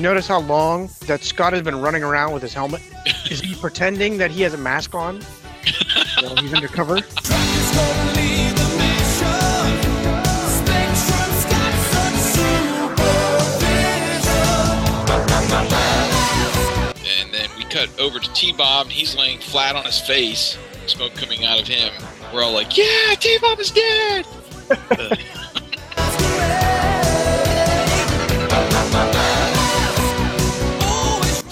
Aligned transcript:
notice 0.00 0.26
how 0.26 0.40
long 0.40 0.88
that 1.06 1.22
Scott 1.22 1.52
has 1.52 1.62
been 1.62 1.80
running 1.80 2.02
around 2.02 2.32
with 2.32 2.42
his 2.42 2.54
helmet? 2.54 2.82
Is 3.30 3.40
he 3.40 3.54
pretending 3.54 4.18
that 4.18 4.30
he 4.30 4.42
has 4.42 4.54
a 4.54 4.58
mask 4.58 4.94
on? 4.94 5.20
Know, 6.22 6.34
he's 6.36 6.52
undercover. 6.54 7.00
And 17.20 17.32
then 17.32 17.48
we 17.58 17.64
cut 17.64 17.88
over 17.98 18.18
to 18.18 18.32
T 18.32 18.52
Bob, 18.52 18.86
and 18.86 18.92
he's 18.92 19.14
laying 19.16 19.38
flat 19.38 19.76
on 19.76 19.84
his 19.84 20.00
face, 20.00 20.56
smoke 20.86 21.14
coming 21.14 21.44
out 21.44 21.60
of 21.60 21.66
him. 21.66 21.92
We're 22.32 22.42
all 22.42 22.52
like, 22.52 22.76
Yeah, 22.76 23.14
T 23.18 23.38
Bob 23.40 23.58
is 23.60 23.70
dead! 23.70 24.26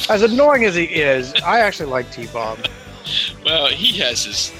As 0.08 0.22
annoying 0.22 0.64
as 0.64 0.74
he 0.74 0.84
is, 0.84 1.34
I 1.44 1.60
actually 1.60 1.90
like 1.90 2.10
T 2.10 2.26
Bob 2.32 2.58
well, 3.44 3.68
he 3.68 3.98
has 3.98 4.24
his, 4.24 4.52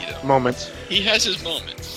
you 0.00 0.10
know, 0.10 0.22
moments. 0.22 0.70
he 0.88 1.02
has 1.02 1.24
his 1.24 1.42
moments. 1.42 1.96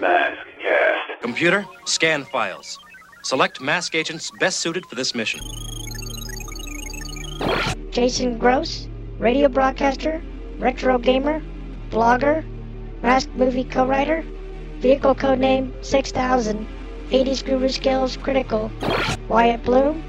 Mask 0.00 0.38
cast. 0.60 1.22
Computer, 1.22 1.64
scan 1.84 2.24
files. 2.24 2.78
Select 3.22 3.60
mask 3.60 3.94
agents 3.94 4.32
best 4.40 4.60
suited 4.60 4.84
for 4.86 4.96
this 4.96 5.14
mission. 5.14 5.40
Jason 7.90 8.38
Gross, 8.38 8.88
radio 9.18 9.48
broadcaster, 9.48 10.20
retro 10.58 10.98
gamer, 10.98 11.40
blogger, 11.90 12.44
mask 13.02 13.28
movie 13.36 13.64
co-writer, 13.64 14.24
vehicle 14.78 15.14
codename 15.14 15.72
6000, 15.84 16.66
80s 17.12 17.44
guru 17.44 17.68
skills 17.68 18.16
critical, 18.16 18.72
Wyatt 19.28 19.62
Bloom, 19.64 20.02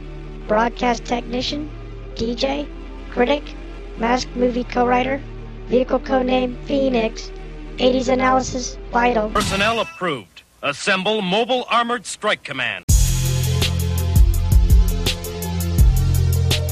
broadcast 0.48 1.04
technician, 1.04 1.70
DJ, 2.16 2.66
critic, 3.12 3.44
mask 3.98 4.30
movie 4.36 4.64
co-writer, 4.64 5.22
vehicle 5.68 6.00
codename 6.00 6.56
Phoenix, 6.66 7.30
80s 7.76 8.08
analysis 8.08 8.78
vital. 8.92 9.30
Personnel 9.30 9.82
approved. 9.82 10.44
Assemble 10.62 11.22
Mobile 11.22 11.66
Armored 11.70 12.06
Strike 12.06 12.44
Command. 12.46 12.86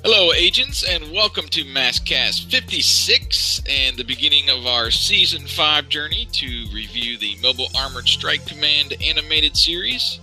Hello, 0.04 0.34
agents, 0.34 0.84
and 0.84 1.12
welcome 1.12 1.48
to 1.50 1.64
Masscast 1.64 2.50
56 2.50 3.62
and 3.70 3.96
the 3.96 4.04
beginning 4.04 4.50
of 4.50 4.66
our 4.66 4.90
Season 4.90 5.46
5 5.46 5.90
journey 5.90 6.28
to 6.32 6.66
review 6.74 7.20
the 7.20 7.38
Mobile 7.44 7.68
Armored 7.78 8.08
Strike 8.08 8.48
Command 8.48 8.96
animated 9.00 9.56
series. 9.56 10.20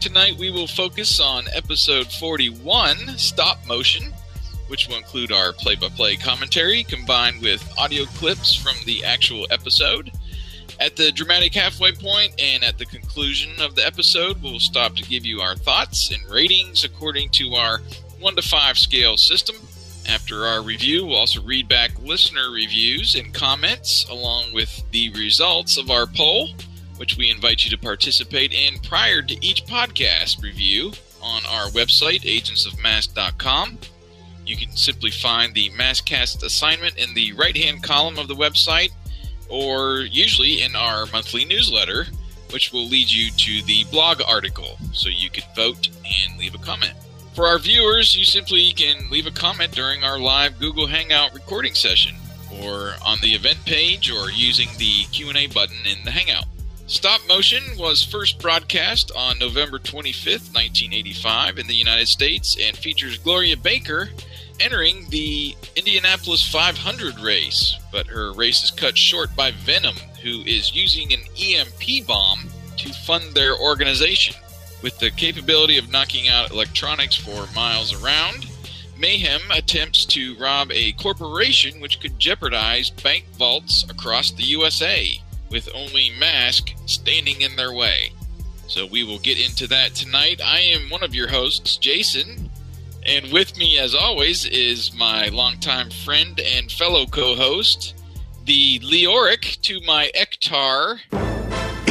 Tonight 0.00 0.36
we 0.38 0.50
will 0.50 0.66
focus 0.66 1.20
on 1.20 1.44
episode 1.54 2.10
41, 2.10 3.16
Stop 3.16 3.64
Motion, 3.64 4.12
which 4.66 4.88
will 4.88 4.96
include 4.96 5.30
our 5.30 5.52
play 5.52 5.76
by 5.76 5.88
play 5.90 6.16
commentary 6.16 6.82
combined 6.82 7.40
with 7.40 7.62
audio 7.78 8.06
clips 8.06 8.56
from 8.56 8.74
the 8.86 9.04
actual 9.04 9.46
episode. 9.52 10.10
At 10.80 10.96
the 10.96 11.12
dramatic 11.12 11.54
halfway 11.54 11.92
point 11.92 12.34
and 12.40 12.64
at 12.64 12.76
the 12.76 12.86
conclusion 12.86 13.52
of 13.60 13.76
the 13.76 13.86
episode, 13.86 14.42
we'll 14.42 14.58
stop 14.58 14.96
to 14.96 15.04
give 15.04 15.24
you 15.24 15.40
our 15.40 15.54
thoughts 15.54 16.10
and 16.10 16.28
ratings 16.28 16.82
according 16.82 17.30
to 17.30 17.54
our 17.54 17.80
1 18.22 18.36
to 18.36 18.42
5 18.42 18.78
scale 18.78 19.16
system. 19.16 19.56
After 20.08 20.46
our 20.46 20.62
review, 20.62 21.06
we'll 21.06 21.18
also 21.18 21.42
read 21.42 21.68
back 21.68 21.90
listener 22.00 22.50
reviews 22.50 23.14
and 23.14 23.34
comments 23.34 24.06
along 24.08 24.52
with 24.52 24.82
the 24.92 25.10
results 25.10 25.76
of 25.76 25.90
our 25.90 26.06
poll, 26.06 26.50
which 26.96 27.16
we 27.16 27.30
invite 27.30 27.64
you 27.64 27.70
to 27.70 27.78
participate 27.78 28.52
in 28.52 28.78
prior 28.80 29.22
to 29.22 29.46
each 29.46 29.66
podcast 29.66 30.42
review 30.42 30.92
on 31.20 31.42
our 31.46 31.66
website, 31.70 32.22
agentsofmask.com. 32.22 33.78
You 34.46 34.56
can 34.56 34.76
simply 34.76 35.10
find 35.10 35.54
the 35.54 35.70
Masscast 35.70 36.42
assignment 36.44 36.96
in 36.96 37.14
the 37.14 37.32
right 37.32 37.56
hand 37.56 37.82
column 37.82 38.18
of 38.18 38.28
the 38.28 38.34
website 38.34 38.90
or 39.48 40.00
usually 40.00 40.62
in 40.62 40.74
our 40.74 41.06
monthly 41.06 41.44
newsletter, 41.44 42.06
which 42.50 42.72
will 42.72 42.86
lead 42.86 43.10
you 43.10 43.30
to 43.30 43.62
the 43.66 43.84
blog 43.90 44.20
article 44.26 44.78
so 44.92 45.08
you 45.08 45.30
can 45.30 45.44
vote 45.54 45.88
and 46.04 46.38
leave 46.38 46.54
a 46.54 46.58
comment. 46.58 46.94
For 47.34 47.46
our 47.46 47.58
viewers, 47.58 48.14
you 48.14 48.26
simply 48.26 48.72
can 48.72 49.08
leave 49.10 49.26
a 49.26 49.30
comment 49.30 49.72
during 49.72 50.04
our 50.04 50.18
live 50.18 50.58
Google 50.58 50.86
Hangout 50.86 51.32
recording 51.32 51.74
session 51.74 52.14
or 52.60 52.92
on 53.02 53.18
the 53.22 53.32
event 53.32 53.64
page 53.64 54.10
or 54.10 54.30
using 54.30 54.68
the 54.76 55.04
Q&A 55.12 55.46
button 55.46 55.78
in 55.86 56.04
the 56.04 56.10
Hangout. 56.10 56.44
Stop 56.86 57.22
Motion 57.26 57.62
was 57.78 58.04
first 58.04 58.38
broadcast 58.38 59.12
on 59.16 59.38
November 59.38 59.78
25th, 59.78 60.52
1985 60.52 61.58
in 61.58 61.66
the 61.66 61.74
United 61.74 62.06
States 62.06 62.58
and 62.60 62.76
features 62.76 63.16
Gloria 63.16 63.56
Baker 63.56 64.10
entering 64.60 65.08
the 65.08 65.56
Indianapolis 65.74 66.46
500 66.46 67.18
race, 67.18 67.78
but 67.90 68.06
her 68.08 68.34
race 68.34 68.62
is 68.62 68.70
cut 68.70 68.98
short 68.98 69.34
by 69.34 69.52
Venom, 69.52 69.96
who 70.22 70.42
is 70.42 70.74
using 70.74 71.14
an 71.14 71.20
EMP 71.40 72.06
bomb 72.06 72.40
to 72.76 72.92
fund 72.92 73.32
their 73.32 73.56
organization. 73.56 74.36
With 74.82 74.98
the 74.98 75.10
capability 75.12 75.78
of 75.78 75.90
knocking 75.90 76.28
out 76.28 76.50
electronics 76.50 77.14
for 77.14 77.46
miles 77.54 78.02
around, 78.02 78.46
Mayhem 78.98 79.42
attempts 79.50 80.04
to 80.06 80.36
rob 80.36 80.72
a 80.72 80.92
corporation 80.92 81.80
which 81.80 82.00
could 82.00 82.18
jeopardize 82.18 82.90
bank 82.90 83.24
vaults 83.38 83.84
across 83.88 84.32
the 84.32 84.42
USA, 84.42 85.20
with 85.50 85.68
only 85.74 86.10
Mask 86.18 86.70
standing 86.86 87.42
in 87.42 87.54
their 87.54 87.72
way. 87.72 88.12
So 88.66 88.86
we 88.86 89.04
will 89.04 89.18
get 89.18 89.38
into 89.38 89.68
that 89.68 89.94
tonight. 89.94 90.40
I 90.44 90.58
am 90.60 90.90
one 90.90 91.02
of 91.04 91.14
your 91.14 91.28
hosts, 91.28 91.76
Jason, 91.76 92.50
and 93.04 93.32
with 93.32 93.56
me, 93.56 93.78
as 93.78 93.94
always, 93.94 94.46
is 94.46 94.94
my 94.94 95.28
longtime 95.28 95.90
friend 95.90 96.40
and 96.40 96.70
fellow 96.70 97.06
co 97.06 97.34
host, 97.34 97.94
the 98.44 98.78
Leoric 98.80 99.60
to 99.62 99.80
my 99.82 100.10
Ectar. 100.16 101.00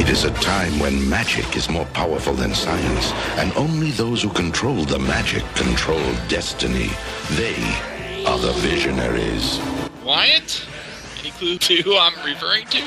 It 0.02 0.08
is 0.08 0.24
a 0.24 0.32
time 0.32 0.80
when 0.80 1.08
magic 1.08 1.56
is 1.56 1.70
more 1.70 1.84
powerful 1.94 2.34
than 2.34 2.52
science, 2.56 3.12
and 3.38 3.52
only 3.56 3.92
those 3.92 4.20
who 4.20 4.30
control 4.30 4.84
the 4.84 4.98
magic 4.98 5.44
control 5.54 6.02
destiny. 6.26 6.90
They 7.30 7.54
are 8.26 8.36
the 8.36 8.52
visionaries. 8.56 9.60
Wyatt? 10.02 10.66
Any 11.20 11.30
clue 11.30 11.56
to 11.56 11.82
who 11.82 11.96
I'm 11.96 12.14
referring 12.26 12.66
to? 12.66 12.78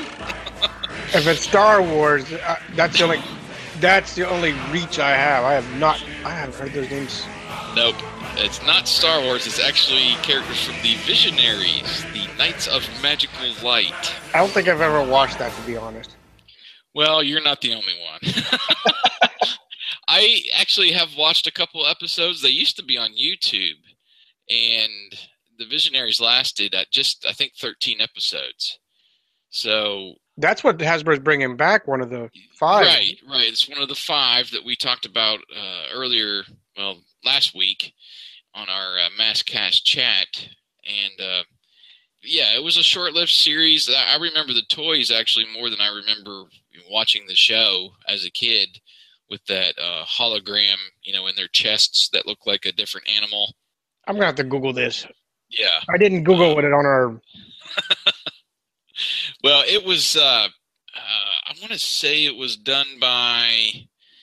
If 1.14 1.26
it's 1.26 1.40
Star 1.40 1.80
Wars, 1.80 2.30
uh, 2.30 2.56
that's 2.74 2.98
the 2.98 3.04
only 3.04 3.22
that's 3.80 4.14
the 4.14 4.28
only 4.28 4.52
reach 4.70 4.98
I 4.98 5.12
have. 5.12 5.42
I 5.42 5.54
have 5.54 5.80
not. 5.80 6.04
I 6.22 6.32
haven't 6.32 6.56
heard 6.56 6.74
those 6.74 6.90
names. 6.90 7.24
Nope. 7.74 7.96
It's 8.36 8.62
not 8.66 8.86
Star 8.86 9.22
Wars, 9.22 9.46
it's 9.46 9.58
actually 9.58 10.16
characters 10.22 10.62
from 10.66 10.74
the 10.82 10.96
Visionaries, 11.06 12.04
the 12.12 12.28
Knights 12.36 12.66
of 12.66 12.86
Magical 13.02 13.54
Light. 13.64 14.14
I 14.34 14.38
don't 14.38 14.50
think 14.50 14.68
I've 14.68 14.82
ever 14.82 15.02
watched 15.02 15.38
that, 15.38 15.54
to 15.54 15.62
be 15.62 15.78
honest. 15.78 16.15
Well, 16.96 17.22
you're 17.22 17.42
not 17.42 17.60
the 17.60 17.74
only 17.74 17.92
one. 18.02 18.20
I 20.08 20.40
actually 20.58 20.92
have 20.92 21.10
watched 21.14 21.46
a 21.46 21.52
couple 21.52 21.86
episodes. 21.86 22.40
They 22.40 22.48
used 22.48 22.76
to 22.78 22.84
be 22.84 22.96
on 22.96 23.10
YouTube, 23.10 23.82
and 24.48 25.18
the 25.58 25.66
Visionaries 25.66 26.22
lasted 26.22 26.74
at 26.74 26.90
just, 26.90 27.26
I 27.28 27.32
think, 27.32 27.52
13 27.60 28.00
episodes. 28.00 28.78
So, 29.50 30.14
That's 30.38 30.64
what 30.64 30.78
Hasbro's 30.78 31.18
bringing 31.18 31.54
back. 31.54 31.86
One 31.86 32.00
of 32.00 32.08
the 32.08 32.30
five. 32.58 32.86
right, 32.86 33.16
right. 33.28 33.46
It's 33.46 33.68
one 33.68 33.82
of 33.82 33.88
the 33.88 33.94
five 33.94 34.50
that 34.52 34.64
we 34.64 34.74
talked 34.74 35.04
about 35.04 35.40
uh, 35.54 35.92
earlier, 35.92 36.44
well, 36.78 37.02
last 37.26 37.54
week 37.54 37.92
on 38.54 38.70
our 38.70 38.98
uh, 38.98 39.08
Masscast 39.20 39.84
chat. 39.84 40.28
And 40.86 41.20
uh, 41.20 41.42
yeah, 42.22 42.56
it 42.56 42.64
was 42.64 42.78
a 42.78 42.82
short 42.82 43.12
lived 43.12 43.30
series. 43.30 43.90
I 43.90 44.16
remember 44.16 44.54
the 44.54 44.64
toys 44.70 45.10
actually 45.10 45.46
more 45.52 45.68
than 45.68 45.80
I 45.80 45.88
remember 45.88 46.44
watching 46.90 47.26
the 47.26 47.34
show 47.34 47.90
as 48.08 48.24
a 48.24 48.30
kid 48.30 48.80
with 49.30 49.44
that 49.46 49.74
uh, 49.78 50.04
hologram, 50.04 50.76
you 51.02 51.12
know, 51.12 51.26
in 51.26 51.34
their 51.36 51.48
chests 51.48 52.08
that 52.12 52.26
look 52.26 52.46
like 52.46 52.64
a 52.66 52.72
different 52.72 53.08
animal. 53.08 53.54
I'm 54.06 54.14
gonna 54.14 54.26
have 54.26 54.34
to 54.36 54.44
Google 54.44 54.72
this. 54.72 55.06
Yeah. 55.50 55.80
I 55.88 55.96
didn't 55.98 56.24
Google 56.24 56.58
it 56.58 56.64
on 56.64 56.72
our. 56.86 57.20
Well, 59.42 59.62
it 59.66 59.84
was, 59.84 60.16
uh, 60.16 60.48
uh, 60.94 61.34
I 61.46 61.54
want 61.60 61.72
to 61.72 61.78
say 61.78 62.24
it 62.24 62.34
was 62.36 62.56
done 62.56 62.86
by, 63.00 63.58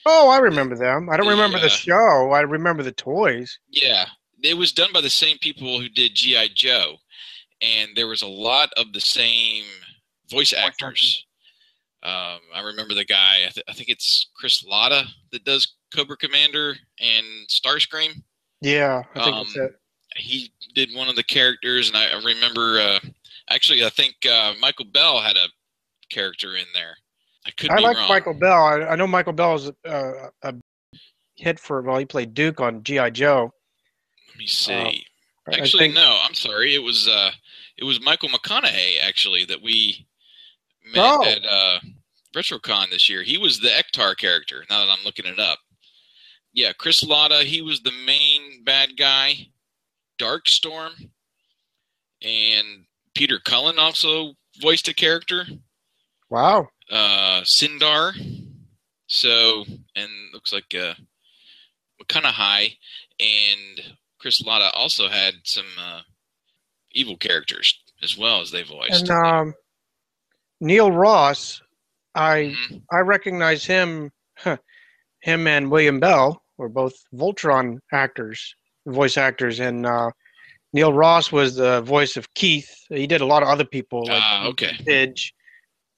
Oh, 0.06 0.30
I 0.30 0.38
remember 0.40 0.76
them. 0.76 1.10
I 1.10 1.18
don't 1.18 1.28
remember 1.28 1.58
Yeah. 1.58 1.64
the 1.66 1.70
show. 1.70 2.32
I 2.32 2.42
remember 2.42 2.82
the 2.84 2.92
toys. 2.92 3.60
yeah, 3.70 4.06
it 4.42 4.56
was 4.58 4.72
done 4.74 4.92
by 4.92 5.02
the 5.02 5.10
same 5.10 5.38
people 5.38 5.80
who 5.80 5.88
did 5.90 6.16
G.I. 6.16 6.50
Joe. 6.56 6.96
And 7.62 7.92
there 7.96 8.08
was 8.08 8.22
a 8.24 8.28
lot 8.28 8.74
of 8.76 8.92
the 8.92 9.00
same 9.00 9.64
voice 10.30 10.52
actors. 10.54 11.26
Um, 12.04 12.40
I 12.54 12.62
remember 12.64 12.94
the 12.94 13.06
guy, 13.06 13.38
I, 13.48 13.50
th- 13.50 13.66
I 13.70 13.74
think 13.74 13.88
it's 13.90 14.30
Chris 14.36 14.66
Latta 14.68 15.06
that 15.32 15.46
does 15.46 15.76
Cobra 15.96 16.18
Commander 16.18 16.76
and 17.00 17.26
Starscream. 17.48 18.22
Yeah, 18.62 19.04
I 19.16 19.24
think 19.24 19.36
that's 19.38 19.58
Um, 19.58 19.64
it. 19.66 19.72
he 20.18 20.52
did 20.76 20.94
one 20.94 21.08
of 21.08 21.16
the 21.16 21.24
characters, 21.24 21.88
and 21.88 21.98
I, 21.98 22.08
I 22.10 22.24
remember 22.24 22.80
uh, 22.82 23.00
actually 23.50 23.86
I 23.86 23.90
think 23.90 24.16
uh, 24.30 24.54
Michael 24.60 24.86
Bell 24.86 25.22
had 25.22 25.38
a 25.38 25.48
character 26.10 26.56
in 26.58 26.66
there. 26.74 26.96
I 27.46 27.52
could 27.52 27.72
I 27.72 27.80
like 27.80 27.96
wrong. 27.98 28.10
Michael 28.10 28.34
Bell. 28.34 28.64
I, 28.64 28.80
I 28.82 28.96
know 28.96 29.08
Michael 29.08 29.34
Bell 29.34 29.56
is 29.56 29.72
uh, 29.88 30.30
a 30.44 30.54
hit 31.36 31.60
for 31.60 31.82
well, 31.82 31.98
he 31.98 32.06
played 32.06 32.34
Duke 32.34 32.60
on 32.60 32.84
GI 32.84 33.12
Joe. 33.12 33.54
Let 34.30 34.38
me 34.38 34.48
see. 34.48 34.74
I 34.74 35.58
actually, 35.60 35.80
think- 35.86 35.96
no. 35.96 36.20
I'm 36.24 36.34
sorry. 36.34 36.74
It 36.76 36.84
was 36.84 37.08
uh, 37.08 37.32
it 37.78 37.84
was 37.86 38.02
Michael 38.02 38.30
McConnohie 38.30 39.02
actually 39.02 39.46
that 39.46 39.62
we 39.62 40.06
met 40.94 41.04
Oh. 41.04 41.26
at 41.26 41.46
uh, 41.46 41.80
RetroCon 42.34 42.90
this 42.90 43.10
year. 43.10 43.24
He 43.24 43.38
was 43.38 43.60
the 43.60 43.70
Ectar 43.70 44.16
character. 44.18 44.64
Now 44.70 44.86
that 44.86 44.92
I'm 44.92 45.06
looking 45.06 45.26
it 45.26 45.40
up, 45.40 45.60
yeah, 46.54 46.72
Chris 46.78 47.04
Latta. 47.04 47.44
He 47.44 47.62
was 47.62 47.82
the 47.82 47.94
main 48.06 48.64
bad 48.64 48.98
guy. 48.98 49.48
Darkstorm, 50.20 51.10
and 52.22 52.86
Peter 53.16 53.40
Cullen 53.44 53.80
also 53.80 54.34
voiced 54.62 54.88
a 54.88 54.94
character. 54.94 55.46
Wow. 56.30 56.70
uh, 56.92 57.42
Cindarr. 57.44 58.14
So, 59.08 59.66
and 59.96 60.10
looks 60.34 60.54
like 60.54 60.76
uh, 60.76 60.94
kind 62.08 62.26
of 62.26 62.34
high. 62.34 62.70
And 63.20 63.82
Chris 64.20 64.44
Latta 64.46 64.72
also 64.74 65.10
had 65.10 65.34
some 65.44 65.66
uh, 65.80 66.02
evil 66.92 67.18
characters 67.18 67.80
as 68.02 68.18
well 68.18 68.42
as 68.42 68.52
they 68.52 68.64
voiced. 68.64 69.10
And 69.10 69.26
um, 69.26 69.54
Neil 70.62 70.92
Ross, 70.92 71.62
I 72.16 72.56
Mhm. 72.70 72.84
I 72.92 73.00
recognize 73.00 73.66
him. 73.66 74.12
Him 75.22 75.48
and 75.48 75.72
William 75.72 76.00
Bell 76.02 76.44
were 76.58 76.68
both 76.70 76.94
Voltron 77.14 77.80
actors, 77.94 78.56
voice 78.86 79.16
actors, 79.18 79.60
and 79.62 79.86
uh, 79.86 80.12
Neil 80.74 80.92
Ross 80.92 81.32
was 81.32 81.56
the 81.56 81.82
voice 81.82 82.18
of 82.18 82.34
Keith. 82.34 82.70
He 82.90 83.08
did 83.08 83.22
a 83.22 83.26
lot 83.26 83.42
of 83.42 83.48
other 83.50 83.64
people, 83.64 84.06
like 84.06 84.22
Ah, 84.22 84.48
okay. 84.48 84.76
Pidge, 84.86 85.34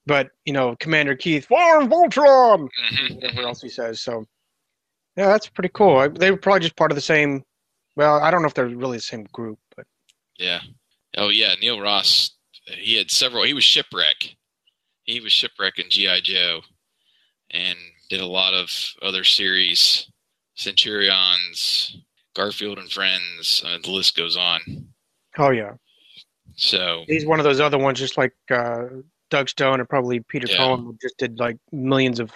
but 0.06 0.30
you 0.46 0.54
know, 0.54 0.76
Commander 0.80 1.16
Keith, 1.16 1.48
Farm 1.48 1.90
Voltron, 1.90 2.70
Mhm, 2.92 3.16
whatever 3.16 3.42
mhm. 3.42 3.46
else 3.46 3.62
he 3.62 3.70
says. 3.70 4.02
So, 4.02 4.26
yeah, 5.18 5.28
that's 5.28 5.50
pretty 5.50 5.70
cool. 5.74 5.98
I- 5.98 6.08
They 6.10 6.30
were 6.30 6.38
probably 6.38 6.60
just 6.62 6.76
part 6.76 6.92
of 6.92 6.96
the 6.96 7.02
same. 7.02 7.44
Well, 7.96 8.22
I 8.22 8.30
don't 8.30 8.42
know 8.44 8.48
if 8.48 8.54
they're 8.54 8.68
really 8.68 8.98
the 8.98 9.02
same 9.04 9.24
group, 9.32 9.58
but 9.76 9.88
Yeah. 10.38 10.62
Oh, 11.18 11.30
yeah. 11.30 11.56
Neil 11.56 11.80
Ross, 11.80 12.32
he 12.68 12.96
had 12.96 13.10
several. 13.10 13.44
He 13.44 13.54
was 13.54 13.64
Shipwreck. 13.64 14.36
He 15.06 15.20
was 15.22 15.32
Shipwreck 15.32 15.78
in 15.80 15.90
G.I. 15.90 16.20
Joe 16.22 16.62
and 17.52 17.78
did 18.10 18.22
a 18.22 18.26
lot 18.26 18.54
of 18.54 18.70
other 19.02 19.24
series 19.24 20.08
Centurions, 20.56 21.98
Garfield 22.36 22.78
and 22.80 22.92
Friends. 22.92 23.64
Uh, 23.66 23.78
the 23.84 23.92
list 23.92 24.16
goes 24.16 24.38
on. 24.38 24.62
oh 25.38 25.50
yeah, 25.52 25.74
So, 26.56 27.04
he's 27.08 27.26
one 27.26 27.40
of 27.40 27.44
those 27.44 27.60
other 27.60 27.78
ones, 27.78 28.00
just 28.00 28.18
like 28.18 28.34
uh, 28.50 28.86
Doug 29.30 29.50
Stone 29.50 29.80
and 29.80 29.90
probably 29.90 30.22
Peter 30.22 30.48
Yeah. 30.50 30.58
Cullen, 30.58 30.84
who 30.84 30.98
just 31.02 31.18
did 31.18 31.40
like 31.40 31.58
millions 31.72 32.20
of 32.20 32.32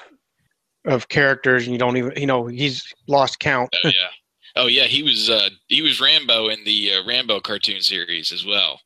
of 0.86 1.10
characters, 1.10 1.64
and 1.66 1.74
you 1.74 1.78
don't 1.80 1.98
even, 1.98 2.14
you 2.16 2.26
know, 2.26 2.48
he's 2.48 2.94
lost 3.08 3.40
count. 3.40 3.70
oh 3.84 3.88
yeah, 3.90 4.10
oh 4.56 4.68
yeah, 4.68 4.86
he 4.86 5.04
was 5.04 5.30
uh, 5.30 5.50
he 5.68 5.82
was 5.82 6.00
Rambo 6.02 6.50
in 6.50 6.64
the 6.64 6.94
uh, 6.94 7.06
Rambo 7.08 7.40
cartoon 7.42 7.82
series 7.82 8.32
as 8.32 8.46
well. 8.46 8.80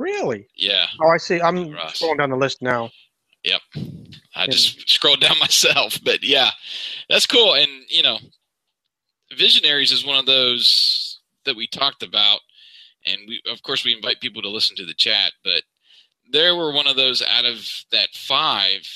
Really? 0.00 0.48
Yeah, 0.56 0.86
Oh, 1.00 1.08
I 1.10 1.18
see. 1.18 1.40
I'm 1.40 1.72
Ross. 1.72 2.00
scrolling 2.00 2.18
down 2.18 2.30
the 2.30 2.36
list 2.36 2.62
now. 2.62 2.90
yep. 3.44 3.60
I 4.34 4.46
just 4.46 4.88
scrolled 4.88 5.20
down 5.20 5.38
myself, 5.38 5.98
but 6.04 6.24
yeah, 6.24 6.50
that's 7.08 7.26
cool. 7.26 7.54
And 7.54 7.70
you 7.88 8.02
know, 8.02 8.18
Visionaries 9.36 9.92
is 9.92 10.04
one 10.04 10.18
of 10.18 10.26
those 10.26 11.20
that 11.44 11.56
we 11.56 11.66
talked 11.68 12.02
about, 12.02 12.40
and 13.06 13.18
we 13.28 13.40
of 13.50 13.62
course 13.62 13.84
we 13.84 13.94
invite 13.94 14.20
people 14.20 14.42
to 14.42 14.48
listen 14.48 14.76
to 14.76 14.86
the 14.86 14.94
chat, 14.94 15.32
but 15.44 15.62
there 16.32 16.56
were 16.56 16.72
one 16.72 16.86
of 16.86 16.96
those 16.96 17.22
out 17.22 17.44
of 17.44 17.66
that 17.92 18.10
five 18.14 18.88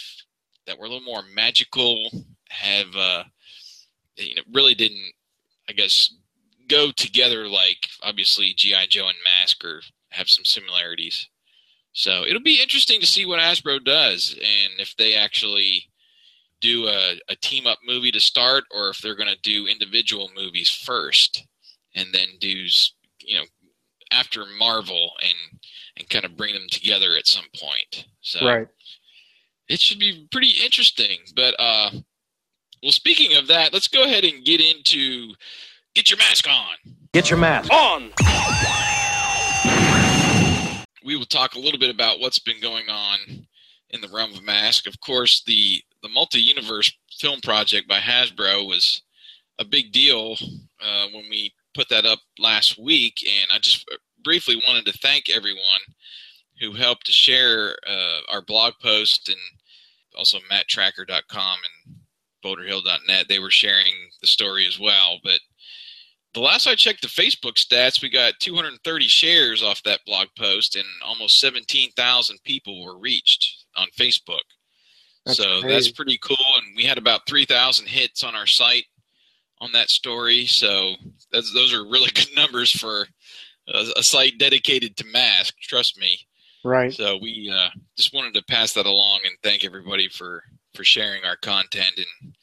that 0.67 0.79
were 0.79 0.87
a 0.87 0.89
little 0.89 1.05
more 1.05 1.23
magical, 1.35 2.11
have 2.49 2.95
uh, 2.97 3.25
you 4.17 4.35
know 4.37 4.43
really 4.53 4.75
didn't, 4.75 5.13
I 5.69 5.73
guess, 5.73 6.13
go 6.69 6.91
together 6.93 7.49
like 7.49 7.89
obviously 8.03 8.55
GI 8.57 8.87
Joe 8.89 9.09
and 9.09 9.19
Mask 9.25 9.65
or 9.65 9.83
have 10.15 10.29
some 10.29 10.45
similarities. 10.45 11.29
So 11.93 12.25
it'll 12.27 12.43
be 12.43 12.61
interesting 12.61 13.01
to 13.01 13.07
see 13.07 13.25
what 13.25 13.41
Hasbro 13.41 13.85
does 13.85 14.35
and 14.35 14.81
if 14.81 14.97
they 14.97 15.15
actually 15.15 15.85
do 16.61 16.87
a, 16.89 17.21
a 17.29 17.37
team 17.37 17.67
up 17.67 17.79
movie 17.87 18.11
to 18.11 18.21
start 18.21 18.65
or 18.75 18.89
if 18.89 18.99
they're 18.99 19.15
going 19.17 19.29
to 19.33 19.41
do 19.43 19.67
individual 19.67 20.31
movies 20.35 20.69
first 20.71 21.47
and 21.95 22.09
then 22.13 22.27
do 22.41 22.49
you 22.49 23.37
know 23.39 23.45
after 24.11 24.45
Marvel 24.59 25.13
and 25.23 25.61
and 25.97 26.09
kind 26.09 26.25
of 26.25 26.37
bring 26.37 26.55
them 26.55 26.67
together 26.71 27.17
at 27.17 27.27
some 27.27 27.45
point. 27.61 28.07
So 28.21 28.45
Right. 28.45 28.69
it 29.69 29.81
should 29.81 29.99
be 29.99 30.27
pretty 30.31 30.55
interesting. 30.65 31.19
But 31.37 31.55
uh, 31.59 31.91
well, 32.83 32.93
speaking 32.93 33.37
of 33.37 33.47
that, 33.49 33.73
let's 33.73 33.89
go 33.89 34.03
ahead 34.03 34.25
and 34.25 34.45
get 34.45 34.61
into 34.61 35.35
get 35.95 36.11
your 36.11 36.19
mask 36.19 36.49
on. 36.49 36.95
Get 37.13 37.31
your 37.31 37.39
mask. 37.39 37.73
On! 37.73 38.54
We 41.05 41.17
will 41.17 41.27
talk 41.27 41.55
a 41.55 41.59
little 41.59 41.79
bit 41.79 41.95
about 41.95 42.21
what's 42.21 42.39
been 42.39 42.61
going 42.61 42.89
on 42.89 43.19
in 43.91 44.01
the 44.01 44.09
realm 44.09 44.33
of 44.33 44.43
mask. 44.43 44.87
Of 44.87 45.01
course, 45.01 45.43
the 45.47 45.83
the 46.03 46.09
multi-universe 46.09 46.93
film 47.19 47.41
project 47.41 47.89
by 47.89 47.99
Hasbro 47.99 48.67
was 48.69 49.03
a 49.59 49.65
big 49.65 49.93
deal 49.93 50.37
uh, 50.83 51.07
when 51.13 51.25
we 51.31 51.55
put 51.75 51.89
that 51.89 52.05
up 52.05 52.19
last 52.39 52.79
week, 52.79 53.15
and 53.27 53.49
I 53.53 53.59
just 53.59 53.89
briefly 54.23 54.61
wanted 54.67 54.87
to 54.87 54.99
thank 54.99 55.31
everyone 55.31 55.81
who 56.61 56.73
helped 56.73 57.07
to 57.07 57.13
share 57.13 57.77
uh, 57.87 58.21
our 58.31 58.43
blog 58.43 58.75
post 58.83 59.29
and 59.29 59.39
also 60.17 60.39
matttracker.com 60.51 61.59
and 61.87 61.97
boulderhill.net. 62.45 63.27
They 63.29 63.39
were 63.39 63.51
sharing 63.51 63.95
the 64.21 64.27
story 64.27 64.67
as 64.67 64.79
well. 64.79 65.19
But 65.25 65.41
the 66.35 66.41
last 66.41 66.67
I 66.67 66.75
checked 66.75 67.03
the 67.03 67.09
Facebook 67.09 67.55
stats, 67.55 68.03
we 68.03 68.11
got 68.11 68.35
230 68.41 69.09
shares 69.09 69.63
off 69.63 69.83
that 69.85 70.01
blog 70.05 70.29
post 70.37 70.77
and 70.77 70.85
almost 71.05 71.41
17,000 71.41 72.39
people 72.45 72.85
were 72.85 72.99
reached 72.99 73.65
on 73.77 73.87
Facebook. 73.99 74.43
That's 75.25 75.39
so 75.39 75.61
crazy. 75.61 75.69
that's 75.69 75.91
pretty 75.93 76.19
cool. 76.19 76.37
And 76.57 76.77
we 76.77 76.85
had 76.85 76.99
about 76.99 77.27
3,000 77.29 77.87
hits 77.87 78.23
on 78.25 78.35
our 78.35 78.47
site 78.47 78.85
on 79.61 79.73
that 79.73 79.91
story. 79.91 80.47
So 80.47 80.95
that's, 81.33 81.53
those 81.55 81.73
are 81.73 81.85
really 81.85 82.11
good 82.15 82.35
numbers 82.37 82.71
for 82.71 83.07
a, 83.69 83.87
a 83.97 84.03
site 84.03 84.39
dedicated 84.39 84.97
to 84.99 85.07
mask. 85.07 85.55
Trust 85.61 85.99
me. 85.99 86.19
Right. 86.65 86.93
So 86.93 87.19
we 87.21 87.53
uh, 87.55 87.69
just 87.97 88.15
wanted 88.15 88.35
to 88.35 88.45
pass 88.45 88.73
that 88.73 88.87
along 88.87 89.21
and 89.25 89.35
thank 89.43 89.65
everybody 89.65 90.09
for 90.09 90.43
for 90.75 90.83
sharing 90.83 91.25
our 91.25 91.37
content. 91.37 91.93
And 91.97 92.35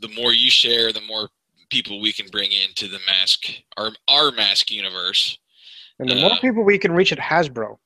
the 0.00 0.08
more 0.20 0.32
you 0.32 0.50
share, 0.50 0.92
the 0.92 1.00
more 1.00 1.28
people 1.70 2.00
we 2.00 2.12
can 2.12 2.26
bring 2.28 2.50
into 2.52 2.88
the 2.88 3.00
mask 3.06 3.46
our 3.76 3.90
our 4.08 4.30
mask 4.32 4.70
universe. 4.70 5.38
And 5.98 6.08
the 6.08 6.14
more 6.16 6.32
Uh, 6.32 6.40
people 6.40 6.62
we 6.64 6.78
can 6.78 6.92
reach 6.92 7.12
at 7.12 7.18
Hasbro. 7.18 7.78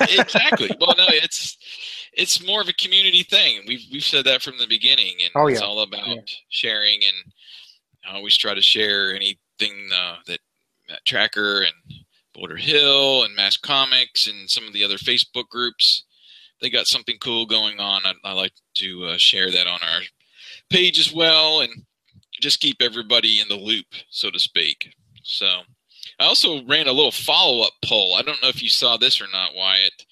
Exactly. 0.00 0.70
well, 0.80 0.94
no, 0.96 1.06
it's 1.08 1.56
it's 2.12 2.44
more 2.44 2.60
of 2.60 2.68
a 2.68 2.72
community 2.74 3.22
thing. 3.22 3.62
We've 3.66 3.84
we've 3.92 4.04
said 4.04 4.24
that 4.26 4.42
from 4.42 4.58
the 4.58 4.66
beginning, 4.66 5.16
and 5.22 5.30
Oh, 5.34 5.46
it's 5.46 5.60
all 5.60 5.80
about 5.80 6.06
Yeah. 6.06 6.22
sharing. 6.48 7.00
And 7.04 7.32
I 8.06 8.14
always 8.16 8.36
try 8.36 8.54
to 8.54 8.62
share 8.62 9.14
anything 9.14 9.88
uh, 9.94 10.16
that 10.26 10.40
Matt 10.88 11.04
Tracker 11.04 11.62
and 11.62 11.74
Boulder 12.34 12.56
Hill 12.56 13.24
and 13.24 13.34
Mass 13.34 13.56
Comics 13.56 14.26
and 14.26 14.48
some 14.50 14.66
of 14.66 14.72
the 14.72 14.84
other 14.84 14.98
Facebook 14.98 15.48
groups. 15.48 16.04
They 16.60 16.70
got 16.70 16.86
something 16.86 17.16
cool 17.20 17.46
going 17.46 17.80
on. 17.80 18.02
I, 18.04 18.12
I 18.24 18.32
like 18.32 18.52
to 18.76 19.04
uh, 19.06 19.16
share 19.18 19.50
that 19.50 19.66
on 19.66 19.78
our 19.82 20.00
page 20.70 20.98
as 20.98 21.12
well, 21.12 21.60
and 21.60 21.84
just 22.44 22.60
keep 22.60 22.76
everybody 22.80 23.40
in 23.40 23.48
the 23.48 23.56
loop, 23.56 23.86
so 24.10 24.30
to 24.30 24.38
speak. 24.38 24.94
So. 25.22 25.62
I 26.20 26.26
also 26.26 26.64
ran 26.66 26.86
a 26.86 26.92
little 26.92 27.10
follow 27.10 27.64
up 27.66 27.72
poll. 27.84 28.14
I 28.14 28.22
don't 28.22 28.40
know 28.42 28.48
if 28.48 28.62
you 28.62 28.68
saw 28.68 28.96
this 28.96 29.20
or 29.20 29.26
not, 29.32 29.54
Wyatt. 29.54 30.06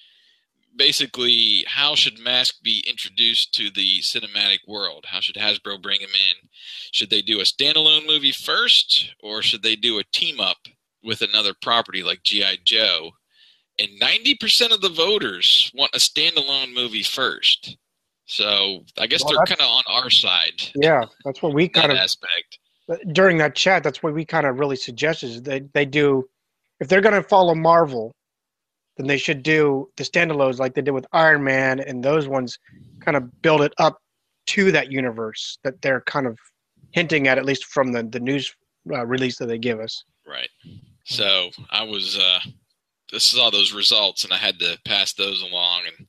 Basically, 0.74 1.64
how 1.68 1.94
should 1.94 2.18
Mask 2.18 2.62
be 2.62 2.82
introduced 2.88 3.52
to 3.54 3.70
the 3.70 4.00
cinematic 4.00 4.60
world? 4.66 5.04
How 5.06 5.20
should 5.20 5.36
Hasbro 5.36 5.82
bring 5.82 6.00
him 6.00 6.10
in? 6.10 6.48
Should 6.92 7.10
they 7.10 7.22
do 7.22 7.40
a 7.40 7.44
standalone 7.44 8.06
movie 8.06 8.32
first, 8.32 9.14
or 9.22 9.42
should 9.42 9.62
they 9.62 9.76
do 9.76 9.98
a 9.98 10.04
team 10.12 10.40
up 10.40 10.56
with 11.04 11.20
another 11.20 11.54
property 11.60 12.02
like 12.02 12.22
G.I. 12.22 12.58
Joe? 12.64 13.12
And 13.78 14.00
90% 14.00 14.72
of 14.72 14.80
the 14.80 14.88
voters 14.88 15.70
want 15.74 15.94
a 15.94 15.98
standalone 15.98 16.74
movie 16.74 17.02
first. 17.02 17.76
So 18.32 18.82
I 18.98 19.06
guess 19.06 19.22
Well, 19.22 19.34
they're 19.36 19.56
kind 19.56 19.60
of 19.60 19.66
on 19.68 19.82
our 19.88 20.08
side 20.08 20.62
Yeah, 20.74 21.04
that's 21.22 21.42
what 21.42 21.52
we 21.52 21.68
kind 21.80 21.92
of 21.92 21.98
aspect. 21.98 22.58
during 23.12 23.36
that 23.38 23.54
chat. 23.54 23.82
That's 23.84 24.02
what 24.02 24.14
we 24.14 24.24
kind 24.24 24.46
of 24.46 24.58
really 24.58 24.76
suggested. 24.76 25.30
Is 25.30 25.42
they 25.42 25.60
they 25.74 25.84
do 25.84 26.26
if 26.80 26.88
they're 26.88 27.02
going 27.02 27.14
to 27.14 27.28
follow 27.28 27.54
Marvel, 27.54 28.14
then 28.96 29.06
they 29.06 29.18
should 29.18 29.42
do 29.42 29.90
the 29.98 30.04
standalones 30.04 30.58
like 30.58 30.74
they 30.74 30.80
did 30.80 30.92
with 30.92 31.06
Iron 31.12 31.44
Man, 31.44 31.78
and 31.78 32.02
those 32.02 32.26
ones 32.26 32.58
kind 33.00 33.18
of 33.18 33.42
build 33.42 33.60
it 33.60 33.74
up 33.78 33.98
to 34.46 34.72
that 34.72 34.90
universe 34.90 35.58
that 35.62 35.82
they're 35.82 36.00
kind 36.00 36.26
of 36.26 36.38
hinting 36.92 37.28
at, 37.28 37.36
at 37.36 37.44
least 37.44 37.66
from 37.66 37.92
the 37.92 38.02
the 38.02 38.20
news 38.20 38.54
uh, 38.90 39.06
release 39.06 39.36
that 39.38 39.46
they 39.46 39.58
give 39.58 39.78
us. 39.78 40.04
Right. 40.26 40.48
So 41.04 41.50
I 41.68 41.82
was 41.82 42.18
uh 42.18 42.40
this 43.12 43.34
is 43.34 43.38
all 43.38 43.50
those 43.50 43.74
results 43.74 44.24
and 44.24 44.32
I 44.32 44.38
had 44.38 44.58
to 44.60 44.78
pass 44.86 45.12
those 45.12 45.42
along 45.42 45.82
and 45.86 46.06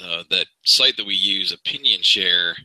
uh, 0.00 0.24
that 0.30 0.46
site 0.64 0.96
that 0.96 1.06
we 1.06 1.14
use, 1.14 1.52
Opinion 1.52 2.02
Share, 2.02 2.56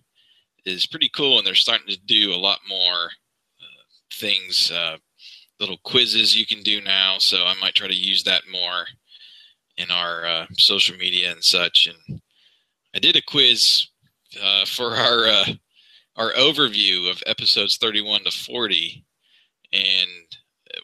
is 0.66 0.88
pretty 0.88 1.10
cool, 1.16 1.38
and 1.38 1.46
they're 1.46 1.56
starting 1.56 1.88
to 1.88 2.00
do 2.06 2.34
a 2.34 2.36
lot 2.36 2.60
more 2.68 3.06
uh, 3.06 3.84
things, 4.14 4.72
uh, 4.72 4.98
little 5.60 5.78
quizzes 5.84 6.36
you 6.36 6.46
can 6.46 6.64
do 6.64 6.82
now. 6.82 7.18
So 7.20 7.44
I 7.46 7.54
might 7.62 7.76
try 7.76 7.88
to 7.88 7.94
use 7.94 8.24
that 8.24 8.44
more 8.52 8.86
in 9.78 9.92
our 9.92 10.26
uh, 10.26 10.46
social 10.54 10.98
media 10.98 11.32
and 11.32 11.44
such. 11.44 11.88
And 11.88 12.22
I 12.96 13.00
did 13.00 13.16
a 13.16 13.22
quiz 13.22 13.88
uh, 14.42 14.66
for 14.66 14.96
our 14.96 15.46
our 16.16 16.34
overview 16.34 17.10
of 17.10 17.24
episodes 17.26 17.78
31 17.78 18.26
to 18.26 18.32
40, 18.32 19.06
and 19.72 20.10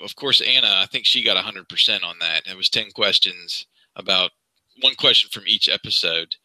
of 0.01 0.15
course 0.15 0.39
Anna, 0.39 0.79
I 0.81 0.85
think 0.85 1.05
she 1.05 1.23
got 1.25 1.35
100% 1.35 2.03
on 2.05 2.15
that. 2.19 2.47
It 2.47 2.55
was 2.55 2.69
10 2.69 2.91
questions 2.91 3.65
about 3.97 4.31
one 4.81 4.95
question 4.95 5.29
from 5.31 5.47
each 5.47 5.69
episode, 5.69 6.35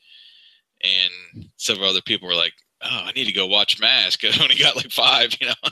and 0.82 1.48
several 1.56 1.88
other 1.88 2.02
people 2.02 2.28
were 2.28 2.34
like, 2.34 2.54
"Oh, 2.82 3.02
I 3.06 3.12
need 3.12 3.26
to 3.26 3.32
go 3.32 3.46
watch 3.46 3.80
Mask." 3.80 4.24
I 4.24 4.42
only 4.42 4.56
got 4.56 4.76
like 4.76 4.90
five, 4.90 5.34
you 5.40 5.48
know, 5.48 5.70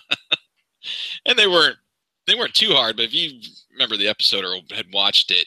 and 1.26 1.38
they 1.38 1.46
weren't 1.46 1.76
they 2.26 2.34
weren't 2.34 2.54
too 2.54 2.72
hard. 2.72 2.96
But 2.96 3.06
if 3.06 3.14
you 3.14 3.40
remember 3.72 3.96
the 3.96 4.08
episode 4.08 4.44
or 4.44 4.56
had 4.74 4.86
watched 4.92 5.30
it, 5.30 5.46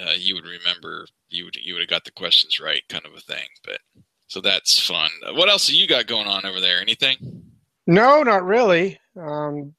uh, 0.00 0.14
you 0.16 0.34
would 0.34 0.44
remember 0.44 1.06
you 1.28 1.44
would 1.44 1.56
you 1.56 1.74
would 1.74 1.80
have 1.80 1.90
got 1.90 2.04
the 2.04 2.10
questions 2.12 2.60
right, 2.60 2.82
kind 2.88 3.06
of 3.06 3.14
a 3.14 3.20
thing. 3.20 3.46
But 3.64 3.80
so 4.28 4.40
that's 4.40 4.78
fun. 4.78 5.10
What 5.32 5.48
else 5.48 5.68
have 5.68 5.76
you 5.76 5.86
got 5.86 6.06
going 6.06 6.26
on 6.26 6.44
over 6.46 6.60
there? 6.60 6.80
Anything? 6.80 7.42
No, 7.86 8.22
not 8.22 8.44
really. 8.44 8.98
Um, 9.16 9.74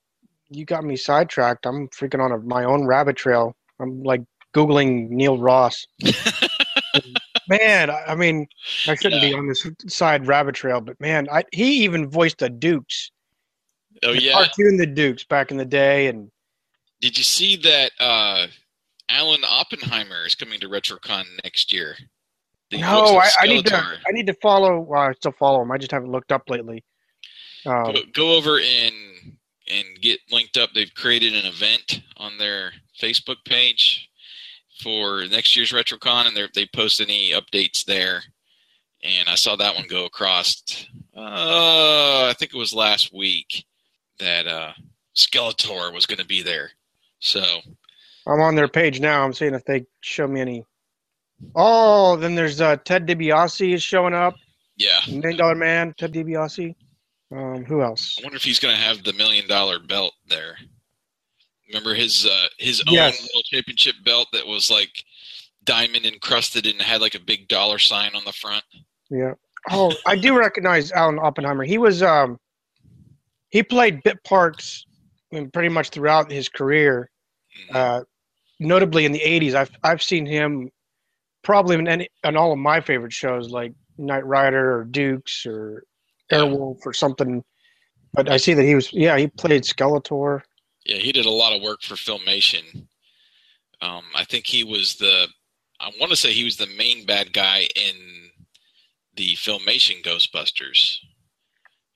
you 0.49 0.65
got 0.65 0.83
me 0.83 0.95
sidetracked. 0.95 1.65
I'm 1.65 1.87
freaking 1.89 2.23
on 2.23 2.31
a, 2.31 2.37
my 2.37 2.63
own 2.63 2.85
rabbit 2.85 3.15
trail. 3.15 3.55
I'm 3.79 4.03
like 4.03 4.21
googling 4.55 5.09
Neil 5.09 5.37
Ross. 5.37 5.85
man, 7.47 7.89
I, 7.89 8.15
mean, 8.15 8.47
I 8.87 8.95
shouldn't 8.95 9.21
be 9.21 9.33
on 9.33 9.47
this 9.47 9.67
side 9.87 10.27
rabbit 10.27 10.55
trail, 10.55 10.81
but 10.81 10.99
man, 10.99 11.27
I, 11.31 11.43
he 11.51 11.83
even 11.83 12.09
voiced 12.09 12.39
the 12.39 12.49
Dukes, 12.49 13.11
Oh 14.03 14.11
yeah. 14.11 14.33
cartoon 14.33 14.77
The 14.77 14.85
Dukes 14.85 15.23
back 15.23 15.51
in 15.51 15.57
the 15.57 15.65
day, 15.65 16.07
and 16.07 16.29
Did 17.01 17.17
you 17.17 17.23
see 17.23 17.55
that 17.57 17.91
uh, 17.99 18.47
Alan 19.09 19.43
Oppenheimer 19.45 20.25
is 20.25 20.35
coming 20.35 20.59
to 20.59 20.67
RetroCon 20.67 21.25
next 21.43 21.71
year? 21.71 21.95
The 22.71 22.81
no, 22.81 23.17
I, 23.17 23.29
I 23.41 23.47
need 23.47 23.65
to 23.67 23.77
I 23.77 24.11
need 24.11 24.27
to 24.27 24.33
follow. 24.41 24.79
Well, 24.79 25.01
I 25.01 25.13
still 25.13 25.31
follow 25.31 25.61
him. 25.61 25.71
I 25.71 25.77
just 25.77 25.91
haven't 25.91 26.11
looked 26.11 26.31
up 26.31 26.49
lately. 26.49 26.83
Um, 27.65 27.93
go, 27.93 27.99
go 28.11 28.35
over 28.35 28.59
and 28.59 28.95
and 29.71 29.85
get 30.01 30.19
linked 30.31 30.57
up. 30.57 30.71
They've 30.73 30.93
created 30.93 31.35
an 31.35 31.45
event 31.45 32.01
on 32.17 32.37
their 32.37 32.73
Facebook 32.99 33.37
page 33.45 34.09
for 34.81 35.25
next 35.29 35.55
year's 35.55 35.71
RetroCon, 35.71 36.27
and 36.27 36.35
they 36.35 36.47
they 36.53 36.65
post 36.67 37.01
any 37.01 37.31
updates 37.31 37.85
there. 37.85 38.21
And 39.03 39.29
I 39.29 39.35
saw 39.35 39.55
that 39.55 39.75
one 39.75 39.85
go 39.87 40.05
across. 40.05 40.63
Uh, 41.15 42.27
I 42.29 42.33
think 42.37 42.53
it 42.53 42.57
was 42.57 42.73
last 42.73 43.13
week 43.13 43.65
that 44.19 44.47
uh, 44.47 44.71
Skeletor 45.15 45.93
was 45.93 46.05
going 46.05 46.17
to 46.17 46.25
be 46.25 46.41
there. 46.41 46.71
So 47.19 47.43
I'm 48.27 48.41
on 48.41 48.55
their 48.55 48.67
page 48.67 48.99
now. 48.99 49.23
I'm 49.23 49.33
seeing 49.33 49.53
if 49.53 49.63
they 49.65 49.85
show 50.01 50.27
me 50.27 50.41
any. 50.41 50.65
Oh, 51.55 52.15
then 52.15 52.33
there's 52.33 52.61
uh, 52.61 52.77
Ted 52.77 53.05
DiBiase 53.05 53.73
is 53.73 53.83
showing 53.83 54.13
up. 54.13 54.35
yeah, 54.77 54.99
Million 55.07 55.37
Dollar 55.37 55.55
Man, 55.55 55.93
Ted 55.97 56.13
DiBiase. 56.13 56.75
Um, 57.31 57.65
who 57.65 57.81
else? 57.81 58.17
I 58.19 58.23
wonder 58.23 58.37
if 58.37 58.43
he's 58.43 58.59
going 58.59 58.75
to 58.75 58.81
have 58.81 59.03
the 59.03 59.13
million 59.13 59.47
dollar 59.47 59.79
belt 59.79 60.13
there. 60.27 60.57
Remember 61.67 61.93
his 61.95 62.25
uh, 62.25 62.47
his 62.59 62.81
own 62.87 62.93
Yes. 62.93 63.19
world 63.21 63.43
championship 63.45 63.95
belt 64.03 64.27
that 64.33 64.45
was 64.45 64.69
like 64.69 65.03
diamond 65.63 66.05
encrusted 66.05 66.67
and 66.67 66.79
had 66.81 67.01
like 67.01 67.15
a 67.15 67.19
big 67.19 67.47
dollar 67.47 67.79
sign 67.79 68.11
on 68.15 68.23
the 68.23 68.31
front. 68.33 68.63
Yeah. 69.09 69.33
Oh, 69.71 69.91
I 70.05 70.15
do 70.15 70.37
recognize 70.37 70.91
Alan 70.91 71.17
Oppenheimer. 71.17 71.63
He 71.63 71.79
was 71.79 72.03
um, 72.03 72.39
he 73.49 73.63
played 73.63 74.03
bit 74.03 74.23
parts 74.23 74.85
in 75.31 75.49
pretty 75.49 75.69
much 75.69 75.89
throughout 75.89 76.31
his 76.31 76.49
career. 76.49 77.09
Mhm. 77.71 77.75
Uh, 77.75 78.03
notably 78.59 79.05
in 79.05 79.11
the 79.11 79.21
'80s, 79.21 79.55
I've 79.55 79.71
I've 79.83 80.03
seen 80.03 80.25
him 80.27 80.69
probably 81.43 81.75
in 81.77 81.87
any 81.87 82.09
on 82.23 82.37
all 82.37 82.51
of 82.51 82.59
my 82.59 82.79
favorite 82.79 83.13
shows 83.13 83.49
like 83.49 83.73
Knight 83.97 84.25
Rider 84.25 84.77
or 84.79 84.83
Dukes 84.83 85.45
or 85.47 85.83
Airwolf 86.31 86.85
or 86.85 86.93
something. 86.93 87.43
But 88.13 88.29
I 88.29 88.37
see 88.37 88.53
that 88.53 88.63
he 88.63 88.75
was 88.75 88.93
yeah 88.93 89.17
he 89.17 89.27
played 89.27 89.63
Skeletor. 89.63 90.41
Yeah, 90.85 90.97
he 90.97 91.11
did 91.11 91.25
a 91.25 91.31
lot 91.31 91.53
of 91.53 91.61
work 91.61 91.81
for 91.81 91.95
Filmation. 91.95 92.87
Um, 93.81 94.03
I 94.15 94.23
think 94.23 94.45
he 94.45 94.63
was 94.63 94.95
the 94.95 95.27
I 95.79 95.91
want 95.99 96.09
to 96.11 96.15
say 96.15 96.31
he 96.31 96.43
was 96.43 96.57
the 96.57 96.67
main 96.77 97.05
bad 97.05 97.33
guy 97.33 97.67
in 97.75 97.95
the 99.15 99.35
Filmation 99.35 100.03
Ghostbusters, 100.03 100.97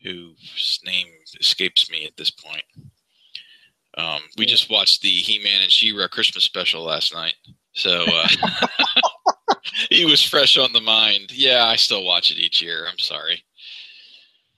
whose 0.03 0.79
name 0.86 1.08
escapes 1.39 1.89
me 1.89 2.05
at 2.05 2.15
this 2.17 2.29
point. 2.29 2.63
Um, 3.98 4.22
we 4.38 4.46
just 4.46 4.69
watched 4.69 5.01
the 5.01 5.10
He-Man 5.10 5.62
and 5.62 5.72
She-Ra 5.72 6.08
Christmas 6.08 6.43
special 6.43 6.84
last 6.84 7.13
night, 7.13 7.36
so 7.74 8.05
uh, 8.08 8.27
he 9.89 10.05
was 10.05 10.24
fresh 10.24 10.58
on 10.58 10.72
the 10.74 10.81
mind. 10.81 11.31
Yeah, 11.31 11.65
I 11.65 11.75
still 11.75 12.03
watch 12.03 12.31
it 12.31 12.38
each 12.38 12.62
year. 12.62 12.86
I'm 12.89 13.00
sorry. 13.00 13.43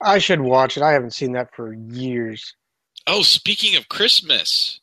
I 0.01 0.17
should 0.17 0.41
watch 0.41 0.77
it. 0.77 0.83
I 0.83 0.91
haven't 0.91 1.13
seen 1.13 1.31
that 1.33 1.53
for 1.55 1.73
years. 1.73 2.55
Oh, 3.07 3.21
speaking 3.23 3.75
of 3.75 3.89
Christmas, 3.89 4.79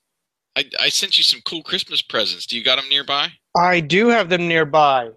I, 0.57 0.65
I 0.81 0.89
sent 0.89 1.19
you 1.19 1.25
some 1.25 1.41
cool 1.45 1.63
Christmas 1.63 2.03
presents. 2.03 2.47
Do 2.47 2.57
you 2.57 2.65
got 2.65 2.77
them 2.77 2.89
nearby? 2.89 3.29
I 3.57 3.81
do 3.81 4.09
have 4.09 4.29
them 4.29 4.49
nearby. 4.49 5.11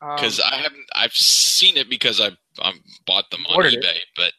Um, 0.00 0.14
because 0.16 0.40
I 0.40 0.56
haven't. 0.56 0.86
I've 0.94 1.12
seen 1.12 1.76
it 1.76 1.88
because 1.90 2.20
I 2.20 2.30
I 2.60 2.72
bought 3.06 3.30
them 3.30 3.44
on 3.48 3.56
Ordered 3.56 3.74
it. 3.74 3.84
eBay. 3.84 3.98
But 4.16 4.32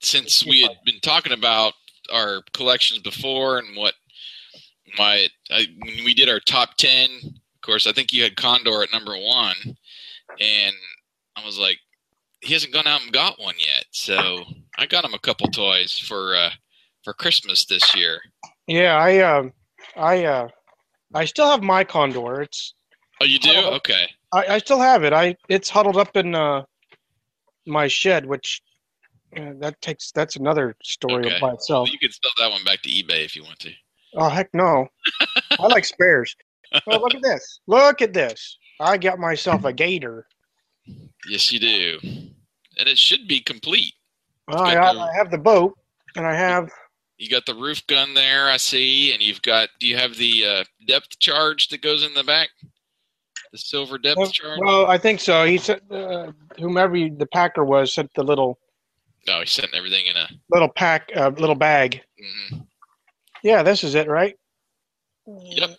since 0.00 0.44
we 0.44 0.62
had 0.62 0.72
been 0.84 1.00
talking 1.00 1.32
about 1.32 1.74
our 2.12 2.42
collections 2.52 3.00
before 3.00 3.58
and 3.58 3.76
what 3.76 3.94
my 4.98 5.28
I, 5.50 5.66
when 5.84 6.04
we 6.04 6.14
did 6.14 6.28
our 6.28 6.40
top 6.40 6.76
ten, 6.76 7.10
of 7.22 7.60
course, 7.62 7.86
I 7.86 7.92
think 7.92 8.12
you 8.12 8.22
had 8.22 8.36
Condor 8.36 8.82
at 8.82 8.92
number 8.92 9.16
one, 9.16 9.56
and 10.40 10.74
I 11.36 11.44
was 11.44 11.58
like, 11.58 11.78
he 12.40 12.52
hasn't 12.52 12.72
gone 12.72 12.86
out 12.86 13.02
and 13.02 13.12
got 13.12 13.40
one 13.40 13.54
yet. 13.58 13.84
So 13.92 14.44
I 14.78 14.86
got 14.86 15.04
him 15.04 15.14
a 15.14 15.18
couple 15.18 15.46
toys 15.48 15.98
for 15.98 16.34
uh, 16.34 16.50
for 17.10 17.14
Christmas 17.14 17.64
this 17.64 17.94
year. 17.96 18.20
Yeah, 18.68 18.94
I 18.96 19.18
um, 19.18 19.52
I 19.96 20.24
uh, 20.24 20.48
I 21.12 21.24
still 21.24 21.46
have 21.50 21.62
my 21.62 21.82
Condor. 21.82 22.42
It's 22.42 22.74
Oh, 23.20 23.26
you 23.26 23.38
do? 23.38 23.50
Oh. 23.54 23.74
Okay. 23.74 24.06
I, 24.32 24.54
I 24.54 24.58
still 24.58 24.80
have 24.80 25.02
it. 25.04 25.12
I 25.12 25.36
it's 25.48 25.68
huddled 25.68 25.96
up 25.96 26.16
in 26.16 26.34
uh, 26.34 26.62
my 27.66 27.88
shed, 27.88 28.24
which 28.24 28.62
uh, 29.36 29.52
that 29.58 29.80
takes 29.82 30.12
that's 30.12 30.36
another 30.36 30.76
story 30.84 31.26
Okay. 31.26 31.40
by 31.40 31.52
itself. 31.52 31.90
You 31.92 31.98
could 31.98 32.12
sell 32.14 32.30
that 32.38 32.50
one 32.52 32.62
back 32.64 32.80
to 32.82 32.88
eBay 32.88 33.24
if 33.24 33.34
you 33.34 33.42
want 33.42 33.58
to. 33.60 33.72
Oh 34.14 34.28
heck 34.28 34.48
no! 34.54 34.86
I 35.58 35.66
like 35.66 35.84
spares. 35.84 36.34
Oh 36.86 36.98
look 36.98 37.14
at 37.14 37.22
this! 37.22 37.60
Look 37.66 38.00
at 38.02 38.12
this! 38.12 38.56
I 38.80 38.96
got 38.96 39.18
myself 39.18 39.64
a 39.64 39.72
gator. 39.72 40.26
Yes, 41.28 41.50
you 41.52 41.58
do. 41.58 41.98
And 42.78 42.88
it 42.88 42.98
should 42.98 43.26
be 43.26 43.40
complete. 43.40 43.94
Well, 44.46 44.62
I, 44.62 44.74
the- 44.74 45.00
I 45.00 45.12
have 45.14 45.30
the 45.30 45.38
boat, 45.38 45.76
and 46.16 46.24
I 46.26 46.34
have 46.34 46.70
You 47.20 47.28
got 47.28 47.44
the 47.44 47.54
roof 47.54 47.86
gun 47.86 48.14
there, 48.14 48.48
I 48.48 48.56
see, 48.56 49.12
and 49.12 49.20
you've 49.22 49.42
got. 49.42 49.68
Do 49.78 49.86
you 49.86 49.98
have 49.98 50.16
the 50.16 50.44
uh, 50.46 50.64
depth 50.86 51.18
charge 51.18 51.68
that 51.68 51.82
goes 51.82 52.02
in 52.02 52.14
the 52.14 52.24
back? 52.24 52.48
The 53.52 53.58
silver 53.58 53.98
depth 53.98 54.16
well, 54.16 54.30
charge. 54.30 54.58
well, 54.62 54.86
I 54.86 54.96
think 54.96 55.20
so. 55.20 55.44
He 55.44 55.58
said 55.58 55.82
uh, 55.90 56.32
whomever 56.58 56.96
you- 56.96 57.14
the 57.14 57.26
packer 57.26 57.62
was 57.62 57.92
sent 57.92 58.10
the 58.14 58.22
little 58.24 58.58
no, 59.26 59.40
he 59.40 59.46
sent 59.46 59.74
everything 59.74 60.06
in 60.06 60.16
a. 60.16 60.28
little 60.50 60.70
pack, 60.70 61.10
uh, 61.14 61.28
little 61.36 61.54
bag. 61.54 62.00
mhm. 62.52 62.66
Yeah, 63.42 63.62
this 63.62 63.84
is 63.84 63.94
it, 63.94 64.08
right? 64.08 64.34
Yep, 65.26 65.70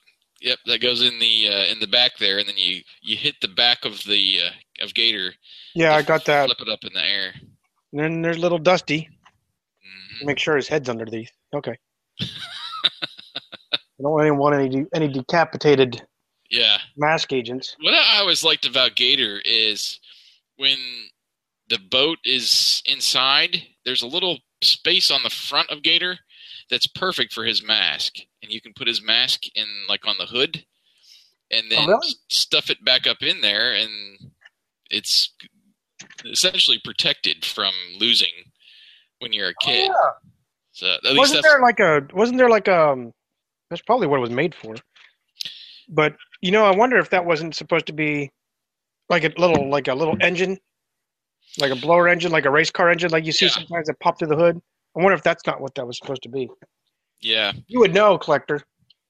yep. 0.42 0.60
That 0.68 0.80
goes 0.82 1.02
in 1.02 1.18
the 1.18 1.48
uh, 1.50 1.66
in 1.72 1.80
the 1.80 1.88
back 1.88 2.18
there, 2.20 2.38
and 2.38 2.48
then 2.48 2.56
you 2.58 2.82
you 3.02 3.18
hit 3.18 3.34
the 3.42 3.48
back 3.48 3.84
of 3.84 4.04
the 4.04 4.42
uh, 4.46 4.84
of 4.86 4.94
Gator. 4.94 5.34
Yeah, 5.74 5.96
I 5.96 6.04
got 6.04 6.24
that. 6.26 6.46
Flip 6.46 6.62
it 6.62 6.70
up 6.70 6.84
in 6.84 6.94
the 6.94 7.04
air. 7.04 7.34
And 7.94 8.00
then 8.00 8.22
there's 8.22 8.38
little 8.38 8.60
Dusty. 8.60 9.10
Make 10.24 10.40
sure 10.40 10.56
his 10.56 10.68
head's 10.68 10.90
underneath. 10.90 11.32
Okay. 11.54 11.78
I 12.22 13.78
don't 14.00 14.38
want 14.38 14.56
any 14.56 14.86
any 14.94 15.08
decapitated 15.08 16.02
Yeah. 16.50 16.78
mask 16.98 17.32
agents. 17.34 17.76
What 17.82 17.94
I 17.94 18.20
always 18.20 18.44
liked 18.44 18.66
about 18.66 18.96
Gator 18.96 19.42
is 19.46 20.00
when 20.58 20.78
the 21.70 21.80
boat 21.80 22.18
is 22.26 22.82
inside, 22.86 23.62
there's 23.86 24.02
a 24.02 24.08
little 24.08 24.40
space 24.64 25.12
on 25.12 25.24
the 25.24 25.30
front 25.30 25.70
of 25.70 25.82
Gator 25.84 26.18
that's 26.70 26.88
perfect 26.88 27.34
for 27.34 27.44
his 27.44 27.64
mask. 27.64 28.16
And 28.44 28.52
you 28.52 28.62
can 28.62 28.74
put 28.76 28.88
his 28.88 29.02
mask 29.04 29.42
in 29.56 29.66
like 29.88 30.08
on 30.08 30.16
the 30.18 30.26
hood 30.26 30.66
and 31.52 31.64
oh, 31.66 31.70
then 31.70 31.80
Oh, 31.84 31.88
really? 31.88 32.16
stuff 32.30 32.70
it 32.70 32.84
back 32.84 33.06
up 33.08 33.22
in 33.22 33.42
there 33.42 33.74
and 33.74 33.92
it's 34.90 35.34
essentially 36.26 36.80
protected 36.84 37.46
from 37.46 37.74
losing 37.98 38.51
when 39.22 39.32
you're 39.34 39.50
a 39.50 39.54
kid. 39.62 39.90
Oh, 39.90 39.94
yeah. 39.94 40.30
So 40.74 40.88
at 40.88 41.04
least 41.04 41.18
Wasn't 41.18 41.44
there 41.44 41.62
like 41.62 41.80
a 41.80 42.08
wasn't 42.14 42.38
there 42.38 42.50
like 42.50 42.68
um 42.68 43.14
that's 43.70 43.82
probably 43.82 44.08
what 44.08 44.18
it 44.18 44.22
was 44.22 44.30
made 44.30 44.56
for. 44.56 44.76
But 45.90 46.16
you 46.42 46.52
know, 46.52 46.66
I 46.66 46.76
wonder 46.76 46.98
if 46.98 47.10
that 47.12 47.26
wasn't 47.26 47.56
supposed 47.56 47.86
to 47.88 47.94
be 47.94 48.32
like 49.10 49.24
a 49.24 49.32
little 49.38 49.70
like 49.70 49.88
a 49.88 49.94
little 49.96 50.16
engine, 50.22 50.58
like 51.60 51.72
a 51.72 51.76
blower 51.76 52.08
engine, 52.08 52.32
like 52.32 52.46
a 52.46 52.50
race 52.52 52.72
car 52.72 52.90
engine, 52.90 53.12
like 53.12 53.26
you 53.26 53.32
see 53.32 53.46
Yeah. 53.46 53.52
sometimes 53.52 53.88
that 53.88 54.00
pop 54.00 54.18
through 54.18 54.30
the 54.30 54.36
hood. 54.38 54.62
I 54.98 55.02
wonder 55.02 55.16
if 55.16 55.24
that's 55.24 55.46
not 55.46 55.62
what 55.62 55.76
that 55.76 55.86
was 55.86 55.98
supposed 55.98 56.24
to 56.24 56.30
be. 56.30 56.50
Yeah, 57.22 57.52
You 57.68 57.80
would 57.80 57.94
know, 57.94 58.18
collector. 58.18 58.62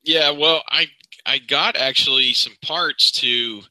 yeah. 0.03 0.32
Well, 0.32 0.63
I 0.68 0.88
I 1.25 1.38
got 1.38 1.75
actually 1.77 2.34
some 2.34 2.53
parts 2.63 3.12
to 3.22 3.62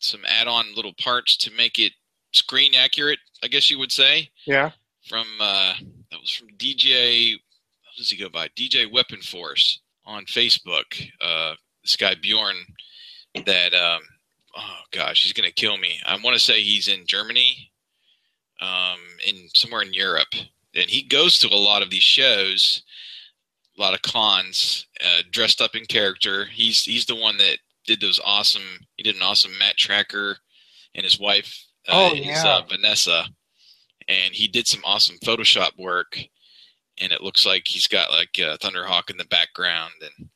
some 0.00 0.20
add-on 0.26 0.74
little 0.76 0.92
parts 1.02 1.36
to 1.38 1.50
make 1.52 1.78
it 1.78 1.92
screen 2.32 2.74
accurate. 2.74 3.18
I 3.42 3.48
guess 3.48 3.70
you 3.70 3.78
would 3.78 3.90
say 3.92 4.30
Yeah. 4.46 4.70
From 5.08 5.26
uh, 5.40 5.74
that 6.10 6.20
was 6.20 6.30
from 6.30 6.48
DJ. 6.58 7.32
How 7.32 7.90
does 7.96 8.10
he 8.10 8.16
go 8.16 8.28
by? 8.28 8.48
DJ 8.48 8.90
Weapon 8.92 9.20
Force 9.20 9.80
on 10.04 10.24
Facebook. 10.26 10.84
Uh, 11.20 11.54
this 11.82 11.96
guy 11.96 12.14
Bjorn. 12.20 12.56
That 13.46 13.74
um, 13.74 14.00
oh 14.56 14.76
gosh, 14.92 15.22
he's 15.22 15.32
gonna 15.32 15.50
kill 15.50 15.76
me. 15.78 15.98
I 16.06 16.14
want 16.22 16.34
to 16.34 16.42
say 16.42 16.60
he's 16.60 16.88
in 16.88 17.06
Germany, 17.06 17.70
um, 18.60 18.98
in 19.26 19.48
somewhere 19.54 19.82
in 19.82 19.92
Europe, 19.92 20.32
and 20.74 20.88
he 20.90 21.02
goes 21.02 21.38
to 21.40 21.48
a 21.48 21.54
lot 21.56 21.82
of 21.82 21.90
these 21.90 22.02
shows, 22.02 22.82
a 23.78 23.80
lot 23.80 23.94
of 23.94 24.02
cons, 24.02 24.86
uh, 25.04 25.22
dressed 25.30 25.60
up 25.60 25.74
in 25.76 25.84
character. 25.84 26.46
He's 26.46 26.82
he's 26.82 27.06
the 27.06 27.14
one 27.16 27.36
that 27.36 27.58
did 27.86 28.00
those 28.00 28.20
awesome. 28.24 28.62
He 28.96 29.02
did 29.02 29.16
an 29.16 29.22
awesome 29.22 29.52
Matt 29.58 29.76
Tracker, 29.76 30.36
and 30.94 31.04
his 31.04 31.20
wife. 31.20 31.64
Uh, 31.86 32.10
Oh, 32.10 32.14
yeah. 32.14 32.42
uh, 32.44 32.62
Vanessa, 32.68 33.24
and 34.08 34.34
he 34.34 34.48
did 34.48 34.66
some 34.66 34.80
awesome 34.84 35.16
Photoshop 35.24 35.78
work, 35.78 36.18
and 37.00 37.12
it 37.12 37.22
looks 37.22 37.44
like 37.46 37.64
he's 37.66 37.86
got 37.86 38.10
like 38.10 38.38
uh, 38.38 38.56
Thunderhawk 38.56 39.10
in 39.10 39.16
the 39.16 39.24
background, 39.26 39.92
and 40.00 40.28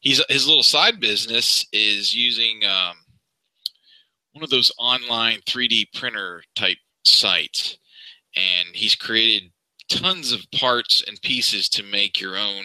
he's 0.00 0.22
his 0.28 0.46
little 0.46 0.62
side 0.62 1.00
business 1.00 1.66
is 1.72 2.14
using 2.14 2.62
um, 2.64 2.96
one 4.32 4.44
of 4.44 4.50
those 4.50 4.72
online 4.78 5.40
3D 5.46 5.92
printer 5.94 6.42
type 6.54 6.78
sites, 7.04 7.78
and 8.34 8.68
he's 8.74 8.94
created 8.94 9.50
tons 9.88 10.32
of 10.32 10.40
parts 10.52 11.02
and 11.06 11.20
pieces 11.22 11.68
to 11.68 11.82
make 11.82 12.20
your 12.20 12.36
own 12.36 12.64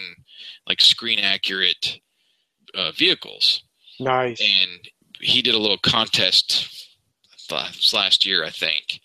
like 0.66 0.80
screen 0.80 1.18
accurate 1.20 2.00
uh, 2.74 2.90
vehicles 2.92 3.62
Nice. 4.00 4.40
and 4.40 4.88
he 5.20 5.40
did 5.40 5.54
a 5.54 5.58
little 5.58 5.78
contest 5.78 6.68
th- 7.48 7.92
last 7.94 8.26
year, 8.26 8.44
I 8.44 8.50
think, 8.50 9.00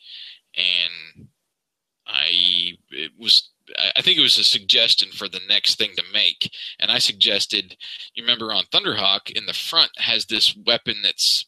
and 0.55 1.27
I 2.07 2.73
it 2.91 3.11
was 3.17 3.49
I- 3.95 4.01
think 4.01 4.17
it 4.17 4.21
was 4.21 4.37
a 4.37 4.43
suggestion 4.45 5.09
for 5.11 5.27
the 5.27 5.41
next 5.49 5.75
thing 5.77 5.91
to 5.97 6.03
make, 6.13 6.51
and 6.79 6.89
I 6.89 6.99
suggested 6.99 7.75
you 8.13 8.23
remember 8.23 8.53
on 8.53 8.63
Thunderhawk 8.65 9.29
in 9.31 9.45
the 9.45 9.53
front 9.53 9.91
has 9.97 10.25
this 10.25 10.55
weapon 10.65 11.01
that's 11.03 11.45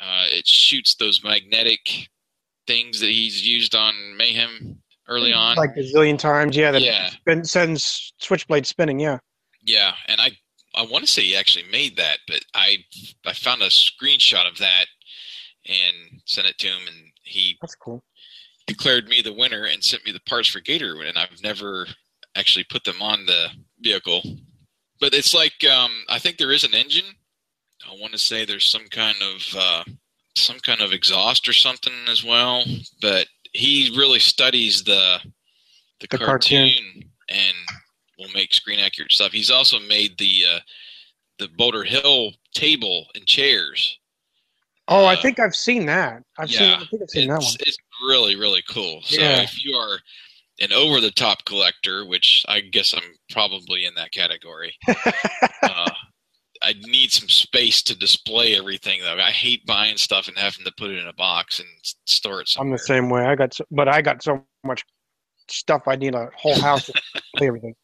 uh, 0.00 0.24
it 0.28 0.46
shoots 0.46 0.94
those 0.94 1.22
magnetic 1.24 2.08
things 2.66 3.00
that 3.00 3.10
he's 3.10 3.46
used 3.46 3.74
on 3.74 4.16
Mayhem 4.16 4.82
early 5.08 5.32
on. 5.32 5.56
Like 5.56 5.76
a 5.76 5.80
zillion 5.80 6.18
times. 6.18 6.56
Yeah. 6.56 6.70
That 6.72 6.82
Yeah. 6.82 7.10
spin, 7.10 7.44
sends 7.44 8.12
switchblade 8.18 8.66
spinning. 8.66 8.98
Yeah. 9.00 9.18
Yeah, 9.62 9.94
and 10.06 10.20
I 10.20 10.32
I 10.74 10.82
want 10.82 11.04
to 11.04 11.10
say 11.10 11.22
he 11.22 11.36
actually 11.36 11.64
made 11.70 11.96
that, 11.96 12.18
but 12.28 12.40
I 12.54 12.78
I 13.24 13.32
found 13.32 13.62
a 13.62 13.68
screenshot 13.68 14.48
of 14.50 14.58
that 14.58 14.86
and 15.66 16.20
sent 16.26 16.46
it 16.46 16.58
to 16.58 16.68
him, 16.68 16.86
and 16.86 17.12
he 17.22 17.56
That's 17.60 17.74
cool. 17.74 18.04
Declared 18.66 19.08
me 19.08 19.22
the 19.22 19.32
winner 19.32 19.64
and 19.64 19.82
sent 19.82 20.04
me 20.04 20.12
the 20.12 20.20
parts 20.20 20.48
for 20.48 20.60
Gator, 20.60 21.02
and 21.02 21.16
I've 21.18 21.42
never 21.42 21.86
actually 22.36 22.64
put 22.70 22.84
them 22.84 23.00
on 23.00 23.26
the 23.26 23.48
vehicle. 23.80 24.22
But 25.00 25.14
it's 25.14 25.34
like 25.34 25.64
um, 25.70 25.90
I 26.08 26.18
think 26.18 26.36
there 26.38 26.52
is 26.52 26.64
an 26.64 26.74
engine. 26.74 27.04
I 27.88 27.94
want 28.00 28.12
to 28.12 28.18
say 28.18 28.44
there's 28.44 28.64
some 28.70 28.86
kind 28.90 29.16
of 29.22 29.56
uh, 29.56 29.84
some 30.36 30.58
kind 30.60 30.80
of 30.80 30.92
exhaust 30.92 31.46
or 31.48 31.52
something 31.52 31.92
as 32.08 32.24
well. 32.24 32.64
But 33.00 33.26
he 33.52 33.94
really 33.96 34.18
studies 34.18 34.82
the 34.84 35.18
the, 36.00 36.06
The 36.10 36.18
cartoon, 36.18 36.68
cartoon. 36.70 37.10
and 37.28 37.54
will 38.18 38.28
make 38.34 38.52
screen 38.52 38.80
accurate 38.80 39.12
stuff. 39.12 39.32
He's 39.32 39.50
also 39.50 39.78
made 39.80 40.18
the 40.18 40.44
uh, 40.54 40.58
the 41.38 41.48
Boulder 41.56 41.84
Hill 41.84 42.32
table 42.54 43.06
and 43.14 43.26
chairs. 43.26 43.98
Oh, 44.88 45.04
I 45.04 45.14
Uh, 45.14 45.22
think 45.22 45.38
I've 45.40 45.54
seen 45.56 45.84
that. 45.86 46.22
I've 46.38 46.50
seen. 46.50 46.72
I 46.72 46.84
think 46.84 47.02
I've 47.02 47.10
seen 47.10 47.28
that 47.28 47.40
one. 47.40 47.54
it's 47.60 47.76
really 48.06 48.36
really 48.36 48.62
cool. 48.68 49.02
So 49.02 49.20
Yeah. 49.20 49.42
if 49.42 49.64
you 49.64 49.74
are 49.76 49.98
an 50.60 50.72
over 50.72 51.00
the 51.00 51.10
top 51.10 51.44
collector, 51.44 52.06
which 52.06 52.44
I 52.48 52.60
guess 52.60 52.94
I'm 52.94 53.02
probably 53.30 53.84
in 53.84 53.94
that 53.96 54.12
category, 54.12 54.74
uh, 55.62 55.90
I 56.62 56.74
need 56.86 57.12
some 57.12 57.28
space 57.28 57.82
to 57.82 57.96
display 57.98 58.56
everything. 58.56 59.00
Though 59.02 59.16
I 59.16 59.30
hate 59.30 59.66
buying 59.66 59.96
stuff 59.98 60.28
and 60.28 60.38
having 60.38 60.64
to 60.64 60.72
put 60.78 60.90
it 60.90 60.98
in 60.98 61.06
a 61.08 61.12
box 61.12 61.58
and 61.60 61.68
store 62.06 62.40
it 62.40 62.50
I'm 62.58 62.70
the 62.70 62.78
same 62.78 63.10
way. 63.10 63.24
I 63.26 63.34
got, 63.34 63.54
so, 63.54 63.64
but 63.70 63.88
I 63.88 64.00
got 64.02 64.22
so 64.22 64.44
much 64.64 64.82
stuff. 65.48 65.82
I 65.86 65.96
need 65.96 66.14
a 66.14 66.30
whole 66.36 66.58
house 66.60 66.86
to 66.86 66.92
play 67.36 67.46
everything. 67.48 67.74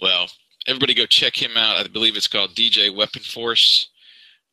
Well, 0.00 0.28
everybody 0.66 0.94
go 0.94 1.06
check 1.06 1.40
him 1.40 1.52
out. 1.56 1.76
I 1.76 1.86
believe 1.88 2.16
it's 2.16 2.26
called 2.28 2.54
DJ 2.54 2.94
Weapon 2.94 3.22
Force 3.22 3.90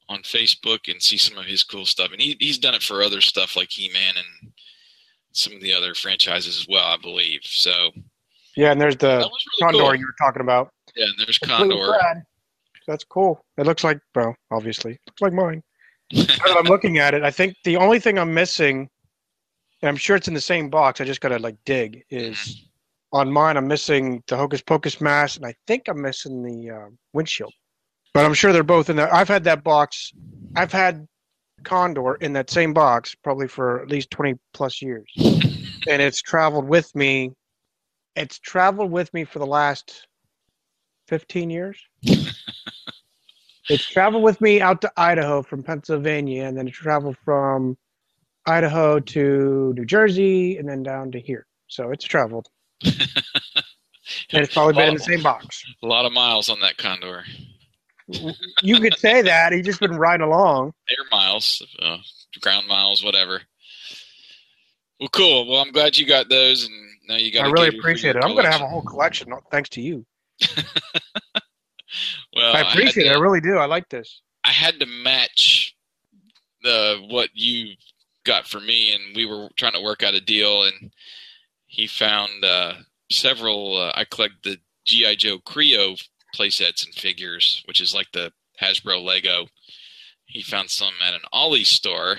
on 0.09 0.19
Facebook 0.23 0.91
and 0.91 1.01
see 1.01 1.17
some 1.17 1.37
of 1.37 1.45
his 1.45 1.63
cool 1.63 1.85
stuff. 1.85 2.11
And 2.11 2.21
he, 2.21 2.35
he's 2.39 2.57
done 2.57 2.73
it 2.73 2.83
for 2.83 3.01
other 3.01 3.21
stuff 3.21 3.55
like 3.55 3.69
He 3.71 3.89
Man 3.89 4.15
and 4.17 4.50
some 5.33 5.53
of 5.53 5.61
the 5.61 5.73
other 5.73 5.93
franchises 5.93 6.57
as 6.57 6.67
well, 6.67 6.85
I 6.85 6.97
believe. 6.97 7.41
So 7.43 7.91
Yeah, 8.55 8.71
and 8.71 8.81
there's 8.81 8.97
the 8.97 9.17
really 9.17 9.29
Condor 9.61 9.79
cool. 9.79 9.95
you 9.95 10.05
were 10.05 10.15
talking 10.19 10.41
about. 10.41 10.69
Yeah, 10.95 11.05
and 11.05 11.13
there's 11.17 11.37
Condor. 11.37 11.93
That's 12.87 13.03
cool. 13.03 13.43
It 13.57 13.65
looks 13.65 13.83
like, 13.83 13.99
well, 14.15 14.35
obviously, 14.51 14.99
looks 15.07 15.21
like 15.21 15.33
mine. 15.33 15.63
I'm 16.45 16.65
looking 16.65 16.97
at 16.97 17.13
it, 17.13 17.23
I 17.23 17.31
think 17.31 17.55
the 17.63 17.77
only 17.77 17.99
thing 17.99 18.17
I'm 18.19 18.33
missing, 18.33 18.89
and 19.81 19.89
I'm 19.89 19.95
sure 19.95 20.15
it's 20.15 20.27
in 20.27 20.33
the 20.33 20.41
same 20.41 20.69
box. 20.69 20.99
I 20.99 21.05
just 21.05 21.21
gotta 21.21 21.39
like 21.39 21.55
dig. 21.65 22.03
Is 22.09 22.65
on 23.13 23.31
mine, 23.31 23.57
I'm 23.57 23.67
missing 23.67 24.23
the 24.27 24.35
Hocus 24.35 24.61
Pocus 24.61 24.99
mask, 24.99 25.37
and 25.37 25.45
I 25.45 25.53
think 25.67 25.87
I'm 25.87 26.01
missing 26.01 26.43
the 26.43 26.69
uh, 26.75 26.87
windshield. 27.13 27.53
But 28.13 28.25
I'm 28.25 28.33
sure 28.33 28.51
they're 28.51 28.63
both 28.63 28.89
in 28.89 28.97
there. 28.97 29.13
I've 29.13 29.29
had 29.29 29.43
that 29.45 29.63
box. 29.63 30.11
I've 30.55 30.71
had 30.71 31.07
Condor 31.63 32.15
in 32.15 32.33
that 32.33 32.49
same 32.49 32.73
box 32.73 33.15
probably 33.15 33.47
for 33.47 33.81
at 33.81 33.89
least 33.89 34.11
20 34.11 34.35
plus 34.53 34.81
years, 34.81 35.09
and 35.17 36.01
it's 36.01 36.21
traveled 36.21 36.67
with 36.67 36.93
me. 36.95 37.31
It's 38.15 38.39
traveled 38.39 38.91
with 38.91 39.13
me 39.13 39.23
for 39.23 39.39
the 39.39 39.45
last 39.45 40.07
15 41.07 41.49
years. 41.49 41.81
it's 43.69 43.85
traveled 43.85 44.23
with 44.23 44.39
me 44.41 44.61
out 44.61 44.81
to 44.81 44.91
Idaho 44.97 45.41
from 45.41 45.63
Pennsylvania, 45.63 46.45
and 46.45 46.57
then 46.57 46.67
it 46.67 46.73
traveled 46.73 47.17
from 47.23 47.77
Idaho 48.45 48.99
to 48.99 49.73
New 49.75 49.85
Jersey, 49.85 50.57
and 50.57 50.67
then 50.67 50.83
down 50.83 51.11
to 51.11 51.19
here. 51.19 51.45
So 51.67 51.91
it's 51.91 52.05
traveled, 52.05 52.49
and 52.83 52.93
it's 54.31 54.53
probably 54.53 54.73
been 54.73 54.89
in 54.89 54.95
the 54.95 54.99
same 54.99 55.23
box. 55.23 55.63
A 55.83 55.87
lot 55.87 56.05
of 56.05 56.11
miles 56.11 56.49
on 56.49 56.59
that 56.61 56.77
Condor. 56.77 57.23
You 58.07 58.79
could 58.79 58.97
say 58.97 59.21
that 59.21 59.53
he's 59.53 59.65
just 59.65 59.79
been 59.79 59.95
riding 59.97 60.25
along. 60.25 60.73
Air 60.89 61.05
miles, 61.11 61.61
uh, 61.81 61.97
ground 62.41 62.67
miles, 62.67 63.03
whatever. 63.03 63.41
Well, 64.99 65.09
cool. 65.09 65.47
Well, 65.47 65.61
I'm 65.61 65.71
glad 65.71 65.97
you 65.97 66.05
got 66.05 66.29
those, 66.29 66.65
and 66.65 66.73
now 67.07 67.15
you 67.15 67.31
got. 67.31 67.45
I 67.45 67.51
really 67.51 67.77
appreciate 67.77 68.15
it. 68.15 68.23
I'm 68.23 68.33
going 68.33 68.45
to 68.45 68.51
have 68.51 68.61
a 68.61 68.67
whole 68.67 68.83
collection 68.83 69.31
thanks 69.51 69.69
to 69.69 69.81
you. 69.81 70.05
Well, 72.33 72.55
I 72.55 72.61
appreciate 72.61 73.05
it. 73.07 73.09
to- 73.09 73.15
I 73.15 73.19
really 73.19 73.41
do. 73.41 73.57
I 73.57 73.65
like 73.65 73.89
this. 73.89 74.21
I 74.45 74.51
had 74.51 74.79
to 74.79 74.85
match 74.85 75.75
the 76.63 77.05
what 77.09 77.29
you 77.33 77.73
got 78.23 78.47
for 78.47 78.59
me, 78.61 78.93
and 78.93 79.15
we 79.15 79.25
were 79.25 79.49
trying 79.57 79.73
to 79.73 79.81
work 79.81 80.03
out 80.03 80.13
a 80.13 80.21
deal, 80.21 80.63
and 80.63 80.91
he 81.67 81.87
found 81.87 82.45
uh, 82.45 82.75
several. 83.11 83.75
Uh, 83.77 83.91
I 83.95 84.05
collect 84.05 84.43
the 84.43 84.57
GI 84.85 85.17
Joe 85.17 85.39
Kre-O 85.39 85.95
playsets 86.35 86.85
and 86.85 86.93
figures, 86.93 87.63
which 87.65 87.81
is 87.81 87.93
like 87.93 88.11
the 88.11 88.31
Hasbro 88.61 89.03
Lego. 89.03 89.47
He 90.25 90.41
found 90.41 90.69
some 90.69 90.93
at 91.05 91.13
an 91.13 91.21
Ollie 91.31 91.63
store, 91.63 92.17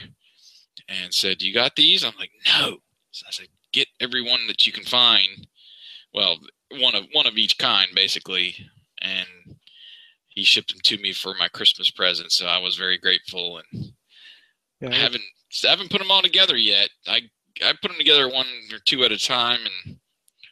and 0.89 1.15
said, 1.15 1.43
"You 1.43 1.53
got 1.55 1.77
these?" 1.77 2.05
I'm 2.05 2.17
like, 2.19 2.33
"No." 2.47 2.79
So 3.11 3.27
I 3.27 3.31
said, 3.31 3.49
"Get 3.73 3.89
every 4.01 4.23
one 4.23 4.47
that 4.47 4.67
you 4.67 4.73
can 4.73 4.85
find." 4.85 5.47
Well, 6.15 6.41
one 6.71 6.95
of 6.95 7.07
one 7.13 7.27
of 7.27 7.39
each 7.39 7.59
kind, 7.59 7.95
basically, 7.95 8.69
and 9.01 9.29
he 10.29 10.45
shipped 10.45 10.73
them 10.73 10.81
to 10.83 10.99
me 10.99 11.13
for 11.13 11.35
my 11.35 11.49
Christmas 11.49 11.91
present, 11.91 12.33
so 12.33 12.47
I 12.47 12.59
was 12.59 12.77
very 12.77 12.99
grateful. 12.99 13.59
And 13.73 13.93
I 14.83 14.95
haven't 14.95 15.25
I 15.65 15.69
haven't 15.69 15.91
put 15.91 15.99
them 15.99 16.11
all 16.11 16.23
together 16.23 16.57
yet. 16.57 16.91
I 17.07 17.23
I 17.65 17.73
put 17.81 17.89
them 17.89 17.99
together 17.99 18.29
one 18.29 18.47
or 18.73 18.79
two 18.79 19.05
at 19.05 19.13
a 19.13 19.19
time, 19.19 19.61
and 19.87 19.99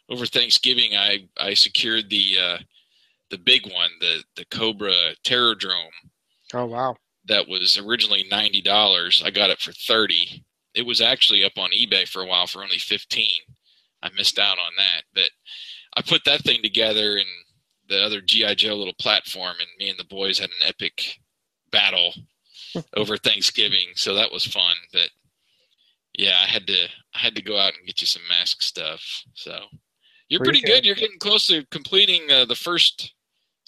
over 0.08 0.26
Thanksgiving, 0.26 0.96
I 0.96 1.28
I 1.36 1.54
secured 1.54 2.10
the 2.10 2.38
uh, 2.38 2.58
the 3.30 3.38
big 3.38 3.64
one, 3.72 3.90
the 4.00 4.24
the 4.36 4.44
Cobra 4.46 5.14
Terrordrome 5.24 5.90
Oh 6.52 6.66
wow. 6.66 6.96
that 7.26 7.48
was 7.48 7.78
originally 7.78 8.26
ninety 8.30 8.60
dollars. 8.60 9.22
I 9.24 9.30
got 9.30 9.50
it 9.50 9.60
for 9.60 9.72
thirty. 9.72 10.44
It 10.74 10.86
was 10.86 11.00
actually 11.00 11.44
up 11.44 11.58
on 11.58 11.70
eBay 11.70 12.06
for 12.08 12.22
a 12.22 12.26
while 12.26 12.46
for 12.46 12.62
only 12.62 12.78
fifteen. 12.78 13.40
I 14.02 14.08
missed 14.16 14.38
out 14.38 14.58
on 14.58 14.72
that, 14.78 15.02
but 15.14 15.30
I 15.96 16.02
put 16.02 16.22
that 16.24 16.42
thing 16.42 16.62
together 16.62 17.16
and 17.16 17.26
the 17.88 18.02
other 18.02 18.20
GI 18.20 18.54
Joe 18.54 18.76
little 18.76 18.94
platform, 19.00 19.56
and 19.58 19.68
me 19.78 19.90
and 19.90 19.98
the 19.98 20.04
boys 20.04 20.38
had 20.38 20.50
an 20.50 20.68
epic 20.68 21.18
battle. 21.70 22.12
over 22.96 23.16
Thanksgiving, 23.16 23.88
so 23.96 24.14
that 24.14 24.30
was 24.30 24.46
fun. 24.46 24.76
But 24.92 25.10
yeah, 26.16 26.38
I 26.42 26.46
had 26.46 26.66
to 26.68 26.84
I 27.14 27.18
had 27.18 27.34
to 27.36 27.42
go 27.42 27.58
out 27.58 27.72
and 27.76 27.86
get 27.86 28.00
you 28.00 28.06
some 28.06 28.22
mask 28.28 28.62
stuff. 28.62 29.02
So 29.34 29.58
you're 30.28 30.40
pretty 30.40 30.60
good. 30.60 30.84
You're 30.84 30.94
getting 30.94 31.18
close 31.18 31.46
to 31.48 31.64
completing 31.70 32.30
uh, 32.30 32.44
the 32.44 32.54
first 32.54 33.12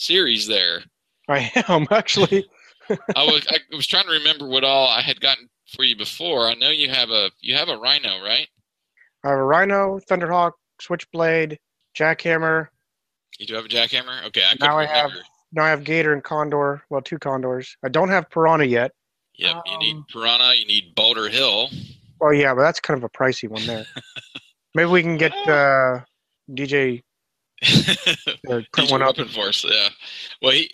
series 0.02 0.46
there. 0.46 0.82
I 1.28 1.50
am 1.68 1.86
actually. 1.90 2.46
I 3.16 3.24
was 3.24 3.46
I 3.48 3.58
was 3.74 3.86
trying 3.86 4.04
to 4.04 4.10
remember 4.12 4.46
what 4.48 4.64
all 4.64 4.88
I 4.88 5.00
had 5.00 5.20
gotten 5.20 5.48
for 5.74 5.84
you 5.84 5.96
before. 5.96 6.46
I 6.46 6.54
know 6.54 6.70
you 6.70 6.90
have 6.90 7.10
a 7.10 7.30
you 7.40 7.54
have 7.56 7.68
a 7.68 7.76
rhino, 7.78 8.22
right? 8.22 8.48
I 9.24 9.28
have 9.30 9.38
a 9.38 9.44
Rhino, 9.44 10.00
Thunderhawk, 10.10 10.52
Switchblade, 10.80 11.58
Jackhammer. 11.96 12.66
You 13.38 13.46
do 13.46 13.54
have 13.54 13.64
a 13.64 13.68
jackhammer. 13.68 14.24
Okay, 14.26 14.42
I 14.44 14.56
Now 14.60 14.78
I 14.78 14.84
have- 14.86 15.04
remember. 15.10 15.24
Now 15.54 15.64
I 15.64 15.68
have 15.68 15.84
Gator 15.84 16.12
and 16.14 16.24
Condor. 16.24 16.82
Well, 16.90 17.02
two 17.02 17.18
Condors. 17.18 17.76
I 17.84 17.88
don't 17.90 18.08
have 18.08 18.28
Piranha 18.30 18.64
yet. 18.64 18.92
Yep, 19.36 19.56
you 19.66 19.78
need 19.78 19.96
um, 19.96 20.06
Piranha. 20.10 20.54
You 20.54 20.66
need 20.66 20.94
Boulder 20.94 21.28
Hill. 21.28 21.68
Well, 22.20 22.32
yeah, 22.32 22.54
but 22.54 22.62
that's 22.62 22.80
kind 22.80 22.96
of 22.96 23.04
a 23.04 23.08
pricey 23.10 23.48
one 23.48 23.64
there. 23.66 23.84
Maybe 24.74 24.90
we 24.90 25.02
can 25.02 25.18
get 25.18 25.32
uh, 25.46 26.00
DJ 26.50 27.00
or 27.00 27.02
print 28.72 28.90
one 28.90 29.02
up. 29.02 29.16
Force. 29.30 29.64
Yeah. 29.68 29.88
Well, 30.40 30.52
he, 30.52 30.70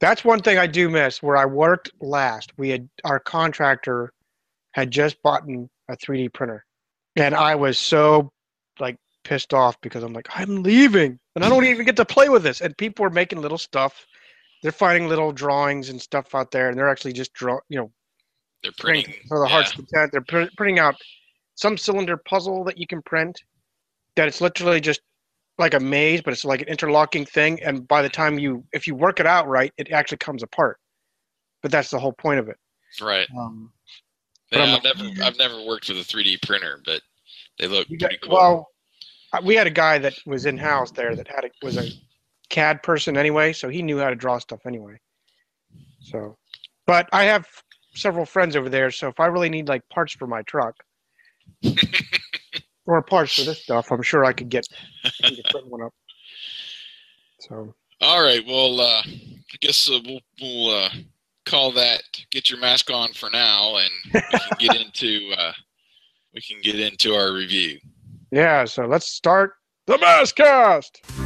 That's 0.00 0.24
one 0.24 0.40
thing 0.40 0.58
I 0.58 0.66
do 0.66 0.88
miss. 0.88 1.22
Where 1.22 1.36
I 1.36 1.46
worked 1.46 1.90
last, 2.00 2.52
we 2.56 2.70
had 2.70 2.88
our 3.04 3.20
contractor 3.20 4.12
had 4.72 4.90
just 4.90 5.22
bought 5.22 5.42
a 5.44 5.96
3D 5.96 6.32
printer, 6.32 6.64
and 7.16 7.34
I 7.34 7.54
was 7.54 7.78
so 7.78 8.32
like 8.80 8.96
pissed 9.22 9.54
off 9.54 9.80
because 9.80 10.02
I'm 10.02 10.12
like, 10.12 10.28
I'm 10.34 10.62
leaving, 10.62 11.18
and 11.34 11.44
I 11.44 11.48
don't 11.48 11.64
even 11.64 11.86
get 11.86 11.96
to 11.96 12.04
play 12.04 12.28
with 12.28 12.42
this. 12.42 12.60
And 12.60 12.76
people 12.76 13.04
are 13.06 13.10
making 13.10 13.40
little 13.40 13.58
stuff. 13.58 14.06
They're 14.62 14.72
finding 14.72 15.08
little 15.08 15.30
drawings 15.30 15.90
and 15.90 16.00
stuff 16.00 16.34
out 16.34 16.50
there, 16.50 16.68
and 16.68 16.78
they're 16.78 16.88
actually 16.88 17.12
just 17.12 17.32
draw, 17.34 17.58
you 17.68 17.78
know, 17.78 17.90
they're 18.62 18.72
print 18.78 19.04
printing. 19.04 19.22
for 19.28 19.38
the 19.40 19.46
yeah. 19.46 19.52
heart's 19.52 19.72
content. 19.72 20.10
They're 20.10 20.22
pr- 20.22 20.50
printing 20.56 20.78
out 20.78 20.96
some 21.54 21.76
cylinder 21.76 22.16
puzzle 22.16 22.64
that 22.64 22.78
you 22.78 22.86
can 22.86 23.02
print. 23.02 23.40
That 24.16 24.28
it's 24.28 24.40
literally 24.40 24.80
just 24.80 25.00
like 25.58 25.74
a 25.74 25.80
maze, 25.80 26.20
but 26.22 26.32
it's 26.32 26.44
like 26.44 26.62
an 26.62 26.68
interlocking 26.68 27.24
thing. 27.24 27.62
And 27.62 27.86
by 27.86 28.02
the 28.02 28.08
time 28.08 28.38
you, 28.38 28.64
if 28.72 28.86
you 28.86 28.94
work 28.94 29.20
it 29.20 29.26
out 29.26 29.46
right, 29.48 29.72
it 29.78 29.90
actually 29.92 30.18
comes 30.18 30.42
apart. 30.42 30.78
But 31.62 31.70
that's 31.70 31.90
the 31.90 31.98
whole 31.98 32.12
point 32.12 32.40
of 32.40 32.48
it. 32.48 32.56
Right. 33.00 33.28
Um, 33.38 33.72
Yeah, 34.50 34.62
I'm 34.62 34.68
I've 34.74 34.84
like, 34.84 34.96
never 34.96 35.22
I've 35.24 35.38
never 35.38 35.62
worked 35.64 35.88
with 35.88 35.98
a 35.98 36.02
3D 36.02 36.42
printer, 36.46 36.80
but 36.84 37.00
they 37.58 37.66
look 37.66 37.88
got, 37.88 38.10
pretty 38.10 38.18
cool. 38.22 38.32
well, 38.34 38.68
we 39.42 39.54
had 39.54 39.66
a 39.66 39.70
guy 39.70 39.98
that 39.98 40.14
was 40.26 40.46
in 40.46 40.56
house 40.56 40.90
there 40.92 41.16
that 41.16 41.26
had 41.28 41.44
a, 41.44 41.50
was 41.64 41.76
a 41.76 41.90
CAD 42.50 42.82
person 42.82 43.16
anyway, 43.16 43.52
so 43.52 43.68
he 43.68 43.82
knew 43.82 43.98
how 43.98 44.10
to 44.10 44.16
draw 44.16 44.38
stuff 44.38 44.60
anyway. 44.66 44.96
So, 46.00 46.36
but 46.86 47.08
I 47.12 47.24
have 47.24 47.46
several 47.94 48.26
friends 48.26 48.54
over 48.56 48.68
there, 48.68 48.90
so 48.90 49.08
if 49.08 49.18
I 49.18 49.26
really 49.26 49.48
need 49.48 49.68
like 49.68 49.88
parts 49.88 50.12
for 50.14 50.26
my 50.26 50.42
truck 50.42 50.76
or 52.86 53.00
parts 53.02 53.34
for 53.34 53.42
this 53.42 53.62
stuff, 53.62 53.90
I'm 53.90 54.02
sure 54.02 54.24
I 54.24 54.32
could 54.32 54.48
get, 54.48 54.66
I 55.04 55.28
could 55.28 55.44
put 55.50 55.66
one 55.66 55.82
up. 55.82 55.94
So, 57.40 57.74
All 58.00 58.22
right. 58.22 58.44
Well, 58.46 58.80
uh, 58.80 59.02
I 59.04 59.56
guess 59.60 59.90
uh, 59.90 60.00
we'll 60.04 60.20
we'll 60.40 60.84
uh, 60.84 60.90
call 61.46 61.72
that 61.72 62.02
get 62.30 62.50
your 62.50 62.58
mask 62.58 62.90
on 62.90 63.12
for 63.12 63.28
now, 63.30 63.76
and 63.76 63.90
we 64.14 64.20
can 64.20 64.48
get 64.58 64.76
into 64.80 65.32
uh, 65.36 65.52
we 66.34 66.40
can 66.40 66.60
get 66.62 66.78
into 66.80 67.14
our 67.14 67.32
review. 67.32 67.78
yeah, 68.30 68.64
so 68.64 68.86
let's 68.86 69.08
start 69.08 69.52
the 69.86 69.96
Masscast. 69.98 71.23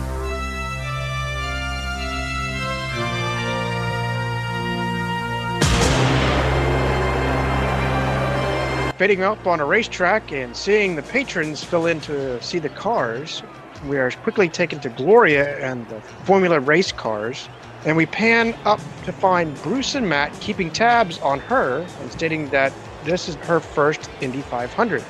Fitting 8.98 9.22
up 9.22 9.46
on 9.46 9.61
a 9.61 9.64
racetrack 9.64 10.32
and 10.32 10.56
seeing 10.56 10.96
the 10.96 11.04
patrons 11.04 11.62
fill 11.62 11.87
in 11.87 12.00
to 12.00 12.42
see 12.42 12.58
the 12.58 12.68
cars, 12.68 13.44
we 13.84 13.96
are 13.96 14.11
quickly 14.11 14.48
taken 14.48 14.80
to 14.80 14.90
Gloria 14.90 15.56
and 15.64 15.87
the 15.87 16.02
Formula 16.24 16.58
race 16.58 16.90
cars, 16.90 17.48
and 17.84 17.96
we 17.96 18.06
pan 18.06 18.56
up 18.64 18.80
to 19.04 19.12
find 19.12 19.62
Bruce 19.62 19.94
and 19.94 20.08
Matt 20.08 20.32
keeping 20.40 20.72
tabs 20.72 21.16
on 21.20 21.38
her 21.38 21.87
and 22.00 22.11
stating 22.11 22.50
that 22.50 22.72
this 23.04 23.28
is 23.28 23.37
her 23.42 23.61
first 23.61 24.11
Indy 24.20 24.42
500. 24.42 25.04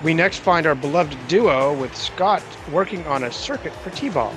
We 0.00 0.14
next 0.14 0.38
find 0.38 0.66
our 0.66 0.74
beloved 0.74 1.26
duo 1.26 1.74
with 1.74 1.94
Scott 1.94 2.42
working 2.66 3.06
on 3.06 3.24
a 3.24 3.30
circuit 3.30 3.74
for 3.82 3.90
T-Bob. 3.90 4.36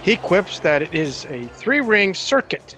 He 0.00 0.16
quips 0.16 0.60
that 0.60 0.80
it 0.80 0.94
is 0.94 1.26
a 1.28 1.48
three-ring 1.48 2.14
circuit 2.14 2.74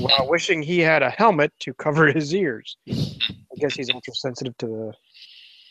while 0.00 0.28
wishing 0.28 0.60
he 0.60 0.80
had 0.80 1.04
a 1.04 1.10
helmet 1.10 1.52
to 1.60 1.72
cover 1.74 2.08
his 2.08 2.34
ears. 2.34 2.76
I 3.56 3.58
guess 3.58 3.74
he's 3.74 3.90
ultra 3.90 4.14
sensitive 4.14 4.56
to 4.58 4.66
the 4.66 4.92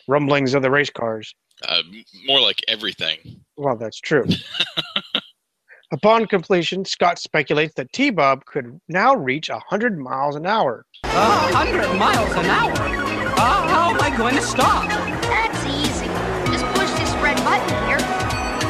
rumblings 0.08 0.54
of 0.56 0.64
the 0.64 0.72
race 0.72 0.90
cars. 0.90 1.34
Uh, 1.68 1.82
more 2.26 2.42
like 2.42 2.62
everything. 2.68 3.42
Well, 3.58 3.78
that's 3.78 4.00
true. 4.00 4.26
Upon 5.92 6.26
completion, 6.26 6.84
Scott 6.84 7.20
speculates 7.20 7.76
that 7.76 7.94
T-Bob 7.94 8.44
could 8.46 8.82
now 8.90 9.16
reach 9.16 9.50
100 9.50 9.98
miles 10.00 10.36
an 10.36 10.46
hour. 10.46 10.86
A 11.04 11.08
hundred 11.08 11.88
miles 11.98 12.32
an 12.32 12.46
hour? 12.48 12.74
Uh, 12.74 13.68
how 13.68 13.92
am 13.92 14.02
I 14.02 14.16
going 14.18 14.36
to 14.36 14.42
stop? 14.42 14.90
That's 14.90 15.64
easy. 15.66 16.08
Just 16.52 16.66
push 16.74 16.90
this 17.00 17.14
red 17.22 17.38
button 17.46 17.70
here, 17.88 18.02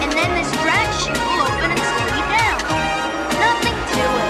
and 0.04 0.12
then 0.12 0.30
this 0.36 0.52
drag 0.62 0.92
chute 1.00 1.18
will 1.18 1.48
open 1.48 1.72
and 1.72 1.80
slow 1.80 2.10
you 2.20 2.26
down. 2.36 2.60
Nothing 3.40 3.78
to 3.96 4.04
it. 4.04 4.30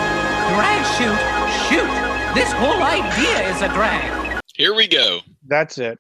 Drag 0.54 0.82
shoot? 0.95 1.19
Shoot! 1.67 2.06
This 2.36 2.52
whole 2.54 2.84
idea 2.84 3.50
is 3.50 3.62
a 3.63 3.69
drag. 3.69 4.35
Here 4.56 4.74
we 4.74 4.88
go. 4.88 5.20
That's 5.48 5.78
it. 5.78 6.00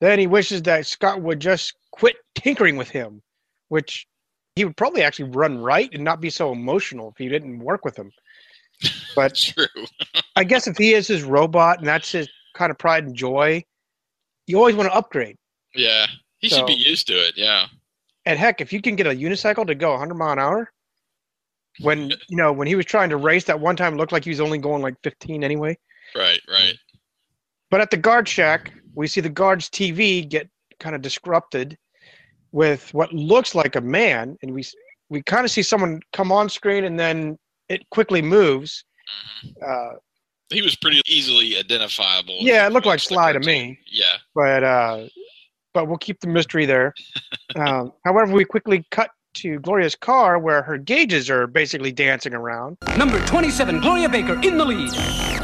Then 0.00 0.18
he 0.18 0.26
wishes 0.26 0.62
that 0.62 0.86
Scott 0.86 1.20
would 1.20 1.40
just 1.40 1.74
quit 1.92 2.16
tinkering 2.34 2.76
with 2.76 2.88
him, 2.88 3.20
which 3.68 4.06
he 4.56 4.64
would 4.64 4.76
probably 4.76 5.02
actually 5.02 5.30
run 5.30 5.58
right 5.58 5.90
and 5.92 6.04
not 6.04 6.20
be 6.20 6.30
so 6.30 6.52
emotional 6.52 7.08
if 7.10 7.16
he 7.18 7.28
didn't 7.28 7.58
work 7.58 7.84
with 7.84 7.96
him. 7.98 8.10
But 9.16 9.34
True. 9.34 9.66
I 10.36 10.44
guess 10.44 10.66
if 10.68 10.76
he 10.76 10.94
is 10.94 11.06
his 11.08 11.22
robot 11.24 11.78
and 11.80 11.86
that's 11.88 12.12
his 12.12 12.28
kind 12.54 12.70
of 12.70 12.78
pride 12.78 13.04
and 13.04 13.14
joy, 13.14 13.62
you 14.46 14.56
always 14.56 14.76
want 14.76 14.88
to 14.88 14.94
upgrade. 14.94 15.36
Yeah, 15.74 16.06
he 16.38 16.48
So- 16.48 16.58
should 16.58 16.66
be 16.66 16.74
used 16.74 17.08
to 17.08 17.14
it. 17.14 17.34
Yeah. 17.36 17.66
And 18.26 18.38
heck, 18.38 18.60
if 18.60 18.72
you 18.72 18.80
can 18.80 18.96
get 18.96 19.06
a 19.06 19.10
unicycle 19.10 19.66
to 19.66 19.74
go 19.74 19.90
100 19.90 20.14
mile 20.14 20.32
an 20.32 20.38
hour, 20.38 20.72
when 21.80 22.10
you 22.28 22.36
know 22.36 22.52
when 22.52 22.68
he 22.68 22.74
was 22.76 22.86
trying 22.86 23.10
to 23.10 23.16
race 23.16 23.44
that 23.44 23.58
one 23.60 23.76
time, 23.76 23.96
looked 23.96 24.12
like 24.12 24.24
he 24.24 24.30
was 24.30 24.40
only 24.40 24.58
going 24.58 24.80
like 24.82 24.94
15 25.02 25.42
anyway. 25.44 25.76
Right. 26.14 26.40
Right. 26.48 26.74
But 27.70 27.80
at 27.80 27.90
the 27.90 27.96
guard 27.96 28.28
shack, 28.28 28.72
we 28.94 29.06
see 29.06 29.20
the 29.20 29.28
guard's 29.28 29.68
TV 29.70 30.28
get 30.28 30.48
kind 30.80 30.94
of 30.94 31.02
disrupted 31.02 31.76
with 32.52 32.92
what 32.94 33.12
looks 33.12 33.54
like 33.54 33.76
a 33.76 33.80
man, 33.80 34.36
and 34.42 34.52
we 34.52 34.64
we 35.08 35.22
kind 35.22 35.44
of 35.44 35.50
see 35.50 35.62
someone 35.62 36.00
come 36.12 36.30
on 36.32 36.48
screen, 36.48 36.84
and 36.84 36.98
then 36.98 37.38
it 37.68 37.88
quickly 37.90 38.22
moves. 38.22 38.84
Mhm. 39.44 39.52
Uh, 39.62 39.96
He 40.50 40.62
was 40.62 40.74
pretty 40.76 41.00
easily 41.06 41.56
identifiable. 41.56 42.36
Yeah, 42.40 42.66
it 42.66 42.72
looked 42.72 42.86
like 42.86 42.98
Sly 43.00 43.32
to 43.32 43.40
me. 43.40 43.78
Yeah. 43.90 44.16
but 44.34 44.64
uh, 44.64 45.06
but 45.72 45.86
we'll 45.86 45.98
keep 45.98 46.18
the 46.20 46.26
mystery 46.28 46.66
there. 46.66 46.92
um, 47.56 47.92
however, 48.04 48.32
we 48.32 48.44
quickly 48.44 48.84
cut 48.90 49.10
to 49.34 49.60
Gloria's 49.60 49.94
car, 49.94 50.40
where 50.40 50.60
her 50.62 50.76
gauges 50.76 51.30
are 51.30 51.46
basically 51.46 51.92
dancing 51.92 52.34
around. 52.34 52.78
Number 52.96 53.24
27, 53.26 53.80
Gloria 53.80 54.08
Baker 54.08 54.34
in 54.42 54.58
the 54.58 54.64
lead. 54.64 55.39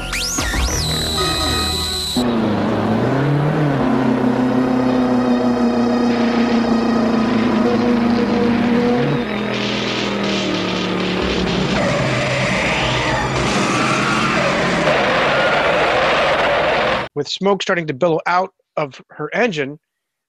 With 17.17 17.27
smoke 17.27 17.63
starting 17.63 17.87
to 17.89 17.95
billow 17.95 18.21
out 18.27 18.55
of 18.77 19.03
her 19.11 19.35
engine, 19.35 19.81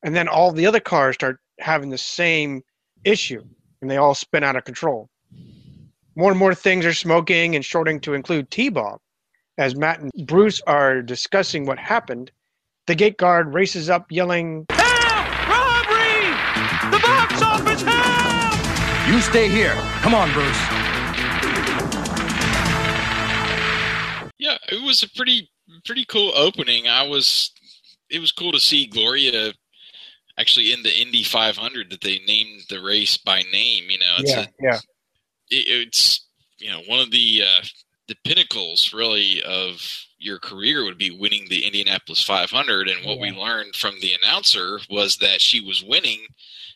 and 0.03 0.15
then 0.15 0.27
all 0.27 0.51
the 0.51 0.65
other 0.65 0.79
cars 0.79 1.15
start 1.15 1.37
having 1.59 1.89
the 1.89 1.97
same 1.97 2.63
issue, 3.03 3.43
and 3.81 3.91
they 3.91 3.97
all 3.97 4.15
spin 4.15 4.43
out 4.43 4.55
of 4.55 4.63
control. 4.63 5.09
More 6.15 6.31
and 6.31 6.39
more 6.39 6.55
things 6.55 6.85
are 6.85 6.93
smoking 6.93 7.55
and 7.55 7.63
shorting 7.63 7.99
to 7.99 8.13
include 8.13 8.49
T-Bob. 8.49 8.99
As 9.57 9.75
Matt 9.75 9.99
and 9.99 10.11
Bruce 10.25 10.61
are 10.65 11.01
discussing 11.01 11.65
what 11.65 11.77
happened, 11.77 12.31
the 12.87 12.95
gate 12.95 13.17
guard 13.17 13.53
races 13.53 13.89
up 13.89 14.05
yelling, 14.09 14.65
Help! 14.69 15.49
Robbery! 15.49 16.31
The 16.89 16.99
box 17.03 17.41
office 17.41 17.81
help! 17.81 19.13
You 19.13 19.19
stay 19.19 19.49
here. 19.49 19.73
Come 20.01 20.15
on, 20.15 20.31
Bruce. 20.31 20.57
Yeah, 24.37 24.57
it 24.71 24.81
was 24.85 25.03
a 25.03 25.09
pretty 25.09 25.49
pretty 25.87 26.05
cool 26.05 26.31
opening. 26.35 26.87
I 26.87 27.03
was 27.03 27.51
it 28.09 28.19
was 28.19 28.31
cool 28.31 28.51
to 28.51 28.59
see 28.59 28.87
Gloria 28.87 29.53
actually 30.37 30.71
in 30.71 30.83
the 30.83 31.01
Indy 31.01 31.23
500 31.23 31.89
that 31.89 32.01
they 32.01 32.19
named 32.27 32.63
the 32.69 32.81
race 32.81 33.17
by 33.17 33.41
name. 33.51 33.85
You 33.89 33.99
know, 33.99 34.15
it's 34.19 34.31
"Yeah, 34.31 34.41
a, 34.41 34.47
yeah, 34.61 34.79
it, 35.49 35.87
it's 35.89 36.27
you 36.59 36.69
know 36.69 36.81
one 36.87 36.99
of 36.99 37.11
the 37.11 37.43
uh, 37.43 37.63
the 38.07 38.15
pinnacles 38.23 38.93
really 38.93 39.41
of 39.43 39.81
your 40.19 40.39
career 40.39 40.83
would 40.83 40.97
be 40.97 41.11
winning 41.11 41.45
the 41.47 41.65
Indianapolis 41.65 42.23
500. 42.23 42.87
And 42.87 43.05
what 43.05 43.19
we 43.19 43.31
learned 43.31 43.75
from 43.75 43.95
the 44.01 44.13
announcer 44.13 44.79
was 44.89 45.17
that 45.17 45.41
she 45.41 45.61
was 45.61 45.83
winning 45.83 46.25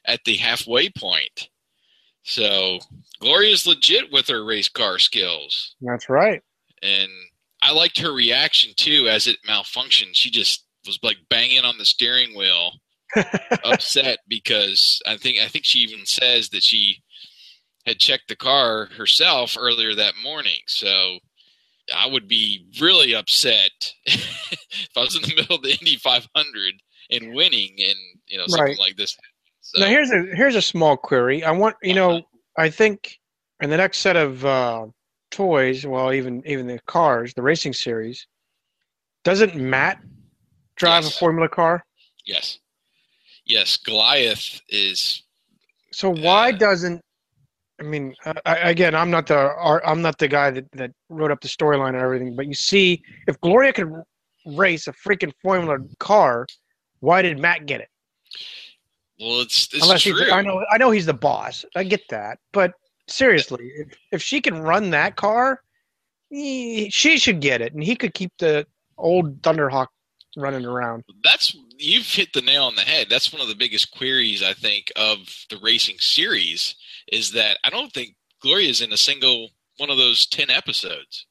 at 0.05 0.19
the 0.25 0.37
halfway 0.37 0.89
point. 0.89 1.49
So 2.23 2.79
Gloria's 3.19 3.65
legit 3.65 4.11
with 4.11 4.27
her 4.27 4.45
race 4.45 4.69
car 4.69 4.99
skills. 4.99 5.75
That's 5.81 6.07
right. 6.07 6.41
And 6.83 7.09
I 7.61 7.71
liked 7.73 7.99
her 7.99 8.11
reaction 8.11 8.73
too 8.75 9.07
as 9.09 9.27
it 9.27 9.37
malfunctioned. 9.47 10.11
She 10.13 10.29
just 10.31 10.65
was 10.85 10.97
like 11.03 11.17
banging 11.29 11.63
on 11.63 11.77
the 11.77 11.85
steering 11.85 12.35
wheel, 12.37 12.71
upset 13.63 14.19
because 14.27 14.99
I 15.05 15.17
think 15.17 15.37
I 15.39 15.47
think 15.47 15.65
she 15.65 15.79
even 15.79 16.05
says 16.05 16.49
that 16.49 16.63
she 16.63 16.97
had 17.85 17.99
checked 17.99 18.27
the 18.29 18.35
car 18.35 18.87
herself 18.97 19.57
earlier 19.59 19.93
that 19.95 20.13
morning. 20.23 20.59
So 20.67 21.19
I 21.95 22.07
would 22.07 22.27
be 22.27 22.65
really 22.79 23.13
upset 23.15 23.71
if 24.05 24.89
I 24.95 25.01
was 25.01 25.15
in 25.15 25.21
the 25.23 25.35
middle 25.35 25.57
of 25.57 25.63
the 25.63 25.71
Indy 25.71 25.97
500 25.97 26.73
and 27.11 27.33
winning, 27.33 27.75
and 27.79 27.95
you 28.27 28.37
know 28.37 28.45
something 28.47 28.67
Right. 28.67 28.79
like 28.79 28.95
this. 28.97 29.15
So, 29.61 29.81
Now 29.81 29.87
here's 29.87 30.11
a 30.11 30.23
here's 30.35 30.55
a 30.55 30.61
small 30.61 30.97
query. 30.97 31.43
I 31.43 31.51
want 31.51 31.75
you 31.83 31.93
know 31.93 32.21
I 32.57 32.69
think 32.69 33.17
in 33.61 33.69
the 33.69 33.77
next 33.77 33.99
set 33.99 34.15
of 34.15 34.43
uh, 34.45 34.85
toys, 35.31 35.85
well 35.85 36.13
even 36.13 36.43
even 36.45 36.67
the 36.67 36.79
cars, 36.87 37.33
the 37.33 37.41
racing 37.41 37.73
series, 37.73 38.27
doesn't 39.23 39.55
Matt 39.55 39.99
drive 40.75 41.03
Yes. 41.03 41.15
a 41.15 41.19
Formula 41.19 41.49
car? 41.49 41.83
yes, 42.25 42.59
yes, 43.45 43.77
Goliath 43.77 44.61
is 44.69 45.23
So 45.91 46.09
why 46.09 46.49
Uh, 46.49 46.57
doesn't 46.57 47.01
I 47.79 47.83
mean 47.83 48.13
I, 48.25 48.33
I- 48.45 48.69
again 48.69 48.93
I'm 48.95 49.09
not 49.09 49.25
the 49.27 49.39
I'm 49.85 50.01
not 50.01 50.17
the 50.19 50.27
guy 50.27 50.51
that, 50.51 50.65
that 50.73 50.91
wrote 51.09 51.31
up 51.31 51.41
the 51.41 51.47
storyline 51.47 51.89
and 51.89 51.97
everything, 51.97 52.35
but 52.35 52.45
you 52.47 52.53
see 52.53 53.01
if 53.27 53.39
Gloria 53.41 53.73
could 53.73 53.91
race 54.45 54.87
a 54.87 54.93
freaking 54.93 55.33
Formula 55.41 55.77
car, 55.99 56.45
why 56.99 57.21
did 57.21 57.39
Matt 57.39 57.65
get 57.65 57.81
it? 57.81 57.89
well, 59.19 59.41
it's 59.41 59.67
it's 59.73 59.83
Unless 59.83 60.03
true. 60.03 60.13
he's 60.17 60.31
I 60.31 60.41
know 60.41 60.63
I 60.71 60.77
know 60.77 60.91
he's 60.91 61.05
the 61.05 61.13
boss. 61.13 61.65
I 61.75 61.83
get 61.83 62.01
that. 62.09 62.37
But 62.53 62.71
seriously, 63.11 63.71
if, 63.75 63.87
if 64.11 64.21
she 64.21 64.41
can 64.41 64.61
run 64.61 64.89
that 64.91 65.15
car, 65.15 65.61
he- 66.29 66.89
she 66.89 67.17
should 67.17 67.39
get 67.41 67.61
it 67.61 67.73
and 67.73 67.83
he 67.83 67.95
could 67.95 68.13
keep 68.13 68.31
the 68.39 68.65
old 68.97 69.41
Thunderhawk 69.41 69.87
running 70.37 70.65
around. 70.65 71.03
that's 71.23 71.55
you've 71.77 72.05
hit 72.07 72.31
the 72.33 72.41
nail 72.41 72.63
on 72.65 72.75
the 72.75 72.81
head. 72.83 73.07
That's 73.09 73.33
one 73.33 73.41
of 73.41 73.47
the 73.49 73.55
biggest 73.55 73.91
queries 73.91 74.41
I 74.43 74.53
think 74.53 74.91
of 74.95 75.17
the 75.49 75.57
racing 75.61 75.97
series 75.99 76.75
is 77.11 77.31
that 77.33 77.57
I 77.63 77.69
don't 77.69 77.91
think 77.91 78.15
Gloria's 78.41 78.81
in 78.81 78.93
a 78.93 78.97
single 78.97 79.49
one 79.77 79.89
of 79.89 79.97
those 79.97 80.25
ten 80.27 80.49
episodes, 80.49 81.25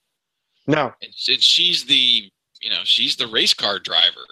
No. 0.67 0.93
and, 1.03 1.13
and 1.29 1.43
she's 1.43 1.85
the 1.85 2.31
you 2.61 2.69
know 2.69 2.81
she's 2.85 3.17
the 3.17 3.27
race 3.29 3.55
car 3.55 3.79
driver. 3.79 4.27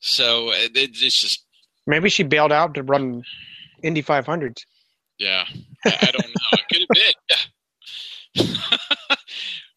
So 0.00 0.50
it, 0.52 0.76
it- 0.76 0.90
it's 1.02 1.20
just 1.22 1.44
Maybe 1.86 2.10
she 2.10 2.22
bailed 2.24 2.52
out 2.52 2.74
to 2.74 2.82
run 2.82 3.22
Indy 3.82 4.02
500s. 4.02 4.58
yeah, 5.18 5.46
I, 5.84 6.10
don't 6.12 6.26
know. 6.26 6.52
It 6.52 6.64
could 6.72 6.80
have 6.80 6.88
been. 8.36 8.48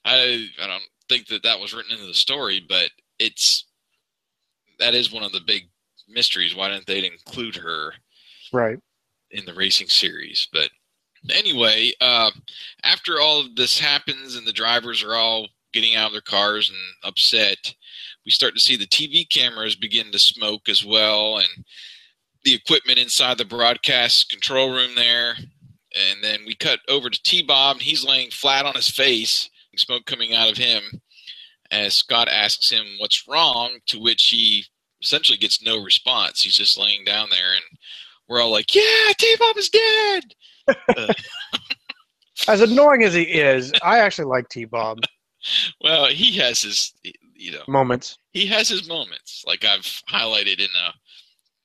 I 0.05 0.47
I 0.61 0.67
don't 0.67 0.83
think 1.09 1.27
that 1.27 1.43
that 1.43 1.59
was 1.59 1.73
written 1.73 1.91
into 1.91 2.05
the 2.07 2.13
story, 2.13 2.63
but 2.67 2.89
it's 3.19 3.65
that 4.79 4.95
is 4.95 5.11
one 5.11 5.23
of 5.23 5.31
the 5.31 5.41
big 5.45 5.69
mysteries. 6.09 6.55
Why 6.55 6.69
didn't 6.69 6.87
they 6.87 7.05
include 7.05 7.55
her? 7.57 7.93
Right. 8.53 8.77
in 9.31 9.45
the 9.45 9.53
racing 9.53 9.87
series. 9.87 10.47
But 10.51 10.69
anyway, 11.29 11.91
uh, 12.01 12.31
after 12.83 13.19
all 13.21 13.39
of 13.39 13.55
this 13.55 13.79
happens 13.79 14.35
and 14.35 14.45
the 14.45 14.51
drivers 14.51 15.03
are 15.03 15.15
all 15.15 15.47
getting 15.73 15.95
out 15.95 16.07
of 16.07 16.11
their 16.11 16.21
cars 16.21 16.69
and 16.69 16.77
upset, 17.03 17.73
we 18.25 18.31
start 18.31 18.53
to 18.55 18.59
see 18.59 18.75
the 18.75 18.87
TV 18.87 19.27
cameras 19.29 19.75
begin 19.75 20.11
to 20.11 20.19
smoke 20.19 20.67
as 20.67 20.83
well, 20.85 21.37
and 21.37 21.65
the 22.43 22.53
equipment 22.53 22.99
inside 22.99 23.37
the 23.37 23.45
broadcast 23.45 24.29
control 24.29 24.71
room 24.73 24.95
there. 24.95 25.35
And 25.95 26.23
then 26.23 26.39
we 26.45 26.55
cut 26.55 26.79
over 26.87 27.09
to 27.09 27.23
T 27.23 27.41
Bob, 27.41 27.75
and 27.77 27.81
he's 27.81 28.05
laying 28.05 28.31
flat 28.31 28.65
on 28.65 28.75
his 28.75 28.89
face, 28.89 29.49
smoke 29.75 30.05
coming 30.05 30.33
out 30.33 30.49
of 30.51 30.57
him. 30.57 30.83
As 31.69 31.95
Scott 31.95 32.27
asks 32.29 32.69
him 32.69 32.85
what's 32.97 33.25
wrong, 33.27 33.77
to 33.87 33.99
which 33.99 34.23
he 34.29 34.65
essentially 35.01 35.37
gets 35.37 35.61
no 35.63 35.81
response. 35.83 36.41
He's 36.41 36.55
just 36.55 36.77
laying 36.77 37.03
down 37.05 37.29
there, 37.29 37.53
and 37.53 37.63
we're 38.27 38.41
all 38.41 38.51
like, 38.51 38.73
"Yeah, 38.75 39.11
T 39.17 39.35
Bob 39.39 39.57
is 39.57 39.69
dead." 39.69 40.23
Uh, 40.97 41.13
As 42.47 42.61
annoying 42.61 43.03
as 43.03 43.13
he 43.13 43.21
is, 43.23 43.71
I 43.83 43.99
actually 43.99 44.25
like 44.25 44.49
T 44.49 44.65
Bob 44.65 44.99
well, 45.81 46.07
he 46.07 46.31
has 46.37 46.61
his, 46.61 46.93
you 47.35 47.51
know, 47.51 47.63
moments. 47.67 48.17
he 48.31 48.45
has 48.47 48.67
his 48.67 48.87
moments, 48.87 49.43
like 49.45 49.63
I've 49.65 49.85
highlighted 50.09 50.59
in 50.59 50.65
a 50.75 50.93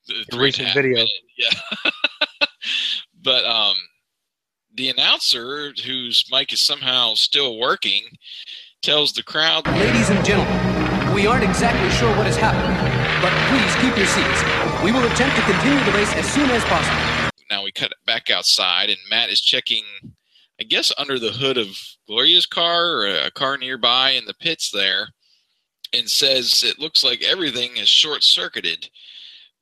the 0.07 0.15
The 0.15 0.25
three 0.33 0.39
a 0.39 0.43
recent 0.45 0.75
video. 0.75 0.95
minute- 0.97 1.11
Yeah, 1.39 1.91
but 3.23 3.45
um, 3.47 3.75
the 4.77 4.89
announcer, 4.91 5.73
whose 5.85 6.25
mic 6.31 6.53
is 6.53 6.61
somehow 6.61 7.15
still 7.15 7.59
working, 7.59 8.03
tells 8.83 9.13
the 9.13 9.23
crowd, 9.23 9.67
Ladies 9.67 10.11
and 10.11 10.25
gentlemen, 10.25 11.15
we 11.15 11.27
aren't 11.27 11.45
exactly 11.45 11.89
sure 11.91 12.15
what 12.17 12.27
has 12.27 12.37
happened, 12.37 12.77
but 13.23 13.33
please 13.49 13.75
keep 13.81 13.97
your 13.97 14.07
seats. 14.07 14.85
We 14.85 14.93
will 14.93 15.05
attempt 15.11 15.37
to 15.37 15.43
continue 15.43 15.83
the 15.85 15.93
race 15.93 16.13
as 16.15 16.27
soon 16.33 16.51
as 16.51 16.63
possible. 16.65 17.33
now 17.51 17.65
we 17.65 17.73
cut 17.73 17.93
back 18.05 18.29
outside 18.29 18.91
and 18.91 18.99
Matt 19.11 19.31
is 19.31 19.41
checking 19.41 19.85
I 20.59 20.65
guess 20.65 20.91
under 20.97 21.19
the 21.19 21.33
hood 21.33 21.59
of 21.59 21.79
Gloria's 22.09 22.47
car 22.47 22.93
or 22.93 23.07
a 23.07 23.31
car 23.31 23.59
nearby 23.59 24.11
in 24.11 24.25
the 24.25 24.35
pits 24.35 24.71
there 24.71 25.09
and 25.93 26.09
says 26.09 26.63
it 26.65 26.79
looks 26.79 27.05
like 27.05 27.23
everything 27.23 27.77
is 27.77 27.89
short 27.89 28.25
circuited. 28.25 28.89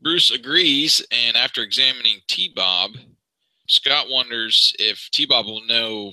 Bruce 0.01 0.31
agrees 0.31 1.05
and 1.11 1.37
after 1.37 1.63
examining 1.63 2.21
T 2.29 2.53
Bob, 2.55 2.93
Scott 3.69 4.07
wonders 4.11 4.75
if 4.79 5.09
T 5.13 5.27
Bob 5.27 5.47
will 5.47 5.65
know 5.67 6.13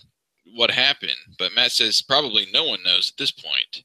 what 0.55 0.71
happened, 0.71 1.11
but 1.37 1.53
Matt 1.53 1.71
says 1.71 2.01
probably 2.01 2.47
no 2.53 2.65
one 2.65 2.83
knows 2.83 3.11
at 3.11 3.17
this 3.17 3.31
point. 3.31 3.83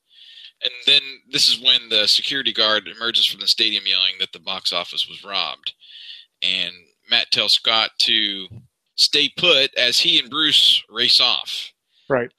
And 0.62 0.72
then 0.86 1.02
this 1.30 1.48
is 1.48 1.62
when 1.62 1.88
the 1.90 2.06
security 2.06 2.52
guard 2.52 2.88
emerges 2.88 3.26
from 3.26 3.40
the 3.40 3.46
stadium 3.46 3.84
yelling 3.86 4.14
that 4.20 4.32
the 4.32 4.38
box 4.38 4.72
office 4.72 5.06
was 5.08 5.24
robbed. 5.24 5.74
And 6.42 6.72
Matt 7.10 7.30
tells 7.30 7.52
Scott 7.52 7.90
to 8.00 8.46
stay 8.96 9.30
put 9.36 9.74
as 9.76 10.00
he 10.00 10.18
and 10.18 10.30
Bruce 10.30 10.82
race 10.88 11.20
off. 11.20 11.72
Right. 12.08 12.30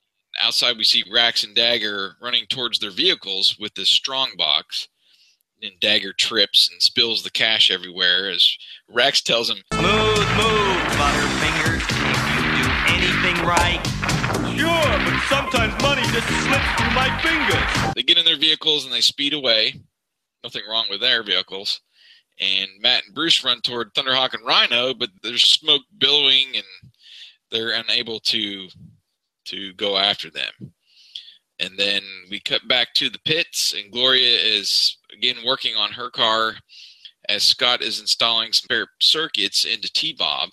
Outside, 0.42 0.78
we 0.78 0.84
see 0.84 1.04
Rax 1.12 1.44
and 1.44 1.56
Dagger 1.56 2.16
running 2.22 2.46
towards 2.48 2.80
their 2.80 2.92
vehicles 2.92 3.58
with 3.60 3.76
this 3.76 3.90
strong 3.90 4.32
box. 4.38 4.88
And 5.62 5.72
Dagger 5.80 6.13
trips 6.13 6.70
and 6.72 6.82
spills 6.82 7.24
the 7.24 7.32
cash 7.32 7.72
everywhere 7.72 8.30
as 8.30 8.58
Rax 8.88 9.22
tells 9.22 9.50
him, 9.50 9.58
Smooth 9.74 10.38
move, 10.38 10.66
Butterfingers. 10.97 11.83
If 11.86 12.19
you 12.33 12.41
do 12.57 12.65
anything 12.93 13.45
right. 13.45 13.81
Sure, 14.57 14.97
but 15.05 15.21
sometimes 15.29 15.79
money 15.81 16.01
just 16.12 16.27
slips 16.27 16.65
through 16.77 16.95
my 16.95 17.15
fingers. 17.21 17.93
They 17.95 18.03
get 18.03 18.17
in 18.17 18.25
their 18.25 18.38
vehicles 18.38 18.83
and 18.86 18.93
they 18.93 19.01
speed 19.01 19.33
away. 19.33 19.79
Nothing 20.43 20.63
wrong 20.69 20.86
with 20.89 21.01
their 21.01 21.23
vehicles. 21.23 21.81
And 22.39 22.67
Matt 22.81 23.05
and 23.05 23.15
Bruce 23.15 23.43
run 23.43 23.62
toward 23.62 23.93
Thunderhawk 23.93 24.33
and 24.33 24.45
Rhino, 24.45 24.93
but 24.93 25.10
there's 25.21 25.43
smoke 25.43 25.83
billowing 25.97 26.47
and 26.55 26.91
they're 27.51 27.71
unable 27.71 28.19
to 28.21 28.67
to 29.45 29.73
go 29.73 29.97
after 29.97 30.29
them. 30.29 30.73
And 31.60 31.77
then 31.77 32.01
we 32.29 32.39
cut 32.39 32.67
back 32.67 32.93
to 32.95 33.10
the 33.10 33.19
pits, 33.19 33.73
and 33.73 33.91
Gloria 33.91 34.38
is 34.39 34.97
again 35.12 35.38
working 35.45 35.75
on 35.75 35.91
her 35.93 36.10
car 36.10 36.55
as 37.29 37.43
Scott 37.43 37.81
is 37.81 37.99
installing 37.99 38.53
some 38.53 38.65
spare 38.65 38.88
circuits 39.01 39.65
into 39.65 39.91
T 39.91 40.13
Bob. 40.13 40.49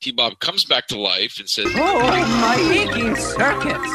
T 0.00 0.12
Bob 0.12 0.38
comes 0.38 0.64
back 0.64 0.86
to 0.88 0.98
life 0.98 1.38
and 1.38 1.48
says, 1.48 1.66
Oh, 1.74 2.00
oh 2.02 2.40
my 2.40 2.56
aching 2.72 3.16
circuits. 3.16 3.94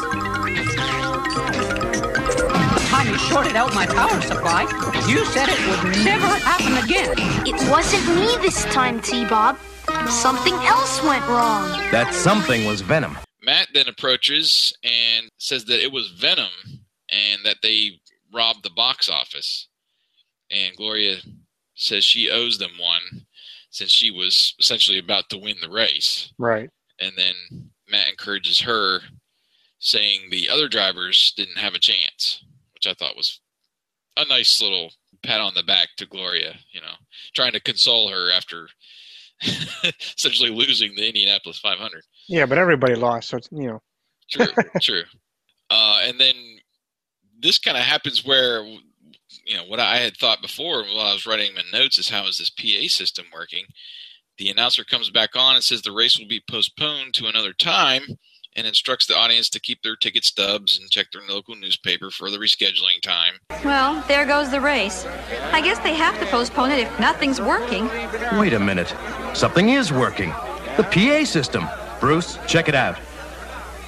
The 2.74 2.86
time 2.88 3.06
he 3.06 3.18
shorted 3.18 3.56
out 3.56 3.74
my 3.74 3.86
power 3.86 4.20
supply, 4.22 4.62
you 5.08 5.24
said 5.26 5.48
it 5.48 5.60
would 5.68 6.04
never 6.04 6.26
happen 6.26 6.76
again. 6.84 7.14
It 7.46 7.70
wasn't 7.70 8.06
me 8.16 8.36
this 8.42 8.64
time, 8.66 9.00
T-Bob. 9.00 9.58
Something 10.08 10.54
else 10.54 11.02
went 11.02 11.26
wrong. 11.28 11.70
That 11.90 12.12
something 12.14 12.64
was 12.64 12.80
Venom. 12.80 13.16
Matt 13.42 13.68
then 13.72 13.88
approaches 13.88 14.76
and 14.84 15.30
says 15.38 15.64
that 15.66 15.82
it 15.82 15.92
was 15.92 16.08
Venom 16.10 16.50
and 17.08 17.40
that 17.44 17.56
they 17.62 18.00
robbed 18.32 18.62
the 18.62 18.70
box 18.70 19.08
office. 19.08 19.68
And 20.50 20.76
Gloria 20.76 21.16
says 21.74 22.04
she 22.04 22.30
owes 22.30 22.58
them 22.58 22.72
one 22.78 23.26
since 23.70 23.90
she 23.90 24.10
was 24.10 24.54
essentially 24.58 24.98
about 24.98 25.28
to 25.30 25.38
win 25.38 25.56
the 25.60 25.70
race. 25.70 26.32
Right. 26.38 26.68
And 27.00 27.12
then 27.16 27.70
Matt 27.88 28.08
encourages 28.08 28.60
her, 28.60 29.00
saying 29.78 30.28
the 30.30 30.48
other 30.50 30.68
drivers 30.68 31.32
didn't 31.36 31.58
have 31.58 31.74
a 31.74 31.78
chance, 31.78 32.44
which 32.74 32.86
I 32.86 32.94
thought 32.94 33.16
was 33.16 33.40
a 34.16 34.26
nice 34.26 34.60
little 34.60 34.92
pat 35.22 35.40
on 35.40 35.54
the 35.54 35.62
back 35.62 35.88
to 35.96 36.06
Gloria, 36.06 36.54
you 36.72 36.80
know, 36.80 36.94
trying 37.34 37.52
to 37.52 37.60
console 37.60 38.10
her 38.10 38.30
after 38.30 38.68
essentially 40.16 40.50
losing 40.50 40.94
the 40.94 41.06
Indianapolis 41.06 41.58
500. 41.58 42.02
Yeah, 42.28 42.46
but 42.46 42.58
everybody 42.58 42.94
lost, 42.94 43.28
so 43.28 43.38
it's 43.38 43.48
you 43.50 43.68
know. 43.68 43.82
True, 44.30 44.46
true. 44.82 45.02
Uh, 45.70 46.00
and 46.04 46.20
then 46.20 46.34
this 47.40 47.58
kind 47.58 47.76
of 47.76 47.82
happens 47.82 48.24
where 48.24 48.64
you 49.50 49.56
know 49.56 49.64
what 49.64 49.80
I 49.80 49.96
had 49.96 50.16
thought 50.16 50.40
before 50.40 50.84
while 50.84 51.00
I 51.00 51.12
was 51.12 51.26
writing 51.26 51.54
my 51.56 51.62
notes 51.76 51.98
is 51.98 52.08
how 52.08 52.28
is 52.28 52.38
this 52.38 52.50
PA 52.50 52.86
system 52.86 53.26
working? 53.32 53.64
The 54.38 54.48
announcer 54.48 54.84
comes 54.84 55.10
back 55.10 55.30
on 55.34 55.56
and 55.56 55.64
says 55.64 55.82
the 55.82 55.90
race 55.90 56.16
will 56.16 56.28
be 56.28 56.40
postponed 56.48 57.14
to 57.14 57.26
another 57.26 57.52
time 57.52 58.02
and 58.54 58.64
instructs 58.64 59.06
the 59.06 59.16
audience 59.16 59.50
to 59.50 59.60
keep 59.60 59.82
their 59.82 59.96
ticket 59.96 60.24
stubs 60.24 60.78
and 60.78 60.88
check 60.88 61.06
their 61.12 61.22
local 61.28 61.56
newspaper 61.56 62.10
for 62.10 62.30
the 62.30 62.38
rescheduling 62.38 63.00
time. 63.02 63.34
Well, 63.64 64.04
there 64.06 64.24
goes 64.24 64.52
the 64.52 64.60
race. 64.60 65.04
I 65.52 65.60
guess 65.60 65.80
they 65.80 65.94
have 65.94 66.18
to 66.20 66.26
postpone 66.26 66.70
it 66.70 66.78
if 66.78 67.00
nothing's 67.00 67.40
working. 67.40 67.88
Wait 68.38 68.52
a 68.52 68.60
minute. 68.60 68.94
Something 69.34 69.70
is 69.70 69.92
working. 69.92 70.30
The 70.76 70.84
PA 70.84 71.24
system. 71.24 71.66
Bruce, 71.98 72.38
check 72.46 72.68
it 72.68 72.76
out. 72.76 72.98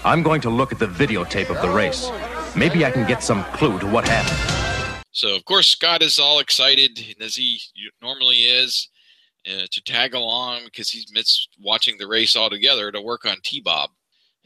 I'm 0.04 0.24
going 0.24 0.40
to 0.40 0.50
look 0.50 0.72
at 0.72 0.80
the 0.80 0.88
videotape 0.88 1.50
of 1.50 1.62
the 1.62 1.70
race. 1.70 2.10
Maybe 2.56 2.84
I 2.84 2.90
can 2.90 3.06
get 3.06 3.22
some 3.22 3.44
clue 3.44 3.78
to 3.78 3.86
what 3.86 4.08
happened. 4.08 4.71
So, 5.12 5.36
of 5.36 5.44
course, 5.44 5.68
Scott 5.68 6.02
is 6.02 6.18
all 6.18 6.40
excited, 6.40 7.16
as 7.20 7.36
he 7.36 7.60
normally 8.00 8.36
is, 8.36 8.88
uh, 9.46 9.66
to 9.70 9.82
tag 9.82 10.14
along 10.14 10.62
because 10.64 10.88
he's 10.88 11.12
missed 11.12 11.50
watching 11.60 11.98
the 11.98 12.06
race 12.06 12.34
altogether 12.34 12.90
to 12.90 13.00
work 13.00 13.26
on 13.26 13.36
T 13.42 13.60
Bob. 13.60 13.90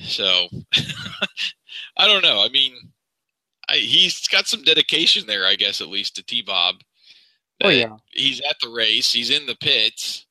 So, 0.01 0.49
I 1.97 2.07
don't 2.07 2.23
know. 2.23 2.43
I 2.45 2.49
mean, 2.49 2.75
I, 3.69 3.77
he's 3.77 4.27
got 4.29 4.47
some 4.47 4.63
dedication 4.63 5.27
there, 5.27 5.47
I 5.47 5.55
guess, 5.55 5.81
at 5.81 5.89
least 5.89 6.17
to 6.17 6.25
T 6.25 6.43
Bob. 6.43 6.77
Oh, 7.63 7.71
yeah. 7.71 7.97
He's 8.11 8.41
at 8.41 8.57
the 8.61 8.69
race, 8.69 9.13
he's 9.13 9.31
in 9.31 9.47
the 9.47 9.57
pits 9.57 10.27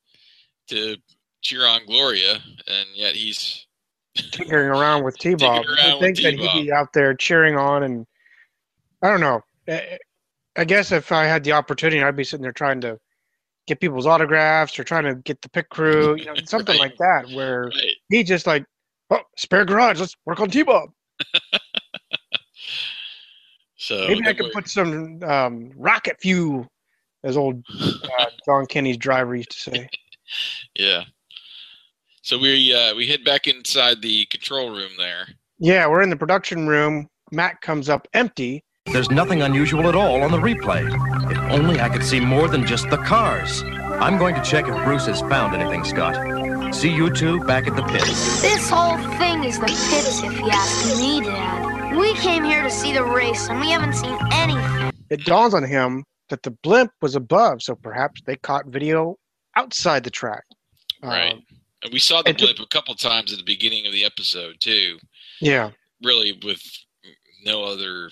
to 0.67 0.97
cheer 1.41 1.65
on 1.65 1.85
Gloria, 1.85 2.39
and 2.67 2.87
yet 2.93 3.15
he's 3.15 3.65
tinkering 4.31 4.67
around 4.67 5.03
with 5.03 5.17
T 5.17 5.35
Bob. 5.35 5.65
I 5.79 5.97
think 5.99 6.17
that 6.17 6.33
he'd 6.33 6.65
be 6.65 6.73
out 6.73 6.91
there 6.93 7.13
cheering 7.13 7.55
on, 7.55 7.83
and 7.83 8.05
I 9.01 9.09
don't 9.09 9.21
know. 9.21 9.41
I- 10.57 10.65
guess 10.65 10.91
if 10.91 11.11
I 11.11 11.25
had 11.25 11.43
the 11.43 11.51
opportunity, 11.53 12.01
I'd 12.01 12.15
be 12.15 12.23
sitting 12.23 12.43
there 12.43 12.51
trying 12.51 12.81
to 12.81 12.99
get 13.67 13.79
people's 13.79 14.05
autographs 14.05 14.77
or 14.77 14.83
trying 14.83 15.03
to 15.05 15.15
get 15.15 15.41
the 15.41 15.49
pit 15.49 15.67
crew, 15.69 16.15
you 16.15 16.25
know, 16.25 16.35
something 16.45 16.77
like 16.77 16.95
that, 16.97 17.29
where 17.33 17.65
Right. 17.65 17.91
he 18.09 18.23
just 18.23 18.45
like, 18.47 18.65
oh, 19.09 19.21
spare 19.37 19.65
garage, 19.65 19.99
let's 19.99 20.15
work 20.25 20.39
on 20.39 20.49
T 20.49 20.63
Bob. 20.63 20.89
So 23.77 24.07
Maybe 24.07 24.25
I 24.25 24.33
could 24.33 24.51
put 24.51 24.67
some 24.67 25.21
um, 25.23 25.71
rocket 25.75 26.17
fuel, 26.19 26.67
as 27.23 27.37
old 27.37 27.63
uh, 27.79 28.25
John 28.45 28.65
Kenny's 28.65 28.97
driver 28.97 29.35
used 29.35 29.51
to 29.51 29.59
say. 29.59 29.89
Yeah. 30.75 31.03
So 32.23 32.39
we 32.39 32.73
uh, 32.73 32.95
we 32.95 33.05
head 33.05 33.23
back 33.23 33.45
inside 33.47 34.01
the 34.01 34.25
control 34.31 34.71
room 34.71 34.89
there. 34.97 35.27
Yeah, 35.59 35.85
we're 35.87 36.01
in 36.01 36.09
the 36.09 36.15
production 36.15 36.67
room. 36.67 37.07
Matt 37.31 37.61
comes 37.61 37.89
up 37.89 38.07
empty. 38.15 38.63
There's 38.91 39.09
nothing 39.09 39.41
unusual 39.41 39.89
at 39.89 39.95
all 39.95 40.21
on 40.21 40.31
the 40.31 40.37
replay. 40.37 40.85
If 41.31 41.37
only 41.51 41.81
I 41.81 41.89
could 41.89 42.03
see 42.03 42.19
more 42.19 42.47
than 42.47 42.67
just 42.67 42.87
the 42.91 42.97
cars. 42.97 43.63
I'm 43.99 44.19
going 44.19 44.35
to 44.35 44.43
check 44.43 44.67
if 44.67 44.75
Bruce 44.83 45.07
has 45.07 45.21
found 45.21 45.55
anything, 45.55 45.83
Scott. 45.83 46.73
See 46.73 46.93
you 46.93 47.11
two 47.11 47.43
back 47.45 47.65
at 47.67 47.75
the 47.75 47.81
pits. 47.83 48.41
This 48.43 48.69
whole 48.69 48.97
thing 49.17 49.43
is 49.43 49.57
the 49.59 49.65
pits, 49.65 50.21
if 50.23 50.39
you 50.39 50.49
ask 50.51 50.99
me, 50.99 51.19
Dad. 51.21 51.95
We 51.97 52.13
came 52.13 52.43
here 52.43 52.61
to 52.61 52.69
see 52.69 52.93
the 52.93 53.03
race, 53.03 53.49
and 53.49 53.59
we 53.59 53.71
haven't 53.71 53.93
seen 53.93 54.15
anything. 54.31 54.91
It 55.09 55.25
dawns 55.25 55.55
on 55.55 55.63
him 55.63 56.03
that 56.29 56.43
the 56.43 56.51
blimp 56.51 56.91
was 57.01 57.15
above, 57.15 57.63
so 57.63 57.73
perhaps 57.75 58.21
they 58.27 58.35
caught 58.35 58.67
video 58.67 59.17
outside 59.55 60.03
the 60.03 60.11
track. 60.11 60.43
Right. 61.01 61.33
Um, 61.33 61.43
And 61.83 61.91
we 61.91 61.99
saw 61.99 62.21
the 62.21 62.29
it 62.29 62.37
took- 62.37 62.55
blip 62.55 62.59
a 62.67 62.69
couple 62.69 62.93
times 62.93 63.31
at 63.33 63.39
the 63.39 63.43
beginning 63.45 63.87
of 63.87 63.93
the 63.93 64.05
episode 64.05 64.57
too. 64.59 64.99
yeah. 65.41 65.71
Really, 66.03 66.37
with 66.43 66.61
no 67.45 67.63
other, 67.63 68.11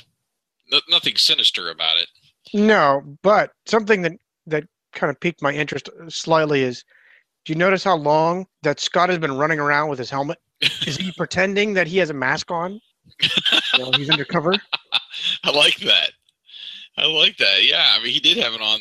no, 0.72 0.80
nothing 0.90 1.16
sinister 1.16 1.70
about 1.70 1.98
it. 1.98 2.08
No, 2.54 3.02
but 3.22 3.52
something 3.66 4.02
that 4.04 4.14
that 4.48 4.64
kind 4.94 5.10
of 5.10 5.20
piqued 5.20 5.42
my 5.42 5.52
interest 5.52 5.90
slightly 6.10 6.62
is 6.62 6.84
do 7.46 7.54
you 7.54 7.60
notice 7.60 7.84
how 7.84 7.98
long 7.98 8.46
that 8.62 8.80
Scott 8.80 9.10
has 9.10 9.20
been 9.20 9.36
running 9.36 9.60
around 9.60 9.90
with 9.90 10.00
his 10.00 10.10
helmet? 10.10 10.38
Is 10.62 10.98
he 10.98 11.12
pretending 11.18 11.74
that 11.74 11.88
he 11.88 11.98
has 11.98 12.10
a 12.10 12.14
mask 12.14 12.52
on? 12.52 12.80
You 13.22 13.80
know, 13.80 13.92
he's 13.96 14.10
undercover. 14.10 14.54
I 15.44 15.52
like 15.52 15.78
that. 15.80 16.12
I 16.98 17.06
like 17.06 17.38
that. 17.38 17.66
Yeah, 17.66 17.86
I 17.94 18.02
mean, 18.02 18.14
he 18.14 18.20
did 18.20 18.38
have 18.38 18.54
it 18.54 18.62
on 18.62 18.80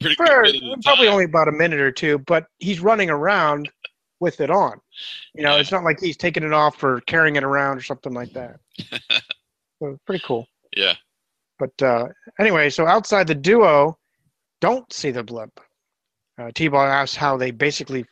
pretty 0.00 0.16
For 0.16 0.26
good 0.26 0.42
bit 0.42 0.54
of 0.56 0.60
the 0.62 0.82
probably 0.82 1.08
only 1.08 1.24
about 1.24 1.48
a 1.48 1.52
minute 1.52 1.80
or 1.80 1.92
two, 1.92 2.18
but 2.18 2.46
he's 2.58 2.80
running 2.80 3.10
around 3.10 3.70
with 4.20 4.40
it 4.40 4.50
on. 4.50 4.80
You 5.34 5.42
know, 5.42 5.56
it's 5.56 5.72
not 5.72 5.84
like 5.84 6.00
he's 6.00 6.16
taking 6.16 6.42
it 6.42 6.52
off 6.52 6.82
or 6.82 7.00
carrying 7.02 7.36
it 7.36 7.44
around 7.44 7.78
or 7.78 7.82
something 7.82 8.12
like 8.12 8.32
that. 8.32 8.58
so 9.78 9.98
pretty 10.06 10.22
cool. 10.26 10.46
Yeah. 10.76 10.94
But 11.58 11.80
uh, 11.82 12.08
anyway, 12.38 12.70
so 12.70 12.86
outside 12.86 13.26
the 13.26 13.34
duo, 13.34 13.98
don't 14.60 14.90
see 14.92 15.10
the 15.10 15.22
blimp. 15.22 15.60
Uh, 16.38 16.50
T-Bob 16.54 16.88
asks 16.88 17.14
how 17.16 17.36
they 17.36 17.50
basically 17.50 18.04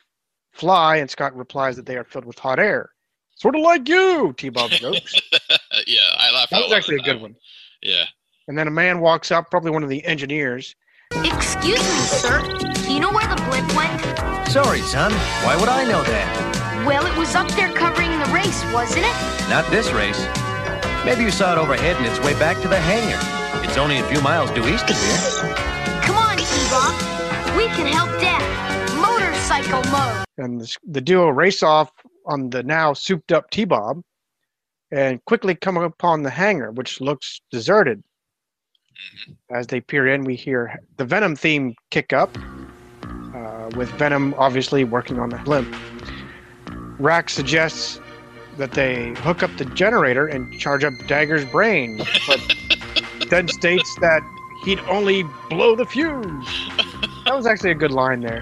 fly, 0.53 0.97
and 0.97 1.09
Scott 1.09 1.35
replies 1.35 1.75
that 1.75 1.85
they 1.85 1.97
are 1.97 2.03
filled 2.03 2.25
with 2.25 2.37
hot 2.39 2.59
air. 2.59 2.89
Sort 3.35 3.55
of 3.55 3.61
like 3.61 3.89
you, 3.89 4.33
T-Bob 4.37 4.69
jokes. 4.71 5.15
yeah, 5.87 5.99
I 6.17 6.31
laughed. 6.31 6.51
that 6.51 6.61
was 6.63 6.71
actually 6.71 6.97
a 6.97 6.99
at 6.99 7.05
that 7.05 7.13
good 7.13 7.21
one. 7.21 7.35
Yeah. 7.81 8.05
And 8.47 8.57
then 8.57 8.67
a 8.67 8.71
man 8.71 8.99
walks 8.99 9.31
up, 9.31 9.49
probably 9.49 9.71
one 9.71 9.83
of 9.83 9.89
the 9.89 10.03
engineers. 10.05 10.75
Excuse 11.11 11.79
me, 11.79 11.99
sir. 12.05 12.41
Do 12.85 12.93
you 12.93 12.99
know 12.99 13.11
where 13.11 13.27
the 13.27 13.41
blimp 13.43 13.75
went? 13.75 14.47
Sorry, 14.49 14.81
son. 14.81 15.11
Why 15.45 15.57
would 15.59 15.69
I 15.69 15.83
know 15.83 16.03
that? 16.03 16.83
Well, 16.85 17.05
it 17.05 17.17
was 17.17 17.35
up 17.35 17.47
there 17.49 17.71
covering 17.73 18.09
the 18.19 18.25
race, 18.33 18.63
wasn't 18.73 19.05
it? 19.05 19.49
Not 19.49 19.69
this 19.71 19.91
race. 19.91 20.19
Maybe 21.03 21.23
you 21.23 21.31
saw 21.31 21.53
it 21.53 21.57
overhead 21.57 21.97
and 21.97 22.05
its 22.05 22.19
way 22.19 22.33
back 22.33 22.61
to 22.61 22.67
the 22.67 22.79
hangar. 22.79 23.17
It's 23.67 23.77
only 23.77 23.97
a 23.97 24.03
few 24.03 24.21
miles 24.21 24.51
due 24.51 24.67
east 24.67 24.87
of 24.89 24.95
here. 24.95 25.55
Come 26.03 26.15
on, 26.15 26.37
T-Bob. 26.37 27.57
We 27.57 27.65
can 27.65 27.87
help 27.87 28.09
Dad. 28.21 28.41
Motorcycle 28.95 29.81
mode. 29.91 30.25
and 30.37 30.61
the, 30.61 30.77
the 30.85 31.01
duo 31.01 31.29
race 31.29 31.63
off 31.63 31.91
on 32.27 32.51
the 32.51 32.61
now 32.61 32.93
souped 32.93 33.31
up 33.31 33.49
T-Bob 33.49 34.01
and 34.91 35.23
quickly 35.25 35.55
come 35.55 35.77
upon 35.77 36.21
the 36.21 36.29
hangar, 36.29 36.71
which 36.71 37.01
looks 37.01 37.41
deserted. 37.51 38.03
As 39.49 39.65
they 39.65 39.81
peer 39.81 40.07
in, 40.07 40.23
we 40.23 40.35
hear 40.35 40.79
the 40.97 41.05
Venom 41.05 41.35
theme 41.35 41.73
kick 41.89 42.13
up, 42.13 42.37
uh, 43.33 43.71
with 43.75 43.89
Venom 43.93 44.35
obviously 44.37 44.83
working 44.83 45.17
on 45.17 45.29
the 45.29 45.37
blimp. 45.37 45.75
Rax 46.99 47.33
suggests 47.33 47.99
that 48.57 48.73
they 48.73 49.13
hook 49.17 49.43
up 49.43 49.55
the 49.57 49.65
generator 49.65 50.27
and 50.27 50.59
charge 50.59 50.83
up 50.83 50.93
Dagger's 51.07 51.45
brain, 51.45 52.01
but 52.27 52.55
then 53.29 53.47
states 53.47 53.95
that 54.01 54.21
he'd 54.65 54.79
only 54.81 55.23
blow 55.49 55.75
the 55.75 55.85
fuse. 55.85 56.25
That 57.25 57.35
was 57.35 57.45
actually 57.45 57.71
a 57.71 57.75
good 57.75 57.91
line 57.91 58.21
there. 58.21 58.41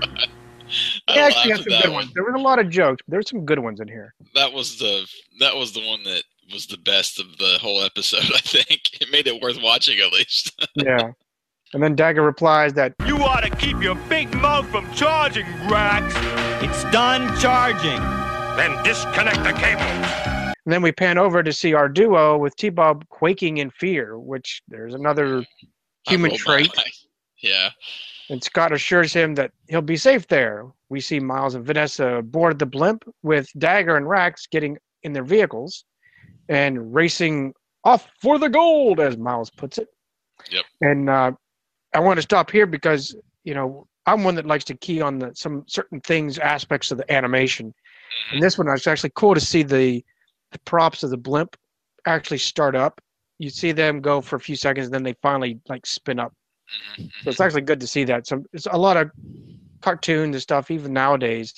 I 1.08 1.13
He 1.13 1.19
actually 1.19 1.52
had 1.52 1.60
some 1.62 1.72
that 1.72 1.84
good 1.84 1.93
ones. 1.93 2.13
There 2.13 2.24
was 2.24 2.36
a 2.36 2.43
lot 2.43 2.60
of 2.60 2.69
jokes, 2.69 3.02
but 3.06 3.12
there's 3.12 3.30
some 3.30 3.45
good 3.45 3.60
ones 3.60 3.80
in 3.80 3.88
here. 3.88 4.13
That 4.36 4.54
was 4.54 4.78
the 4.78 5.08
that 5.39 5.56
was 5.56 5.74
the 5.74 5.86
one 5.88 6.04
that 6.04 6.24
was 6.52 6.67
the 6.67 6.78
best 6.78 7.19
of 7.19 7.38
the 7.38 7.58
whole 7.60 7.84
episode. 7.84 8.24
I 8.36 8.39
think 8.39 9.02
it 9.02 9.12
made 9.12 9.28
it 9.28 9.41
worth 9.41 9.62
watching 9.62 10.00
at 10.00 10.12
least. 10.13 10.52
Yeah. 10.76 11.12
And 11.74 11.84
then 11.84 11.95
Dagger 11.95 12.24
replies 12.24 12.74
that 12.74 12.93
You 13.06 13.17
ought 13.17 13.41
to 13.41 13.50
keep 13.52 13.82
your 13.82 13.95
big 14.10 14.34
mouth 14.36 14.67
from 14.69 14.91
charging, 14.93 15.45
Rax. 15.67 16.15
It's 16.63 16.84
done 16.91 17.38
charging. 17.39 18.29
Then 18.60 18.84
disconnect 18.84 19.41
the 19.45 19.54
cables. 19.54 20.54
and 20.65 20.74
then 20.74 20.82
we 20.82 20.91
pan 20.91 21.17
over 21.17 21.41
to 21.41 21.54
see 21.54 21.74
our 21.74 21.88
duo 21.88 22.38
with 22.38 22.58
T 22.58 22.67
Bob 22.67 23.08
quaking 23.08 23.60
in 23.60 23.69
fear, 23.69 24.19
which 24.19 24.62
there's 24.67 24.93
another 24.93 25.45
human 26.06 26.32
I 26.32 26.34
rolled 26.34 26.45
my 26.45 26.56
trait. 26.56 26.72
Yeah. 27.41 27.69
And 28.30 28.43
Scott 28.43 28.74
assures 28.74 29.13
him 29.13 29.34
that 29.36 29.52
he'll 29.69 29.82
be 29.82 29.95
safe 29.95 30.28
there. 30.28 30.65
We 30.89 31.00
see 31.00 31.22
Miles 31.22 31.56
and 31.56 31.65
Vanessa 31.65 32.22
board 32.22 32.60
the 32.60 32.66
blimp 32.66 33.05
with 33.24 33.47
Dagger 33.57 33.95
and 33.95 34.10
Rax 34.10 34.45
getting 34.45 34.78
in 35.03 35.14
their 35.14 35.24
vehicles 35.24 35.86
and 36.49 36.93
racing 36.93 37.53
off 37.86 38.10
for 38.22 38.38
the 38.38 38.49
gold, 38.49 38.99
as 38.99 39.16
Miles 39.16 39.49
puts 39.51 39.78
it. 39.78 39.88
Yep. 40.51 40.66
And 40.82 41.10
uh, 41.10 41.32
I 41.95 41.99
want 42.01 42.18
to 42.18 42.24
stop 42.24 42.51
here 42.51 42.66
because 42.66 43.16
you 43.45 43.53
know 43.53 43.88
I'm 44.05 44.26
one 44.26 44.36
that 44.36 44.45
likes 44.45 44.66
to 44.66 44.76
key 44.76 44.99
on 44.99 45.20
the, 45.20 45.32
some 45.34 45.64
certain 45.66 46.01
things, 46.01 46.39
aspects 46.39 46.91
of 46.91 46.97
the 46.97 47.10
animation. 47.10 47.74
And 48.32 48.41
this 48.41 48.57
one, 48.57 48.68
it's 48.70 48.88
actually 48.88 49.12
cool 49.16 49.34
to 49.34 49.41
see 49.41 49.64
the, 49.64 50.03
the 50.51 50.60
props 50.60 51.03
of 51.03 51.10
the 51.10 51.18
blimp 51.18 51.55
actually 52.05 52.38
start 52.38 52.76
up. 52.76 53.01
You 53.38 53.49
see 53.49 53.72
them 53.72 54.01
go 54.01 54.22
for 54.22 54.36
a 54.36 54.39
few 54.39 54.55
seconds, 54.55 54.88
and 54.88 54.93
then 54.93 55.03
they 55.03 55.16
finally 55.22 55.60
like 55.70 55.86
spin 55.86 56.20
up. 56.20 56.34
So 56.97 57.30
it's 57.30 57.39
actually 57.39 57.62
good 57.62 57.80
to 57.80 57.88
see 57.88 58.03
that. 58.05 58.28
So 58.28 58.43
it's 58.53 58.68
a 58.70 58.78
lot 58.78 58.97
of 58.97 59.12
cartoons 59.82 60.36
and 60.36 60.41
stuff. 60.41 60.70
Even 60.70 60.93
nowadays, 60.93 61.53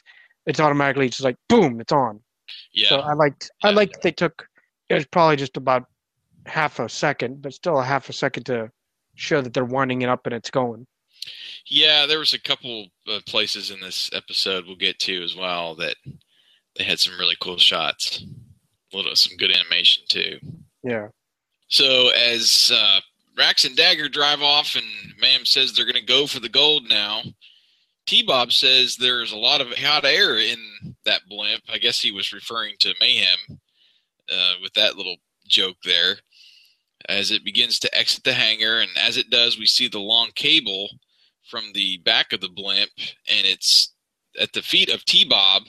it's 0.45 0.59
automatically 0.59 1.09
just 1.09 1.23
like 1.23 1.37
boom, 1.49 1.81
it's 1.81 1.91
on. 1.91 2.21
Yeah. 2.73 2.89
So 2.89 2.99
I 2.99 3.13
liked 3.13 3.51
I 3.63 3.71
liked 3.71 3.93
that 3.93 4.01
they 4.03 4.11
took 4.11 4.47
it 4.89 4.93
was 4.93 5.05
probably 5.05 5.37
just 5.37 5.57
about 5.57 5.85
half 6.45 6.79
a 6.79 6.89
second, 6.89 7.41
but 7.41 7.53
still 7.53 7.79
a 7.79 7.83
half 7.83 8.09
a 8.09 8.13
second 8.13 8.45
to 8.45 8.69
show 9.15 9.41
that 9.41 9.53
they're 9.53 9.65
winding 9.65 10.01
it 10.01 10.09
up 10.09 10.25
and 10.25 10.35
it's 10.35 10.49
going. 10.49 10.85
Yeah, 11.67 12.05
there 12.05 12.19
was 12.19 12.33
a 12.33 12.39
couple 12.39 12.87
of 13.07 13.25
places 13.25 13.69
in 13.69 13.79
this 13.79 14.09
episode 14.13 14.65
we'll 14.65 14.75
get 14.75 14.99
to 14.99 15.23
as 15.23 15.35
well 15.35 15.75
that 15.75 15.95
they 16.77 16.83
had 16.83 16.99
some 16.99 17.17
really 17.19 17.37
cool 17.41 17.57
shots. 17.57 18.23
A 18.93 18.97
little 18.97 19.15
some 19.15 19.37
good 19.37 19.51
animation 19.51 20.03
too. 20.09 20.39
Yeah. 20.83 21.07
So 21.67 22.09
as 22.09 22.71
uh, 22.73 22.99
Rax 23.37 23.63
and 23.63 23.75
Dagger 23.75 24.09
drive 24.09 24.41
off, 24.41 24.75
and 24.75 24.85
Mayhem 25.19 25.45
says 25.45 25.73
they're 25.73 25.85
going 25.85 25.95
to 25.95 26.01
go 26.01 26.27
for 26.27 26.39
the 26.39 26.49
gold 26.49 26.89
now. 26.89 27.21
T 28.07 28.23
Bob 28.23 28.51
says 28.51 28.95
there's 28.95 29.31
a 29.31 29.37
lot 29.37 29.61
of 29.61 29.71
hot 29.77 30.05
air 30.05 30.37
in 30.37 30.57
that 31.05 31.21
blimp. 31.29 31.63
I 31.71 31.77
guess 31.77 31.99
he 31.99 32.11
was 32.11 32.33
referring 32.33 32.75
to 32.79 32.95
Mayhem 32.99 33.59
uh, 34.31 34.53
with 34.61 34.73
that 34.73 34.97
little 34.97 35.17
joke 35.47 35.77
there. 35.85 36.15
As 37.07 37.31
it 37.31 37.45
begins 37.45 37.79
to 37.79 37.97
exit 37.97 38.23
the 38.23 38.33
hangar, 38.33 38.79
and 38.79 38.91
as 38.97 39.17
it 39.17 39.29
does, 39.29 39.57
we 39.57 39.65
see 39.65 39.87
the 39.87 39.99
long 39.99 40.29
cable 40.35 40.89
from 41.49 41.71
the 41.73 41.97
back 41.99 42.33
of 42.33 42.41
the 42.41 42.49
blimp, 42.49 42.91
and 42.97 43.45
it's 43.45 43.93
at 44.39 44.53
the 44.53 44.61
feet 44.61 44.89
of 44.93 45.05
T 45.05 45.25
Bob, 45.25 45.63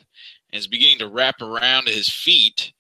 and 0.53 0.59
it's 0.59 0.67
beginning 0.67 0.99
to 0.99 1.09
wrap 1.09 1.41
around 1.41 1.89
his 1.89 2.09
feet. 2.09 2.73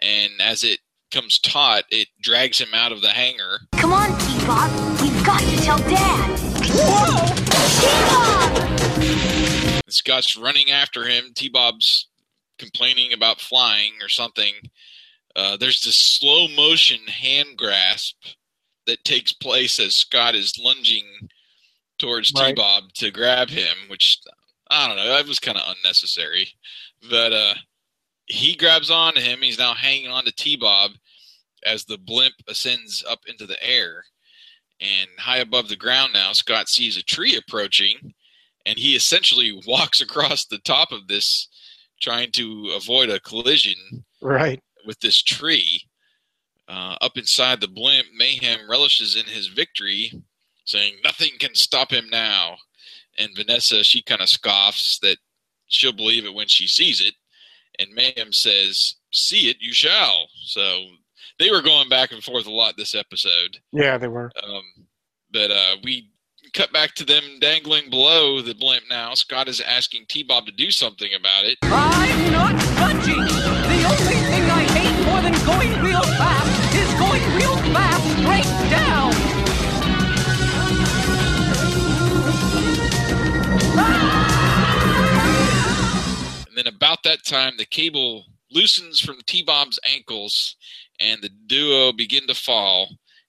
And 0.00 0.32
as 0.40 0.64
it 0.64 0.80
comes 1.12 1.38
taut, 1.38 1.84
it 1.90 2.08
drags 2.20 2.60
him 2.60 2.74
out 2.74 2.90
of 2.92 3.00
the 3.02 3.10
hangar. 3.10 3.60
Come 3.76 3.92
on, 3.92 4.18
T-Bob. 4.18 5.00
We've 5.00 5.24
got 5.24 5.40
to 5.40 5.56
tell 5.58 5.78
Dad. 5.78 6.38
Whoa! 6.74 7.34
T-Bob! 8.58 9.90
Scott's 9.90 10.36
running 10.36 10.70
after 10.70 11.04
him. 11.04 11.32
T-Bob's 11.34 12.08
complaining 12.58 13.12
about 13.12 13.40
flying 13.40 13.92
or 14.00 14.08
something. 14.08 14.54
Uh, 15.36 15.56
there's 15.56 15.82
this 15.82 15.96
slow 15.96 16.48
motion 16.48 17.06
hand 17.06 17.56
grasp 17.56 18.16
that 18.86 19.04
takes 19.04 19.32
place 19.32 19.78
as 19.78 19.94
Scott 19.94 20.34
is 20.34 20.60
lunging 20.62 21.04
towards 21.98 22.32
Right. 22.34 22.56
T-Bob 22.56 22.92
to 22.94 23.10
grab 23.10 23.48
him, 23.50 23.76
which 23.88 24.18
I 24.70 24.88
don't 24.88 24.96
know, 24.96 25.08
that 25.08 25.26
was 25.26 25.38
kind 25.38 25.58
of 25.58 25.64
unnecessary. 25.76 26.48
But 27.10 27.32
uh, 27.32 27.54
he 28.26 28.54
grabs 28.54 28.90
on 28.90 29.14
to 29.14 29.20
him. 29.20 29.40
He's 29.40 29.58
now 29.58 29.74
hanging 29.74 30.08
on 30.10 30.24
to 30.24 30.32
T-Bob 30.32 30.92
as 31.64 31.84
the 31.84 31.98
blimp 31.98 32.34
ascends 32.48 33.04
up 33.08 33.20
into 33.26 33.46
the 33.46 33.62
air. 33.62 34.04
And 34.80 35.08
high 35.18 35.38
above 35.38 35.68
the 35.68 35.76
ground 35.76 36.12
now, 36.12 36.32
Scott 36.32 36.68
sees 36.68 36.96
a 36.96 37.02
tree 37.04 37.36
approaching, 37.36 38.14
and 38.66 38.76
he 38.78 38.96
essentially 38.96 39.60
walks 39.66 40.00
across 40.00 40.44
the 40.44 40.58
top 40.58 40.90
of 40.92 41.06
this, 41.08 41.48
trying 42.00 42.32
to 42.32 42.72
avoid 42.76 43.08
a 43.10 43.20
collision 43.20 43.74
Right. 44.20 44.60
with 44.86 44.98
this 45.00 45.22
tree. 45.22 45.82
Uh, 46.68 46.96
up 47.00 47.16
inside 47.16 47.60
the 47.60 47.68
blimp, 47.68 48.06
Mayhem 48.16 48.68
relishes 48.68 49.14
in 49.16 49.26
his 49.26 49.48
victory, 49.48 50.10
saying, 50.64 50.94
Nothing 51.04 51.32
can 51.38 51.54
stop 51.54 51.92
him 51.92 52.08
now. 52.10 52.56
And 53.18 53.30
Vanessa, 53.36 53.84
she 53.84 54.02
kind 54.02 54.20
of 54.22 54.28
scoffs 54.28 54.98
that 55.00 55.18
she'll 55.72 55.92
believe 55.92 56.24
it 56.24 56.34
when 56.34 56.48
she 56.48 56.66
sees 56.66 57.00
it. 57.00 57.14
And 57.78 57.88
Mayhem 57.94 58.32
says, 58.32 58.96
See 59.10 59.50
it, 59.50 59.56
you 59.60 59.72
shall. 59.72 60.28
So 60.44 60.84
they 61.38 61.50
were 61.50 61.62
going 61.62 61.88
back 61.88 62.12
and 62.12 62.22
forth 62.22 62.46
a 62.46 62.50
lot 62.50 62.76
this 62.76 62.94
episode. 62.94 63.58
Yeah, 63.72 63.98
they 63.98 64.08
were. 64.08 64.30
Um, 64.42 64.62
but 65.32 65.50
uh, 65.50 65.76
we 65.82 66.10
cut 66.54 66.72
back 66.72 66.94
to 66.94 67.04
them 67.04 67.22
dangling 67.40 67.88
below 67.90 68.42
the 68.42 68.54
blimp 68.54 68.84
now. 68.90 69.14
Scott 69.14 69.48
is 69.48 69.60
asking 69.60 70.06
T 70.08 70.22
Bob 70.22 70.46
to 70.46 70.52
do 70.52 70.70
something 70.70 71.10
about 71.18 71.44
it. 71.44 71.58
I'm 71.62 72.32
not 72.32 72.52
budging. 72.76 73.16
The 73.16 73.84
only 73.88 74.16
thing 74.28 74.50
I 74.50 74.64
hate 74.72 75.06
more 75.06 75.22
than 75.22 75.46
going 75.46 75.71
then 86.62 86.72
about 86.72 87.02
that 87.04 87.24
time, 87.24 87.54
the 87.56 87.64
cable 87.64 88.24
loosens 88.50 89.00
from 89.00 89.18
T 89.26 89.42
Bob's 89.42 89.80
ankles, 89.90 90.56
and 91.00 91.22
the 91.22 91.30
duo 91.46 91.92
begin 91.92 92.26
to 92.26 92.34
fall 92.34 92.88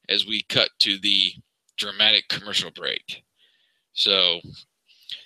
as 0.09 0.25
we 0.25 0.43
cut 0.49 0.69
to 0.79 0.97
the 0.99 1.31
dramatic 1.77 2.27
commercial 2.29 2.71
break. 2.71 3.23
So 3.93 4.41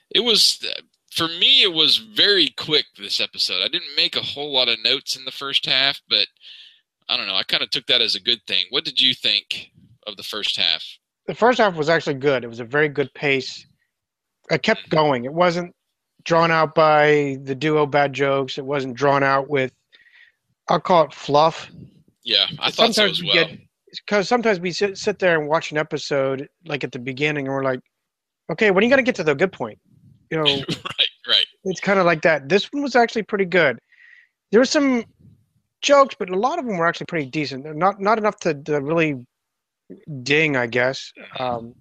it 0.09 0.21
was, 0.21 0.65
for 1.11 1.27
me, 1.27 1.63
it 1.63 1.73
was 1.73 1.97
very 1.97 2.49
quick 2.57 2.85
this 2.97 3.19
episode. 3.19 3.63
I 3.63 3.67
didn't 3.67 3.95
make 3.95 4.15
a 4.15 4.21
whole 4.21 4.53
lot 4.53 4.69
of 4.69 4.77
notes 4.83 5.15
in 5.15 5.25
the 5.25 5.31
first 5.31 5.65
half, 5.65 6.01
but 6.09 6.27
I 7.09 7.17
don't 7.17 7.27
know. 7.27 7.35
I 7.35 7.43
kind 7.43 7.63
of 7.63 7.69
took 7.69 7.87
that 7.87 8.01
as 8.01 8.15
a 8.15 8.21
good 8.21 8.41
thing. 8.47 8.65
What 8.69 8.85
did 8.85 9.01
you 9.01 9.13
think 9.13 9.71
of 10.05 10.15
the 10.17 10.23
first 10.23 10.57
half? 10.57 10.83
The 11.25 11.35
first 11.35 11.59
half 11.59 11.75
was 11.75 11.89
actually 11.89 12.15
good. 12.15 12.43
It 12.43 12.49
was 12.49 12.59
a 12.59 12.65
very 12.65 12.87
good 12.87 13.13
pace. 13.13 13.65
I 14.51 14.57
kept 14.57 14.81
mm-hmm. 14.81 14.95
going. 14.95 15.25
It 15.25 15.33
wasn't 15.33 15.73
drawn 16.23 16.51
out 16.51 16.75
by 16.75 17.37
the 17.43 17.55
duo 17.55 17.85
bad 17.85 18.13
jokes. 18.13 18.57
It 18.57 18.65
wasn't 18.65 18.95
drawn 18.95 19.23
out 19.23 19.49
with, 19.49 19.71
I'll 20.69 20.79
call 20.79 21.05
it 21.05 21.13
fluff. 21.13 21.69
Yeah, 22.23 22.45
I 22.59 22.71
thought 22.71 22.93
so 22.93 23.05
as 23.05 23.21
we 23.21 23.27
well. 23.27 23.45
get 23.47 23.59
because 24.05 24.27
sometimes 24.27 24.59
we 24.59 24.71
sit, 24.71 24.97
sit 24.97 25.19
there 25.19 25.39
and 25.39 25.47
watch 25.47 25.71
an 25.71 25.77
episode 25.77 26.49
like 26.65 26.83
at 26.83 26.91
the 26.91 26.99
beginning 26.99 27.47
and 27.47 27.55
we're 27.55 27.63
like, 27.63 27.79
okay, 28.51 28.69
when 28.69 28.83
are 28.83 28.85
you 28.85 28.89
going 28.89 29.03
to 29.03 29.03
get 29.03 29.15
to 29.15 29.23
the 29.23 29.33
good 29.33 29.51
point? 29.53 29.79
You 30.29 30.37
know, 30.37 30.43
right, 30.43 31.09
right. 31.27 31.45
it's 31.63 31.79
kind 31.79 31.99
of 31.99 32.05
like 32.05 32.21
that. 32.23 32.49
This 32.49 32.65
one 32.71 32.83
was 32.83 32.95
actually 32.95 33.23
pretty 33.23 33.45
good. 33.45 33.79
There 34.51 34.59
were 34.59 34.65
some 34.65 35.05
jokes, 35.81 36.15
but 36.19 36.29
a 36.29 36.37
lot 36.37 36.59
of 36.59 36.65
them 36.65 36.77
were 36.77 36.87
actually 36.87 37.05
pretty 37.05 37.29
decent. 37.29 37.63
They're 37.63 37.73
Not 37.73 38.01
not 38.01 38.17
enough 38.17 38.37
to, 38.41 38.53
to 38.53 38.81
really 38.81 39.25
ding, 40.23 40.57
I 40.57 40.67
guess. 40.67 41.11
Um, 41.39 41.75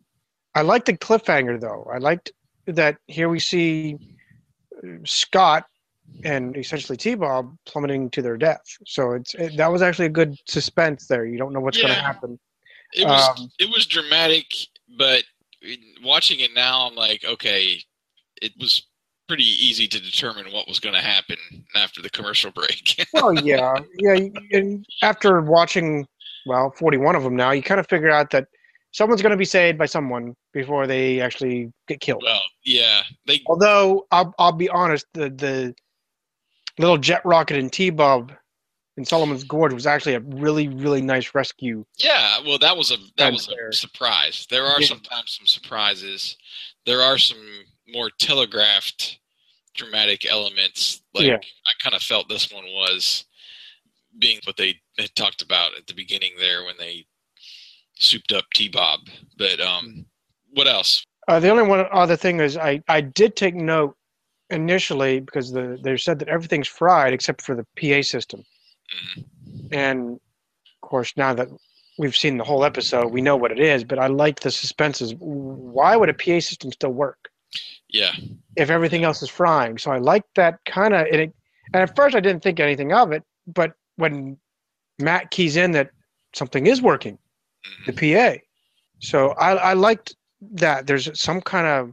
I 0.55 0.63
liked 0.63 0.87
the 0.87 0.97
cliffhanger 0.97 1.61
though. 1.61 1.89
I 1.93 1.99
liked 1.99 2.33
that 2.67 2.97
here 3.07 3.29
we 3.29 3.39
see 3.41 3.97
Scott 5.05 5.67
and 6.25 6.57
essentially 6.57 6.97
T-Bob 6.97 7.57
plummeting 7.67 8.11
to 8.11 8.23
their 8.23 8.37
death. 8.37 8.63
So 8.87 9.13
it's 9.13 9.35
it, 9.35 9.57
that 9.57 9.71
was 9.71 9.83
actually 9.83 10.07
a 10.07 10.11
good 10.11 10.37
suspense 10.47 11.07
there. 11.07 11.27
You 11.27 11.39
don't 11.39 11.53
know 11.53 11.61
what's 11.61 11.79
going 11.79 11.93
to 11.93 12.01
happen. 12.01 12.39
It 12.95 13.05
was 13.05 13.29
Um, 13.39 13.51
it 13.59 13.69
was 13.69 13.87
dramatic, 13.87 14.47
but 14.97 15.25
watching 16.03 16.41
it 16.41 16.51
now, 16.55 16.87
I'm 16.87 16.95
like, 16.95 17.25
okay, 17.25 17.83
it 18.41 18.53
was 18.59 18.83
pretty 19.29 19.45
easy 19.45 19.89
to 19.89 20.01
determine 20.01 20.53
what 20.53 20.69
was 20.69 20.79
going 20.79 20.95
to 20.95 21.01
happen 21.01 21.37
after 21.75 22.01
the 22.01 22.11
commercial 22.11 22.53
break. 22.53 23.05
well, 23.13 23.35
yeah, 23.45 23.75
yeah. 23.99 24.29
And 24.53 24.87
after 25.03 25.41
watching, 25.41 26.07
well, 26.47 26.73
forty-one 26.79 27.17
of 27.17 27.23
them 27.23 27.37
now, 27.37 27.51
you 27.51 27.63
kind 27.63 27.81
of 27.81 27.89
figure 27.89 28.11
out 28.11 28.31
that 28.31 28.47
someone's 28.97 29.21
going 29.21 29.31
to 29.31 29.37
be 29.37 29.45
saved 29.45 29.77
by 29.77 29.85
someone 29.87 30.35
before 30.55 30.87
they 30.87 31.21
actually 31.21 31.71
get 31.87 32.01
killed. 32.01 32.23
well, 32.25 32.41
yeah, 32.65 33.03
they 33.27 33.43
Although 33.47 34.07
I'll 34.11 34.35
I'll 34.39 34.53
be 34.53 34.69
honest, 34.71 35.05
the 35.13 35.29
the 35.31 35.75
little 36.79 36.97
jet 36.99 37.21
rocket 37.25 37.59
and 37.59 37.71
T-Bob 37.73 38.33
in 38.97 39.05
Solomon's 39.05 39.45
Gorge 39.45 39.75
was 39.75 39.87
actually 39.87 40.15
a 40.15 40.21
really 40.21 40.69
really 40.69 41.03
nice 41.03 41.35
rescue. 41.35 41.85
yeah. 41.99 42.39
Well, 42.45 42.59
that 42.59 42.77
was 42.77 42.91
a 42.91 42.97
that 43.19 43.33
was 43.33 43.47
There. 43.47 43.69
a 43.69 43.73
surprise. 43.75 44.47
There 44.51 44.65
are 44.65 44.81
Yeah. 44.81 44.87
sometimes 44.89 45.37
some 45.37 45.47
surprises. 45.47 46.37
There 46.87 47.03
are 47.03 47.19
some 47.19 47.45
more 47.89 48.11
telegraphed 48.19 49.19
dramatic 49.75 50.25
elements. 50.25 51.03
Like 51.13 51.27
Yeah. 51.27 51.37
I 51.37 51.73
kind 51.83 51.95
of 51.95 52.03
felt 52.03 52.29
this 52.31 52.51
one 52.51 52.65
was 52.73 53.27
being 54.19 54.41
what 54.45 54.57
they 54.57 54.81
had 54.99 55.15
talked 55.15 55.43
about 55.43 55.77
at 55.77 55.87
the 55.87 55.93
beginning 55.95 56.33
there 56.39 56.65
when 56.65 56.77
they 56.79 57.05
souped 57.99 58.33
up 58.33 58.45
T 58.55 58.69
Bob. 58.69 59.01
But 59.39 59.61
um, 59.61 60.07
what 60.53 60.67
else? 60.67 61.05
Uh, 61.29 61.41
the 61.41 61.49
only 61.49 61.65
one 61.65 61.85
other 61.93 62.17
thing 62.17 62.41
is 62.41 62.57
I, 62.57 62.83
I 62.89 63.01
did 63.01 63.37
take 63.37 63.55
note 63.55 63.97
initially 64.51 65.21
because 65.21 65.53
the 65.53 65.79
they 65.83 65.97
said 65.97 66.19
that 66.21 66.29
everything's 66.29 66.69
fried 66.69 67.13
except 67.13 67.43
for 67.43 67.57
the 67.57 67.67
PA 67.79 68.03
system, 68.03 68.45
and 69.73 70.13
of 70.13 70.89
course 70.89 71.13
now 71.17 71.35
that 71.35 71.49
we've 71.99 72.17
seen 72.17 72.37
the 72.37 72.45
whole 72.45 72.65
episode, 72.65 73.13
we 73.13 73.23
know 73.23 73.37
what 73.37 73.51
it 73.51 73.59
is. 73.59 73.83
But 73.83 73.99
I 73.99 74.07
like 74.07 74.41
the 74.41 74.51
suspenses. 74.51 75.15
Why 75.19 75.97
would 75.97 76.09
a 76.09 76.15
PA 76.15 76.41
system 76.41 76.71
still 76.71 76.93
work 76.93 77.29
Yeah, 77.91 78.13
if 78.57 78.71
everything 78.71 79.05
else 79.05 79.23
is 79.23 79.31
frying? 79.31 79.79
So 79.79 79.91
I 79.91 79.99
like 79.99 80.25
that 80.37 80.61
kind 80.65 80.95
of. 80.95 81.07
And, 81.13 81.33
and 81.75 81.83
at 81.83 81.97
first 81.97 82.15
I 82.15 82.21
didn't 82.21 82.43
think 82.43 82.61
anything 82.61 82.93
of 82.93 83.11
it, 83.11 83.25
but 83.49 83.73
when 83.97 84.39
Matt 85.01 85.33
keys 85.33 85.57
in 85.57 85.73
that 85.73 85.91
something 86.35 86.67
is 86.67 86.81
working, 86.81 87.19
the 87.87 87.93
PA. 87.93 88.41
So 89.01 89.31
I, 89.33 89.53
I 89.53 89.73
liked 89.75 90.17
that. 90.53 90.87
There's 90.87 91.09
some 91.21 91.41
kind 91.41 91.67
of 91.67 91.93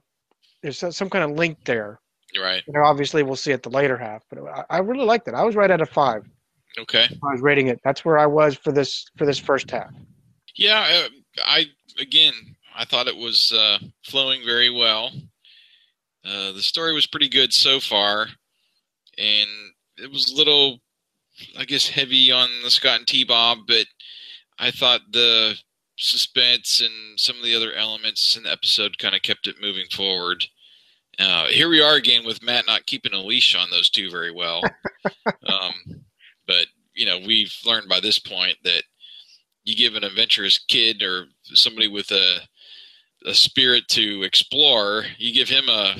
there's 0.61 0.83
some 0.95 1.09
kind 1.09 1.23
of 1.23 1.37
link 1.37 1.57
there. 1.65 1.99
right. 2.39 2.63
You 2.65 2.73
know, 2.73 2.83
obviously 2.83 3.21
we'll 3.23 3.35
see 3.35 3.51
it 3.51 3.63
the 3.63 3.69
later 3.69 3.97
half, 3.97 4.23
but 4.29 4.39
I, 4.39 4.63
I 4.69 4.77
really 4.79 5.05
liked 5.05 5.27
it. 5.27 5.33
I 5.33 5.43
was 5.43 5.55
right 5.55 5.69
at 5.69 5.81
a 5.81 5.85
five. 5.85 6.25
Okay. 6.79 7.05
I 7.05 7.31
was 7.31 7.41
rating 7.41 7.67
it. 7.67 7.79
That's 7.83 8.03
where 8.03 8.17
I 8.17 8.25
was 8.25 8.55
for 8.55 8.71
this 8.71 9.05
for 9.17 9.25
this 9.25 9.37
first 9.39 9.69
half. 9.69 9.91
Yeah, 10.55 10.79
uh, 10.79 11.09
I 11.45 11.65
again, 11.99 12.33
I 12.75 12.85
thought 12.85 13.07
it 13.07 13.15
was 13.15 13.51
uh, 13.55 13.79
flowing 14.03 14.41
very 14.45 14.69
well. 14.69 15.11
Uh, 16.25 16.53
the 16.53 16.61
story 16.61 16.93
was 16.93 17.05
pretty 17.05 17.29
good 17.29 17.53
so 17.53 17.79
far, 17.79 18.27
and 19.17 19.49
it 19.97 20.09
was 20.09 20.31
a 20.31 20.35
little, 20.35 20.79
I 21.57 21.65
guess, 21.65 21.87
heavy 21.87 22.31
on 22.31 22.49
the 22.63 22.71
Scott 22.71 22.99
and 22.99 23.07
T 23.07 23.23
Bob, 23.23 23.59
but 23.67 23.85
I 24.59 24.71
thought 24.71 25.01
the 25.11 25.55
suspense 25.97 26.81
and 26.81 27.19
some 27.19 27.37
of 27.37 27.43
the 27.43 27.55
other 27.55 27.73
elements 27.73 28.35
in 28.35 28.43
the 28.43 28.51
episode 28.51 28.97
kind 28.97 29.15
of 29.15 29.21
kept 29.21 29.47
it 29.47 29.61
moving 29.61 29.85
forward. 29.91 30.43
Uh, 31.19 31.45
here 31.47 31.69
we 31.69 31.81
are 31.81 31.95
again 31.95 32.25
with 32.25 32.43
Matt 32.43 32.65
not 32.65 32.87
keeping 32.87 33.13
a 33.13 33.21
leash 33.21 33.55
on 33.55 33.69
those 33.69 33.89
two 33.89 34.09
very 34.09 34.31
well. 34.31 34.63
um, 35.47 35.73
but 36.47 36.67
you 36.95 37.05
know, 37.05 37.19
we've 37.25 37.55
learned 37.65 37.87
by 37.87 37.99
this 37.99 38.19
point 38.19 38.57
that 38.63 38.83
you 39.63 39.75
give 39.75 39.95
an 39.95 40.03
adventurous 40.03 40.57
kid 40.57 41.01
or 41.01 41.25
somebody 41.45 41.87
with 41.87 42.11
a 42.11 42.39
a 43.25 43.33
spirit 43.33 43.87
to 43.89 44.23
explore, 44.23 45.05
you 45.17 45.33
give 45.33 45.49
him 45.49 45.69
a 45.69 45.95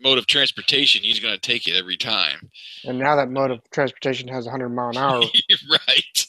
mode 0.00 0.18
of 0.18 0.26
transportation, 0.26 1.02
he's 1.02 1.20
going 1.20 1.34
to 1.34 1.40
take 1.40 1.66
it 1.66 1.76
every 1.76 1.96
time. 1.96 2.50
And 2.84 2.98
now 2.98 3.16
that 3.16 3.30
mode 3.30 3.50
of 3.50 3.60
transportation 3.70 4.28
has 4.28 4.44
100 4.44 4.68
mile 4.68 4.90
an 4.90 4.96
hour. 4.96 5.22
right. 5.88 6.26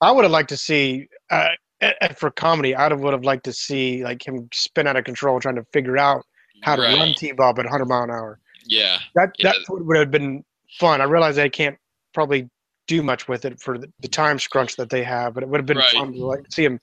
I 0.00 0.12
would 0.12 0.24
have 0.24 0.32
liked 0.32 0.48
to 0.50 0.56
see, 0.56 1.08
uh, 1.30 1.48
uh, 1.80 2.08
for 2.16 2.30
comedy, 2.30 2.74
I 2.74 2.92
would 2.92 3.12
have 3.12 3.24
liked 3.24 3.44
to 3.44 3.52
see 3.52 4.04
like 4.04 4.26
him 4.26 4.48
spin 4.52 4.86
out 4.86 4.96
of 4.96 5.04
control 5.04 5.40
trying 5.40 5.56
to 5.56 5.64
figure 5.72 5.98
out 5.98 6.24
how 6.62 6.76
to 6.76 6.82
Right. 6.82 6.96
run 6.98 7.14
T-Bob 7.14 7.58
at 7.58 7.64
100 7.66 7.86
mile 7.86 8.02
an 8.04 8.10
hour. 8.10 8.38
Yeah. 8.64 8.98
That 9.14 9.30
Yeah. 9.38 9.52
that 9.52 9.56
would 9.68 9.96
have 9.96 10.10
been 10.10 10.44
fun. 10.78 11.00
I 11.00 11.04
realize 11.04 11.36
they 11.36 11.48
can't 11.50 11.76
probably 12.14 12.48
do 12.86 13.02
much 13.02 13.28
with 13.28 13.44
it 13.44 13.60
for 13.60 13.78
the, 13.78 13.92
the 14.00 14.08
time 14.08 14.38
scrunch 14.38 14.76
that 14.76 14.90
they 14.90 15.02
have, 15.04 15.34
but 15.34 15.42
it 15.42 15.48
would 15.48 15.58
have 15.58 15.66
been 15.66 15.76
Right. 15.78 15.90
fun 15.92 16.12
to 16.12 16.24
like 16.24 16.40
see 16.50 16.64
him 16.64 16.80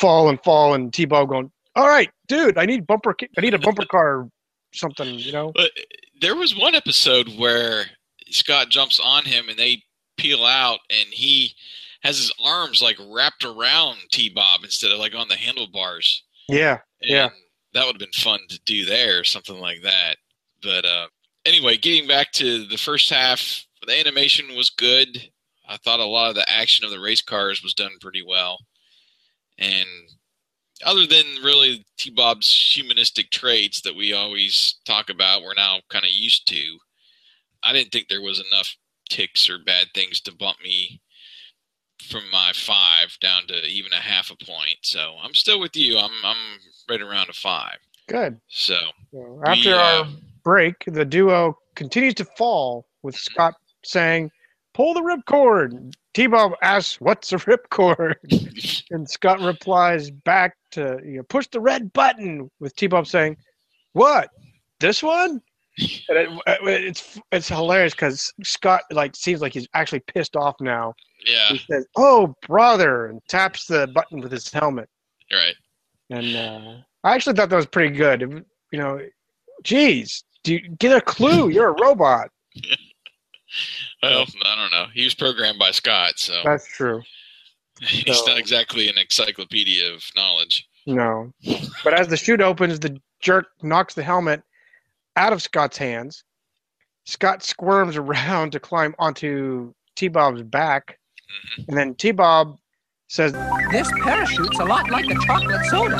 fall 0.00 0.28
and 0.28 0.42
fall 0.42 0.74
and 0.74 0.92
T-Bob 0.92 1.28
going, 1.28 1.50
"All 1.74 1.88
right, 1.88 2.10
dude, 2.26 2.56
I 2.58 2.64
need 2.66 2.86
bumper, 2.86 3.14
I 3.36 3.40
need 3.40 3.54
a 3.54 3.58
bumper 3.58 3.84
car, 3.86 4.20
or 4.20 4.30
something," 4.72 5.18
you 5.18 5.32
know? 5.32 5.52
But 5.54 5.72
there 6.20 6.36
was 6.36 6.54
one 6.56 6.74
episode 6.74 7.28
where 7.36 7.86
Scott 8.30 8.68
jumps 8.68 9.00
on 9.00 9.24
him 9.24 9.48
and 9.48 9.58
they 9.58 9.82
peel 10.16 10.44
out, 10.44 10.80
and 10.90 11.08
he 11.10 11.54
has 12.08 12.16
his 12.16 12.32
arms 12.42 12.80
like 12.80 12.96
wrapped 13.06 13.44
around 13.44 13.98
T 14.10 14.30
Bob 14.30 14.60
instead 14.64 14.90
of 14.90 14.98
like 14.98 15.14
on 15.14 15.28
the 15.28 15.36
handlebars. 15.36 16.24
Yeah, 16.48 16.78
And 17.02 17.10
yeah. 17.10 17.28
That 17.74 17.84
would 17.84 17.96
have 17.96 18.00
been 18.00 18.08
fun 18.12 18.40
to 18.48 18.58
do 18.64 18.86
there, 18.86 19.22
something 19.24 19.60
like 19.60 19.82
that. 19.82 20.16
But 20.62 20.86
uh, 20.86 21.08
anyway, 21.44 21.76
getting 21.76 22.08
back 22.08 22.32
to 22.32 22.66
the 22.66 22.78
first 22.78 23.10
half, 23.10 23.66
the 23.86 24.00
animation 24.00 24.56
was 24.56 24.70
good. 24.70 25.30
I 25.68 25.76
thought 25.76 26.00
a 26.00 26.06
lot 26.06 26.30
of 26.30 26.34
the 26.34 26.48
action 26.50 26.86
of 26.86 26.90
the 26.90 26.98
race 26.98 27.20
cars 27.20 27.62
was 27.62 27.74
done 27.74 27.92
pretty 28.00 28.22
well. 28.26 28.56
And 29.58 29.86
other 30.82 31.06
than 31.06 31.26
really 31.44 31.84
T 31.98 32.10
Bob's 32.10 32.50
humanistic 32.74 33.30
traits 33.30 33.82
that 33.82 33.94
we 33.94 34.14
always 34.14 34.76
talk 34.86 35.10
about, 35.10 35.42
we're 35.42 35.52
now 35.54 35.80
kind 35.90 36.06
of 36.06 36.10
used 36.10 36.48
to, 36.48 36.78
I 37.62 37.74
didn't 37.74 37.92
think 37.92 38.08
there 38.08 38.22
was 38.22 38.42
enough 38.50 38.74
ticks 39.10 39.50
or 39.50 39.58
bad 39.58 39.88
things 39.94 40.22
to 40.22 40.34
bump 40.34 40.56
me 40.64 41.02
from 42.02 42.22
my 42.30 42.52
five 42.54 43.16
down 43.20 43.46
to 43.48 43.66
even 43.66 43.92
a 43.92 43.96
half 43.96 44.30
a 44.30 44.44
point. 44.44 44.78
So 44.82 45.16
I'm 45.22 45.34
still 45.34 45.60
with 45.60 45.76
you. 45.76 45.98
I'm 45.98 46.10
I'm 46.24 46.36
right 46.88 47.00
around 47.00 47.28
a 47.30 47.32
five. 47.32 47.78
Good. 48.06 48.40
So 48.48 48.78
So 49.12 49.42
after 49.44 49.70
we, 49.70 49.74
uh, 49.74 49.78
our 49.78 50.06
break, 50.42 50.84
the 50.86 51.04
duo 51.04 51.58
continues 51.74 52.14
to 52.14 52.24
fall 52.24 52.86
with 53.02 53.16
Scott 53.16 53.54
saying, 53.84 54.30
"Pull 54.74 54.94
the 54.94 55.00
ripcord." 55.00 55.92
T-Bob 56.14 56.52
asks, 56.62 57.00
"What's 57.00 57.32
a 57.32 57.36
ripcord?" 57.36 58.16
and 58.90 59.08
Scott 59.08 59.40
replies 59.40 60.10
back 60.10 60.56
to, 60.72 61.00
you 61.04 61.18
know, 61.18 61.22
"Push 61.24 61.48
the 61.48 61.60
red 61.60 61.92
button." 61.92 62.50
With 62.60 62.74
T-Bob 62.76 63.06
saying, 63.06 63.36
"What? 63.92 64.30
This 64.80 65.02
one?" 65.02 65.42
And 66.08 66.18
it, 66.18 66.40
it's 66.46 67.20
it's 67.30 67.48
hilarious 67.48 67.94
because 67.94 68.32
Scott 68.42 68.82
like 68.90 69.14
seems 69.14 69.40
like 69.40 69.52
he's 69.52 69.68
actually 69.74 70.00
pissed 70.00 70.34
off 70.34 70.56
now. 70.60 70.94
Yeah, 71.26 71.48
He 71.48 71.58
says, 71.58 71.86
"Oh, 71.96 72.34
brother," 72.46 73.06
and 73.06 73.20
taps 73.28 73.66
the 73.66 73.86
button 73.88 74.20
with 74.20 74.32
his 74.32 74.50
helmet. 74.52 74.88
you're 75.30 75.40
right. 75.40 75.54
And 76.10 76.36
uh, 76.36 76.76
I 77.04 77.14
actually 77.14 77.34
thought 77.36 77.50
that 77.50 77.56
was 77.56 77.66
pretty 77.66 77.94
good. 77.94 78.44
You 78.72 78.78
know, 78.78 79.00
geez, 79.62 80.24
do 80.44 80.54
you 80.54 80.60
get 80.78 80.96
a 80.96 81.00
clue? 81.00 81.48
You're 81.50 81.68
a 81.68 81.82
robot. 81.82 82.30
Well, 84.02 84.24
I 84.44 84.56
don't 84.56 84.70
know. 84.72 84.86
He 84.94 85.04
was 85.04 85.14
programmed 85.14 85.58
by 85.58 85.70
Scott, 85.70 86.14
so 86.16 86.40
That's 86.44 86.66
true. 86.66 87.02
he's 87.80 88.18
so- 88.18 88.26
not 88.26 88.38
exactly 88.38 88.88
an 88.88 88.98
encyclopedia 88.98 89.92
of 89.92 90.02
knowledge. 90.16 90.66
No, 90.86 91.30
but 91.84 91.92
as 91.92 92.08
the 92.08 92.16
chute 92.16 92.40
opens, 92.40 92.80
the 92.80 92.98
jerk 93.20 93.48
knocks 93.62 93.92
the 93.92 94.02
helmet 94.02 94.42
out 95.16 95.34
of 95.34 95.42
Scott's 95.42 95.76
hands. 95.76 96.24
Scott 97.04 97.42
squirms 97.42 97.96
around 97.98 98.52
to 98.52 98.60
climb 98.60 98.94
onto 98.98 99.74
T-Bob's 99.96 100.42
back, 100.44 100.97
and 101.66 101.76
then 101.76 101.94
T-Bob 101.94 102.58
says, 103.08 103.32
This 103.70 103.90
parachute's 103.92 104.58
a 104.58 104.64
lot 104.64 104.90
like 104.90 105.06
a 105.06 105.14
chocolate 105.26 105.64
soda. 105.66 105.96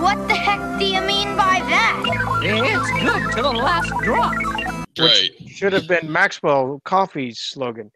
What 0.00 0.28
the 0.28 0.34
heck 0.34 0.78
do 0.78 0.84
you 0.86 1.00
mean 1.00 1.36
by 1.36 1.60
that? 1.68 2.40
It's 2.42 2.90
good 3.02 3.36
to 3.36 3.42
the 3.42 3.52
last 3.52 3.92
drop. 4.02 4.34
Right. 4.98 5.30
"Should 5.48 5.72
have 5.72 5.88
been 5.88 6.10
Maxwell 6.10 6.80
Coffee's 6.84 7.40
slogan." 7.40 7.90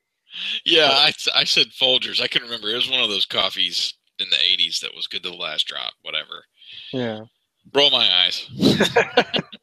Yeah, 0.64 0.88
I, 0.90 1.12
I 1.34 1.44
said 1.44 1.66
Folgers. 1.68 2.22
I 2.22 2.26
couldn't 2.26 2.48
remember. 2.48 2.68
It 2.68 2.76
was 2.76 2.90
one 2.90 3.00
of 3.00 3.10
those 3.10 3.26
coffees 3.26 3.94
in 4.18 4.30
the 4.30 4.36
80s 4.36 4.80
that 4.80 4.94
was 4.94 5.06
good 5.06 5.22
to 5.24 5.30
the 5.30 5.36
last 5.36 5.66
drop, 5.66 5.92
whatever. 6.02 6.44
Yeah. 6.92 7.20
Roll 7.74 7.90
my 7.90 8.08
eyes. 8.24 8.48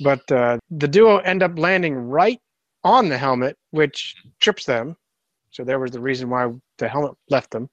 But 0.00 0.30
uh, 0.32 0.58
the 0.70 0.88
duo 0.88 1.18
end 1.18 1.42
up 1.42 1.58
landing 1.58 1.94
right 1.94 2.40
on 2.84 3.08
the 3.08 3.18
helmet, 3.18 3.56
which 3.70 4.16
trips 4.40 4.64
them. 4.64 4.96
So 5.52 5.64
there 5.64 5.78
was 5.78 5.90
the 5.92 6.00
reason 6.00 6.28
why 6.30 6.50
the 6.78 6.88
helmet 6.88 7.12
left 7.30 7.50
them. 7.50 7.68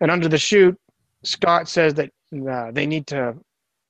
And 0.00 0.10
under 0.10 0.28
the 0.28 0.38
chute, 0.38 0.78
Scott 1.24 1.68
says 1.68 1.94
that 1.94 2.10
uh, 2.48 2.70
they 2.70 2.86
need 2.86 3.06
to 3.08 3.34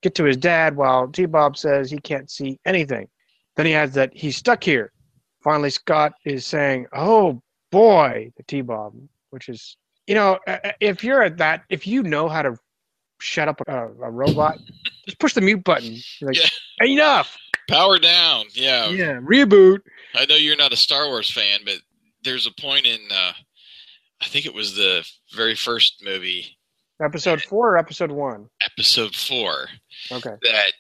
get 0.02 0.14
to 0.14 0.24
his 0.24 0.36
dad, 0.36 0.76
while 0.76 1.08
T 1.08 1.26
Bob 1.26 1.56
says 1.56 1.90
he 1.90 1.98
can't 1.98 2.30
see 2.30 2.58
anything. 2.64 3.08
Then 3.56 3.66
he 3.66 3.74
adds 3.74 3.94
that 3.94 4.10
he's 4.14 4.36
stuck 4.36 4.64
here. 4.64 4.92
Finally, 5.42 5.70
Scott 5.70 6.12
is 6.24 6.46
saying, 6.46 6.86
"Oh 6.92 7.42
boy," 7.70 8.32
the 8.36 8.42
T 8.44 8.62
Bob, 8.62 8.94
which 9.30 9.48
is, 9.48 9.76
you 10.06 10.14
know, 10.14 10.38
uh, 10.46 10.58
uh, 10.64 10.72
if 10.80 11.04
you're 11.04 11.22
at 11.22 11.36
that, 11.38 11.64
if 11.68 11.86
you 11.86 12.02
know 12.02 12.28
how 12.28 12.42
to 12.42 12.56
shut 13.20 13.48
up 13.48 13.60
a, 13.66 13.86
a 13.86 14.10
robot, 14.10 14.58
just 15.06 15.18
push 15.18 15.34
the 15.34 15.40
mute 15.40 15.64
button. 15.64 15.96
You're 16.20 16.30
like, 16.30 16.50
enough. 16.80 17.36
Power 17.68 17.98
down. 17.98 18.46
Yeah. 18.54 18.88
Yeah, 18.88 19.20
reboot. 19.20 19.80
I 20.14 20.24
know 20.24 20.36
you're 20.36 20.56
not 20.56 20.72
a 20.72 20.76
Star 20.76 21.06
Wars 21.06 21.30
fan, 21.30 21.60
but 21.64 21.74
there's 22.28 22.46
a 22.46 22.60
point 22.60 22.84
in, 22.86 23.00
uh, 23.10 23.32
I 24.20 24.26
think 24.26 24.44
it 24.46 24.52
was 24.54 24.74
the 24.76 25.02
very 25.34 25.54
first 25.54 26.02
movie, 26.04 26.54
Episode 27.00 27.40
four 27.42 27.74
or 27.74 27.78
episode 27.78 28.10
one? 28.10 28.48
episode 28.66 29.14
four, 29.14 29.68
Okay. 30.10 30.34
that 30.42 30.72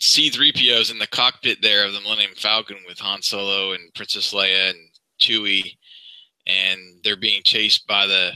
C3PO 0.00 0.80
is 0.80 0.90
in 0.90 0.98
the 0.98 1.06
cockpit 1.06 1.62
there 1.62 1.86
of 1.86 1.92
the 1.92 2.00
Millennium 2.00 2.32
Falcon 2.36 2.78
with 2.88 2.98
Han 2.98 3.22
Solo 3.22 3.72
and 3.72 3.94
Princess 3.94 4.34
Leia 4.34 4.70
and 4.70 4.78
Chewie, 5.20 5.76
and 6.46 6.80
they're 7.04 7.16
being 7.16 7.42
chased 7.44 7.86
by 7.86 8.06
the 8.06 8.32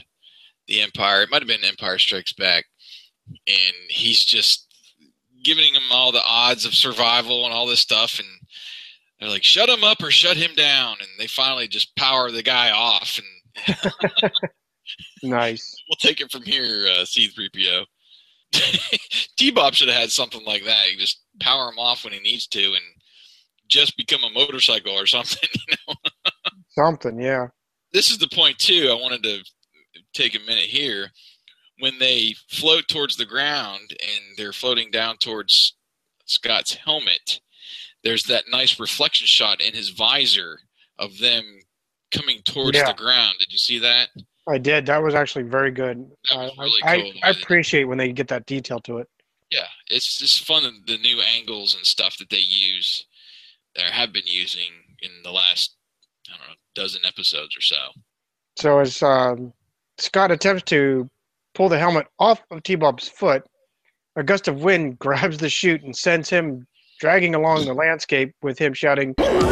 the 0.67 0.81
Empire. 0.81 1.21
It 1.21 1.29
might 1.29 1.41
have 1.41 1.47
been 1.47 1.63
Empire 1.65 1.99
Strikes 1.99 2.33
Back, 2.33 2.65
and 3.47 3.75
he's 3.89 4.23
just 4.23 4.73
giving 5.43 5.73
them 5.73 5.83
all 5.91 6.11
the 6.11 6.23
odds 6.25 6.65
of 6.65 6.73
survival 6.73 7.45
and 7.45 7.53
all 7.53 7.67
this 7.67 7.81
stuff, 7.81 8.17
and 8.17 8.27
they're 9.19 9.29
like, 9.29 9.43
"Shut 9.43 9.69
him 9.69 9.83
up 9.83 10.01
or 10.03 10.11
shut 10.11 10.37
him 10.37 10.53
down," 10.55 10.97
and 10.99 11.09
they 11.17 11.27
finally 11.27 11.67
just 11.67 11.95
power 11.95 12.31
the 12.31 12.43
guy 12.43 12.71
off, 12.71 13.17
and 13.17 13.25
Nice. 15.23 15.75
we'll 15.89 15.95
take 15.97 16.21
it 16.21 16.31
from 16.31 16.43
here, 16.43 16.87
uh, 16.91 17.03
C3PO. 17.05 17.85
T 19.37 19.51
Bob 19.51 19.73
should 19.73 19.87
have 19.89 19.97
had 19.99 20.11
something 20.11 20.43
like 20.45 20.63
that. 20.65 20.85
He 20.85 20.97
just 20.97 21.21
power 21.41 21.69
him 21.69 21.79
off 21.79 22.03
when 22.03 22.13
he 22.13 22.19
needs 22.19 22.47
to 22.47 22.63
and 22.63 22.83
just 23.67 23.97
become 23.97 24.23
a 24.23 24.29
motorcycle 24.29 24.93
or 24.93 25.05
something. 25.05 25.49
You 25.67 25.75
know? 25.87 25.95
Something, 26.69 27.19
yeah. 27.19 27.47
This 27.93 28.11
is 28.11 28.17
the 28.17 28.27
point, 28.27 28.57
too. 28.59 28.89
I 28.91 29.01
wanted 29.01 29.23
to 29.23 29.43
take 30.13 30.35
a 30.35 30.39
minute 30.39 30.65
here. 30.65 31.09
When 31.79 31.97
they 31.99 32.35
float 32.49 32.87
towards 32.87 33.17
the 33.17 33.25
ground 33.25 33.91
and 33.91 34.37
they're 34.37 34.53
floating 34.53 34.91
down 34.91 35.17
towards 35.17 35.75
Scott's 36.25 36.73
helmet, 36.73 37.41
there's 38.05 38.23
that 38.23 38.45
nice 38.49 38.79
reflection 38.79 39.27
shot 39.27 39.59
in 39.59 39.73
his 39.73 39.89
visor 39.89 40.59
of 40.97 41.17
them 41.17 41.43
coming 42.11 42.41
towards 42.45 42.77
Yeah. 42.77 42.87
the 42.87 42.93
ground. 42.93 43.35
Did 43.39 43.51
you 43.51 43.57
see 43.57 43.79
that? 43.79 44.09
I 44.47 44.59
did. 44.59 44.85
That 44.85 45.01
was 45.01 45.15
actually 45.15 45.43
very 45.43 45.71
good. 45.71 46.09
I, 46.31 46.51
really 46.57 46.83
I, 46.83 47.01
cool. 47.01 47.11
I 47.23 47.29
appreciate 47.31 47.85
when 47.85 47.97
they 47.97 48.13
get 48.13 48.27
that 48.27 48.45
detail 48.45 48.79
to 48.81 48.99
it. 48.99 49.09
Yeah, 49.49 49.67
it's 49.89 50.17
just 50.19 50.45
fun 50.45 50.63
the 50.87 50.97
new 50.99 51.19
angles 51.21 51.75
and 51.75 51.85
stuff 51.85 52.17
that 52.17 52.29
they 52.29 52.37
use, 52.37 53.05
or 53.77 53.85
have 53.85 54.13
been 54.13 54.25
using 54.25 54.69
in 55.01 55.09
the 55.23 55.31
last 55.31 55.75
I 56.31 56.37
don't 56.37 56.47
know 56.47 56.53
dozen 56.75 57.01
episodes 57.05 57.57
or 57.57 57.61
so. 57.61 57.77
So 58.57 58.79
as 58.79 59.01
um, 59.01 59.51
Scott 59.97 60.31
attempts 60.31 60.63
to 60.63 61.09
pull 61.53 61.69
the 61.69 61.79
helmet 61.79 62.07
off 62.19 62.41
of 62.51 62.63
T-Bob's 62.63 63.07
foot, 63.07 63.43
a 64.15 64.23
gust 64.23 64.47
of 64.47 64.61
wind 64.61 64.99
grabs 64.99 65.37
the 65.37 65.49
chute 65.49 65.83
and 65.83 65.95
sends 65.95 66.29
him 66.29 66.67
dragging 67.05 67.35
along 67.35 67.63
the 67.65 67.73
landscape 67.73 68.33
with 68.41 68.57
him 68.57 68.73
shouting, 68.73 69.13
Motorcycle 69.19 69.45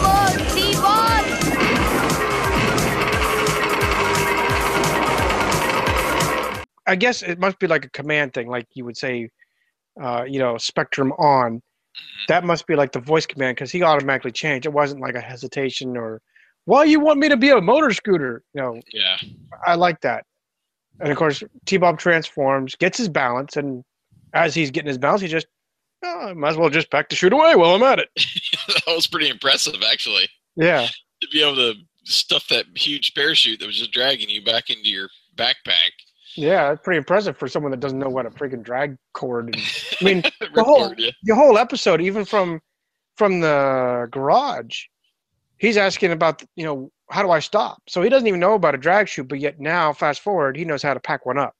mode, 0.00 0.48
T-Bob! 0.48 1.24
I 6.86 6.96
guess 6.98 7.20
it 7.20 7.38
must 7.38 7.58
be 7.58 7.66
like 7.66 7.84
a 7.84 7.90
command 7.90 8.32
thing, 8.32 8.48
like 8.48 8.66
you 8.72 8.86
would 8.86 8.96
say, 8.96 9.28
uh, 10.02 10.24
you 10.26 10.38
know, 10.38 10.56
Spectrum 10.56 11.12
on. 11.18 11.60
That 12.28 12.44
must 12.44 12.66
be 12.66 12.74
like 12.76 12.92
the 12.92 13.00
voice 13.00 13.26
command 13.26 13.56
because 13.56 13.70
he 13.70 13.82
automatically 13.82 14.32
changed. 14.32 14.64
It 14.64 14.72
wasn't 14.72 15.02
like 15.02 15.16
a 15.16 15.20
hesitation 15.20 15.98
or 15.98 16.22
Why 16.64 16.84
you 16.84 16.98
want 16.98 17.18
me 17.18 17.28
to 17.28 17.36
be 17.36 17.50
a 17.50 17.60
motor 17.60 17.90
scooter? 17.90 18.42
You 18.54 18.62
know, 18.62 18.80
Yeah. 18.90 19.18
I 19.66 19.74
like 19.74 20.00
that. 20.00 20.24
And 21.00 21.10
of 21.10 21.18
course, 21.18 21.42
T 21.66 21.76
Bob 21.76 21.98
transforms, 21.98 22.74
gets 22.74 22.98
his 22.98 23.08
balance, 23.08 23.56
and 23.56 23.84
as 24.34 24.54
he's 24.54 24.70
getting 24.70 24.88
his 24.88 24.98
balance, 24.98 25.20
he 25.20 25.28
just, 25.28 25.46
oh, 26.04 26.28
I 26.28 26.32
might 26.34 26.50
as 26.50 26.56
well 26.56 26.70
just 26.70 26.90
pack 26.90 27.08
the 27.08 27.16
shoot 27.16 27.32
away 27.32 27.54
while 27.54 27.74
I'm 27.74 27.82
at 27.82 27.98
it. 27.98 28.08
that 28.68 28.94
was 28.94 29.06
pretty 29.06 29.28
impressive, 29.28 29.82
actually. 29.90 30.28
Yeah. 30.56 30.86
To 31.20 31.28
be 31.32 31.42
able 31.42 31.56
to 31.56 31.74
stuff 32.04 32.48
that 32.48 32.66
huge 32.74 33.14
parachute 33.14 33.60
that 33.60 33.66
was 33.66 33.78
just 33.78 33.92
dragging 33.92 34.28
you 34.28 34.44
back 34.44 34.70
into 34.70 34.88
your 34.88 35.08
backpack. 35.36 35.92
Yeah, 36.34 36.72
it's 36.72 36.82
pretty 36.82 36.98
impressive 36.98 37.36
for 37.36 37.46
someone 37.46 37.70
that 37.72 37.80
doesn't 37.80 37.98
know 37.98 38.08
what 38.08 38.26
a 38.26 38.30
freaking 38.30 38.62
drag 38.62 38.96
cord. 39.12 39.54
And, 39.54 39.56
I 40.00 40.04
mean, 40.04 40.22
the 40.22 40.46
Ripcord, 40.46 40.64
whole 40.64 40.94
yeah. 40.96 41.10
the 41.24 41.34
whole 41.34 41.58
episode, 41.58 42.00
even 42.00 42.24
from 42.24 42.60
from 43.16 43.40
the 43.40 44.08
garage, 44.10 44.84
he's 45.58 45.76
asking 45.76 46.12
about 46.12 46.42
you 46.56 46.64
know 46.64 46.90
how 47.12 47.22
do 47.22 47.30
I 47.30 47.38
stop? 47.40 47.82
So 47.88 48.02
he 48.02 48.08
doesn't 48.08 48.26
even 48.26 48.40
know 48.40 48.54
about 48.54 48.74
a 48.74 48.78
drag 48.78 49.06
chute, 49.08 49.28
but 49.28 49.38
yet 49.38 49.60
now, 49.60 49.92
fast 49.92 50.20
forward, 50.20 50.56
he 50.56 50.64
knows 50.64 50.82
how 50.82 50.94
to 50.94 51.00
pack 51.00 51.26
one 51.26 51.38
up. 51.38 51.54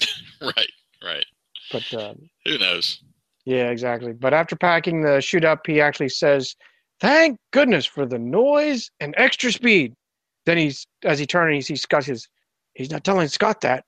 Right, 0.40 0.70
right. 1.02 1.24
But 1.72 1.94
um, 1.94 2.28
Who 2.44 2.58
knows? 2.58 3.02
yeah, 3.46 3.68
exactly. 3.70 4.12
But 4.12 4.34
after 4.34 4.56
packing 4.56 5.00
the 5.02 5.20
chute 5.20 5.44
up, 5.44 5.66
he 5.66 5.80
actually 5.80 6.08
says, 6.10 6.54
"Thank 7.00 7.38
goodness 7.52 7.86
for 7.86 8.04
the 8.04 8.18
noise 8.18 8.90
and 9.00 9.14
extra 9.16 9.50
speed." 9.52 9.94
Then 10.46 10.58
he's 10.58 10.86
as 11.04 11.18
he 11.18 11.24
turns, 11.26 11.54
he 11.54 11.60
sees 11.62 11.82
Scott. 11.82 12.04
Says, 12.04 12.26
"He's 12.74 12.90
not 12.90 13.04
telling 13.04 13.28
Scott 13.28 13.60
that." 13.62 13.84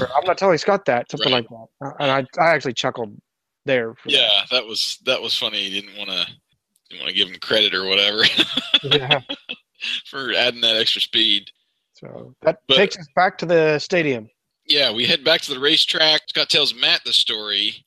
or, 0.00 0.08
I'm 0.16 0.24
not 0.24 0.38
telling 0.38 0.56
Scott 0.58 0.84
that. 0.86 1.10
Something 1.10 1.32
Right. 1.32 1.44
like 1.50 1.68
that. 1.80 1.86
Uh, 1.86 1.92
And 2.00 2.10
I, 2.10 2.42
I 2.42 2.54
actually 2.54 2.74
chuckled 2.74 3.14
there. 3.66 3.94
Yeah, 4.06 4.44
that 4.52 4.64
was 4.64 4.98
that 5.04 5.20
was 5.20 5.36
funny. 5.36 5.68
He 5.68 5.80
didn't 5.80 5.98
want 5.98 6.10
to 6.10 6.26
didn't 6.88 7.00
want 7.02 7.08
to 7.10 7.14
give 7.14 7.28
him 7.28 7.36
credit 7.40 7.74
or 7.74 7.84
whatever 7.84 8.22
Yeah. 8.84 9.20
for 10.06 10.32
adding 10.34 10.60
that 10.62 10.76
extra 10.76 11.00
speed. 11.00 11.50
So 11.94 12.34
that 12.42 12.60
But- 12.68 12.76
takes 12.76 12.98
us 12.98 13.08
back 13.14 13.38
to 13.38 13.46
the 13.46 13.78
stadium. 13.78 14.28
Yeah, 14.66 14.90
we 14.92 15.04
head 15.06 15.24
back 15.24 15.42
to 15.42 15.52
the 15.52 15.60
racetrack. 15.60 16.22
Scott 16.28 16.48
tells 16.48 16.74
Matt 16.74 17.02
the 17.04 17.12
story, 17.12 17.84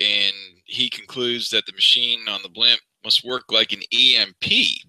and 0.00 0.32
he 0.64 0.90
concludes 0.90 1.48
that 1.50 1.64
the 1.66 1.72
machine 1.72 2.28
on 2.28 2.42
the 2.42 2.48
blimp 2.48 2.80
must 3.04 3.24
work 3.24 3.44
like 3.52 3.72
an 3.72 3.82
EMP. 3.92 4.82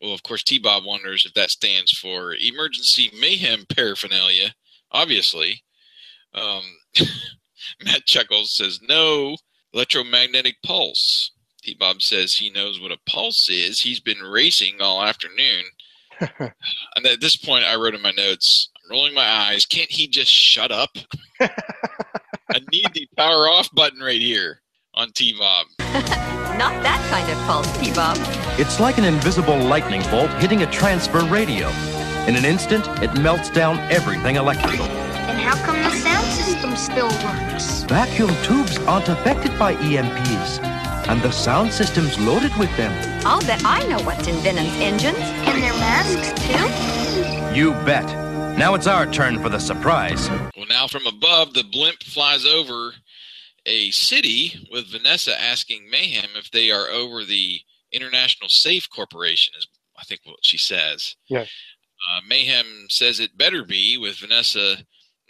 Well, 0.00 0.14
of 0.14 0.22
course, 0.22 0.44
T 0.44 0.58
Bob 0.60 0.84
wonders 0.84 1.26
if 1.26 1.34
that 1.34 1.50
stands 1.50 1.90
for 1.98 2.32
emergency 2.34 3.10
mayhem 3.18 3.66
paraphernalia, 3.68 4.54
obviously. 4.92 5.64
Um, 6.32 6.62
Matt 7.84 8.04
chuckles, 8.06 8.54
says, 8.54 8.78
No, 8.80 9.36
electromagnetic 9.72 10.56
pulse. 10.64 11.32
T 11.62 11.74
Bob 11.78 12.02
says 12.02 12.34
he 12.34 12.50
knows 12.50 12.80
what 12.80 12.92
a 12.92 12.98
pulse 13.04 13.48
is. 13.50 13.80
He's 13.80 13.98
been 14.00 14.20
racing 14.20 14.76
all 14.80 15.02
afternoon. 15.02 15.64
And 16.20 17.06
at 17.06 17.20
this 17.20 17.36
point, 17.36 17.64
I 17.64 17.76
wrote 17.76 17.94
in 17.94 18.02
my 18.02 18.12
notes, 18.12 18.70
I'm 18.76 18.90
rolling 18.90 19.14
my 19.14 19.28
eyes. 19.28 19.66
Can't 19.66 19.90
he 19.90 20.08
just 20.08 20.30
shut 20.30 20.70
up? 20.70 20.90
I 21.40 22.60
need 22.72 22.86
the 22.94 23.08
power 23.16 23.48
off 23.48 23.68
button 23.72 24.00
right 24.00 24.20
here 24.20 24.62
on 24.94 25.12
T 25.12 25.34
Bob. 25.38 25.66
Not 26.58 26.82
that 26.82 27.00
kind 27.08 27.30
of 27.30 27.38
pulse, 27.46 27.70
T-Bob. 27.78 28.16
It's 28.58 28.80
like 28.80 28.98
an 28.98 29.04
invisible 29.04 29.56
lightning 29.56 30.02
bolt 30.10 30.28
hitting 30.42 30.64
a 30.64 30.70
transfer 30.72 31.24
radio. 31.26 31.68
In 32.26 32.34
an 32.34 32.44
instant, 32.44 32.84
it 33.00 33.14
melts 33.20 33.48
down 33.48 33.78
everything 33.92 34.34
electrical. 34.34 34.86
And 34.86 35.38
how 35.38 35.54
come 35.64 35.80
the 35.80 35.90
sound 35.90 36.26
system 36.26 36.74
still 36.74 37.06
works? 37.24 37.84
Vacuum 37.84 38.34
tubes 38.42 38.76
aren't 38.78 39.08
affected 39.08 39.56
by 39.56 39.76
EMPs, 39.76 40.58
and 41.08 41.22
the 41.22 41.30
sound 41.30 41.72
system's 41.72 42.18
loaded 42.18 42.54
with 42.56 42.74
them. 42.76 42.92
I'll 43.26 43.40
bet 43.40 43.62
I 43.64 43.86
know 43.86 43.98
what's 44.02 44.28
in 44.28 44.34
Venom's 44.36 44.74
engines. 44.76 45.16
And 45.18 45.62
their 45.62 45.72
masks, 45.74 46.32
too? 46.46 47.58
You 47.58 47.72
bet. 47.84 48.06
Now 48.58 48.74
it's 48.74 48.86
our 48.86 49.06
turn 49.06 49.40
for 49.40 49.48
the 49.48 49.58
surprise. 49.58 50.28
Well, 50.56 50.66
now 50.68 50.86
from 50.86 51.06
above, 51.06 51.54
the 51.54 51.64
blimp 51.64 52.02
flies 52.02 52.44
over 52.44 52.92
a 53.64 53.90
city 53.90 54.66
with 54.70 54.90
Vanessa 54.90 55.40
asking 55.40 55.88
Mayhem 55.90 56.30
if 56.36 56.50
they 56.50 56.70
are 56.70 56.88
over 56.88 57.24
the 57.24 57.60
International 57.92 58.48
Safe 58.48 58.88
Corporation, 58.90 59.54
is 59.56 59.66
I 59.98 60.04
think 60.04 60.20
what 60.24 60.38
she 60.42 60.58
says. 60.58 61.16
Yes. 61.28 61.50
Uh, 62.10 62.20
Mayhem 62.28 62.66
says 62.88 63.18
it 63.18 63.36
better 63.36 63.64
be, 63.64 63.96
with 63.96 64.18
Vanessa 64.18 64.76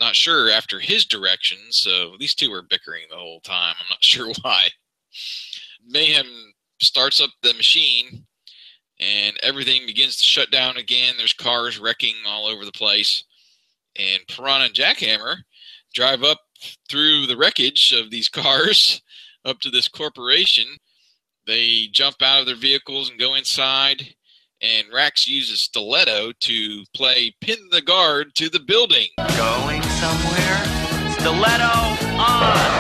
not 0.00 0.14
sure 0.14 0.50
after 0.50 0.78
his 0.78 1.04
direction, 1.04 1.58
so 1.70 2.14
these 2.18 2.34
two 2.34 2.52
are 2.52 2.62
bickering 2.62 3.04
the 3.10 3.16
whole 3.16 3.40
time. 3.40 3.74
I'm 3.78 3.86
not 3.90 4.02
sure 4.04 4.32
why. 4.42 4.68
Mayhem 5.88 6.26
starts 6.80 7.20
up 7.20 7.30
the 7.42 7.54
machine, 7.54 8.26
and 9.00 9.38
everything 9.42 9.86
begins 9.86 10.16
to 10.16 10.24
shut 10.24 10.50
down 10.50 10.76
again. 10.76 11.14
There's 11.16 11.32
cars 11.32 11.78
wrecking 11.78 12.14
all 12.26 12.46
over 12.46 12.64
the 12.64 12.72
place. 12.72 13.24
And 13.96 14.20
Piranha 14.28 14.66
and 14.66 14.74
Jackhammer 14.74 15.38
drive 15.94 16.22
up 16.22 16.40
through 16.88 17.26
the 17.26 17.36
wreckage 17.36 17.92
of 17.92 18.10
these 18.10 18.28
cars 18.28 19.02
up 19.44 19.60
to 19.60 19.70
this 19.70 19.88
corporation. 19.88 20.66
They 21.46 21.88
jump 21.90 22.16
out 22.22 22.40
of 22.40 22.46
their 22.46 22.56
vehicles 22.56 23.10
and 23.10 23.18
go 23.18 23.34
inside. 23.34 24.14
And 24.60 24.88
Rax 24.92 25.28
uses 25.28 25.60
stiletto 25.60 26.32
to 26.40 26.84
play 26.94 27.34
pin 27.40 27.58
the 27.70 27.80
guard 27.80 28.34
to 28.34 28.48
the 28.50 28.60
building. 28.60 29.06
Going 29.36 29.82
somewhere? 29.82 30.64
Stiletto 31.12 32.18
on! 32.18 32.77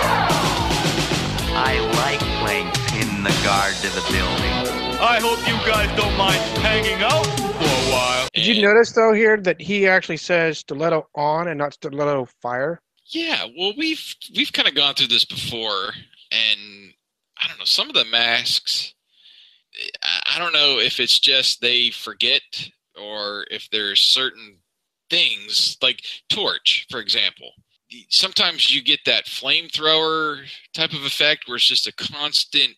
Playing 2.98 3.14
pin 3.14 3.22
the 3.22 3.30
guard 3.44 3.74
to 3.76 3.88
the 3.88 4.00
building. 4.12 4.98
I 5.00 5.20
hope 5.20 5.38
you 5.46 5.54
guys 5.70 5.94
don't 5.96 6.16
mind 6.16 6.40
hanging 6.58 7.02
out 7.02 7.24
for 7.24 7.64
a 7.64 7.92
while. 7.92 8.28
Did 8.34 8.46
you 8.46 8.62
notice 8.62 8.92
though 8.92 9.12
here 9.12 9.36
that 9.38 9.60
he 9.60 9.86
actually 9.86 10.16
says 10.16 10.58
stiletto 10.58 11.08
on 11.14 11.48
and 11.48 11.58
not 11.58 11.74
stiletto 11.74 12.28
fire? 12.42 12.80
Yeah, 13.06 13.46
well, 13.56 13.72
we've 13.76 14.14
we've 14.36 14.52
kind 14.52 14.68
of 14.68 14.74
gone 14.74 14.94
through 14.94 15.06
this 15.06 15.24
before, 15.24 15.92
and 16.30 16.92
I 17.42 17.48
don't 17.48 17.58
know 17.58 17.64
some 17.64 17.88
of 17.88 17.94
the 17.94 18.04
masks. 18.04 18.94
I, 20.02 20.34
I 20.36 20.38
don't 20.38 20.52
know 20.52 20.78
if 20.78 21.00
it's 21.00 21.18
just 21.18 21.60
they 21.60 21.90
forget 21.90 22.42
or 23.00 23.46
if 23.50 23.68
there's 23.70 24.12
certain 24.12 24.58
things 25.08 25.78
like 25.80 26.02
torch, 26.28 26.86
for 26.90 27.00
example. 27.00 27.52
Sometimes 28.10 28.74
you 28.74 28.82
get 28.82 29.00
that 29.06 29.26
flamethrower 29.26 30.46
type 30.74 30.92
of 30.92 31.04
effect 31.04 31.46
where 31.46 31.56
it's 31.56 31.66
just 31.66 31.86
a 31.86 31.92
constant, 31.92 32.76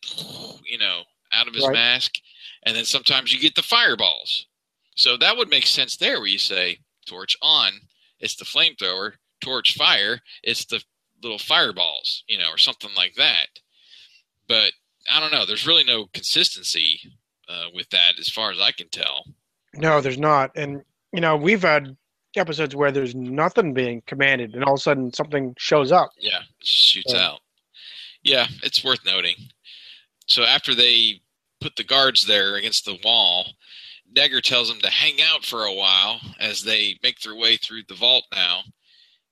you 0.64 0.78
know, 0.78 1.02
out 1.32 1.48
of 1.48 1.54
his 1.54 1.64
Right. 1.66 1.74
mask, 1.74 2.14
and 2.64 2.76
then 2.76 2.84
sometimes 2.84 3.32
you 3.32 3.40
get 3.40 3.54
the 3.54 3.62
fireballs. 3.62 4.46
So 4.96 5.16
that 5.16 5.36
would 5.36 5.48
make 5.48 5.66
sense 5.66 5.96
there, 5.96 6.18
where 6.18 6.28
you 6.28 6.38
say 6.38 6.78
torch 7.06 7.36
on, 7.42 7.72
it's 8.20 8.36
the 8.36 8.44
flamethrower, 8.44 9.14
torch 9.40 9.74
fire, 9.74 10.20
it's 10.42 10.64
the 10.66 10.82
little 11.22 11.38
fireballs, 11.38 12.24
you 12.28 12.38
know, 12.38 12.50
or 12.50 12.58
something 12.58 12.90
like 12.96 13.14
that. 13.14 13.48
But 14.46 14.72
I 15.10 15.20
don't 15.20 15.32
know. 15.32 15.46
There's 15.46 15.66
really 15.66 15.84
no 15.84 16.06
consistency 16.12 17.00
uh, 17.48 17.66
with 17.74 17.88
that, 17.90 18.18
as 18.18 18.28
far 18.28 18.50
as 18.52 18.60
I 18.60 18.72
can 18.72 18.88
tell. 18.90 19.24
No, 19.74 20.00
there's 20.00 20.18
not. 20.18 20.50
And 20.56 20.82
you 21.12 21.20
know, 21.20 21.36
we've 21.36 21.62
had 21.62 21.96
episodes 22.36 22.76
where 22.76 22.92
there's 22.92 23.14
nothing 23.14 23.74
being 23.74 24.02
commanded, 24.06 24.54
and 24.54 24.64
all 24.64 24.74
of 24.74 24.78
a 24.78 24.82
sudden 24.82 25.12
something 25.12 25.54
shows 25.58 25.90
up. 25.92 26.10
Yeah, 26.18 26.42
shoots 26.62 27.12
Yeah. 27.12 27.26
out. 27.26 27.40
Yeah, 28.22 28.46
it's 28.62 28.84
worth 28.84 29.04
noting. 29.04 29.36
So 30.26 30.44
after 30.44 30.74
they 30.74 31.20
put 31.60 31.76
the 31.76 31.84
guards 31.84 32.26
there 32.26 32.56
against 32.56 32.84
the 32.84 32.98
wall, 33.02 33.54
Dagger 34.12 34.40
tells 34.40 34.68
them 34.68 34.80
to 34.80 34.90
hang 34.90 35.20
out 35.22 35.44
for 35.44 35.64
a 35.64 35.72
while 35.74 36.20
as 36.38 36.62
they 36.62 36.98
make 37.02 37.20
their 37.20 37.34
way 37.34 37.56
through 37.56 37.82
the 37.84 37.94
vault 37.94 38.24
now. 38.32 38.62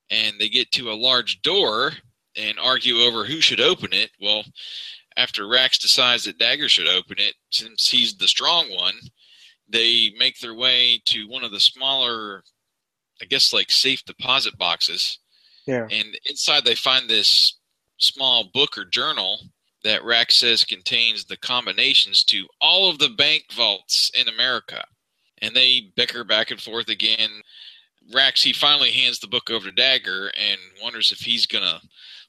And 0.09 0.39
they 0.39 0.49
get 0.49 0.71
to 0.73 0.91
a 0.91 0.93
large 0.93 1.41
door 1.41 1.93
and 2.35 2.57
argue 2.59 2.99
over 3.01 3.25
who 3.25 3.41
should 3.41 3.59
open 3.61 3.93
it. 3.93 4.11
Well, 4.19 4.43
after 5.17 5.47
Rax 5.47 5.77
decides 5.77 6.23
that 6.23 6.37
Dagger 6.37 6.69
should 6.69 6.87
open 6.87 7.19
it, 7.19 7.35
since 7.51 7.89
he's 7.89 8.15
the 8.15 8.27
strong 8.27 8.73
one, 8.75 8.95
they 9.67 10.11
make 10.17 10.39
their 10.39 10.55
way 10.55 11.01
to 11.05 11.27
one 11.27 11.43
of 11.43 11.51
the 11.51 11.59
smaller, 11.59 12.43
I 13.21 13.25
guess, 13.25 13.53
like 13.53 13.71
safe 13.71 14.03
deposit 14.05 14.57
boxes 14.57 15.19
Yeah. 15.67 15.87
and 15.91 16.17
inside 16.25 16.65
they 16.65 16.75
find 16.75 17.09
this 17.09 17.57
small 17.97 18.49
book 18.53 18.77
or 18.77 18.85
journal 18.85 19.39
that 19.83 20.03
Rax 20.03 20.37
says 20.39 20.65
contains 20.65 21.25
the 21.25 21.37
combinations 21.37 22.23
to 22.25 22.47
all 22.59 22.89
of 22.89 22.99
the 22.99 23.09
bank 23.09 23.45
vaults 23.53 24.11
in 24.13 24.27
America. 24.27 24.83
And 25.41 25.55
they 25.55 25.91
bicker 25.95 26.23
back 26.25 26.51
and 26.51 26.61
forth 26.61 26.89
again. 26.89 27.29
Rax, 28.13 28.41
he 28.41 28.51
finally 28.51 28.91
hands 28.91 29.19
the 29.19 29.27
book 29.27 29.49
over 29.49 29.65
to 29.65 29.71
Dagger 29.71 30.31
and 30.37 30.59
wonders 30.83 31.11
if 31.13 31.19
he's 31.19 31.45
going 31.45 31.63
to 31.63 31.79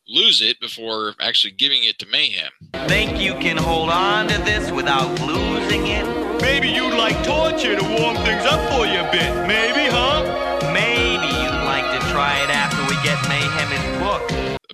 lose 0.07 0.41
it 0.43 0.61
before 0.61 1.15
actually 1.21 1.53
giving 1.53 1.83
it 1.85 1.99
to 2.01 2.07
Mayhem. 2.07 2.51
Think 2.89 3.21
you 3.21 3.35
can 3.35 3.57
hold 3.57 3.91
on 3.91 4.29
to 4.29 4.39
this 4.39 4.71
without 4.71 5.21
losing 5.21 5.87
it? 5.89 6.41
Maybe 6.41 6.69
you'd 6.69 6.95
like 6.97 7.23
torture 7.25 7.77
to 7.77 7.83
warm 7.85 8.17
things 8.19 8.45
up 8.45 8.61
for 8.73 8.87
you 8.87 9.01
a 9.01 9.11
bit. 9.11 9.47
Maybe, 9.47 9.91
huh? 9.91 10.50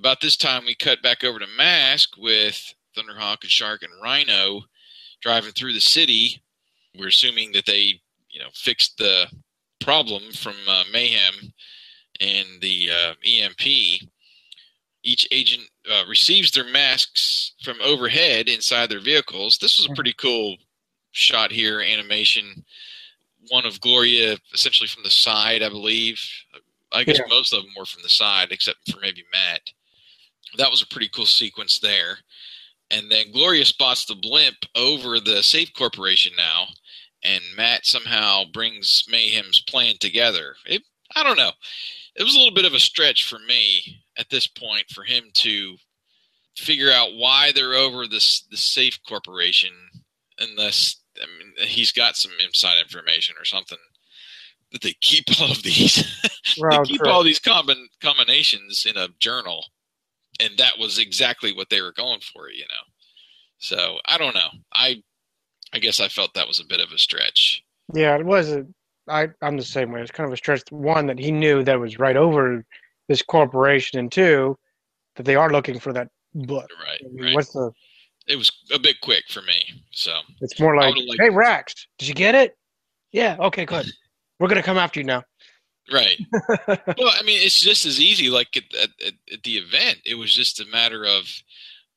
About 0.07 0.20
this 0.20 0.36
time, 0.36 0.64
we 0.64 0.76
cut 0.76 1.02
back 1.02 1.24
over 1.24 1.40
to 1.40 1.48
Mask 1.59 2.11
with 2.16 2.74
Thunderhawk 2.96 3.38
and 3.42 3.50
Shark 3.50 3.82
and 3.82 3.90
Rhino 4.00 4.62
driving 5.20 5.50
through 5.50 5.72
the 5.72 5.80
city. 5.80 6.44
We're 6.96 7.09
assuming 7.09 7.50
that 7.54 7.66
they, 7.66 8.00
you 8.30 8.38
know 8.38 8.46
fixed 8.54 8.98
the 8.98 9.26
problem 9.80 10.30
from 10.30 10.54
uh, 10.68 10.84
Mayhem 10.92 11.52
and 12.20 12.46
the 12.61 12.88
uh, 12.92 13.14
EMP. 13.26 13.66
Each 15.02 15.26
agent 15.32 15.64
uh, 15.92 16.04
receives 16.09 16.52
their 16.52 16.70
masks 16.70 17.54
from 17.64 17.78
overhead 17.82 18.48
inside 18.48 18.90
their 18.90 19.00
vehicles. 19.00 19.59
This 19.61 19.76
was 19.76 19.90
a 19.90 19.94
pretty 19.96 20.12
cool 20.12 20.54
shot 21.11 21.50
here, 21.50 21.80
animation. 21.80 22.64
One 23.48 23.66
of 23.66 23.80
Gloria 23.80 24.36
essentially 24.54 24.86
from 24.86 25.02
the 25.02 25.11
side, 25.11 25.64
I 25.64 25.68
believe. 25.68 26.20
I 26.92 27.02
guess 27.02 27.18
Yeah. 27.18 27.24
most 27.28 27.52
of 27.52 27.64
them 27.64 27.72
were 27.76 27.86
from 27.86 28.04
the 28.04 28.09
side, 28.09 28.52
except 28.52 28.88
for 28.88 29.00
maybe 29.00 29.24
Matt. 29.32 29.62
That 30.59 30.70
was 30.70 30.82
a 30.82 30.86
pretty 30.86 31.09
cool 31.09 31.26
sequence 31.26 31.78
there. 31.78 32.18
And 32.90 33.11
then 33.11 33.32
Gloria 33.32 33.64
spots 33.64 34.04
the 34.04 34.14
blimp 34.14 34.57
over 34.76 35.18
the 35.18 35.42
Safe 35.42 35.72
Corporation 35.74 36.32
now, 36.36 36.66
and 37.24 37.42
Matt 37.57 37.84
somehow 37.84 38.44
brings 38.52 39.04
Mayhem's 39.09 39.61
plan 39.61 39.94
together. 39.98 40.54
It, 40.66 40.82
I 41.16 41.24
don't 41.24 41.38
know. 41.38 41.50
It 42.14 42.22
was 42.22 42.34
a 42.34 42.38
little 42.38 42.54
bit 42.54 42.64
of 42.64 42.74
a 42.74 42.78
stretch 42.78 43.28
for 43.28 43.38
me 43.40 44.02
at 44.16 44.30
this 44.30 44.46
point 44.46 44.86
for 44.90 45.02
him 45.02 45.24
to 45.34 45.76
figure 46.57 46.90
out 46.92 47.14
why 47.16 47.52
they're 47.52 47.74
over 47.74 48.07
this 48.07 48.46
the 48.50 48.57
Safe 48.57 48.98
Corporation, 49.07 49.72
unless 50.38 50.96
I 51.20 51.26
mean 51.26 51.52
he's 51.68 51.92
got 51.92 52.16
some 52.16 52.32
inside 52.44 52.78
information 52.80 53.34
or 53.38 53.44
something 53.44 53.78
that 54.72 54.82
they 54.82 54.94
keep 55.00 55.24
all 55.40 55.50
of 55.50 55.62
these. 55.62 56.04
They 56.70 56.78
keep 56.84 57.00
all 57.07 57.22
these 57.22 57.40
combin- 57.40 57.88
combinations 58.00 58.86
in 58.88 58.96
a 58.96 59.09
journal, 59.18 59.66
and 60.41 60.57
that 60.59 60.78
was 60.78 60.99
exactly 60.99 61.53
what 61.53 61.70
they 61.70 61.80
were 61.80 61.93
going 61.93 62.20
for, 62.20 62.51
you 62.51 62.62
know. 62.62 62.84
So 63.59 63.99
I 64.07 64.18
don't 64.18 64.34
know. 64.34 64.49
I 64.72 65.03
I 65.72 65.78
guess 65.78 66.01
I 66.01 66.09
felt 66.09 66.34
that 66.34 66.49
was 66.49 66.61
a 66.61 66.66
bit 66.66 66.80
of 66.80 66.93
a 66.93 66.99
stretch. 66.99 67.64
Yeah, 67.95 68.16
it 68.16 68.24
was. 68.24 68.51
A, 68.53 68.66
I 69.09 69.28
I'm 69.43 69.57
the 69.57 69.62
same 69.62 69.93
way. 69.93 70.03
It's 70.03 70.11
kind 70.11 70.26
of 70.26 70.32
a 70.32 70.37
stretch. 70.37 70.62
One 70.70 71.07
that 71.07 71.18
he 71.18 71.30
knew 71.30 71.62
that 71.64 71.78
was 71.78 71.99
right 71.99 72.16
over 72.16 72.64
this 73.09 73.22
corporation, 73.22 73.99
and 73.99 74.11
two 74.11 74.57
that 75.16 75.24
they 75.24 75.37
are 75.37 75.51
looking 75.51 75.78
for 75.78 75.93
that 75.93 76.09
book. 76.34 76.68
Right, 76.84 77.01
I 77.05 77.09
mean, 77.09 77.24
right. 77.24 77.34
What's 77.34 77.53
the? 77.53 77.72
It 78.28 78.37
was 78.37 78.51
a 78.72 78.78
bit 78.78 79.01
quick 79.03 79.24
for 79.30 79.43
me. 79.43 79.82
So 79.93 80.18
It's 80.41 80.59
more 80.59 80.76
like, 80.76 80.97
hey. 81.18 81.30
Rax, 81.30 81.87
did 81.99 82.09
you 82.09 82.14
get 82.14 82.34
it? 82.34 82.57
Yeah. 83.12 83.37
Okay. 83.39 83.64
Good. 83.64 83.87
We're 84.41 84.49
gonna 84.49 84.62
come 84.62 84.78
after 84.78 85.01
you 85.01 85.07
now. 85.07 85.22
Right. 85.93 86.18
well, 86.68 87.12
I 87.12 87.22
mean, 87.24 87.41
it's 87.43 87.61
just 87.61 87.87
as 87.87 88.01
easy. 88.01 88.28
Like 88.28 88.57
at, 88.57 88.64
at, 88.82 88.91
at, 89.32 89.43
the 89.45 89.57
event, 89.57 89.99
it 90.05 90.16
was 90.16 90.34
just 90.34 90.61
a 90.61 90.66
matter 90.66 91.05
of 91.05 91.24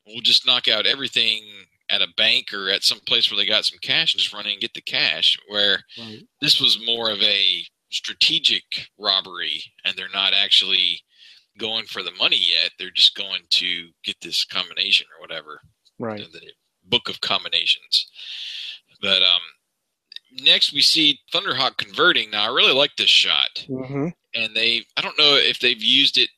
we'll 0.06 0.20
just 0.22 0.46
knock 0.46 0.68
out 0.68 0.86
everything 0.86 1.42
at 1.88 2.02
a 2.02 2.08
bank 2.16 2.54
or 2.54 2.68
at 2.70 2.84
some 2.84 3.00
place 3.00 3.30
where 3.30 3.36
they 3.36 3.46
got 3.46 3.64
some 3.64 3.78
cash 3.82 4.14
and 4.14 4.20
just 4.20 4.32
run 4.32 4.46
in 4.46 4.52
and 4.52 4.60
get 4.60 4.74
the 4.74 4.80
cash. 4.80 5.36
Where 5.48 5.80
this 6.40 6.60
was 6.60 6.84
more 6.84 7.10
of 7.10 7.20
a 7.20 7.64
strategic 7.90 8.62
robbery, 8.98 9.62
and 9.84 9.96
they're 9.96 10.06
not 10.12 10.32
actually 10.32 11.00
going 11.58 11.84
for 11.84 12.02
the 12.02 12.12
money 12.12 12.38
yet. 12.38 12.70
They're 12.78 12.90
just 12.90 13.16
going 13.16 13.42
to 13.50 13.88
get 14.04 14.16
this 14.22 14.44
combination 14.44 15.06
or 15.16 15.20
whatever 15.20 15.60
Right. 15.98 16.20
the 16.32 16.52
book 16.84 17.08
of 17.08 17.20
combinations. 17.20 18.10
But 19.02 19.22
um, 19.22 19.40
next 20.32 20.72
we 20.72 20.80
see 20.80 21.20
Thunderhawk 21.32 21.76
converting. 21.76 22.30
Now 22.30 22.44
I 22.50 22.54
really 22.54 22.74
like 22.74 22.96
this 22.96 23.10
shot, 23.10 23.66
hmm 23.68 24.08
and 24.34 24.54
they 24.54 24.84
I 24.96 25.00
don't 25.00 25.18
know 25.18 25.34
if 25.36 25.58
they've 25.60 25.82
used 25.82 26.18
it 26.18 26.30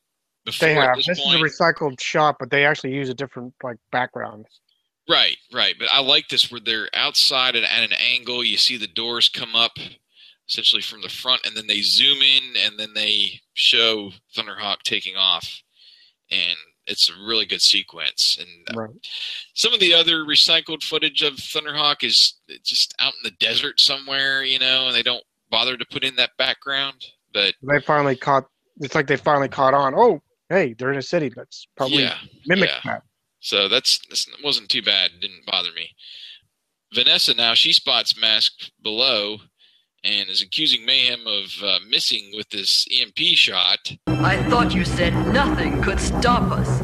before 0.44 0.68
They 0.68 0.74
have. 0.74 0.96
this, 0.96 1.06
This 1.06 1.18
is 1.18 1.34
a 1.34 1.38
recycled 1.38 2.00
shot, 2.00 2.36
but 2.38 2.50
they 2.50 2.64
actually 2.64 2.94
use 2.94 3.08
a 3.08 3.14
different 3.14 3.54
like 3.62 3.76
background. 3.90 4.46
Right, 5.08 5.36
right. 5.52 5.74
But 5.78 5.88
I 5.90 6.00
like 6.00 6.28
this 6.28 6.50
where 6.50 6.60
they're 6.60 6.88
outside 6.94 7.56
and 7.56 7.64
at 7.64 7.82
an 7.82 7.92
angle. 7.92 8.44
You 8.44 8.56
see 8.56 8.76
the 8.76 8.86
doors 8.86 9.28
come 9.28 9.54
up 9.54 9.72
essentially 10.48 10.82
from 10.82 11.02
the 11.02 11.08
front, 11.08 11.46
and 11.46 11.56
then 11.56 11.66
they 11.66 11.80
zoom 11.82 12.18
in, 12.20 12.42
and 12.64 12.78
then 12.78 12.94
they 12.94 13.40
show 13.54 14.12
Thunderhawk 14.36 14.78
taking 14.84 15.16
off, 15.16 15.62
and 16.30 16.56
it's 16.86 17.08
a 17.10 17.12
really 17.26 17.46
good 17.46 17.62
sequence. 17.62 18.38
And 18.40 18.76
uh, 18.76 18.80
Right. 18.80 19.06
some 19.54 19.72
of 19.72 19.80
the 19.80 19.94
other 19.94 20.24
recycled 20.24 20.82
footage 20.82 21.22
of 21.22 21.34
Thunderhawk 21.34 22.02
is 22.04 22.34
just 22.64 22.94
out 22.98 23.12
in 23.14 23.20
the 23.24 23.36
desert 23.38 23.80
somewhere, 23.80 24.42
you 24.42 24.58
know, 24.58 24.86
and 24.86 24.94
they 24.94 25.02
don't 25.02 25.24
bother 25.50 25.76
to 25.76 25.84
put 25.90 26.04
in 26.04 26.16
that 26.16 26.36
background. 26.38 27.04
But 27.32 27.54
They 27.62 27.80
finally 27.80 28.16
caught. 28.16 28.46
It's 28.80 28.94
like 28.94 29.06
they 29.06 29.16
finally 29.16 29.48
caught 29.48 29.74
on. 29.74 29.94
Oh, 29.94 30.22
hey, 30.48 30.74
they're 30.74 30.92
in 30.92 30.98
a 30.98 31.02
city. 31.02 31.30
Let's 31.36 31.66
probably 31.76 32.02
yeah, 32.02 32.16
mimic 32.46 32.70
yeah. 32.70 32.80
that. 32.84 33.02
So 33.40 33.68
that's 33.68 33.98
this 34.08 34.26
wasn't 34.42 34.68
too 34.68 34.82
bad. 34.82 35.10
Didn't 35.20 35.46
bother 35.46 35.72
me. 35.74 35.90
Vanessa 36.94 37.34
now 37.34 37.54
she 37.54 37.72
spots 37.72 38.18
Mask 38.20 38.52
below 38.82 39.38
and 40.04 40.28
is 40.28 40.42
accusing 40.42 40.84
Mayhem 40.84 41.26
of 41.26 41.52
uh, 41.62 41.78
missing 41.88 42.30
with 42.34 42.48
this 42.50 42.86
EMP 42.90 43.18
shot. 43.18 43.92
I 44.06 44.42
thought 44.44 44.74
you 44.74 44.84
said 44.84 45.14
nothing 45.32 45.80
could 45.82 46.00
stop 46.00 46.50
us. 46.50 46.80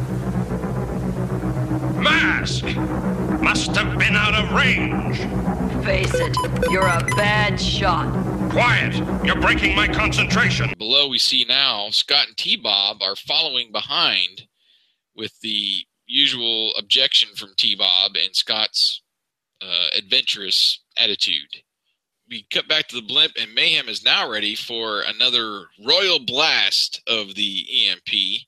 Mask! 1.97 2.65
Must 3.43 3.75
have 3.77 3.99
been 3.99 4.15
out 4.15 4.35
of 4.35 4.53
range. 4.53 5.19
Face 5.85 6.15
it, 6.15 6.37
you're 6.71 6.87
a 6.87 7.05
bad 7.17 7.61
shot. 7.61 8.13
Quiet! 8.51 8.97
You're 9.25 9.41
breaking 9.41 9.75
my 9.75 9.89
concentration. 9.89 10.73
Below 10.79 11.09
we 11.09 11.19
see 11.19 11.45
now 11.49 11.91
Scott 11.91 12.29
and 12.29 12.37
T 12.37 12.57
Bob 12.57 13.03
are 13.03 13.17
following 13.17 13.73
behind 13.73 14.43
with 15.17 15.41
the 15.41 15.85
usual 16.07 16.73
objection 16.79 17.35
from 17.35 17.51
T 17.57 17.75
Bob 17.75 18.13
and 18.17 18.35
Scott's 18.35 19.03
uh, 19.61 19.89
adventurous 19.97 20.81
attitude. 20.97 21.63
We 22.29 22.47
cut 22.51 22.69
back 22.69 22.89
to 22.89 22.97
the 22.97 23.03
blimp, 23.03 23.33
and 23.41 23.55
Mayhem 23.55 23.89
is 23.89 24.05
now 24.05 24.29
ready 24.31 24.55
for 24.55 25.01
another 25.03 25.65
royal 25.85 26.19
blast 26.19 27.01
of 27.07 27.35
the 27.35 27.67
EMP. 27.89 28.43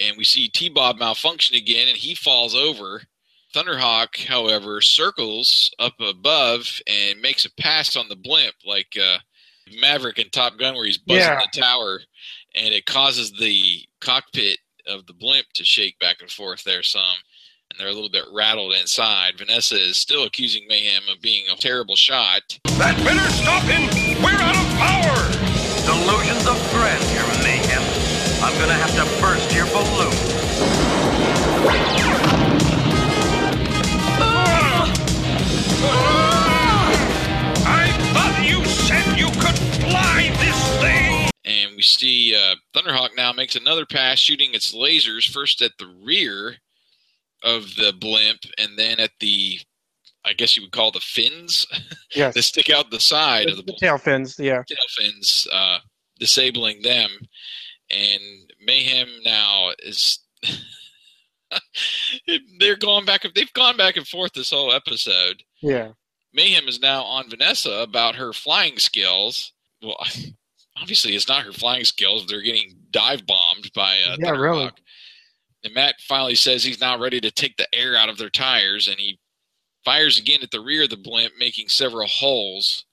And 0.00 0.16
we 0.16 0.24
see 0.24 0.48
T 0.48 0.68
Bob 0.68 0.98
malfunction 0.98 1.56
again, 1.56 1.88
and 1.88 1.96
he 1.96 2.14
falls 2.14 2.54
over. 2.54 3.02
Thunderhawk, 3.54 4.26
however, 4.26 4.82
circles 4.82 5.70
up 5.78 5.94
above 6.00 6.80
and 6.86 7.20
makes 7.22 7.46
a 7.46 7.54
pass 7.54 7.96
on 7.96 8.08
the 8.08 8.16
blimp, 8.16 8.54
like 8.66 8.94
uh, 9.02 9.18
Maverick 9.80 10.18
in 10.18 10.28
Top 10.28 10.58
Gun, 10.58 10.74
where 10.74 10.84
he's 10.84 10.98
buzzing 10.98 11.20
Yeah. 11.22 11.40
the 11.52 11.60
tower, 11.60 12.00
and 12.54 12.74
it 12.74 12.84
causes 12.84 13.32
the 13.32 13.86
cockpit 14.00 14.58
of 14.86 15.06
the 15.06 15.14
blimp 15.14 15.46
to 15.54 15.64
shake 15.64 15.98
back 15.98 16.20
and 16.20 16.30
forth 16.30 16.62
there 16.64 16.82
some. 16.82 17.02
And 17.78 17.84
they're 17.84 17.92
a 17.92 17.94
little 17.94 18.10
bit 18.10 18.24
rattled 18.32 18.74
inside. 18.74 19.38
Vanessa 19.38 19.76
is 19.76 19.98
still 19.98 20.24
accusing 20.24 20.66
Mayhem 20.68 21.04
of 21.14 21.20
being 21.20 21.44
a 21.48 21.54
terrible 21.54 21.94
shot. 21.94 22.58
That 22.64 22.96
better 23.04 23.30
stop 23.30 23.62
him! 23.70 23.86
We're 24.20 24.34
out 24.34 24.56
of 24.58 24.66
power! 24.82 25.30
Delusions 25.86 26.42
of 26.48 26.58
grandeur, 26.74 27.22
mayhem. 27.44 27.82
I'm 28.42 28.58
gonna 28.58 28.74
have 28.74 28.90
to 28.98 29.06
burst 29.22 29.54
your 29.54 29.66
balloon. 29.66 30.10
I 37.64 37.94
thought 38.12 38.42
you 38.42 38.64
said 38.64 39.16
you 39.16 39.26
could 39.40 39.58
fly 39.86 40.34
this 40.40 40.80
thing! 40.80 41.30
And 41.44 41.76
we 41.76 41.82
see 41.82 42.34
uh, 42.34 42.56
Thunderhawk 42.74 43.10
now 43.16 43.32
makes 43.32 43.54
another 43.54 43.86
pass, 43.86 44.18
shooting 44.18 44.52
its 44.52 44.74
lasers 44.74 45.30
first 45.30 45.62
at 45.62 45.78
the 45.78 45.86
rear 45.86 46.56
of 47.42 47.62
the 47.76 47.92
blimp, 48.00 48.40
and 48.58 48.78
then 48.78 48.98
at 49.00 49.10
the, 49.20 49.58
I 50.24 50.32
guess 50.32 50.56
you 50.56 50.62
would 50.62 50.72
call 50.72 50.90
the 50.90 51.00
fins 51.00 51.66
Yes. 52.14 52.34
that 52.34 52.42
stick 52.42 52.70
out 52.70 52.90
the 52.90 53.00
side 53.00 53.48
of 53.48 53.56
the 53.56 53.62
the 53.62 53.76
tail 53.80 53.98
fins. 53.98 54.36
Yeah. 54.38 54.62
tail 54.68 54.76
fins, 54.96 55.46
uh, 55.52 55.78
disabling 56.18 56.82
them. 56.82 57.10
And 57.90 58.20
Mayhem 58.64 59.08
now 59.24 59.70
is. 59.78 60.18
they're 62.58 62.76
going 62.76 63.04
back. 63.04 63.24
They've 63.34 63.52
gone 63.54 63.76
back 63.76 63.96
and 63.96 64.06
forth 64.06 64.32
this 64.34 64.50
whole 64.50 64.72
episode. 64.72 65.42
Yeah. 65.62 65.92
Mayhem 66.34 66.68
is 66.68 66.80
now 66.80 67.02
on 67.04 67.30
Vanessa 67.30 67.72
about 67.80 68.16
her 68.16 68.32
flying 68.32 68.78
skills. 68.78 69.52
Well, 69.82 69.96
obviously, 70.80 71.14
it's 71.14 71.28
not 71.28 71.44
her 71.44 71.52
flying 71.52 71.84
skills. 71.84 72.26
They're 72.26 72.42
getting 72.42 72.74
dive 72.90 73.26
bombed 73.26 73.70
by 73.74 73.96
uh, 74.06 74.16
Yeah, 74.18 74.30
really. 74.32 74.70
Thunderhawk. 75.68 75.74
And 75.74 75.74
Matt 75.74 75.94
finally 76.08 76.34
says 76.34 76.64
he's 76.64 76.80
now 76.80 76.98
ready 76.98 77.20
to 77.20 77.30
take 77.30 77.56
the 77.56 77.66
air 77.74 77.96
out 77.96 78.08
of 78.08 78.18
their 78.18 78.30
tires, 78.30 78.88
and 78.88 78.98
he 78.98 79.18
fires 79.84 80.18
again 80.18 80.40
at 80.42 80.50
the 80.50 80.60
rear 80.60 80.84
of 80.84 80.90
the 80.90 80.96
blimp, 80.96 81.32
making 81.38 81.68
several 81.68 82.06
holes, 82.08 82.84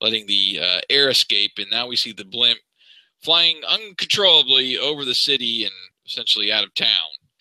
letting 0.00 0.26
the 0.26 0.60
uh, 0.62 0.80
air 0.90 1.08
escape. 1.10 1.52
And 1.58 1.66
now 1.70 1.86
we 1.88 1.96
see 1.96 2.12
the 2.12 2.24
blimp 2.24 2.58
flying 3.22 3.60
uncontrollably 3.68 4.78
over 4.78 5.04
the 5.04 5.14
city 5.14 5.64
and 5.64 5.72
essentially 6.06 6.52
out 6.52 6.64
of 6.64 6.74
town. 6.74 6.88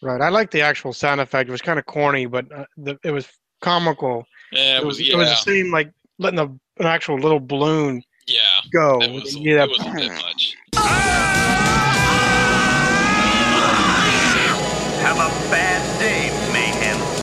Right. 0.02 0.22
I 0.22 0.30
like 0.30 0.52
the 0.52 0.62
actual 0.62 0.94
sound 0.94 1.22
effect. 1.22 1.50
It 1.50 1.52
was 1.52 1.62
kind 1.62 1.80
of 1.80 1.86
corny, 1.86 2.26
but 2.26 2.52
uh, 2.52 2.66
the, 2.78 2.98
it 3.04 3.12
was 3.12 3.28
comical. 3.62 4.26
Yeah, 4.52 4.78
it 4.80 4.86
was. 4.86 5.00
yeah, 5.02 5.14
It 5.14 5.18
was 5.18 5.30
the 5.30 5.36
same 5.36 5.72
like 5.72 5.92
letting 6.20 6.40
a, 6.40 6.46
an 6.46 6.86
actual 6.86 7.18
little 7.20 7.40
balloon 7.40 8.04
yeah. 8.28 8.40
go. 8.72 9.00
It 9.02 9.12
was, 9.12 9.36
Yeah. 9.36 9.64
it 9.64 9.70
was 9.70 9.80
a 9.80 9.92
bit 9.92 10.12
much. 10.12 10.56
Have 10.76 11.37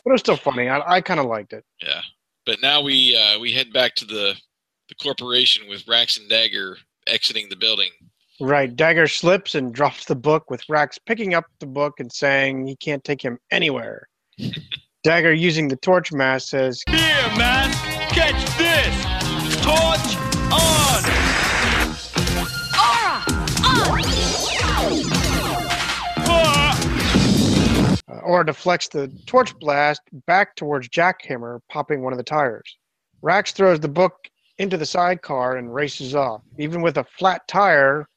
But 0.05 0.11
it 0.11 0.13
was 0.13 0.21
still 0.21 0.37
funny. 0.37 0.69
I, 0.69 0.97
I 0.97 1.01
kind 1.01 1.19
of 1.19 1.25
liked 1.25 1.51
it. 1.51 1.65
Yeah, 1.81 2.01
but 2.45 2.61
now 2.61 2.81
we 2.81 3.17
uh, 3.17 3.39
we 3.39 3.51
head 3.51 3.73
back 3.73 3.95
to 3.95 4.05
the 4.05 4.35
the 4.87 4.95
corporation 4.95 5.67
with 5.67 5.87
Rax 5.87 6.17
and 6.17 6.29
Dagger 6.29 6.77
exiting 7.07 7.49
the 7.49 7.55
building. 7.55 7.89
Right. 8.39 8.73
Dagger 8.73 9.07
slips 9.07 9.55
and 9.55 9.73
drops 9.73 10.05
the 10.05 10.15
book 10.15 10.49
with 10.49 10.61
Rax 10.67 10.99
picking 10.99 11.33
up 11.33 11.45
the 11.59 11.65
book 11.65 11.99
and 11.99 12.11
saying 12.11 12.67
he 12.67 12.75
can't 12.75 13.03
take 13.03 13.21
him 13.21 13.39
anywhere. 13.51 14.07
Dagger, 15.03 15.33
using 15.33 15.67
the 15.67 15.75
torch 15.77 16.11
mask, 16.11 16.49
says, 16.49 16.83
Here, 16.89 16.97
man! 17.37 17.71
Catch 18.09 18.57
this! 18.57 19.63
Torch 19.63 20.17
on! 20.51 21.24
Or 28.25 28.43
deflects 28.43 28.87
the 28.87 29.07
torch 29.25 29.57
blast 29.59 30.01
back 30.25 30.55
towards 30.55 30.89
Jackhammer, 30.89 31.59
popping 31.69 32.01
one 32.01 32.13
of 32.13 32.17
the 32.17 32.23
tires. 32.23 32.77
Rax 33.21 33.51
throws 33.51 33.79
the 33.79 33.87
book 33.87 34.13
into 34.57 34.77
the 34.77 34.85
sidecar 34.85 35.57
and 35.57 35.73
races 35.73 36.15
off. 36.15 36.41
Even 36.57 36.81
with 36.81 36.97
a 36.97 37.03
flat 37.03 37.47
tire 37.47 38.07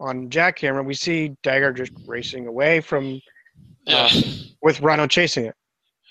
on 0.00 0.28
Jackhammer, 0.28 0.84
we 0.84 0.94
see 0.94 1.34
Dagger 1.42 1.72
just 1.72 1.92
racing 2.06 2.46
away 2.46 2.80
from 2.80 3.20
Yeah. 3.86 4.08
uh, 4.12 4.20
with 4.62 4.80
Rhino 4.80 5.06
chasing 5.06 5.46
it. 5.46 5.54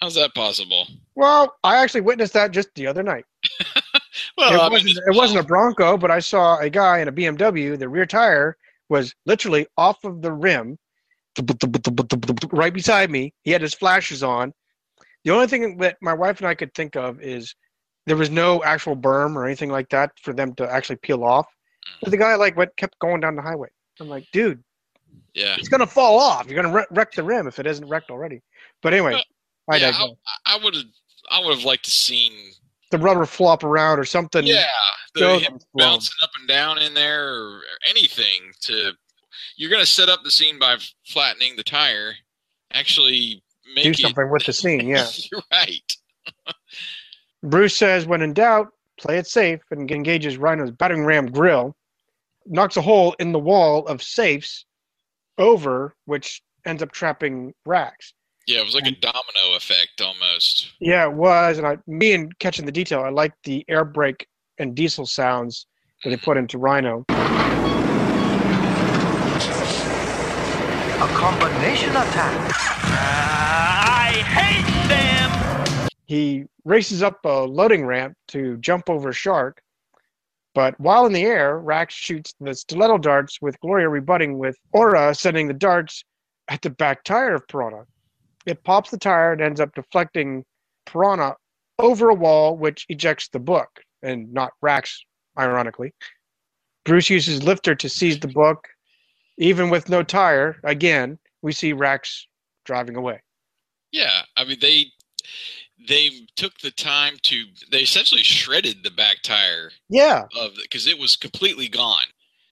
How's 0.02 0.16
that 0.16 0.34
possible? 0.36 0.88
Well, 1.16 1.56
I 1.64 1.78
actually 1.78 2.02
witnessed 2.02 2.34
that 2.34 2.52
just 2.52 2.70
the 2.76 2.88
other 2.88 3.04
night. 3.04 3.26
Well, 4.38 4.54
it, 4.54 4.60
I 4.60 4.64
mean, 4.64 4.72
wasn't, 4.72 4.98
it 5.08 5.16
wasn't 5.16 5.40
a 5.40 5.44
Bronco, 5.44 5.98
but 5.98 6.10
I 6.12 6.20
saw 6.20 6.58
a 6.60 6.70
guy 6.70 7.00
in 7.00 7.08
a 7.08 7.12
BMW. 7.12 7.78
The 7.78 7.90
rear 7.90 8.06
tire 8.06 8.58
was 8.90 9.14
literally 9.26 9.68
off 9.78 10.04
of 10.04 10.22
the 10.22 10.32
rim, 10.32 10.78
right 12.52 12.74
beside 12.74 13.10
me. 13.10 13.34
He 13.44 13.52
had 13.52 13.62
his 13.62 13.74
flashes 13.74 14.24
on. 14.24 14.54
The 15.24 15.32
only 15.32 15.48
thing 15.48 15.78
that 15.78 15.98
my 16.02 16.14
wife 16.14 16.40
and 16.40 16.48
I 16.48 16.56
could 16.56 16.74
think 16.74 16.96
of 16.96 17.22
is 17.22 17.54
there 18.06 18.16
was 18.16 18.30
no 18.30 18.64
actual 18.64 18.96
berm 18.96 19.36
or 19.36 19.46
anything 19.46 19.70
like 19.70 19.90
that 19.90 20.12
for 20.22 20.34
them 20.34 20.54
to 20.56 20.72
actually 20.72 20.96
peel 20.98 21.24
off. 21.24 21.48
But 22.02 22.12
the 22.12 22.18
guy 22.18 22.36
like 22.36 22.56
went 22.56 22.76
kept 22.78 22.98
going 23.00 23.22
down 23.22 23.36
the 23.36 23.42
highway. 23.42 23.70
I'm 24.00 24.08
like, 24.08 24.26
dude, 24.32 24.64
yeah. 25.34 25.56
it's 25.58 25.70
gonna 25.70 25.88
fall 25.88 26.20
off. 26.20 26.48
You're 26.48 26.62
gonna 26.62 26.74
wreck, 26.74 26.88
wreck 26.92 27.14
the 27.14 27.24
rim 27.24 27.48
if 27.48 27.60
it 27.60 27.68
isn't 27.68 27.88
wrecked 27.88 28.12
already. 28.12 28.42
But 28.82 28.94
anyway, 28.94 29.22
I 29.70 29.78
yeah. 29.78 29.92
I 30.46 30.58
would 30.64 30.76
have. 30.76 30.86
I 31.30 31.40
would 31.40 31.54
have 31.54 31.66
liked 31.66 31.86
to 31.86 31.92
seen. 31.92 32.32
the 32.92 32.98
rubber 32.98 33.26
flop 33.26 33.64
around 33.64 34.00
or 34.00 34.06
something. 34.06 34.46
Yeah, 34.46 34.66
the, 35.14 35.40
him 35.40 35.60
bouncing 35.76 36.16
up 36.24 36.30
and 36.40 36.48
down 36.48 36.78
in 36.80 36.94
there, 36.94 37.34
or 37.34 37.62
anything 37.90 38.52
to. 38.62 38.94
You're 39.58 39.72
going 39.72 39.82
to 39.82 39.92
set 39.92 40.08
up 40.08 40.24
the 40.24 40.32
scene 40.32 40.60
by 40.60 40.78
flattening 41.06 41.56
the 41.56 41.64
tire. 41.64 42.14
Actually, 42.72 43.44
do 43.76 43.90
it. 43.90 43.98
something 43.98 44.30
with 44.30 44.46
the 44.46 44.54
scene. 44.54 44.88
Yeah. 44.88 45.08
You're 45.32 45.42
right. 45.52 45.98
Bruce 47.44 47.76
says, 47.76 48.06
when 48.06 48.22
in 48.22 48.34
doubt, 48.34 48.68
play 49.00 49.18
it 49.18 49.26
safe 49.26 49.60
and 49.72 49.90
engages 49.90 50.38
Rhino's 50.38 50.72
battering 50.72 51.06
ram 51.06 51.32
grill, 51.32 51.76
knocks 52.46 52.78
a 52.78 52.82
hole 52.82 53.16
in 53.20 53.32
the 53.32 53.40
wall 53.40 53.86
of 53.88 54.02
safes 54.04 54.66
over, 55.40 55.96
which 56.06 56.42
ends 56.66 56.84
up 56.84 56.92
trapping 56.92 57.54
Rax. 57.66 58.14
Yeah, 58.46 58.62
it 58.62 58.66
was 58.66 58.76
like 58.76 58.88
a 58.88 58.92
domino 58.92 59.56
effect 59.56 60.02
almost. 60.02 60.72
Yeah, 60.80 61.06
it 61.06 61.14
was. 61.14 61.58
And 61.58 61.68
I, 61.68 61.78
me 61.88 62.14
and 62.14 62.38
catching 62.40 62.66
the 62.66 62.72
detail, 62.72 63.02
I 63.02 63.10
like 63.10 63.34
the 63.44 63.66
air 63.68 63.84
brake 63.84 64.28
and 64.60 64.76
diesel 64.76 65.06
sounds 65.06 65.66
that 66.04 66.12
they 66.12 66.18
put 66.18 66.38
into 66.38 66.58
Rhino. 66.58 67.06
A 71.00 71.08
combination 71.10 71.92
attack. 71.92 72.34
Uh, 72.84 73.86
I 73.86 74.24
hate 74.26 74.90
them! 74.90 75.90
He 76.06 76.46
races 76.66 77.04
up 77.04 77.20
a 77.24 77.44
loading 77.44 77.86
ramp 77.86 78.16
to 78.30 78.58
jump 78.58 78.90
over 78.90 79.14
shark, 79.14 79.62
but 80.56 80.80
while 80.80 81.06
in 81.06 81.14
the 81.14 81.24
air, 81.24 81.60
Rax 81.60 81.94
shoots 81.94 82.34
the 82.40 82.56
stiletto 82.56 82.98
darts 82.98 83.40
with 83.42 83.60
Gloria 83.60 83.90
rebutting 83.90 84.40
with 84.40 84.58
Aura 84.72 85.14
sending 85.14 85.48
the 85.48 85.54
darts 85.54 86.04
at 86.48 86.64
the 86.64 86.72
back 86.72 87.04
tire 87.04 87.36
of 87.36 87.48
Piranha. 87.48 87.86
It 88.48 88.64
pops 88.64 88.90
the 88.90 88.98
tire 88.98 89.34
and 89.34 89.42
ends 89.42 89.60
up 89.60 89.76
deflecting 89.76 90.44
Piranha 90.88 91.36
over 91.78 92.10
a 92.10 92.16
wall, 92.16 92.58
which 92.58 92.88
ejects 92.90 93.30
the 93.30 93.40
book, 93.40 93.70
and 94.02 94.34
not 94.34 94.52
Rax, 94.62 95.00
ironically. 95.38 95.94
Bruce 96.86 97.12
uses 97.12 97.44
Lifter 97.44 97.76
to 97.76 97.88
seize 97.88 98.20
the 98.20 98.30
book. 98.30 98.68
Even 99.38 99.70
with 99.70 99.90
no 99.90 100.04
tire, 100.04 100.58
again, 100.64 101.20
we 101.42 101.52
see 101.52 101.74
Rax 101.74 102.28
driving 102.66 102.96
away. 102.96 103.22
Yeah, 103.92 104.22
I 104.36 104.44
mean 104.44 104.58
they 104.60 104.86
they 105.88 106.10
took 106.36 106.58
the 106.60 106.72
time 106.72 107.14
to 107.24 107.46
they 107.72 107.80
essentially 107.82 108.24
shredded 108.24 108.84
the 108.84 108.92
back 108.92 109.18
tire 109.24 109.72
Yeah, 109.90 110.24
of 110.40 110.52
because 110.62 110.88
it 110.88 110.98
was 111.00 111.16
completely 111.16 111.68
gone, 111.68 112.06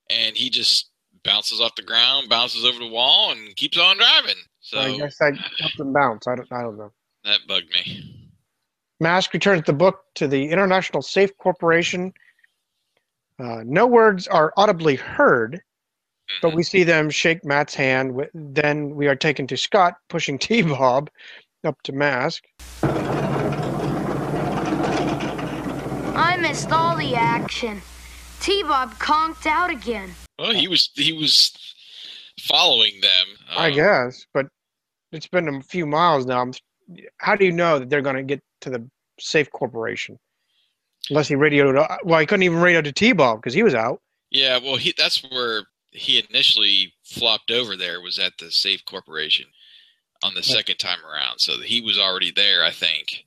and 0.10 0.36
he 0.38 0.50
just 0.50 0.90
bounces 1.24 1.60
off 1.60 1.76
the 1.76 1.82
ground, 1.82 2.30
bounces 2.30 2.64
over 2.66 2.78
the 2.80 2.88
wall, 2.88 3.32
and 3.32 3.56
keeps 3.56 3.78
on 3.78 3.98
driving. 3.98 4.36
So 4.62 4.80
I 4.80 4.98
guess 4.98 5.20
I 5.22 5.32
helped 5.60 5.80
him 5.80 5.92
bounce. 5.92 6.28
I 6.28 6.36
don't, 6.36 6.52
I 6.52 6.62
don't 6.62 6.78
know. 6.78 6.92
that 7.24 7.40
bugged 7.48 7.72
me. 7.72 8.30
Mask 9.00 9.34
returns 9.34 9.64
the 9.66 9.74
book 9.74 10.02
to 10.16 10.28
the 10.28 10.50
International 10.50 11.02
Safe 11.02 11.36
Corporation. 11.38 12.14
Uh, 13.40 13.62
no 13.66 13.86
words 13.86 14.28
are 14.28 14.54
audibly 14.56 14.96
heard, 14.96 15.62
but 16.42 16.54
we 16.54 16.64
see 16.64 16.84
them 16.84 17.10
shake 17.10 17.44
Matt's 17.46 17.74
hand. 17.76 18.20
Then 18.34 18.96
we 18.96 19.08
are 19.08 19.16
taken 19.16 19.48
to 19.48 19.58
Scott 19.58 19.96
pushing 20.10 20.38
T 20.40 20.62
Bob 20.62 21.10
up 21.64 21.82
to 21.84 21.92
Mask. 21.92 22.44
I 26.18 26.38
missed 26.40 26.72
all 26.72 26.96
the 26.96 27.16
action. 27.16 27.82
T-Bob 28.42 28.98
conked 29.00 29.46
out 29.48 29.70
again. 29.72 30.14
Well, 30.38 30.52
he 30.52 30.68
was 30.68 30.90
he 30.94 31.14
was 31.14 31.52
following 32.42 33.00
them. 33.02 33.28
I 33.50 33.70
Um, 33.70 33.76
guess, 33.76 34.26
but 34.34 34.48
it's 35.12 35.28
been 35.28 35.48
a 35.48 35.62
few 35.64 35.86
miles 35.86 36.26
now. 36.26 36.52
How 37.18 37.36
do 37.36 37.46
you 37.46 37.52
know 37.52 37.80
that 37.80 37.90
they're 37.90 38.02
going 38.02 38.18
to 38.18 38.24
get 38.24 38.42
to 38.62 38.70
the 38.70 38.88
Safe 39.20 39.50
Corporation? 39.52 40.20
Unless 41.10 41.28
he 41.28 41.36
radioed. 41.36 41.76
Well, 42.04 42.20
he 42.20 42.26
couldn't 42.26 42.44
even 42.44 42.60
radio 42.62 42.82
to 42.82 42.92
T 42.92 43.14
Bob 43.14 43.40
because 43.40 43.54
he 43.54 43.64
was 43.64 43.74
out. 43.74 44.02
Yeah, 44.32 44.60
well, 44.60 44.76
he 44.76 44.94
that's 44.98 45.24
where 45.32 45.64
he 45.96 46.24
initially 46.30 46.94
flopped 47.04 47.52
over. 47.52 47.76
There 47.76 48.02
was 48.02 48.20
at 48.20 48.34
the 48.40 48.52
Safe 48.52 48.84
Corporation 48.86 49.46
on 50.24 50.34
the 50.34 50.44
second 50.44 50.78
time 50.78 51.00
around, 51.06 51.40
so 51.40 51.60
he 51.62 51.82
was 51.82 51.98
already 51.98 52.32
there, 52.32 52.64
I 52.64 52.72
think. 52.72 53.26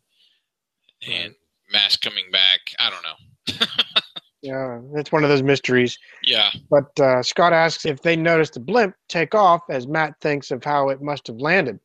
And 1.07 1.35
Mask 1.73 2.01
coming 2.01 2.31
back, 2.33 2.61
I 2.79 2.91
don't 2.91 3.03
know. 3.03 3.66
Yeah, 4.41 4.81
it's 4.95 5.11
one 5.11 5.25
of 5.25 5.31
those 5.31 5.43
mysteries. 5.43 5.99
Yeah, 6.23 6.51
But 6.71 6.99
uh, 7.01 7.23
Scott 7.23 7.53
asks 7.53 7.85
if 7.85 8.03
they 8.03 8.14
noticed 8.14 8.55
the 8.55 8.61
blimp 8.61 8.95
take 9.09 9.35
off 9.35 9.62
as 9.69 9.89
Matt 9.89 10.14
thinks 10.21 10.51
of 10.51 10.62
how 10.62 10.91
it 10.91 11.03
must 11.03 11.27
have 11.27 11.39
landed. 11.39 11.81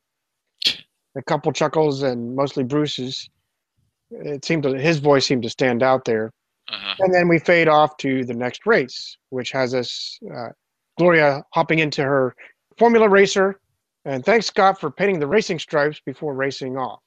A 1.16 1.22
couple 1.26 1.52
chuckles 1.52 2.02
and 2.02 2.34
mostly 2.34 2.64
Bruce's. 2.64 3.28
It 4.10 4.44
seemed 4.44 4.62
to, 4.64 4.78
his 4.78 4.98
voice 4.98 5.26
seemed 5.26 5.42
to 5.42 5.50
stand 5.50 5.82
out 5.82 6.04
there. 6.04 6.32
uh-huh. 6.68 6.94
And 7.00 7.12
then 7.12 7.28
we 7.28 7.38
fade 7.40 7.68
off 7.68 7.96
to 7.98 8.24
the 8.24 8.34
next 8.34 8.66
race, 8.66 9.16
which 9.30 9.50
has 9.50 9.74
us 9.74 10.18
uh, 10.32 10.50
Gloria 10.98 11.44
hopping 11.52 11.80
into 11.80 12.02
her 12.02 12.34
Formula 12.78 13.08
Racer. 13.08 13.60
And 14.04 14.24
thanks, 14.24 14.46
Scott, 14.46 14.80
for 14.80 14.90
painting 14.90 15.18
the 15.18 15.26
racing 15.26 15.58
stripes 15.58 16.00
before 16.04 16.34
racing 16.34 16.76
off. 16.76 17.00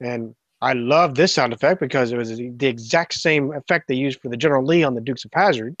And 0.00 0.34
I 0.62 0.74
love 0.74 1.14
this 1.14 1.34
sound 1.34 1.52
effect 1.52 1.80
because 1.80 2.12
it 2.12 2.16
was 2.16 2.36
the 2.36 2.66
exact 2.66 3.14
same 3.14 3.52
effect 3.52 3.88
they 3.88 3.94
used 3.94 4.20
for 4.20 4.28
the 4.28 4.36
General 4.36 4.64
Lee 4.64 4.84
on 4.84 4.94
the 4.94 5.00
Dukes 5.00 5.24
of 5.24 5.30
Hazzard. 5.34 5.74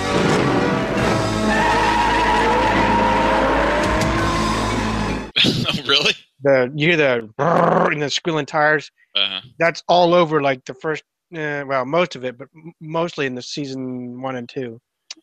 really? 5.86 6.14
The 6.42 6.72
you 6.74 6.88
hear 6.88 6.96
the 6.96 7.30
brrr 7.38 7.92
and 7.92 8.02
the 8.02 8.10
squealing 8.10 8.46
tires. 8.46 8.90
Uh-huh. 9.14 9.40
That's 9.58 9.82
all 9.88 10.14
over 10.14 10.40
like 10.40 10.64
the 10.64 10.74
first, 10.74 11.04
uh, 11.34 11.64
well, 11.66 11.84
most 11.84 12.16
of 12.16 12.24
it, 12.24 12.38
but 12.38 12.48
mostly 12.80 13.26
in 13.26 13.34
the 13.34 13.42
season 13.42 14.20
one 14.20 14.36
and 14.36 14.48
two. 14.48 14.80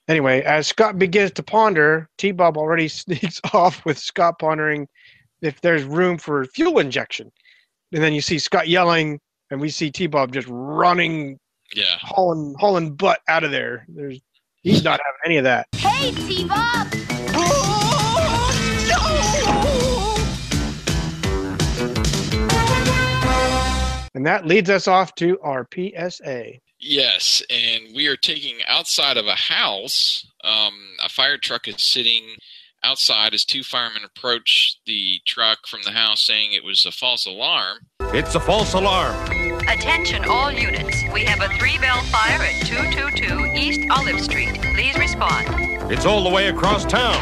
Anyway, 0.08 0.42
as 0.44 0.68
Scott 0.68 0.98
begins 0.98 1.32
to 1.32 1.44
ponder, 1.44 2.10
T 2.18 2.32
Bob 2.32 2.58
already 2.58 2.88
sneaks 2.88 3.42
off 3.54 3.84
with 3.86 3.98
Scott 3.98 4.40
pondering 4.40 4.88
if 5.42 5.60
there's 5.62 5.84
room 5.84 6.18
for 6.18 6.46
fuel 6.46 6.80
injection. 6.80 7.32
And 7.94 8.02
then 8.04 8.14
you 8.14 8.22
see 8.22 8.40
Scott 8.40 8.68
yelling, 8.68 9.20
and 9.52 9.60
we 9.62 9.70
see 9.70 9.92
T 9.92 10.08
Bob 10.08 10.34
just 10.34 10.48
running, 10.50 11.40
Yeah. 11.76 11.98
hauling, 12.02 12.56
hauling 12.60 12.96
butt 12.96 13.20
out 13.28 13.44
of 13.44 13.52
there. 13.52 13.86
There's 13.90 14.20
he's 14.62 14.84
not 14.84 15.00
having 15.04 15.20
any 15.26 15.38
of 15.38 15.44
that. 15.46 15.68
Hey, 15.74 16.12
T-Bob! 16.12 16.88
And 24.16 24.26
that 24.26 24.48
leads 24.48 24.70
us 24.72 24.88
off 24.88 25.14
to 25.16 25.40
our 25.42 25.68
PSA. 25.72 26.54
Yes, 26.80 27.42
and 27.50 27.96
we 27.96 28.08
are 28.08 28.16
taking 28.16 28.58
outside 28.68 29.18
of 29.18 29.26
a 29.26 29.36
house. 29.36 30.28
Um, 30.44 30.74
a 31.04 31.10
fire 31.10 31.38
truck 31.38 31.68
is 31.68 31.82
sitting 31.82 32.36
outside 32.84 33.34
as 33.34 33.44
two 33.44 33.64
firemen 33.64 34.04
approach 34.06 34.78
the 34.86 35.20
truck 35.26 35.66
from 35.68 35.82
the 35.84 35.92
house, 35.92 36.26
saying 36.26 36.54
it 36.54 36.64
was 36.64 36.86
a 36.86 36.92
false 36.92 37.26
alarm. 37.26 37.80
It's 38.14 38.36
a 38.36 38.40
false 38.40 38.74
alarm. 38.74 39.16
Attention 39.68 40.26
all 40.26 40.52
units. 40.52 41.04
We 41.12 41.24
have 41.26 41.42
a 41.42 41.52
three 41.58 41.80
bell 41.80 42.02
fire 42.04 42.42
at 42.44 42.66
222 42.66 43.60
East 43.60 43.82
Olive 43.90 44.22
Street. 44.22 44.54
Please 44.76 44.96
respond. 44.98 45.48
It's 45.92 46.06
all 46.06 46.24
the 46.24 46.30
way 46.30 46.48
across 46.48 46.86
town. 46.86 47.16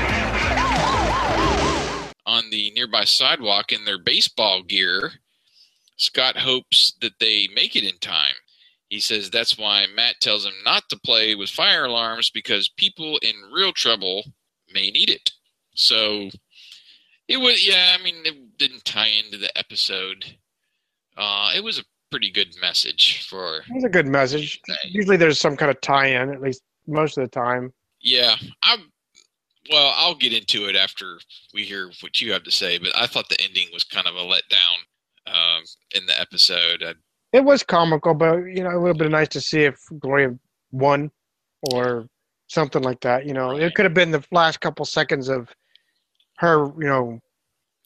On 2.26 2.50
the 2.50 2.72
nearby 2.76 3.06
sidewalk 3.06 3.72
in 3.72 3.86
their 3.86 4.00
baseball 4.00 4.64
gear, 4.64 5.14
Scott 5.96 6.38
hopes 6.40 6.94
that 7.00 7.20
they 7.20 7.48
make 7.56 7.76
it 7.78 7.84
in 7.86 7.98
time. 8.00 8.36
He 8.96 9.02
says 9.02 9.30
that's 9.30 9.58
why 9.58 9.88
Matt 9.94 10.22
tells 10.22 10.46
him 10.46 10.54
not 10.64 10.88
to 10.88 10.98
play 10.98 11.36
with 11.36 11.50
fire 11.50 11.84
alarms 11.84 12.30
because 12.30 12.70
people 12.70 13.20
in 13.22 13.52
real 13.54 13.74
trouble 13.74 14.24
may 14.74 14.90
need 14.90 15.10
it. 15.10 15.32
So 15.74 16.30
it 17.28 17.36
was, 17.36 17.68
yeah, 17.68 17.94
I 17.94 18.02
mean, 18.02 18.16
it 18.24 18.58
didn't 18.58 18.86
tie 18.86 19.10
into 19.10 19.38
the 19.38 19.52
episode. 19.58 20.38
Uh, 21.18 21.52
it 21.54 21.62
was 21.62 21.78
a 21.78 21.84
pretty 22.10 22.32
good 22.32 22.56
message 22.62 23.28
for. 23.28 23.58
It 23.58 23.74
was 23.74 23.84
a 23.84 23.90
good 23.90 24.08
message. 24.08 24.62
Usually 24.86 25.18
there's 25.18 25.42
some 25.42 25.58
kind 25.58 25.72
of 25.72 25.82
tie-in, 25.82 26.30
at 26.30 26.40
least 26.40 26.62
most 26.88 27.18
of 27.18 27.26
the 27.26 27.30
time. 27.30 27.74
Yeah, 28.00 28.36
I. 28.64 28.78
Well, 29.70 29.94
I'll 29.98 30.16
get 30.16 30.32
into 30.32 30.70
it 30.70 30.78
after 30.78 31.20
we 31.54 31.66
hear 31.66 31.92
what 32.00 32.22
you 32.22 32.32
have 32.32 32.44
to 32.44 32.52
say, 32.52 32.78
but 32.78 32.96
I 32.96 33.08
thought 33.08 33.28
the 33.28 33.42
ending 33.44 33.68
was 33.74 33.84
kind 33.84 34.08
of 34.08 34.16
a 34.16 34.20
letdown 34.20 34.78
um, 35.28 35.64
in 35.94 36.06
the 36.06 36.18
episode. 36.18 36.82
I, 36.82 36.94
It 37.36 37.44
was 37.44 37.64
comical, 37.64 38.14
but 38.14 38.38
you 38.46 38.64
know, 38.64 38.70
it 38.70 38.80
would 38.80 38.88
have 38.88 38.98
been 38.98 39.12
nice 39.12 39.28
to 39.30 39.42
see 39.42 39.64
if 39.64 39.78
Gloria 40.00 40.34
won 40.72 41.12
or 41.74 42.08
something 42.48 42.82
like 42.82 43.02
that. 43.02 43.26
You 43.26 43.34
know, 43.34 43.58
it 43.58 43.76
could 43.76 43.84
have 43.84 43.94
been 43.94 44.12
the 44.12 44.24
last 44.32 44.62
couple 44.62 44.86
seconds 44.86 45.28
of 45.28 45.50
her, 46.38 46.68
you 46.80 46.88
know, 46.88 47.20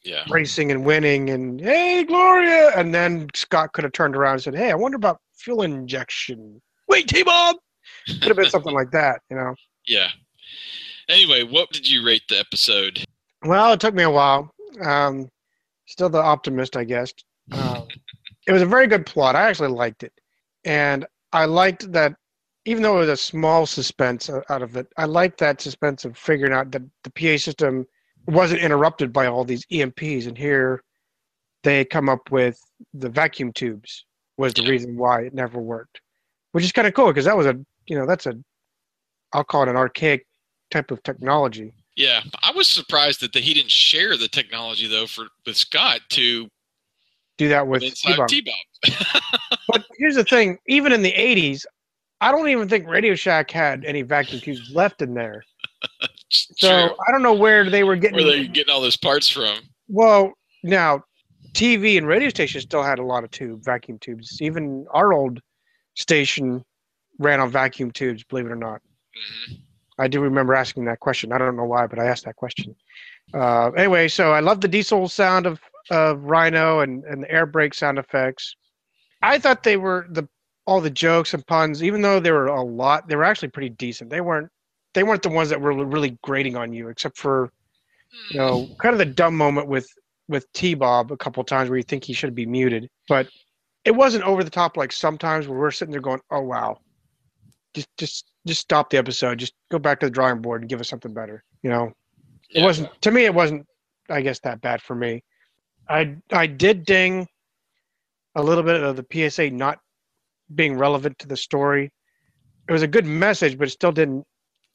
yeah, 0.03 0.23
racing 0.29 0.69
and 0.69 0.85
winning, 0.85 1.31
and 1.31 1.59
hey, 1.59 2.03
Gloria, 2.03 2.73
and 2.75 2.93
then 2.93 3.27
Scott 3.33 3.73
could 3.73 3.83
have 3.83 3.93
turned 3.93 4.15
around 4.15 4.33
and 4.33 4.43
said, 4.43 4.55
"Hey, 4.55 4.69
I 4.69 4.75
wonder 4.75 4.97
about 4.97 5.19
fuel 5.33 5.63
injection." 5.63 6.61
Wait, 6.87 7.07
T-Bob. 7.07 7.55
Could 8.05 8.25
have 8.25 8.37
been 8.37 8.51
something 8.51 8.73
like 8.73 8.91
that. 8.91 9.21
You 9.31 9.37
know. 9.37 9.55
yeah. 9.87 10.09
Anyway, 11.09 11.41
what 11.41 11.71
did 11.71 11.89
you 11.89 12.05
rate 12.05 12.21
the 12.29 12.37
episode? 12.37 13.03
Well, 13.43 13.73
it 13.73 13.79
took 13.79 13.95
me 13.95 14.03
a 14.03 14.11
while. 14.11 14.53
Um, 14.85 15.27
still 15.87 16.09
the 16.09 16.21
optimist, 16.21 16.77
I 16.77 16.83
guess. 16.83 17.11
Um, 17.51 17.87
it 18.49 18.53
was 18.53 18.63
a 18.63 18.65
very 18.65 18.87
good 18.87 19.05
plot. 19.05 19.35
I 19.35 19.47
actually 19.47 19.69
liked 19.69 20.01
it, 20.01 20.13
and 20.65 21.05
I 21.31 21.45
liked 21.45 21.91
that. 21.91 22.15
Even 22.65 22.83
though 22.83 22.97
it 22.97 23.01
was 23.01 23.09
a 23.09 23.17
small 23.17 23.65
suspense 23.65 24.29
out 24.49 24.61
of 24.61 24.75
it, 24.75 24.87
I 24.97 25.05
liked 25.05 25.37
that 25.39 25.61
suspense 25.61 26.03
of 26.03 26.17
figuring 26.17 26.51
out 26.51 26.71
that 26.71 26.81
the 27.03 27.11
PA 27.11 27.37
system 27.37 27.85
wasn't 28.27 28.61
interrupted 28.61 29.13
by 29.13 29.27
all 29.27 29.43
these 29.43 29.65
EMPs. 29.67 30.27
And 30.27 30.37
here, 30.37 30.83
they 31.63 31.85
come 31.85 32.09
up 32.09 32.31
with 32.31 32.59
the 32.93 33.09
vacuum 33.09 33.53
tubes 33.53 34.05
was 34.37 34.53
the 34.55 34.63
reason 34.63 34.97
why 34.97 35.21
it 35.21 35.33
never 35.33 35.59
worked, 35.59 36.01
which 36.53 36.63
is 36.63 36.71
kind 36.71 36.87
of 36.87 36.95
cool 36.95 37.07
because 37.07 37.25
that 37.25 37.37
was 37.37 37.45
a 37.45 37.55
you 37.85 37.97
know 37.97 38.07
that's 38.07 38.25
a 38.25 38.33
I'll 39.31 39.43
call 39.43 39.63
it 39.63 39.69
an 39.69 39.75
archaic 39.75 40.25
type 40.71 40.89
of 40.89 41.03
technology. 41.03 41.71
Yeah, 41.95 42.21
I 42.41 42.51
was 42.51 42.67
surprised 42.67 43.21
that 43.21 43.33
the, 43.33 43.41
he 43.41 43.53
didn't 43.53 43.71
share 43.71 44.17
the 44.17 44.27
technology 44.27 44.87
though 44.87 45.05
for 45.05 45.27
with 45.45 45.57
Scott 45.57 46.01
to 46.09 46.49
Do 47.39 47.47
that 47.47 47.67
with 47.67 47.81
T-Bob. 47.81 48.27
T-Bob. 48.27 48.53
But 49.71 49.85
here's 49.97 50.15
the 50.15 50.23
thing: 50.23 50.57
even 50.67 50.91
in 50.91 51.03
the 51.03 51.13
'80s, 51.13 51.63
I 52.21 52.31
don't 52.31 52.49
even 52.49 52.67
think 52.67 52.87
Radio 52.87 53.15
Shack 53.15 53.49
had 53.51 53.85
any 53.85 54.01
vacuum 54.01 54.41
tubes 54.41 54.71
left 54.73 55.01
in 55.01 55.13
there. 55.13 55.43
So 56.29 56.87
True. 56.87 56.95
I 57.07 57.11
don't 57.11 57.21
know 57.21 57.33
where 57.33 57.69
they 57.69 57.83
were 57.83 57.95
getting. 57.95 58.17
Where 58.17 58.25
they 58.25 58.47
getting 58.47 58.73
all 58.73 58.81
those 58.81 58.97
parts 58.97 59.29
from? 59.29 59.59
Well, 59.87 60.33
now 60.63 61.03
TV 61.53 61.97
and 61.97 62.07
radio 62.07 62.29
stations 62.29 62.63
still 62.63 62.83
had 62.83 62.99
a 62.99 63.03
lot 63.03 63.23
of 63.23 63.31
tube 63.31 63.63
vacuum 63.63 63.99
tubes. 63.99 64.41
Even 64.41 64.85
our 64.91 65.13
old 65.13 65.39
station 65.95 66.65
ran 67.19 67.39
on 67.39 67.51
vacuum 67.51 67.91
tubes. 67.91 68.23
Believe 68.23 68.47
it 68.47 68.51
or 68.51 68.55
not, 68.55 68.81
I 69.97 70.07
do 70.07 70.19
remember 70.19 70.55
asking 70.55 70.85
that 70.85 70.99
question. 70.99 71.31
I 71.31 71.37
don't 71.37 71.55
know 71.55 71.63
why, 71.63 71.87
but 71.87 71.99
I 71.99 72.05
asked 72.05 72.25
that 72.25 72.35
question. 72.35 72.75
Uh, 73.33 73.69
anyway, 73.71 74.07
so 74.07 74.31
I 74.33 74.39
love 74.39 74.61
the 74.61 74.67
diesel 74.67 75.07
sound 75.07 75.45
of 75.45 75.59
of 75.89 76.23
Rhino 76.23 76.79
and 76.79 77.03
and 77.05 77.23
the 77.23 77.31
air 77.31 77.45
brake 77.45 77.73
sound 77.73 77.97
effects. 77.97 78.55
I 79.21 79.37
thought 79.37 79.63
they 79.63 79.77
were 79.77 80.07
the 80.09 80.27
all 80.65 80.81
the 80.81 80.89
jokes 80.89 81.33
and 81.33 81.45
puns, 81.47 81.83
even 81.83 82.01
though 82.01 82.19
there 82.19 82.35
were 82.35 82.45
a 82.45 82.61
lot, 82.61 83.07
they 83.07 83.15
were 83.15 83.23
actually 83.23 83.47
pretty 83.47 83.69
decent. 83.69 84.09
They 84.09 84.21
weren't 84.21 84.49
they 84.93 85.03
weren't 85.03 85.23
the 85.23 85.29
ones 85.29 85.49
that 85.49 85.61
were 85.61 85.73
really 85.85 86.17
grating 86.23 86.55
on 86.55 86.73
you, 86.73 86.89
except 86.89 87.17
for 87.17 87.51
you 88.31 88.39
know 88.39 88.65
mm. 88.65 88.77
kind 88.77 88.93
of 88.93 88.99
the 88.99 89.05
dumb 89.05 89.35
moment 89.35 89.67
with 89.67 89.87
with 90.27 90.51
T 90.53 90.75
Bob 90.75 91.11
a 91.11 91.17
couple 91.17 91.43
times 91.43 91.69
where 91.69 91.77
you 91.77 91.83
think 91.83 92.03
he 92.03 92.13
should 92.13 92.35
be 92.35 92.45
muted, 92.45 92.89
but 93.07 93.27
it 93.85 93.91
wasn't 93.91 94.23
over 94.23 94.43
the 94.43 94.49
top 94.49 94.77
like 94.77 94.91
sometimes 94.91 95.47
where 95.47 95.57
we're 95.57 95.71
sitting 95.71 95.91
there 95.91 96.01
going, 96.01 96.21
"Oh 96.31 96.41
wow, 96.41 96.77
just 97.73 97.89
just 97.97 98.31
just 98.45 98.61
stop 98.61 98.89
the 98.89 98.97
episode, 98.97 99.39
just 99.39 99.53
go 99.71 99.79
back 99.79 99.99
to 99.99 100.05
the 100.05 100.11
drawing 100.11 100.41
board 100.41 100.61
and 100.61 100.69
give 100.69 100.79
us 100.79 100.89
something 100.89 101.13
better." 101.13 101.43
You 101.63 101.71
know, 101.71 101.91
it 102.51 102.63
wasn't 102.63 102.89
to 103.01 103.11
me. 103.11 103.25
It 103.25 103.33
wasn't, 103.33 103.65
I 104.09 104.21
guess, 104.21 104.39
that 104.41 104.61
bad 104.61 104.81
for 104.81 104.95
me. 104.95 105.23
I 105.89 106.17
I 106.31 106.47
did 106.47 106.85
ding 106.85 107.27
a 108.35 108.43
little 108.43 108.63
bit 108.63 108.81
of 108.83 108.95
the 108.95 109.05
PSA 109.29 109.49
not 109.51 109.79
being 110.55 110.77
relevant 110.77 111.19
to 111.19 111.27
the 111.27 111.37
story. 111.37 111.91
It 112.67 112.73
was 112.73 112.83
a 112.83 112.87
good 112.87 113.05
message, 113.05 113.57
but 113.57 113.67
it 113.67 113.71
still 113.71 113.91
didn't 113.91 114.25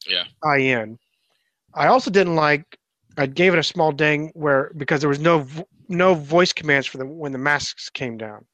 Yeah. 0.07 0.25
tie 0.45 0.59
in. 0.59 0.99
I 1.75 1.87
also 1.87 2.11
didn't 2.11 2.37
like. 2.37 2.65
I 3.17 3.27
gave 3.27 3.53
it 3.55 3.59
a 3.59 3.65
small 3.65 3.93
ding 3.93 4.31
where 4.35 4.73
because 4.77 5.01
there 5.01 5.09
was 5.09 5.21
no 5.21 5.47
no 5.89 6.15
voice 6.15 6.53
commands 6.53 6.87
for 6.87 6.99
the 6.99 7.07
when 7.07 7.33
the 7.33 7.39
masks 7.39 7.89
came 7.91 8.17
down, 8.19 8.45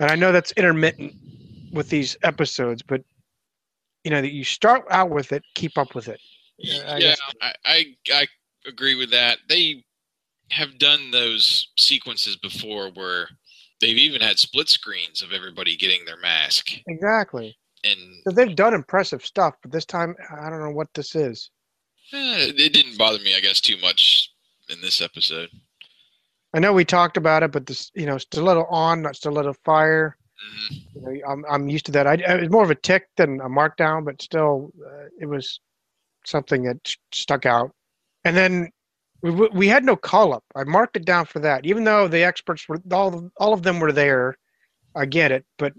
and 0.00 0.10
I 0.10 0.16
know 0.16 0.32
that's 0.32 0.52
intermittent 0.52 1.14
with 1.72 1.88
these 1.88 2.16
episodes, 2.22 2.82
but 2.82 3.02
you 4.04 4.10
know 4.10 4.20
that 4.20 4.32
you 4.32 4.44
start 4.44 4.84
out 4.90 5.10
with 5.10 5.32
it, 5.32 5.42
keep 5.54 5.78
up 5.78 5.94
with 5.94 6.08
it. 6.08 6.20
I 6.86 6.98
yeah, 6.98 7.14
I, 7.40 7.54
I 7.64 7.96
I 8.12 8.26
agree 8.66 8.94
with 8.94 9.10
that. 9.10 9.38
They 9.48 9.84
have 10.50 10.78
done 10.78 11.10
those 11.10 11.68
sequences 11.76 12.36
before 12.36 12.90
where 12.90 13.28
they've 13.80 13.96
even 13.98 14.20
had 14.20 14.38
split 14.38 14.68
screens 14.68 15.22
of 15.22 15.32
everybody 15.32 15.76
getting 15.76 16.04
their 16.04 16.16
mask. 16.20 16.68
exactly. 16.86 17.56
And 17.84 17.98
So 18.24 18.30
they've 18.30 18.54
done 18.56 18.72
impressive 18.74 19.24
stuff, 19.24 19.54
but 19.62 19.70
this 19.72 19.84
time 19.84 20.14
I 20.30 20.48
don't 20.50 20.60
know 20.60 20.70
what 20.70 20.88
this 20.94 21.14
is. 21.14 21.50
eh, 22.12 22.52
it 22.56 22.72
didn't 22.72 22.96
bother 22.98 23.18
me, 23.18 23.34
I 23.36 23.40
guess, 23.40 23.60
too 23.60 23.76
much 23.78 24.30
in 24.70 24.80
this 24.80 25.00
episode. 25.02 25.50
I 26.54 26.60
know 26.60 26.72
we 26.72 26.84
talked 26.84 27.16
about 27.16 27.42
it, 27.42 27.50
but 27.52 27.66
this, 27.66 27.90
you 27.94 28.06
know, 28.06 28.16
stiletto 28.16 28.64
on, 28.70 29.02
not 29.02 29.16
stiletto 29.16 29.54
fire. 29.64 30.16
You 30.94 31.00
know, 31.00 31.20
I'm 31.28 31.44
I'm 31.50 31.68
used 31.68 31.86
to 31.86 31.92
that. 31.92 32.06
I, 32.06 32.14
it 32.14 32.40
was 32.42 32.50
more 32.50 32.62
of 32.64 32.70
a 32.70 32.74
tick 32.74 33.08
than 33.16 33.40
a 33.40 33.48
markdown, 33.48 34.04
but 34.04 34.20
still, 34.22 34.72
uh, 34.86 35.06
it 35.20 35.26
was 35.26 35.60
something 36.26 36.62
that 36.64 36.76
st- 36.86 36.98
stuck 37.12 37.44
out. 37.46 37.72
And 38.24 38.36
then 38.36 38.70
we 39.30 39.48
we 39.52 39.68
had 39.68 39.84
no 39.84 39.96
call 39.96 40.34
up. 40.34 40.44
I 40.54 40.64
marked 40.64 40.96
it 40.96 41.04
down 41.06 41.24
for 41.24 41.38
that, 41.40 41.64
even 41.64 41.84
though 41.84 42.08
the 42.08 42.22
experts 42.22 42.68
were 42.68 42.80
all 42.92 43.14
of- 43.14 43.32
all 43.38 43.52
of 43.54 43.62
them 43.62 43.80
were 43.80 43.92
there. 43.92 44.36
I 44.94 45.06
get 45.06 45.32
it, 45.32 45.44
but 45.58 45.72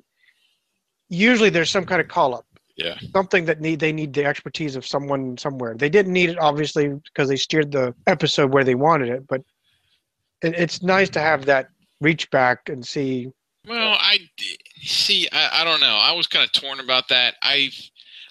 usually 1.10 1.50
there's 1.50 1.70
some 1.70 1.86
kind 1.86 2.02
of 2.02 2.08
call 2.08 2.36
up. 2.36 2.46
Yeah. 2.76 2.98
Something 3.14 3.46
that 3.46 3.62
need 3.62 3.80
they 3.80 3.94
need 3.94 4.14
the 4.14 4.26
expertise 4.26 4.76
of 4.76 4.86
someone 4.86 5.38
somewhere. 5.38 5.76
They 5.76 5.90
didn't 5.90 6.12
need 6.12 6.30
it 6.30 6.40
obviously 6.40 6.90
because 6.90 7.30
they 7.30 7.38
steered 7.38 7.72
the 7.72 7.96
episode 8.08 8.52
where 8.52 8.66
they 8.66 8.76
wanted 8.76 9.10
it, 9.10 9.28
but 9.28 9.42
it, 10.42 10.56
it's 10.56 10.82
nice 10.82 11.10
to 11.12 11.22
have 11.22 11.46
that 11.46 11.70
reach 12.02 12.30
back 12.32 12.68
and 12.68 12.86
see 12.86 13.30
Well, 13.68 13.96
I 13.98 14.20
see. 14.82 15.30
I, 15.32 15.62
I 15.62 15.64
don't 15.64 15.80
know. 15.80 15.98
I 16.02 16.12
was 16.12 16.28
kind 16.28 16.44
of 16.44 16.52
torn 16.52 16.80
about 16.82 17.08
that. 17.10 17.36
I 17.42 17.70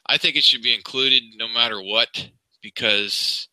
I 0.06 0.18
think 0.18 0.36
it 0.36 0.44
should 0.44 0.62
be 0.62 0.74
included 0.74 1.22
no 1.36 1.48
matter 1.48 1.80
what 1.80 2.28
because 2.60 3.48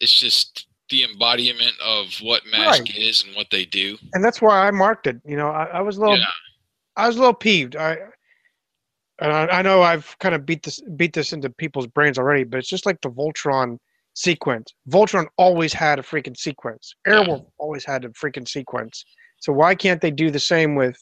it's 0.00 0.18
just 0.18 0.67
the 0.90 1.04
embodiment 1.04 1.72
of 1.84 2.06
what 2.22 2.42
Mask 2.50 2.80
Right. 2.84 2.96
is 2.96 3.24
and 3.26 3.34
what 3.36 3.48
they 3.50 3.64
do. 3.64 3.96
and 4.14 4.24
that's 4.24 4.40
why 4.40 4.66
I 4.66 4.70
marked 4.70 5.06
it. 5.06 5.20
You 5.26 5.36
know, 5.36 5.48
I, 5.48 5.64
I 5.64 5.80
was 5.80 5.96
a 5.96 6.00
little, 6.00 6.16
Yeah. 6.18 6.24
I 6.96 7.06
was 7.06 7.16
a 7.16 7.20
little 7.20 7.34
peeved. 7.34 7.76
I, 7.76 7.98
and 9.20 9.32
I, 9.32 9.46
I 9.58 9.62
know 9.62 9.82
I've 9.82 10.16
kind 10.18 10.34
of 10.34 10.46
beat 10.46 10.62
this 10.62 10.80
beat 10.96 11.12
this 11.12 11.32
into 11.32 11.50
people's 11.50 11.86
brains 11.86 12.18
already, 12.18 12.44
but 12.44 12.58
it's 12.58 12.68
just 12.68 12.86
like 12.86 13.00
the 13.00 13.10
Voltron 13.10 13.78
sequence. 14.14 14.72
Voltron 14.88 15.26
always 15.36 15.72
had 15.72 15.98
a 15.98 16.02
freaking 16.02 16.36
sequence. 16.36 16.94
Airwolf 17.06 17.46
always 17.58 17.84
had 17.84 18.04
a 18.04 18.08
freaking 18.10 18.48
sequence. 18.48 19.04
So 19.38 19.52
why 19.52 19.74
can't 19.74 20.00
they 20.00 20.10
do 20.10 20.30
the 20.30 20.38
same 20.40 20.74
with 20.74 20.96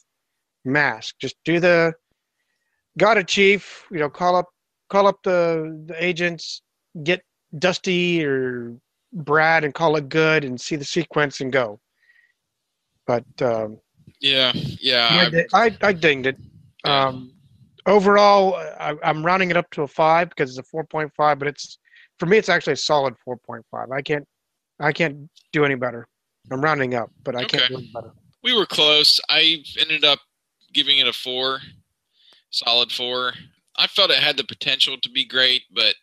Mask? 0.65 1.15
Just 1.19 1.35
do 1.45 1.59
the 1.59 1.93
got 2.97 3.17
a 3.17 3.23
chief. 3.23 3.85
You 3.91 3.99
know, 3.99 4.09
call 4.09 4.35
up 4.35 4.49
call 4.89 5.07
up 5.07 5.21
the 5.23 5.83
the 5.87 6.03
agents, 6.03 6.61
get 7.03 7.21
Dusty 7.57 8.23
or 8.25 8.75
Brad, 9.13 9.63
and 9.63 9.73
call 9.73 9.95
it 9.95 10.09
good, 10.09 10.43
and 10.43 10.59
see 10.59 10.75
the 10.75 10.85
sequence 10.85 11.41
and 11.41 11.51
go. 11.51 11.79
But 13.05 13.25
um, 13.41 13.79
Yeah, 14.19 14.51
yeah. 14.53 15.29
I, 15.53 15.57
I- 15.57 15.65
I, 15.67 15.77
I 15.89 15.93
dinged 15.93 16.27
it. 16.27 16.37
Um, 16.83 17.33
overall, 17.85 18.55
I, 18.55 18.95
I'm 19.03 19.25
rounding 19.25 19.49
it 19.49 19.57
up 19.57 19.69
to 19.71 19.81
a 19.83 19.87
five 19.87 20.29
because 20.29 20.57
it's 20.57 20.67
a 20.73 20.75
4.5, 20.75 21.11
but 21.39 21.47
it's 21.47 21.79
for 22.19 22.25
me, 22.25 22.37
it's 22.37 22.49
actually 22.49 22.73
a 22.73 22.77
solid 22.77 23.15
4.5. 23.27 23.91
I 23.91 24.01
can't, 24.01 24.25
I 24.79 24.91
can't 24.91 25.29
do 25.53 25.65
any 25.65 25.75
better. 25.75 26.07
I'm 26.51 26.61
rounding 26.61 26.95
up, 26.95 27.11
but 27.23 27.35
I 27.35 27.43
can't 27.45 27.67
do 27.67 27.77
any 27.77 27.91
better. 27.93 28.11
we 28.43 28.53
were 28.55 28.65
close. 28.65 29.19
I 29.29 29.63
ended 29.79 30.03
up 30.05 30.19
giving 30.73 30.97
it 30.99 31.07
a 31.07 31.13
four, 31.13 31.59
solid 32.51 32.91
four. 32.91 33.33
I 33.77 33.87
felt 33.87 34.11
it 34.11 34.17
had 34.19 34.37
the 34.37 34.43
potential 34.43 34.97
to 35.01 35.09
be 35.09 35.25
great, 35.25 35.63
but 35.73 35.95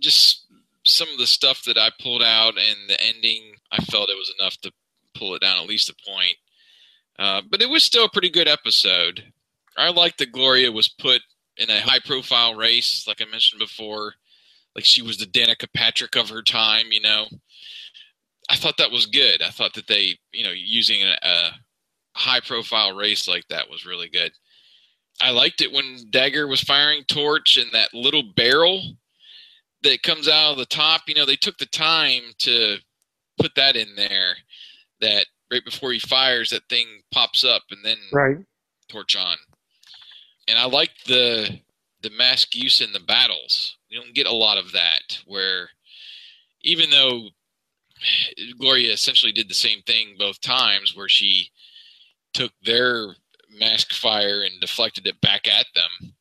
just 0.00 0.41
some 0.84 1.08
of 1.10 1.18
the 1.18 1.26
stuff 1.26 1.62
that 1.64 1.78
I 1.78 1.90
pulled 2.00 2.22
out 2.22 2.54
and 2.58 2.76
the 2.88 3.00
ending, 3.00 3.54
I 3.70 3.82
felt 3.84 4.10
it 4.10 4.16
was 4.16 4.34
enough 4.38 4.56
to 4.62 4.72
pull 5.14 5.34
it 5.34 5.42
down 5.42 5.58
at 5.58 5.68
least 5.68 5.90
a 5.90 6.10
point. 6.10 6.36
Uh, 7.18 7.42
but 7.48 7.62
it 7.62 7.68
was 7.68 7.82
still 7.82 8.04
a 8.04 8.10
pretty 8.10 8.30
good 8.30 8.48
episode. 8.48 9.32
I 9.76 9.90
like 9.90 10.16
that 10.16 10.32
Gloria 10.32 10.72
was 10.72 10.88
put 10.88 11.22
in 11.56 11.70
a 11.70 11.80
high 11.80 12.00
profile 12.00 12.54
race, 12.54 13.04
like 13.06 13.20
I 13.20 13.30
mentioned 13.30 13.60
before. 13.60 14.14
Like 14.74 14.84
she 14.84 15.02
was 15.02 15.18
the 15.18 15.26
Danica 15.26 15.66
Patrick 15.74 16.16
of 16.16 16.30
her 16.30 16.42
time, 16.42 16.86
you 16.90 17.00
know. 17.00 17.26
I 18.50 18.56
thought 18.56 18.78
that 18.78 18.90
was 18.90 19.06
good. 19.06 19.42
I 19.42 19.50
thought 19.50 19.74
that 19.74 19.86
they, 19.86 20.18
you 20.32 20.44
know, 20.44 20.52
using 20.54 21.02
a, 21.02 21.16
a 21.22 21.50
high 22.14 22.40
profile 22.40 22.94
race 22.94 23.28
like 23.28 23.46
that 23.48 23.70
was 23.70 23.86
really 23.86 24.08
good. 24.08 24.32
I 25.20 25.30
liked 25.30 25.60
it 25.60 25.72
when 25.72 25.98
Dagger 26.10 26.46
was 26.46 26.60
firing 26.60 27.04
torch 27.04 27.56
and 27.56 27.70
that 27.72 27.94
little 27.94 28.32
barrel 28.34 28.82
that 29.82 30.02
comes 30.02 30.28
out 30.28 30.52
of 30.52 30.58
the 30.58 30.66
top. 30.66 31.02
You 31.08 31.14
know, 31.14 31.26
they 31.26 31.36
took 31.36 31.58
the 31.58 31.66
time 31.66 32.22
to 32.40 32.78
put 33.40 33.54
that 33.56 33.76
in 33.76 33.94
there. 33.96 34.36
That 35.00 35.26
right 35.50 35.64
before 35.64 35.92
he 35.92 35.98
fires, 35.98 36.50
that 36.50 36.68
thing 36.68 36.86
pops 37.12 37.44
up 37.44 37.62
and 37.70 37.84
then 37.84 37.98
Right. 38.12 38.36
torch 38.88 39.16
on. 39.16 39.36
And 40.48 40.58
I 40.58 40.64
like 40.66 40.90
the 41.06 41.60
the 42.02 42.10
mask 42.10 42.56
use 42.56 42.80
in 42.80 42.92
the 42.92 43.00
battles. 43.00 43.76
You 43.88 44.00
don't 44.00 44.14
get 44.14 44.26
a 44.26 44.32
lot 44.32 44.58
of 44.58 44.72
that 44.72 45.20
where 45.24 45.70
even 46.62 46.90
though 46.90 47.28
Gloria 48.58 48.92
essentially 48.92 49.32
did 49.32 49.48
the 49.48 49.54
same 49.54 49.82
thing 49.82 50.16
both 50.18 50.40
times 50.40 50.96
where 50.96 51.08
she 51.08 51.50
took 52.34 52.52
their 52.62 53.14
mask 53.50 53.92
fire 53.92 54.42
and 54.42 54.60
deflected 54.60 55.06
it 55.06 55.20
back 55.20 55.46
at 55.46 55.66
them, 55.74 56.14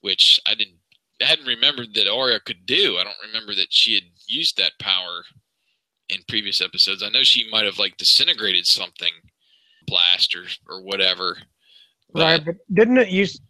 which 0.00 0.40
I 0.46 0.54
didn't 0.54 0.78
hadn't 1.20 1.46
remembered 1.46 1.94
that 1.94 2.10
Aura 2.10 2.40
could 2.40 2.66
do. 2.66 2.96
I 2.98 3.04
don't 3.04 3.14
remember 3.26 3.54
that 3.54 3.72
she 3.72 3.94
had 3.94 4.04
used 4.26 4.56
that 4.58 4.72
power 4.80 5.22
in 6.08 6.18
previous 6.28 6.60
episodes. 6.60 7.02
I 7.02 7.08
know 7.08 7.22
she 7.22 7.48
might 7.50 7.64
have 7.64 7.78
like 7.78 7.96
disintegrated 7.96 8.66
something, 8.66 9.12
blast 9.86 10.34
or 10.34 10.44
or 10.68 10.82
whatever. 10.82 11.38
Right, 12.14 12.44
but 12.44 12.56
didn't 12.72 12.98
it 12.98 13.08
use? 13.08 13.40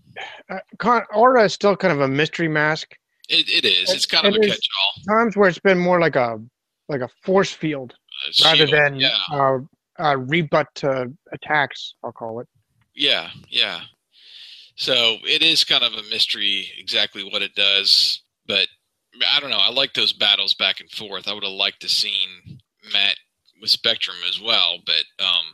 Uh, 0.48 0.58
con, 0.78 1.02
Aura 1.12 1.44
is 1.44 1.52
still 1.52 1.76
kind 1.76 1.92
of 1.92 2.00
a 2.00 2.08
mystery 2.08 2.48
mask. 2.48 2.96
It, 3.28 3.48
it 3.48 3.64
is. 3.64 3.90
It's 3.90 4.06
kind 4.06 4.26
of 4.26 4.34
a 4.34 4.38
catch-all. 4.38 5.16
Times 5.16 5.36
where 5.36 5.48
it's 5.48 5.58
been 5.58 5.78
more 5.78 6.00
like 6.00 6.16
a 6.16 6.40
like 6.88 7.00
a 7.00 7.08
force 7.22 7.50
field 7.50 7.94
rather 8.44 8.66
than 8.66 8.96
yeah. 8.96 9.16
uh, 9.32 9.58
uh, 9.98 10.16
rebut 10.16 10.68
to 10.76 11.10
attacks. 11.32 11.94
I'll 12.04 12.12
call 12.12 12.40
it. 12.40 12.48
Yeah, 12.94 13.30
yeah. 13.48 13.80
So 14.76 15.16
it 15.22 15.42
is 15.42 15.64
kind 15.64 15.84
of 15.84 15.92
a 15.92 16.10
mystery 16.10 16.68
exactly 16.78 17.22
what 17.22 17.42
it 17.42 17.54
does, 17.54 18.22
but 18.46 18.66
I 19.32 19.40
don't 19.40 19.50
know. 19.50 19.58
I 19.58 19.70
like 19.70 19.94
those 19.94 20.12
battles 20.12 20.54
back 20.54 20.80
and 20.80 20.90
forth. 20.90 21.28
I 21.28 21.32
would 21.32 21.44
have 21.44 21.52
liked 21.52 21.80
to 21.82 21.88
seen 21.88 22.58
Matt 22.92 23.16
with 23.60 23.70
Spectrum 23.70 24.16
as 24.28 24.40
well, 24.40 24.78
but 24.84 25.04
um, 25.24 25.44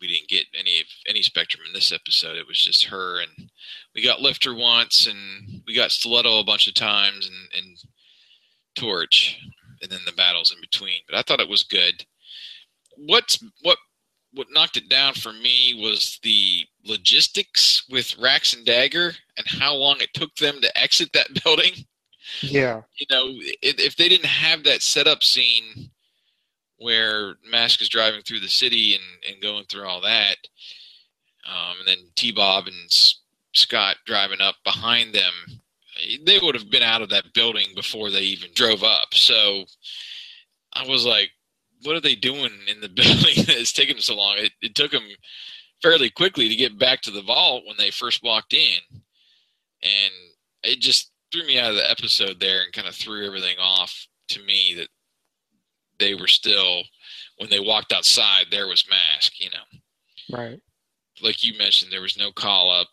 we 0.00 0.08
didn't 0.08 0.28
get 0.28 0.46
any 0.58 0.80
of 0.80 0.86
any 1.06 1.22
Spectrum 1.22 1.62
in 1.66 1.72
this 1.72 1.92
episode. 1.92 2.36
It 2.36 2.48
was 2.48 2.62
just 2.62 2.86
her, 2.86 3.20
and 3.20 3.50
we 3.94 4.02
got 4.02 4.20
Lifter 4.20 4.54
once, 4.54 5.06
and 5.06 5.62
we 5.66 5.74
got 5.74 5.92
Stiletto 5.92 6.40
a 6.40 6.44
bunch 6.44 6.66
of 6.66 6.74
times, 6.74 7.28
and, 7.28 7.64
and 7.64 7.78
Torch, 8.74 9.38
and 9.80 9.90
then 9.90 10.00
the 10.04 10.12
battles 10.12 10.52
in 10.52 10.60
between. 10.60 11.00
But 11.08 11.16
I 11.16 11.22
thought 11.22 11.40
it 11.40 11.48
was 11.48 11.62
good. 11.62 12.04
What's 12.96 13.38
what 13.62 13.78
what 14.34 14.48
knocked 14.50 14.76
it 14.76 14.88
down 14.88 15.14
for 15.14 15.32
me 15.32 15.78
was 15.80 16.18
the 16.22 16.64
logistics 16.84 17.84
with 17.90 18.16
Rax 18.18 18.54
and 18.54 18.64
Dagger 18.64 19.12
and 19.36 19.46
how 19.46 19.74
long 19.74 20.00
it 20.00 20.12
took 20.14 20.34
them 20.36 20.60
to 20.60 20.78
exit 20.78 21.10
that 21.12 21.42
building. 21.44 21.72
Yeah. 22.40 22.82
You 22.98 23.06
know, 23.10 23.26
if, 23.62 23.78
if 23.78 23.96
they 23.96 24.08
didn't 24.08 24.26
have 24.26 24.64
that 24.64 24.82
setup 24.82 25.22
scene 25.22 25.90
where 26.78 27.34
Mask 27.48 27.80
is 27.80 27.88
driving 27.88 28.22
through 28.22 28.40
the 28.40 28.48
city 28.48 28.94
and, 28.94 29.32
and 29.32 29.42
going 29.42 29.64
through 29.64 29.86
all 29.86 30.00
that, 30.02 30.36
um, 31.46 31.76
and 31.78 31.88
then 31.88 32.10
T 32.16 32.32
Bob 32.32 32.66
and 32.66 32.76
S- 32.86 33.20
Scott 33.52 33.96
driving 34.06 34.40
up 34.40 34.56
behind 34.64 35.14
them, 35.14 35.32
they 36.24 36.38
would 36.40 36.54
have 36.54 36.70
been 36.70 36.82
out 36.82 37.02
of 37.02 37.10
that 37.10 37.34
building 37.34 37.66
before 37.74 38.10
they 38.10 38.22
even 38.22 38.50
drove 38.54 38.82
up. 38.82 39.12
So 39.12 39.64
I 40.72 40.86
was 40.86 41.04
like, 41.04 41.30
what 41.82 41.96
are 41.96 42.00
they 42.00 42.14
doing 42.14 42.52
in 42.68 42.80
the 42.80 42.88
building 42.94 43.44
that's 43.46 43.72
taking 43.72 43.96
them 43.96 44.02
so 44.02 44.16
long? 44.16 44.36
It, 44.38 44.52
it 44.62 44.74
took 44.74 44.92
them 44.92 45.06
fairly 45.82 46.10
quickly 46.10 46.48
to 46.48 46.54
get 46.56 46.78
back 46.78 47.00
to 47.02 47.10
the 47.10 47.22
vault 47.22 47.64
when 47.66 47.76
they 47.78 47.90
first 47.90 48.22
walked 48.22 48.52
in. 48.54 48.78
And 49.82 50.12
it 50.62 50.80
just 50.80 51.10
threw 51.32 51.46
me 51.46 51.58
out 51.58 51.70
of 51.70 51.76
the 51.76 51.90
episode 51.90 52.38
there 52.40 52.62
and 52.62 52.72
kind 52.72 52.86
of 52.88 52.94
threw 52.94 53.26
everything 53.26 53.56
off 53.60 54.06
to 54.28 54.42
me 54.42 54.74
that 54.76 54.88
they 55.98 56.14
were 56.14 56.28
still, 56.28 56.82
when 57.38 57.50
they 57.50 57.60
walked 57.60 57.92
outside, 57.92 58.46
there 58.50 58.66
was 58.68 58.84
Mask, 58.88 59.32
you 59.40 59.50
know 59.50 60.36
Right. 60.38 60.60
like 61.22 61.44
you 61.44 61.56
mentioned, 61.58 61.92
there 61.92 62.00
was 62.00 62.16
no 62.18 62.32
call 62.32 62.70
up. 62.70 62.88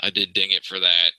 I 0.00 0.10
did 0.10 0.32
ding 0.32 0.50
it 0.52 0.64
for 0.64 0.78
that. 0.80 1.10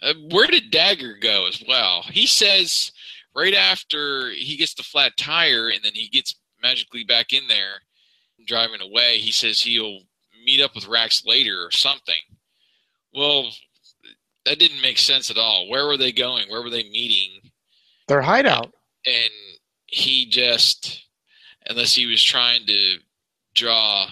Uh, 0.00 0.14
where 0.30 0.46
did 0.46 0.70
Dagger 0.70 1.16
go 1.20 1.46
as 1.48 1.62
well? 1.66 2.02
He 2.02 2.26
says 2.26 2.92
right 3.34 3.54
after 3.54 4.30
he 4.30 4.56
gets 4.56 4.74
the 4.74 4.82
flat 4.82 5.12
tire 5.16 5.68
and 5.68 5.80
then 5.82 5.92
he 5.94 6.08
gets 6.08 6.34
magically 6.62 7.04
back 7.04 7.32
in 7.32 7.48
there 7.48 7.82
driving 8.46 8.80
away, 8.80 9.18
he 9.18 9.32
says 9.32 9.60
he'll 9.60 10.00
meet 10.48 10.62
up 10.62 10.74
with 10.74 10.86
Rax 10.88 11.22
later 11.26 11.62
or 11.66 11.70
something. 11.70 12.14
Well, 13.14 13.50
that 14.46 14.58
didn't 14.58 14.80
make 14.80 14.96
sense 14.98 15.30
at 15.30 15.36
all. 15.36 15.68
Where 15.68 15.86
were 15.86 15.98
they 15.98 16.10
going? 16.12 16.48
Where 16.48 16.62
were 16.62 16.70
they 16.70 16.84
meeting? 16.84 17.50
Their 18.06 18.22
hideout. 18.22 18.72
and 19.06 19.30
he 19.86 20.26
just 20.30 21.04
unless 21.68 21.94
he 21.94 22.06
was 22.06 22.22
trying 22.22 22.64
to 22.66 22.96
draw 23.54 24.06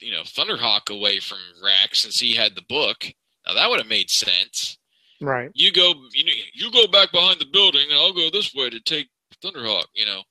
you 0.00 0.12
know 0.12 0.22
thunderhawk 0.22 0.90
away 0.90 1.18
from 1.20 1.38
rax 1.64 2.00
since 2.00 2.18
he 2.20 2.34
had 2.34 2.54
the 2.54 2.62
book 2.68 2.98
now 3.46 3.54
that 3.54 3.68
would 3.68 3.78
have 3.80 3.88
made 3.88 4.10
sense 4.10 4.78
Right. 5.20 5.50
you 5.54 5.72
go 5.72 5.94
you 6.12 6.24
know 6.24 6.32
you 6.54 6.70
go 6.72 6.86
back 6.86 7.10
behind 7.12 7.40
the 7.40 7.46
building 7.52 7.86
and 7.90 7.98
i'll 7.98 8.12
go 8.12 8.28
this 8.30 8.54
way 8.54 8.70
to 8.70 8.80
take 8.80 9.08
thunderhawk 9.42 9.86
you 9.94 10.06
know 10.06 10.22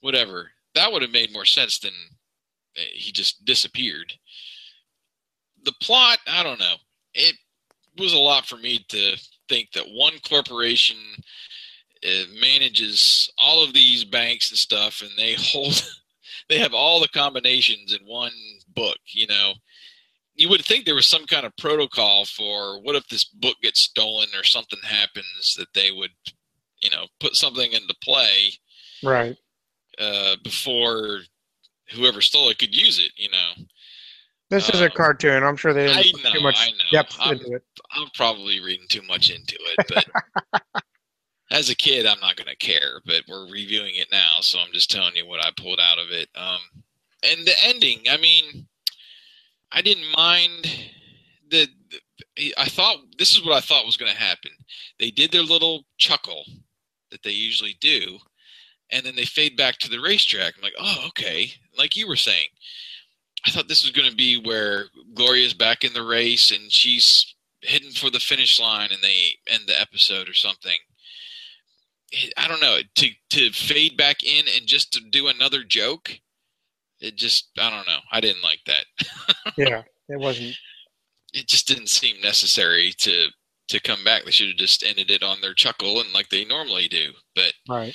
whatever 0.00 0.50
that 0.74 0.90
would 0.92 1.02
have 1.02 1.12
made 1.12 1.32
more 1.32 1.44
sense 1.46 1.78
than 1.78 1.92
uh, 2.78 2.80
he 2.92 3.10
just 3.12 3.44
disappeared 3.44 4.12
the 5.64 5.72
plot 5.80 6.18
i 6.26 6.42
don't 6.42 6.58
know. 6.60 6.74
It 7.14 7.36
was 7.98 8.12
a 8.14 8.18
lot 8.18 8.46
for 8.46 8.56
me 8.56 8.84
to 8.88 9.16
think 9.48 9.72
that 9.72 9.84
one 9.86 10.14
corporation 10.26 10.96
uh, 12.04 12.24
manages 12.40 13.30
all 13.38 13.62
of 13.62 13.74
these 13.74 14.02
banks 14.04 14.50
and 14.50 14.58
stuff 14.58 15.02
and 15.02 15.10
they 15.16 15.34
hold 15.38 15.82
they 16.48 16.58
have 16.58 16.74
all 16.74 17.00
the 17.00 17.08
combinations 17.08 17.92
in 17.92 18.06
one 18.06 18.32
book 18.74 18.98
you 19.08 19.26
know. 19.26 19.52
You 20.34 20.48
would 20.48 20.64
think 20.64 20.86
there 20.86 20.94
was 20.94 21.06
some 21.06 21.26
kind 21.26 21.44
of 21.44 21.54
protocol 21.58 22.24
for 22.24 22.80
what 22.80 22.96
if 22.96 23.06
this 23.08 23.24
book 23.24 23.56
gets 23.62 23.82
stolen 23.82 24.28
or 24.34 24.42
something 24.44 24.78
happens 24.82 25.54
that 25.58 25.72
they 25.74 25.90
would 25.90 26.10
you 26.80 26.88
know 26.90 27.06
put 27.20 27.36
something 27.36 27.72
into 27.72 27.94
play 28.02 28.52
Right. 29.04 29.36
uh, 29.98 30.36
before 30.42 31.20
whoever 31.90 32.20
stole 32.22 32.48
it 32.48 32.58
could 32.58 32.74
use 32.74 32.98
it 32.98 33.12
you 33.16 33.28
know 33.30 33.64
This 34.52 34.68
is 34.68 34.82
a 34.82 34.90
cartoon. 34.90 35.42
I'm 35.42 35.56
sure 35.56 35.72
they 35.72 35.86
didn't 35.90 36.22
know, 36.22 36.30
too 36.30 36.40
much 36.42 36.74
depth 36.92 37.16
I'm- 37.18 37.38
into 37.38 37.54
it. 37.54 37.64
I'm 37.94 38.08
probably 38.14 38.60
reading 38.60 38.86
too 38.88 39.00
much 39.08 39.30
into 39.30 39.56
it, 39.58 39.86
but 39.88 40.82
as 41.50 41.70
a 41.70 41.74
kid, 41.74 42.06
I'm 42.06 42.20
not 42.20 42.36
going 42.36 42.48
to 42.48 42.56
care. 42.56 43.00
But 43.06 43.22
we're 43.28 43.50
reviewing 43.50 43.94
it 43.94 44.08
now, 44.12 44.38
so 44.40 44.58
I'm 44.58 44.72
just 44.72 44.90
telling 44.90 45.16
you 45.16 45.26
what 45.26 45.44
I 45.44 45.50
pulled 45.56 45.80
out 45.80 45.98
of 45.98 46.10
it. 46.10 46.28
Um, 46.34 46.58
and 47.22 47.46
the 47.46 47.54
ending, 47.64 48.00
I 48.10 48.18
mean, 48.18 48.66
I 49.72 49.80
didn't 49.82 50.10
mind 50.16 50.66
the. 51.50 51.66
the- 51.90 52.00
I 52.56 52.66
thought 52.66 52.96
this 53.18 53.32
is 53.32 53.44
what 53.44 53.54
I 53.54 53.60
thought 53.60 53.84
was 53.84 53.96
going 53.98 54.10
to 54.12 54.18
happen. 54.18 54.52
They 54.98 55.10
did 55.10 55.32
their 55.32 55.42
little 55.42 55.84
chuckle 55.98 56.44
that 57.10 57.22
they 57.22 57.30
usually 57.30 57.76
do, 57.80 58.18
and 58.90 59.04
then 59.04 59.16
they 59.16 59.24
fade 59.26 59.56
back 59.56 59.76
to 59.78 59.90
the 59.90 59.98
racetrack. 59.98 60.54
I'm 60.56 60.62
like, 60.62 60.72
oh, 60.78 61.04
okay. 61.08 61.52
Like 61.76 61.94
you 61.94 62.08
were 62.08 62.16
saying, 62.16 62.46
I 63.46 63.50
thought 63.50 63.68
this 63.68 63.82
was 63.82 63.90
going 63.90 64.08
to 64.10 64.16
be 64.16 64.36
where 64.40 64.86
Gloria's 65.14 65.54
back 65.54 65.84
in 65.84 65.92
the 65.92 66.04
race 66.04 66.50
and 66.50 66.70
she's 66.72 67.34
heading 67.64 67.90
for 67.90 68.10
the 68.10 68.20
finish 68.20 68.60
line 68.60 68.90
and 68.92 69.02
they 69.02 69.36
end 69.48 69.64
the 69.66 69.80
episode 69.80 70.28
or 70.28 70.34
something. 70.34 70.76
I 72.36 72.46
don't 72.46 72.60
know 72.60 72.78
to 72.96 73.08
to 73.30 73.50
fade 73.52 73.96
back 73.96 74.22
in 74.22 74.44
and 74.56 74.66
just 74.66 74.92
to 74.92 75.00
do 75.10 75.28
another 75.28 75.64
joke. 75.64 76.18
It 77.00 77.16
just 77.16 77.48
I 77.58 77.70
don't 77.70 77.86
know. 77.86 77.98
I 78.12 78.20
didn't 78.20 78.42
like 78.42 78.60
that. 78.66 78.84
Yeah. 79.56 79.82
It 80.08 80.18
wasn't. 80.18 80.54
It 81.34 81.46
just 81.48 81.66
didn't 81.66 81.88
seem 81.88 82.20
necessary 82.20 82.92
to 82.98 83.28
to 83.68 83.80
come 83.80 84.04
back. 84.04 84.24
They 84.24 84.30
should 84.30 84.48
have 84.48 84.56
just 84.56 84.82
ended 84.84 85.10
it 85.10 85.22
on 85.22 85.40
their 85.40 85.54
chuckle 85.54 86.00
and 86.00 86.12
like 86.12 86.28
they 86.28 86.44
normally 86.44 86.88
do. 86.88 87.12
But 87.34 87.54
Right. 87.68 87.94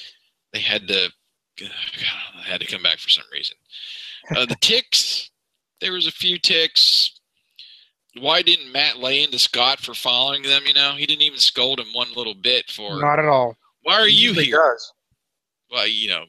they 0.53 0.59
had 0.59 0.87
to 0.87 1.09
God, 1.59 1.69
they 2.37 2.51
had 2.51 2.61
to 2.61 2.67
come 2.67 2.81
back 2.83 2.97
for 2.99 3.09
some 3.09 3.25
reason. 3.31 3.55
Uh, 4.35 4.45
the 4.45 4.55
ticks, 4.61 5.29
there 5.81 5.93
was 5.93 6.07
a 6.07 6.11
few 6.11 6.37
ticks. 6.37 7.19
why 8.19 8.41
didn't 8.41 8.71
Matt 8.71 8.97
lay 8.97 9.23
into 9.23 9.39
Scott 9.39 9.79
for 9.79 9.93
following 9.93 10.43
them? 10.43 10.63
You 10.65 10.73
know, 10.73 10.93
he 10.97 11.05
didn't 11.05 11.23
even 11.23 11.39
scold 11.39 11.79
him 11.79 11.87
one 11.93 12.13
little 12.15 12.35
bit 12.35 12.69
for. 12.69 12.99
Not 12.99 13.19
at 13.19 13.25
all. 13.25 13.55
Why 13.83 13.95
are 13.95 14.07
you 14.07 14.33
here? 14.33 14.57
does. 14.57 14.93
Well, 15.71 15.87
you 15.87 16.09
know, 16.09 16.23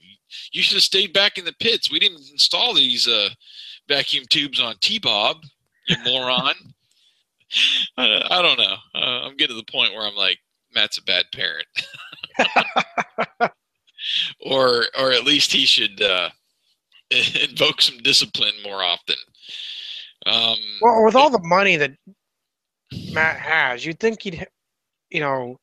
you 0.53 0.63
should 0.63 0.77
have 0.77 0.83
stayed 0.83 1.13
back 1.13 1.39
in 1.39 1.45
the 1.45 1.55
pits. 1.61 1.91
We 1.91 1.99
didn't 1.99 2.29
install 2.33 2.75
these 2.75 3.07
uh, 3.09 3.31
vacuum 3.89 4.25
tubes 4.29 4.61
on 4.61 4.77
T-Bob, 4.81 5.39
you 5.87 5.97
moron. 6.05 6.55
I, 7.97 8.23
I 8.31 8.43
don't 8.43 8.59
know. 8.59 8.77
Uh, 8.95 9.23
I'm 9.27 9.37
getting 9.37 9.57
to 9.57 9.63
the 9.65 9.73
point 9.73 9.95
where 9.95 10.07
I'm 10.07 10.15
like, 10.17 10.39
Matt's 10.75 10.99
a 10.99 11.03
bad 11.03 11.25
parent, 11.33 11.67
or 14.41 14.85
or 14.99 15.13
at 15.13 15.25
least 15.25 15.51
he 15.51 15.65
should 15.65 16.03
uh, 16.03 16.29
invoke 17.11 17.81
some 17.81 17.99
discipline 17.99 18.53
more 18.63 18.83
often. 18.83 19.17
Um, 20.27 20.57
Well, 20.81 21.05
with 21.05 21.15
all 21.15 21.31
the 21.31 21.43
money 21.43 21.77
that 21.77 21.93
Matt 23.13 23.37
has, 23.39 23.85
you'd 23.85 24.01
think 24.01 24.23
he'd, 24.23 24.47
you 25.11 25.21
know, 25.21 25.59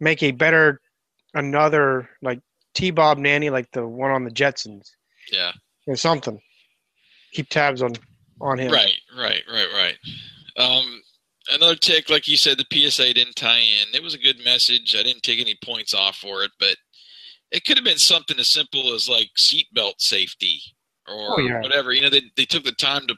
make 0.00 0.22
a 0.22 0.30
better 0.30 0.80
another 1.34 2.08
like 2.22 2.40
T-Bob 2.74 3.18
nanny, 3.18 3.50
like 3.50 3.70
the 3.72 3.86
one 3.86 4.10
on 4.10 4.24
the 4.24 4.30
Jetsons, 4.30 4.88
yeah. 5.32 5.52
or 5.86 5.96
something. 5.96 6.40
Keep 7.32 7.48
tabs 7.50 7.82
on 7.82 7.92
on 8.40 8.58
him. 8.58 8.72
Right, 8.72 8.94
right, 9.16 9.42
right, 9.52 9.68
right. 9.74 9.96
Um, 10.56 11.02
another 11.52 11.74
tick, 11.76 12.08
like 12.08 12.26
you 12.28 12.36
said, 12.36 12.56
the 12.58 12.66
PSA 12.90 13.12
didn't 13.14 13.36
tie 13.36 13.58
in. 13.58 13.94
It 13.94 14.02
was 14.02 14.14
a 14.14 14.18
good 14.18 14.42
message. 14.44 14.94
I 14.98 15.02
didn't 15.02 15.22
take 15.22 15.40
any 15.40 15.56
points 15.64 15.92
off 15.94 16.16
for 16.16 16.42
it, 16.44 16.50
but 16.58 16.76
it 17.50 17.64
could 17.64 17.76
have 17.76 17.84
been 17.84 17.98
something 17.98 18.38
as 18.38 18.48
simple 18.48 18.94
as 18.94 19.08
like 19.08 19.28
seatbelt 19.36 19.94
safety 19.98 20.60
or 21.08 21.34
Oh, 21.34 21.38
yeah. 21.40 21.60
whatever. 21.60 21.92
You 21.92 22.02
know, 22.02 22.10
they 22.10 22.22
they 22.36 22.44
took 22.44 22.64
the 22.64 22.72
time 22.72 23.06
to 23.08 23.16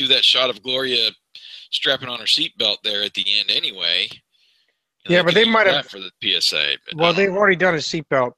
do 0.00 0.08
that 0.08 0.24
shot 0.24 0.48
of 0.50 0.62
Gloria 0.62 1.10
strapping 1.70 2.08
on 2.08 2.18
her 2.18 2.24
seatbelt 2.24 2.78
there 2.82 3.02
at 3.02 3.14
the 3.14 3.24
end 3.38 3.50
anyway. 3.50 4.08
Yeah, 5.08 5.22
but 5.22 5.34
they 5.34 5.44
might 5.44 5.66
have- 5.66 5.88
for 5.88 6.00
the 6.00 6.10
PSA. 6.22 6.76
Well, 6.94 7.10
um, 7.10 7.16
they've 7.16 7.30
already 7.30 7.56
done 7.56 7.74
a 7.74 7.78
seatbelt. 7.78 8.32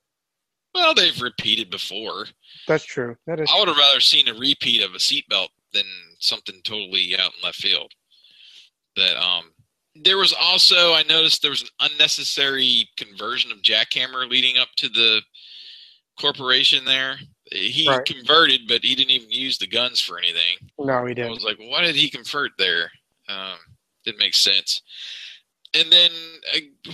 well, 0.74 0.94
they've 0.94 1.20
repeated 1.20 1.70
before. 1.70 2.26
That's 2.66 2.84
true. 2.84 3.16
That 3.26 3.40
is. 3.40 3.48
I 3.52 3.58
would 3.58 3.68
have 3.68 3.76
rather 3.76 4.00
seen 4.00 4.28
a 4.28 4.34
repeat 4.34 4.82
of 4.82 4.94
a 4.94 4.98
seatbelt 4.98 5.48
than 5.72 5.84
something 6.18 6.60
totally 6.64 7.16
out 7.18 7.32
in 7.36 7.42
left 7.42 7.58
field. 7.58 7.92
But 8.96 9.16
um, 9.16 9.52
there 9.94 10.18
was 10.18 10.32
also 10.38 10.92
I 10.94 11.02
noticed 11.04 11.42
there 11.42 11.50
was 11.50 11.62
an 11.62 11.90
unnecessary 11.92 12.88
conversion 12.96 13.50
of 13.52 13.62
jackhammer 13.62 14.28
leading 14.28 14.58
up 14.58 14.68
to 14.76 14.88
the 14.88 15.22
corporation. 16.20 16.84
There, 16.84 17.18
he 17.52 17.88
Right. 17.88 18.04
converted, 18.04 18.66
but 18.66 18.82
he 18.82 18.94
didn't 18.94 19.10
even 19.10 19.30
use 19.30 19.58
the 19.58 19.66
guns 19.66 20.00
for 20.00 20.18
anything. 20.18 20.70
No, 20.78 21.04
he 21.06 21.14
didn't. 21.14 21.30
I 21.30 21.34
was 21.34 21.44
like, 21.44 21.58
why 21.58 21.82
did 21.82 21.96
he 21.96 22.10
convert 22.10 22.52
there? 22.58 22.90
Um, 23.28 23.58
didn't 24.04 24.18
make 24.18 24.34
sense. 24.34 24.82
And 25.74 25.90
then, 25.90 26.10
uh, 26.54 26.90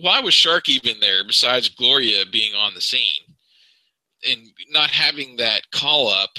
why 0.00 0.20
was 0.20 0.34
Shark 0.34 0.68
even 0.68 0.98
there 1.00 1.24
besides 1.24 1.68
Gloria 1.68 2.24
being 2.26 2.54
on 2.54 2.74
the 2.74 2.80
scene? 2.80 3.22
And 4.28 4.48
not 4.70 4.90
having 4.90 5.36
that 5.36 5.70
call 5.70 6.08
up 6.08 6.36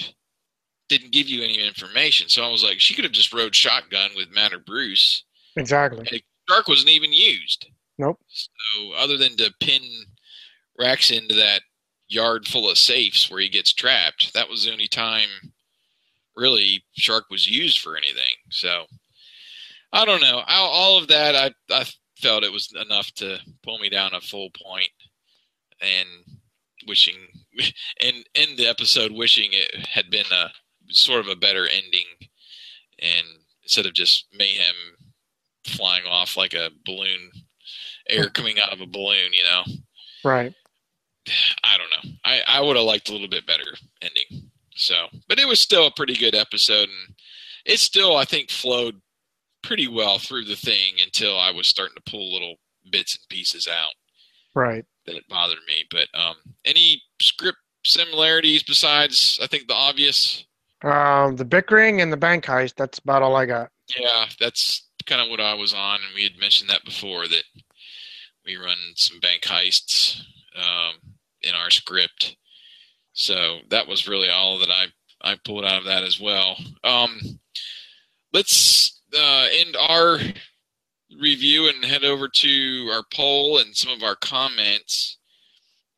didn't 0.89 1.11
give 1.11 1.27
you 1.27 1.44
any 1.44 1.60
information. 1.65 2.30
So 2.30 2.44
I 2.44 2.49
was 2.49 2.64
like, 2.64 2.80
she 2.80 2.94
could 2.94 3.03
have 3.06 3.14
just 3.14 3.34
rode 3.34 3.56
shotgun 3.56 4.11
with 4.15 4.31
Matt 4.31 4.53
or 4.53 4.60
Bruce. 4.60 5.23
Exactly. 5.56 6.07
And 6.11 6.22
Shark 6.49 6.68
wasn't 6.68 6.89
even 6.89 7.14
used. 7.14 7.68
Nope. 7.98 8.19
So 8.27 8.91
other 8.98 9.18
than 9.18 9.35
to 9.38 9.53
pin 9.60 9.81
Rax 10.77 11.10
into 11.11 11.35
that 11.35 11.61
yard 12.08 12.48
full 12.48 12.70
of 12.70 12.78
safes 12.78 13.30
where 13.30 13.42
he 13.42 13.50
gets 13.50 13.74
trapped, 13.74 14.34
that 14.34 14.50
was 14.50 14.64
the 14.64 14.72
only 14.72 14.88
time 14.88 15.30
really 16.36 16.84
Shark 16.94 17.26
was 17.30 17.50
used 17.50 17.80
for 17.80 17.98
anything. 17.98 18.36
So 18.50 18.86
I 19.92 20.06
don't 20.06 20.22
know. 20.22 20.44
All, 20.48 20.70
all 20.70 20.98
of 20.98 21.08
that, 21.08 21.36
I 21.36 21.52
I 21.74 21.86
felt 22.18 22.44
it 22.44 22.52
was 22.52 22.72
enough 22.80 23.12
to 23.16 23.40
pull 23.64 23.80
me 23.80 23.90
down 23.90 24.14
a 24.14 24.22
full 24.22 24.50
point, 24.52 24.92
and 25.82 26.08
wishing 26.88 27.16
and 28.02 28.26
end 28.36 28.58
the 28.58 28.68
episode 28.68 29.12
wishing 29.12 29.50
it 29.52 29.88
had 29.88 30.10
been 30.10 30.26
a 30.32 30.50
sort 30.90 31.20
of 31.20 31.28
a 31.28 31.36
better 31.36 31.68
ending, 31.68 32.06
and 33.00 33.26
instead 33.64 33.86
of 33.86 33.94
just 33.94 34.28
mayhem 34.34 34.76
flying 35.66 36.06
off 36.06 36.38
like 36.38 36.54
a 36.54 36.70
balloon, 36.86 37.32
air 38.10 38.30
coming 38.30 38.60
out 38.60 38.72
of 38.72 38.82
a 38.82 38.86
balloon, 38.86 39.34
you 39.34 39.44
know. 39.44 39.64
Right. 40.24 40.54
I 41.64 41.78
don't 41.78 41.90
know. 42.06 42.12
I, 42.26 42.41
I 42.48 42.62
would 42.62 42.76
have 42.76 42.86
liked 42.86 43.10
a 43.10 43.12
little 43.14 43.28
bit 43.28 43.45
better 43.48 43.64
ending. 44.02 44.49
So, 44.76 44.95
but 45.28 45.40
it 45.40 45.48
was 45.48 45.60
still 45.60 45.88
a 45.88 45.91
pretty 45.91 46.16
good 46.16 46.36
episode, 46.36 46.88
and 46.90 47.16
it 47.66 47.80
still 47.80 48.16
I 48.16 48.26
think 48.26 48.49
flowed 48.52 49.02
pretty 49.64 49.88
well 49.88 50.20
through 50.20 50.45
the 50.45 50.56
thing 50.56 50.94
until 51.04 51.38
I 51.38 51.52
was 51.52 51.68
starting 51.68 51.95
to 51.95 52.12
pull 52.12 52.32
little 52.34 52.56
bits 52.91 53.16
and 53.16 53.28
pieces 53.30 53.68
out 53.68 53.94
Right. 54.56 54.86
that 55.08 55.28
bothered 55.30 55.58
me. 55.68 55.84
But 55.90 56.08
um, 56.14 56.36
any 56.64 57.02
script 57.22 57.58
similarities 57.86 58.64
besides 58.64 59.40
I 59.41 59.48
think 59.48 59.68
the 59.68 59.74
obvious? 59.74 60.45
Um, 60.84 61.36
the 61.38 61.45
bickering 61.45 62.02
and 62.02 62.14
the 62.14 62.18
bank 62.18 62.45
heist. 62.45 62.76
That's 62.76 62.99
about 62.99 63.24
all 63.24 63.36
I 63.36 63.45
got. 63.48 63.72
Yeah, 63.99 64.26
that's 64.40 64.84
kind 65.08 65.22
of 65.22 65.30
what 65.30 65.40
I 65.41 65.56
was 65.56 65.74
on, 65.74 65.95
and 65.95 66.14
we 66.14 66.24
had 66.24 66.38
mentioned 66.40 66.70
that 66.70 66.86
before 66.86 67.28
that 67.28 67.44
we 68.45 68.58
run 68.58 68.78
some 68.95 69.20
bank 69.20 69.41
heists 69.41 70.20
um, 70.56 70.95
in 71.42 71.54
our 71.54 71.70
script. 71.70 72.36
So 73.14 73.60
that 73.70 73.88
was 73.88 74.08
really 74.08 74.30
all 74.30 74.60
that 74.60 74.70
I 74.70 74.88
I 75.22 75.36
pulled 75.44 75.66
out 75.66 75.80
of 75.80 75.86
that 75.86 76.04
as 76.04 76.20
well. 76.20 76.58
Um, 76.84 77.40
let's 78.34 79.02
uh, 79.18 79.48
end 79.52 79.76
our 79.76 80.20
review 81.20 81.68
and 81.68 81.84
head 81.84 82.04
over 82.04 82.28
to 82.28 82.90
our 82.94 83.04
poll 83.12 83.58
and 83.58 83.76
some 83.76 83.92
of 83.92 84.04
our 84.04 84.16
comments. 84.16 85.18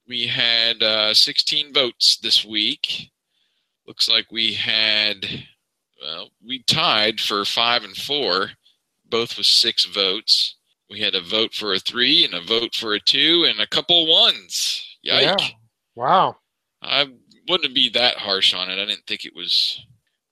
We 0.08 0.28
had 0.28 0.82
uh, 0.82 1.14
16 1.14 1.74
votes 1.74 2.18
this 2.22 2.46
week. 2.46 3.12
Looks 3.86 4.08
like 4.08 4.32
we 4.32 4.54
had 4.54 5.26
well, 6.02 6.30
we 6.46 6.64
tied 6.64 7.20
for 7.20 7.44
five 7.44 7.84
and 7.84 7.96
four, 7.96 8.52
both 9.06 9.38
with 9.38 9.48
six 9.48 9.86
votes. 9.86 10.56
We 10.90 11.02
had 11.02 11.14
a 11.14 11.22
vote 11.22 11.54
for 11.54 11.74
a 11.74 11.80
three 11.80 12.24
and 12.24 12.34
a 12.34 12.42
vote 12.42 12.74
for 12.74 12.94
a 12.94 13.00
two 13.00 13.46
and 13.48 13.60
a 13.60 13.68
couple 13.68 14.08
ones. 14.08 14.89
Yike. 15.02 15.40
Yeah. 15.40 15.48
Wow. 15.96 16.38
I 16.82 17.08
wouldn't 17.48 17.76
be 17.76 17.90
that 17.90 18.18
harsh 18.18 18.54
on 18.54 18.70
it. 18.70 18.80
I 18.82 18.86
didn't 18.86 19.06
think 19.08 19.26
it 19.26 19.36
was 19.36 19.86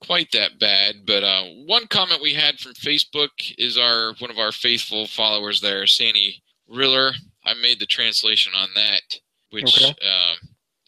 quite 0.04 0.30
that 0.32 0.58
bad. 0.58 1.04
But 1.06 1.24
uh, 1.24 1.44
one 1.66 1.86
comment 1.88 2.22
we 2.22 2.34
had 2.34 2.58
from 2.58 2.72
Facebook 2.74 3.28
is 3.58 3.76
our 3.76 4.14
one 4.18 4.30
of 4.30 4.38
our 4.38 4.52
faithful 4.52 5.06
followers 5.06 5.60
there, 5.60 5.86
Sandy 5.86 6.42
Riller. 6.68 7.12
I 7.44 7.54
made 7.54 7.80
the 7.80 7.86
translation 7.86 8.52
on 8.56 8.68
that, 8.74 9.20
which 9.50 9.76
Okay. 9.82 9.94
uh, 10.06 10.34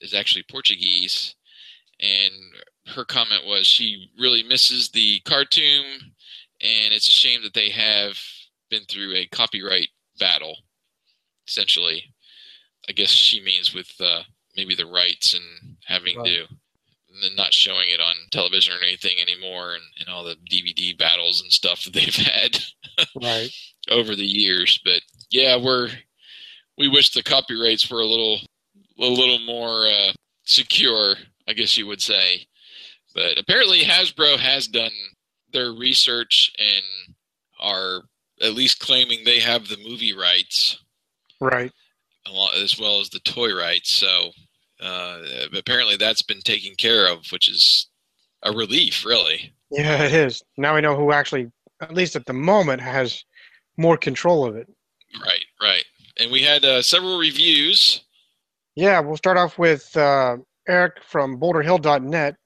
is 0.01 0.15
actually 0.15 0.45
Portuguese. 0.51 1.35
And 2.01 2.33
her 2.95 3.05
comment 3.05 3.45
was 3.47 3.67
she 3.67 4.11
really 4.19 4.43
misses 4.43 4.89
the 4.91 5.21
cartoon, 5.21 5.85
and 6.63 6.93
it's 6.95 7.09
a 7.09 7.13
shame 7.13 7.43
that 7.43 7.55
they 7.55 7.69
have 7.71 8.17
been 8.71 8.85
through 8.85 9.15
a 9.15 9.27
copyright 9.27 9.89
battle. 10.19 10.57
Essentially, 11.47 12.05
I 12.91 12.93
guess 12.93 13.11
she 13.11 13.41
means 13.41 13.73
with 13.73 13.89
uh, 14.01 14.23
maybe 14.57 14.75
the 14.75 14.85
rights 14.87 15.33
and 15.33 15.77
having 15.87 16.19
Right. 16.19 16.27
to 16.27 16.47
and 17.25 17.37
not 17.37 17.53
showing 17.53 17.89
it 17.91 18.01
on 18.01 18.15
television 18.33 18.75
or 18.75 18.83
anything 18.85 19.17
anymore, 19.21 19.75
and, 19.75 19.83
and 20.01 20.09
all 20.09 20.25
the 20.25 20.37
DVD 20.51 20.97
battles 20.99 21.41
and 21.41 21.53
stuff 21.53 21.85
that 21.85 21.93
they've 21.93 22.15
had 22.17 22.59
Right. 23.15 23.51
over 23.89 24.17
the 24.17 24.27
years. 24.27 24.79
But 24.85 25.03
yeah, 25.31 25.57
we're 25.57 25.91
we 26.77 26.89
wish 26.89 27.11
the 27.13 27.23
copyrights 27.23 27.89
were 27.89 28.01
a 28.01 28.07
little 28.07 28.41
a 28.99 29.07
little 29.07 29.39
more 29.41 29.87
uh, 29.87 30.13
secure, 30.45 31.15
I 31.49 31.53
guess 31.53 31.77
you 31.77 31.87
would 31.87 32.03
say. 32.03 32.47
But 33.15 33.39
apparently, 33.39 33.83
Hasbro 33.83 34.37
has 34.39 34.67
done 34.67 34.91
their 35.53 35.73
research 35.73 36.53
and 36.59 37.15
are 37.61 38.03
at 38.43 38.55
least 38.55 38.81
claiming 38.81 39.21
they 39.25 39.39
have 39.41 39.69
the 39.69 39.77
movie 39.79 40.13
rights 40.17 40.79
Right. 41.41 41.71
As 42.27 42.79
well 42.79 43.01
as 43.01 43.11
the 43.11 43.21
toy 43.21 43.55
rights. 43.55 43.93
So 43.93 44.31
uh, 44.81 45.19
apparently, 45.57 45.97
that's 45.97 46.23
been 46.23 46.41
taken 46.41 46.75
care 46.77 47.07
of, 47.11 47.27
which 47.31 47.49
is 47.49 47.89
a 48.43 48.53
relief, 48.53 49.05
really. 49.05 49.53
Yeah, 49.71 50.05
it 50.05 50.13
is. 50.13 50.43
Now 50.57 50.75
we 50.75 50.81
know 50.81 50.97
who 50.97 51.13
actually, 51.13 51.51
at 51.81 51.95
least 51.95 52.17
at 52.17 52.27
the 52.27 52.33
moment, 52.33 52.81
has 52.81 53.25
more 53.77 53.97
control 53.97 54.45
of 54.45 54.57
it. 54.57 54.69
Right, 55.25 55.45
right. 55.61 55.85
And 56.19 56.31
we 56.31 56.43
had 56.43 56.65
uh, 56.65 56.83
several 56.83 57.19
reviews. 57.19 58.03
Yeah, 58.77 59.01
we'll 59.01 59.17
start 59.17 59.37
off 59.37 59.59
with 59.59 59.97
uh, 59.97 60.37
Eric 60.69 61.03
from 61.05 61.39
BoulderHill.net. 61.39 62.37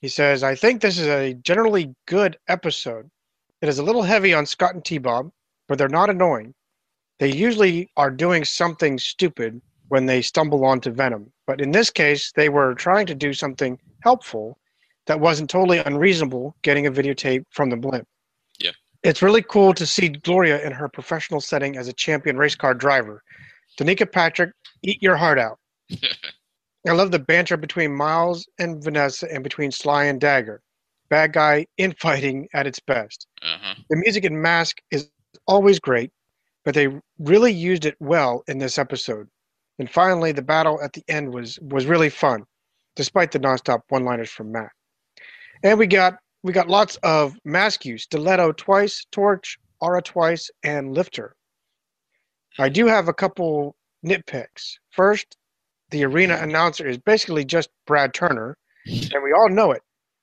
He 0.00 0.08
says, 0.08 0.42
I 0.42 0.54
think 0.54 0.80
this 0.80 0.98
is 0.98 1.06
a 1.06 1.34
generally 1.34 1.94
good 2.06 2.36
episode. 2.48 3.08
It 3.60 3.68
is 3.68 3.78
a 3.78 3.84
little 3.84 4.02
heavy 4.02 4.34
on 4.34 4.46
Scott 4.46 4.74
and 4.74 4.84
T 4.84 4.98
Bob, 4.98 5.30
but 5.68 5.78
they're 5.78 5.88
not 5.88 6.10
annoying. 6.10 6.54
They 7.18 7.32
usually 7.32 7.90
are 7.96 8.10
doing 8.10 8.44
something 8.44 8.98
stupid 8.98 9.60
when 9.88 10.06
they 10.06 10.22
stumble 10.22 10.64
onto 10.64 10.90
Venom, 10.90 11.32
but 11.46 11.60
in 11.60 11.70
this 11.70 11.90
case, 11.90 12.32
they 12.34 12.48
were 12.48 12.74
trying 12.74 13.06
to 13.06 13.14
do 13.14 13.32
something 13.32 13.78
helpful 14.02 14.58
that 15.06 15.20
wasn't 15.20 15.50
totally 15.50 15.78
unreasonable 15.78 16.56
getting 16.62 16.86
a 16.86 16.90
videotape 16.90 17.44
from 17.50 17.70
the 17.70 17.76
blimp. 17.76 18.06
Yeah. 18.58 18.70
It's 19.02 19.22
really 19.22 19.42
cool 19.42 19.74
to 19.74 19.86
see 19.86 20.08
Gloria 20.08 20.64
in 20.64 20.72
her 20.72 20.88
professional 20.88 21.40
setting 21.40 21.76
as 21.76 21.88
a 21.88 21.92
champion 21.92 22.36
race 22.36 22.54
car 22.54 22.74
driver. 22.74 23.22
Danica 23.78 24.10
Patrick, 24.10 24.52
eat 24.82 25.02
your 25.02 25.16
heart 25.16 25.38
out. 25.38 25.58
I 26.88 26.92
love 26.92 27.10
the 27.10 27.18
banter 27.18 27.56
between 27.56 27.94
Miles 27.94 28.46
and 28.58 28.82
Vanessa 28.82 29.32
and 29.32 29.44
between 29.44 29.70
Sly 29.70 30.04
and 30.04 30.20
Dagger. 30.20 30.62
Bad 31.10 31.32
guy 31.32 31.66
infighting 31.78 32.48
at 32.54 32.66
its 32.66 32.80
best. 32.80 33.26
Uh-huh. 33.42 33.74
The 33.88 33.96
music 33.96 34.24
in 34.24 34.40
Mask 34.40 34.78
is 34.90 35.10
always 35.46 35.78
great, 35.78 36.10
but 36.64 36.74
they 36.74 36.88
really 37.18 37.52
used 37.52 37.84
it 37.84 37.96
well 38.00 38.42
in 38.48 38.58
this 38.58 38.78
episode. 38.78 39.28
And 39.78 39.90
finally, 39.90 40.32
the 40.32 40.42
battle 40.42 40.80
at 40.82 40.92
the 40.92 41.02
end 41.08 41.32
was 41.32 41.58
was 41.60 41.86
really 41.86 42.10
fun, 42.10 42.44
despite 42.94 43.32
the 43.32 43.40
nonstop 43.40 43.80
one-liners 43.88 44.30
from 44.30 44.52
Matt. 44.52 44.70
And 45.62 45.78
we 45.78 45.86
got 45.86 46.16
we 46.42 46.52
got 46.52 46.68
lots 46.68 46.96
of 47.02 47.36
mask 47.44 47.84
use: 47.84 48.04
Stiletto 48.04 48.52
twice, 48.52 49.04
Torch, 49.10 49.58
Aura 49.80 50.02
twice, 50.02 50.50
and 50.62 50.94
Lifter. 50.94 51.34
I 52.58 52.68
do 52.68 52.86
have 52.86 53.08
a 53.08 53.14
couple 53.14 53.74
nitpicks. 54.04 54.74
First, 54.90 55.36
the 55.90 56.04
arena 56.04 56.36
announcer 56.36 56.86
is 56.86 56.98
basically 56.98 57.44
just 57.44 57.70
Brad 57.86 58.12
Turner, 58.12 58.56
and 58.86 59.22
we 59.22 59.32
all 59.32 59.48
know 59.48 59.72
it. 59.72 59.82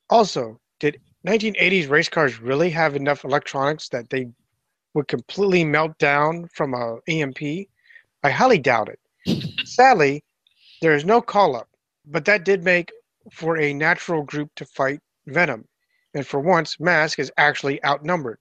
Also, 0.10 0.60
did 0.80 1.00
1980s 1.28 1.90
race 1.90 2.10
cars 2.10 2.40
really 2.40 2.70
have 2.70 2.96
enough 2.96 3.24
electronics 3.24 3.90
that 3.90 4.10
they 4.10 4.28
would 4.94 5.08
completely 5.08 5.64
melt 5.64 5.98
down 6.00 6.48
from 6.54 6.74
a 6.74 7.00
EMP? 7.08 7.68
I 8.24 8.30
highly 8.30 8.58
doubt 8.58 8.90
it. 8.90 9.00
Sadly, 9.66 10.24
there 10.82 10.96
is 10.96 11.06
no 11.06 11.22
call 11.22 11.56
up, 11.56 11.70
but 12.06 12.26
that 12.26 12.46
did 12.46 12.64
make 12.64 12.92
for 13.32 13.58
a 13.58 13.74
natural 13.74 14.24
group 14.24 14.50
to 14.56 14.66
fight 14.66 15.00
Venom. 15.28 15.66
And 16.16 16.26
for 16.26 16.40
once, 16.40 16.80
Mask 16.80 17.20
is 17.20 17.32
actually 17.38 17.84
outnumbered. 17.86 18.40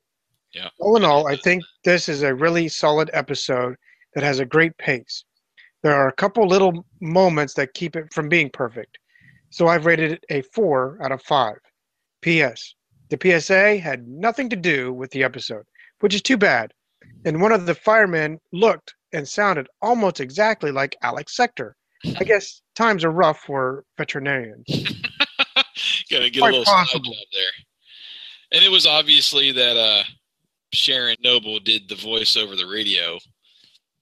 Yeah. 0.54 0.68
All 0.78 0.96
in 0.96 1.04
all, 1.04 1.28
I 1.28 1.36
think 1.36 1.62
this 1.84 2.08
is 2.08 2.22
a 2.22 2.34
really 2.34 2.68
solid 2.68 3.10
episode 3.12 3.76
that 4.14 4.24
has 4.24 4.38
a 4.38 4.46
great 4.46 4.76
pace. 4.78 5.24
There 5.82 5.94
are 5.94 6.08
a 6.08 6.14
couple 6.14 6.46
little 6.46 6.86
moments 7.00 7.54
that 7.54 7.74
keep 7.74 7.94
it 7.94 8.12
from 8.12 8.28
being 8.28 8.50
perfect. 8.50 8.98
So 9.50 9.68
I've 9.68 9.86
rated 9.86 10.12
it 10.12 10.24
a 10.30 10.42
4 10.42 10.98
out 11.02 11.12
of 11.12 11.22
5. 11.22 11.54
P.S. 12.22 12.74
The 13.10 13.40
PSA 13.40 13.78
had 13.78 14.08
nothing 14.08 14.48
to 14.50 14.56
do 14.56 14.92
with 14.92 15.10
the 15.10 15.22
episode, 15.22 15.64
which 16.00 16.14
is 16.14 16.22
too 16.22 16.36
bad. 16.36 16.72
And 17.24 17.40
one 17.42 17.52
of 17.52 17.66
the 17.66 17.74
firemen 17.74 18.38
looked 18.52 18.94
and 19.12 19.26
sounded 19.26 19.66
almost 19.82 20.20
exactly 20.20 20.70
like 20.70 20.96
Alex 21.02 21.34
Sector. 21.36 21.76
I 22.18 22.24
guess 22.24 22.62
times 22.76 23.04
are 23.04 23.10
rough 23.10 23.40
for 23.40 23.84
veterinarians. 23.96 24.64
Gotta 26.10 26.30
get 26.30 26.40
Quite 26.40 26.54
a 26.54 26.58
little 26.58 26.64
side 26.64 26.86
possible. 26.86 27.04
job 27.12 27.24
there. 27.32 27.50
And 28.52 28.64
it 28.64 28.70
was 28.70 28.86
obviously 28.86 29.52
that 29.52 29.76
uh, 29.76 30.02
Sharon 30.72 31.16
Noble 31.22 31.58
did 31.58 31.88
the 31.88 31.96
voice 31.96 32.36
over 32.36 32.56
the 32.56 32.66
radio 32.66 33.18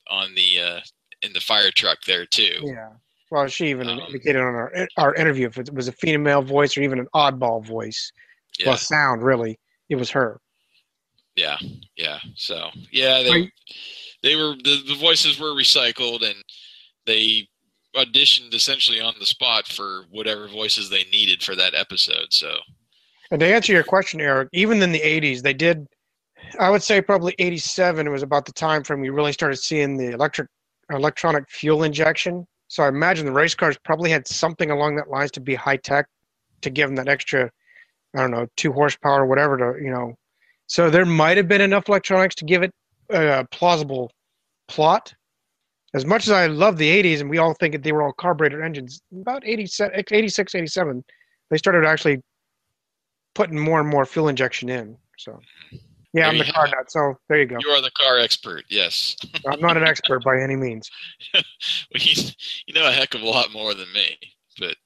on 0.09 0.35
the 0.35 0.60
uh, 0.60 0.81
in 1.23 1.32
the 1.32 1.40
fire 1.40 1.70
truck 1.74 1.98
there 2.06 2.27
too. 2.27 2.59
Yeah. 2.62 2.90
Well, 3.31 3.48
she 3.48 3.68
even 3.70 3.89
Um, 3.89 3.98
indicated 4.01 4.40
on 4.40 4.55
our 4.55 4.73
our 4.98 5.14
interview 5.14 5.48
if 5.48 5.59
it 5.59 5.73
was 5.74 5.89
a 5.89 5.93
female 5.93 6.43
voice 6.43 6.77
or 6.77 6.82
even 6.82 6.98
an 7.01 7.09
oddball 7.14 7.64
voice. 7.64 8.12
Yeah. 8.59 8.68
Well, 8.68 8.77
sound 8.77 9.23
really, 9.23 9.59
it 9.89 9.97
was 9.97 10.10
her. 10.10 10.40
Yeah, 11.37 11.59
yeah. 11.97 12.19
So 12.35 12.71
yeah, 12.91 13.23
they 13.23 13.31
Right. 13.31 13.53
they 14.23 14.37
were 14.37 14.55
the, 14.57 14.83
the 14.89 14.97
voices 14.99 15.39
were 15.39 15.53
recycled 15.53 16.23
and 16.23 16.43
they 17.07 17.49
auditioned 17.95 18.55
essentially 18.55 19.01
on 19.01 19.15
the 19.19 19.27
spot 19.27 19.67
for 19.67 20.05
whatever 20.11 20.49
voices 20.49 20.91
they 20.91 21.05
needed 21.05 21.43
for 21.43 21.55
that 21.55 21.75
episode. 21.75 22.27
So 22.31 22.59
And 23.31 23.41
to 23.41 23.47
answer 23.47 23.73
your 23.73 23.83
question, 23.85 24.21
Eric, 24.21 24.49
even 24.53 24.83
in 24.83 24.93
the 24.93 25.01
'80s, 25.01 25.43
they 25.43 25.55
did. 25.55 25.87
I 26.61 26.71
would 26.71 26.83
say 26.83 27.01
probably 27.01 27.35
'87 27.39 28.11
was 28.11 28.23
about 28.23 28.47
the 28.47 28.53
time 28.53 28.85
frame 28.85 29.01
we 29.01 29.11
really 29.11 29.33
started 29.33 29.57
seeing 29.57 29.97
the 29.97 30.11
electric 30.13 30.49
electronic 30.91 31.49
fuel 31.51 31.83
injection. 31.83 32.47
So 32.69 32.83
I 32.83 32.89
imagine 32.89 33.27
the 33.27 33.33
race 33.33 33.55
cars 33.55 33.77
probably 33.85 34.11
had 34.11 34.27
something 34.27 34.71
along 34.71 34.97
that 34.97 35.09
lines 35.09 35.31
to 35.33 35.41
be 35.41 35.55
high 35.55 35.77
tech 35.77 36.07
to 36.63 36.71
give 36.71 36.89
them 36.89 36.97
that 36.97 37.09
extra, 37.09 37.51
I 38.15 38.21
don't 38.21 38.31
know, 38.31 38.47
two 38.57 38.73
horsepower 38.73 39.23
or 39.23 39.27
whatever 39.27 39.57
to 39.57 39.85
you 39.85 39.91
know. 39.91 40.17
So 40.67 40.91
there 40.91 41.07
might 41.07 41.37
have 41.37 41.49
been 41.49 41.61
enough 41.61 41.89
electronics 41.89 42.35
to 42.37 42.45
give 42.45 42.63
it 42.63 42.73
a 43.11 43.47
plausible 43.51 44.11
plot. 44.69 45.15
As 45.95 46.05
much 46.05 46.27
as 46.27 46.33
I 46.33 46.47
love 46.47 46.77
the 46.77 47.03
80s 47.03 47.21
and 47.21 47.31
we 47.31 47.39
all 47.39 47.55
think 47.55 47.73
that 47.73 47.83
they 47.83 47.93
were 47.93 48.03
all 48.03 48.13
carburetor 48.13 48.63
engines, 48.63 49.01
about 49.21 49.43
87, 49.47 50.05
86, 50.11 50.55
87, 50.55 51.05
they 51.51 51.57
started 51.57 51.87
actually 51.87 52.21
putting 53.35 53.59
more 53.59 53.81
and 53.81 53.89
more 53.89 54.05
fuel 54.05 54.29
injection 54.29 54.69
in. 54.69 54.97
So, 55.19 55.41
yeah, 55.73 55.79
There 56.13 56.25
I'm 56.27 56.39
the 56.39 56.45
car 56.45 56.67
nut. 56.67 56.91
So 56.91 57.15
there 57.29 57.39
you 57.39 57.47
go. 57.47 57.57
you 57.61 57.69
are 57.71 57.81
the 57.81 57.91
car 57.93 58.19
expert. 58.19 58.65
Yes, 58.69 59.17
I'm 59.47 59.61
not 59.61 59.77
an 59.77 59.85
expert 59.85 60.25
by 60.25 60.41
any 60.41 60.57
means. 60.57 60.91
well, 61.35 61.43
you, 61.95 62.23
you 62.67 62.75
know 62.75 62.89
a 62.89 62.93
heck 62.93 63.15
of 63.15 63.23
a 63.23 63.27
lot 63.27 63.53
more 63.53 63.73
than 63.75 63.87
me. 63.95 64.19
But 64.59 64.77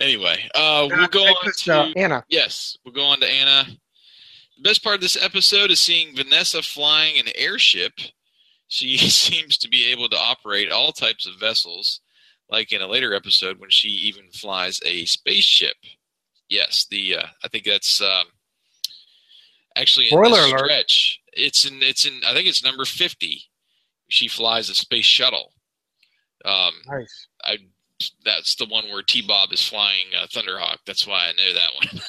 anyway, 0.00 0.48
uh, 0.54 0.88
we'll 0.90 1.08
go 1.08 1.22
on 1.24 1.52
to 1.52 1.72
uh, 1.74 1.92
Anna. 1.96 2.24
Yes, 2.28 2.76
we'll 2.84 2.94
go 2.94 3.04
on 3.04 3.20
to 3.20 3.28
Anna. 3.28 3.66
The 4.60 4.68
best 4.68 4.84
part 4.84 4.96
of 4.96 5.00
this 5.00 5.16
episode 5.22 5.70
is 5.70 5.80
seeing 5.80 6.14
Vanessa 6.14 6.60
flying 6.60 7.18
an 7.18 7.32
airship. 7.34 7.92
She 8.68 8.98
seems 9.08 9.56
to 9.56 9.70
be 9.70 9.86
able 9.90 10.10
to 10.10 10.18
operate 10.18 10.70
all 10.70 10.92
types 10.92 11.26
of 11.26 11.40
vessels, 11.40 12.00
like 12.50 12.70
in 12.70 12.82
a 12.82 12.86
later 12.86 13.14
episode 13.14 13.58
when 13.58 13.70
she 13.70 13.88
even 13.88 14.30
flies 14.32 14.78
a 14.84 15.06
spaceship. 15.06 15.76
Yes, 16.50 16.86
the 16.90 17.16
uh, 17.16 17.26
I 17.42 17.48
think 17.48 17.64
that's 17.64 18.02
um, 18.02 18.26
actually 19.76 20.06
in 20.06 20.10
Spoiler 20.10 20.40
alert. 20.40 20.58
stretch. 20.58 21.20
It's 21.32 21.64
in 21.64 21.82
it's 21.82 22.04
in 22.04 22.20
I 22.26 22.34
think 22.34 22.46
it's 22.46 22.62
number 22.62 22.84
fifty. 22.84 23.44
She 24.08 24.28
flies 24.28 24.68
a 24.68 24.74
space 24.74 25.06
shuttle. 25.06 25.54
Um, 26.44 26.74
Nice. 26.86 27.28
I 27.42 27.56
that's 28.26 28.56
the 28.56 28.66
one 28.66 28.90
where 28.90 29.02
T 29.02 29.22
Bob 29.22 29.52
is 29.52 29.66
flying 29.66 30.06
uh, 30.20 30.26
Thunderhawk. 30.26 30.78
That's 30.86 31.06
why 31.06 31.28
I 31.28 31.32
know 31.32 31.54
that 31.54 31.70
one. 31.74 32.02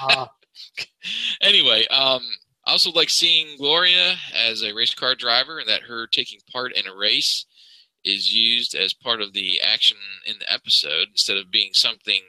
Uh, 0.00 0.26
anyway, 1.40 1.86
um, 1.88 2.22
I 2.66 2.72
also 2.72 2.90
like 2.90 3.10
seeing 3.10 3.56
Gloria 3.56 4.16
as 4.34 4.62
a 4.62 4.74
race 4.74 4.94
car 4.94 5.14
driver, 5.14 5.58
and 5.58 5.68
that 5.68 5.82
her 5.82 6.06
taking 6.06 6.40
part 6.50 6.72
in 6.72 6.86
a 6.86 6.94
race 6.94 7.46
is 8.04 8.34
used 8.34 8.74
as 8.74 8.94
part 8.94 9.20
of 9.20 9.32
the 9.32 9.60
action 9.60 9.98
in 10.24 10.36
the 10.38 10.52
episode 10.52 11.08
instead 11.10 11.36
of 11.36 11.50
being 11.50 11.70
something 11.72 12.22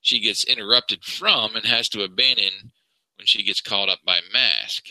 she 0.00 0.20
gets 0.20 0.44
interrupted 0.44 1.04
from 1.04 1.56
and 1.56 1.66
has 1.66 1.88
to 1.88 2.02
abandon 2.02 2.72
when 3.16 3.26
she 3.26 3.42
gets 3.42 3.60
caught 3.60 3.88
up 3.88 3.98
by 4.06 4.20
Mask. 4.32 4.84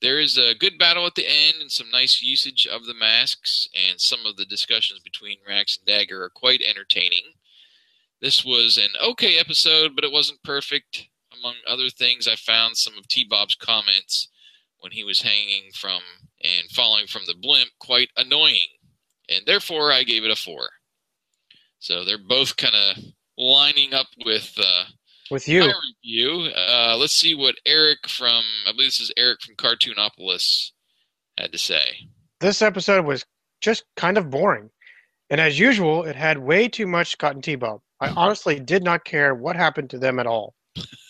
There 0.00 0.18
is 0.18 0.38
a 0.38 0.54
good 0.54 0.78
battle 0.78 1.06
at 1.06 1.14
the 1.14 1.26
end 1.28 1.56
and 1.60 1.70
some 1.70 1.90
nice 1.90 2.22
usage 2.22 2.66
of 2.66 2.86
the 2.86 2.94
masks, 2.94 3.68
and 3.74 4.00
some 4.00 4.24
of 4.24 4.36
the 4.36 4.46
discussions 4.46 5.00
between 5.00 5.38
Rax 5.46 5.76
and 5.76 5.86
Dagger 5.86 6.22
are 6.22 6.30
quite 6.30 6.62
entertaining. 6.62 7.34
This 8.22 8.42
was 8.42 8.78
an 8.78 8.90
okay 9.02 9.38
episode, 9.38 9.94
but 9.94 10.04
it 10.04 10.12
wasn't 10.12 10.42
perfect. 10.42 11.08
Among 11.40 11.54
other 11.66 11.88
things, 11.88 12.28
I 12.28 12.36
found 12.36 12.76
some 12.76 12.98
of 12.98 13.08
T 13.08 13.26
Bob's 13.28 13.54
comments 13.54 14.28
when 14.80 14.92
he 14.92 15.04
was 15.04 15.22
hanging 15.22 15.70
from 15.74 16.00
and 16.42 16.70
falling 16.70 17.06
from 17.06 17.22
the 17.26 17.34
blimp 17.34 17.70
quite 17.78 18.10
annoying, 18.16 18.68
and 19.28 19.42
therefore 19.46 19.92
I 19.92 20.02
gave 20.02 20.24
it 20.24 20.30
a 20.30 20.36
four. 20.36 20.68
So 21.78 22.04
they're 22.04 22.18
both 22.18 22.56
kind 22.56 22.74
of 22.74 23.04
lining 23.38 23.94
up 23.94 24.08
with 24.24 24.52
uh, 24.58 24.84
with 25.30 25.48
you. 25.48 25.60
my 25.60 25.72
review. 26.04 26.50
Uh, 26.54 26.96
let's 26.98 27.14
see 27.14 27.34
what 27.34 27.56
Eric 27.64 28.08
from 28.08 28.42
I 28.66 28.72
believe 28.72 28.88
this 28.88 29.00
is 29.00 29.12
Eric 29.16 29.40
from 29.42 29.56
Cartoonopolis 29.56 30.72
had 31.38 31.52
to 31.52 31.58
say. 31.58 32.08
This 32.40 32.62
episode 32.62 33.04
was 33.04 33.24
just 33.60 33.84
kind 33.96 34.18
of 34.18 34.30
boring. 34.30 34.70
And 35.30 35.40
as 35.40 35.58
usual, 35.58 36.04
it 36.04 36.16
had 36.16 36.38
way 36.38 36.68
too 36.68 36.86
much 36.86 37.12
Scott 37.12 37.34
and 37.34 37.44
T-Bob. 37.44 37.80
I 38.00 38.08
honestly 38.08 38.58
did 38.58 38.82
not 38.82 39.04
care 39.04 39.34
what 39.34 39.56
happened 39.56 39.90
to 39.90 39.98
them 39.98 40.18
at 40.18 40.26
all. 40.26 40.54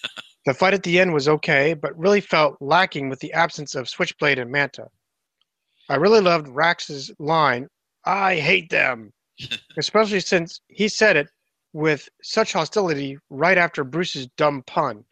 the 0.51 0.55
fight 0.55 0.74
at 0.74 0.82
the 0.82 0.98
end 0.98 1.12
was 1.12 1.28
okay, 1.28 1.74
but 1.74 1.97
really 1.97 2.20
felt 2.20 2.56
lacking 2.60 3.09
with 3.09 3.20
the 3.20 3.32
absence 3.32 3.77
of 3.77 3.89
Switchblade 3.89 4.36
and 4.36 4.51
Manta. 4.51 4.89
I 5.89 5.94
really 5.94 6.20
loved 6.20 6.48
Rax's 6.48 7.09
line, 7.20 7.68
I 8.05 8.35
hate 8.35 8.68
them, 8.68 9.12
especially 9.78 10.18
since 10.18 10.60
he 10.66 10.89
said 10.89 11.16
it 11.16 11.28
with 11.72 12.09
such 12.20 12.52
hostility 12.52 13.16
right 13.31 13.56
after 13.56 13.85
Bruce's 13.85 14.27
dumb 14.36 14.64
pun. 14.66 15.05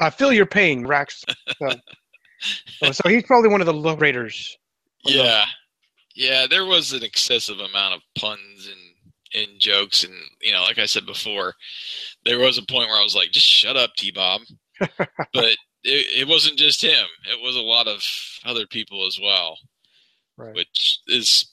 I 0.00 0.10
feel 0.10 0.32
your 0.32 0.46
pain, 0.46 0.86
Rax. 0.86 1.24
So, 1.58 2.92
so 2.92 3.08
he's 3.08 3.24
probably 3.24 3.50
one 3.50 3.60
of 3.60 3.66
the 3.66 3.74
low 3.74 3.96
raters. 3.96 4.56
Yeah, 5.04 5.44
yeah. 6.14 6.46
There 6.48 6.66
was 6.66 6.92
an 6.92 7.02
excessive 7.02 7.58
amount 7.58 7.94
of 7.94 8.00
puns 8.16 8.68
and 8.68 9.42
and 9.42 9.58
jokes, 9.58 10.04
and 10.04 10.14
you 10.40 10.52
know, 10.52 10.62
like 10.62 10.78
I 10.78 10.86
said 10.86 11.04
before, 11.04 11.54
there 12.24 12.38
was 12.38 12.58
a 12.58 12.62
point 12.62 12.88
where 12.88 13.00
I 13.00 13.02
was 13.02 13.16
like, 13.16 13.32
"Just 13.32 13.46
shut 13.46 13.76
up, 13.76 13.94
T 13.96 14.12
Bob." 14.12 14.42
But 14.80 15.44
it, 15.44 15.58
it 15.84 16.28
wasn't 16.28 16.58
just 16.58 16.82
him; 16.82 17.06
it 17.30 17.40
was 17.42 17.56
a 17.56 17.60
lot 17.60 17.86
of 17.88 18.02
other 18.44 18.66
people 18.66 19.06
as 19.06 19.18
well, 19.22 19.56
Right. 20.36 20.54
which 20.54 20.98
is 21.08 21.52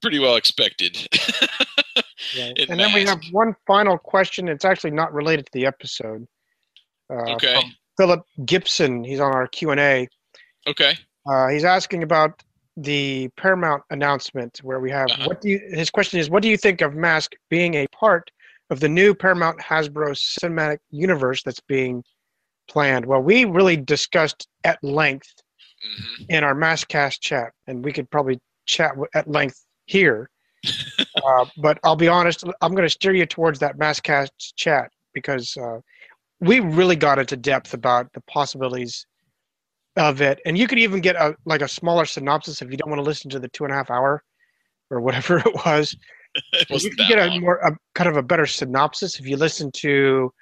pretty 0.00 0.18
well 0.18 0.36
expected. 0.36 0.96
in 2.36 2.54
and 2.68 2.80
then 2.80 2.92
we 2.94 3.04
have 3.04 3.20
one 3.30 3.54
final 3.66 3.98
question. 3.98 4.48
It's 4.48 4.64
actually 4.64 4.90
not 4.92 5.12
related 5.12 5.46
to 5.46 5.52
the 5.52 5.66
episode. 5.66 6.26
Uh, 7.10 7.32
Okay. 7.34 7.60
Philip 7.98 8.22
Gibson. 8.46 9.04
He's 9.04 9.20
on 9.20 9.32
our 9.34 9.46
Q 9.48 9.70
and 9.70 9.80
A. 9.80 10.08
Okay. 10.66 10.94
Uh, 11.30 11.48
he's 11.48 11.64
asking 11.64 12.02
about 12.02 12.42
the 12.78 13.28
Paramount 13.36 13.82
announcement 13.90 14.58
where 14.62 14.80
we 14.80 14.90
have 14.90 15.08
Uh-huh. 15.10 15.24
what 15.26 15.42
do 15.42 15.50
you 15.50 15.60
his 15.72 15.90
question 15.90 16.18
is 16.18 16.30
what 16.30 16.42
do 16.42 16.48
you 16.48 16.56
think 16.56 16.80
of 16.80 16.94
Mask 16.94 17.32
being 17.50 17.74
a 17.74 17.86
part 17.88 18.30
of 18.70 18.80
the 18.80 18.88
new 18.88 19.14
Paramount 19.14 19.60
Hasbro 19.60 20.14
cinematic 20.16 20.78
universe 20.90 21.42
that's 21.42 21.60
being 21.60 22.02
planned? 22.72 23.06
Well, 23.06 23.20
we 23.20 23.44
really 23.44 23.76
discussed 23.76 24.48
at 24.64 24.82
length 24.82 25.32
Mm-hmm. 25.82 26.24
in 26.28 26.44
our 26.44 26.54
Maskcast 26.54 27.18
chat, 27.18 27.52
and 27.66 27.84
we 27.84 27.92
could 27.92 28.08
probably 28.08 28.38
chat 28.66 28.92
at 29.16 29.26
length 29.26 29.66
here. 29.86 30.30
uh, 31.24 31.44
but 31.56 31.80
I'll 31.82 31.96
be 31.96 32.06
honest, 32.06 32.44
I'm 32.60 32.70
going 32.70 32.86
to 32.86 32.90
steer 32.90 33.12
you 33.12 33.26
towards 33.26 33.58
that 33.58 33.78
Maskcast 33.78 34.30
chat 34.54 34.92
because 35.12 35.56
uh, 35.56 35.78
we 36.38 36.60
really 36.60 36.94
got 36.94 37.18
into 37.18 37.36
depth 37.36 37.74
about 37.74 38.12
the 38.12 38.20
possibilities 38.22 39.04
of 39.96 40.22
it, 40.22 40.40
and 40.46 40.56
you 40.56 40.68
could 40.68 40.78
even 40.78 41.00
get 41.00 41.16
a 41.16 41.34
like 41.46 41.62
a 41.62 41.68
smaller 41.68 42.04
synopsis 42.04 42.62
if 42.62 42.70
you 42.70 42.76
don't 42.76 42.88
want 42.88 43.00
to 43.00 43.04
listen 43.04 43.28
to 43.30 43.40
the 43.40 43.48
two 43.48 43.64
and 43.64 43.72
a 43.72 43.76
half 43.76 43.90
hour 43.90 44.22
or 44.88 45.00
whatever 45.00 45.38
it 45.44 45.54
was. 45.66 45.96
It 46.52 46.70
you 46.70 46.90
could 46.90 47.08
get 47.08 47.18
a 47.18 47.26
long. 47.26 47.40
more 47.40 47.56
a, 47.56 47.76
kind 47.96 48.08
of 48.08 48.16
a 48.16 48.22
better 48.22 48.46
synopsis 48.46 49.18
if 49.18 49.26
you 49.26 49.36
listen 49.36 49.72
to 49.78 50.32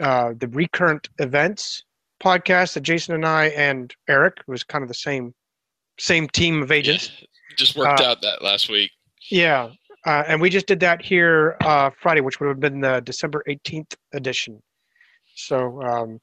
uh, 0.00 0.32
the 0.38 0.48
recurrent 0.48 1.08
events 1.18 1.82
podcast 2.22 2.74
that 2.74 2.82
Jason 2.82 3.14
and 3.14 3.26
I 3.26 3.46
and 3.48 3.94
Eric 4.08 4.38
was 4.46 4.64
kind 4.64 4.82
of 4.82 4.88
the 4.88 4.94
same 4.94 5.34
same 5.98 6.28
team 6.28 6.62
of 6.62 6.70
agents. 6.72 7.10
Just 7.56 7.76
worked 7.76 8.00
Uh, 8.00 8.04
out 8.04 8.22
that 8.22 8.42
last 8.42 8.68
week. 8.68 8.90
Yeah, 9.30 9.70
uh, 10.04 10.24
and 10.26 10.40
we 10.40 10.50
just 10.50 10.66
did 10.66 10.80
that 10.80 11.02
here 11.02 11.56
uh, 11.62 11.90
Friday, 12.00 12.20
which 12.20 12.38
would 12.38 12.48
have 12.48 12.60
been 12.60 12.80
the 12.80 13.00
December 13.00 13.42
18th 13.48 13.94
edition. 14.12 14.62
So 15.34 15.82
um, 15.82 16.20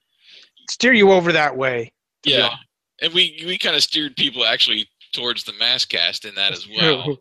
steer 0.69 0.94
you 0.94 1.11
over 1.11 1.31
that 1.31 1.56
way. 1.57 1.91
Yeah, 2.23 2.56
and 3.02 3.14
we 3.14 3.44
we 3.45 3.57
kind 3.57 3.76
of 3.76 3.84
steered 3.84 4.15
people 4.15 4.45
actually 4.45 4.88
towards 5.11 5.44
the 5.44 5.52
Maskcast 5.53 6.26
in 6.27 6.35
that 6.35 6.53
as 6.53 6.68
well, 6.68 7.18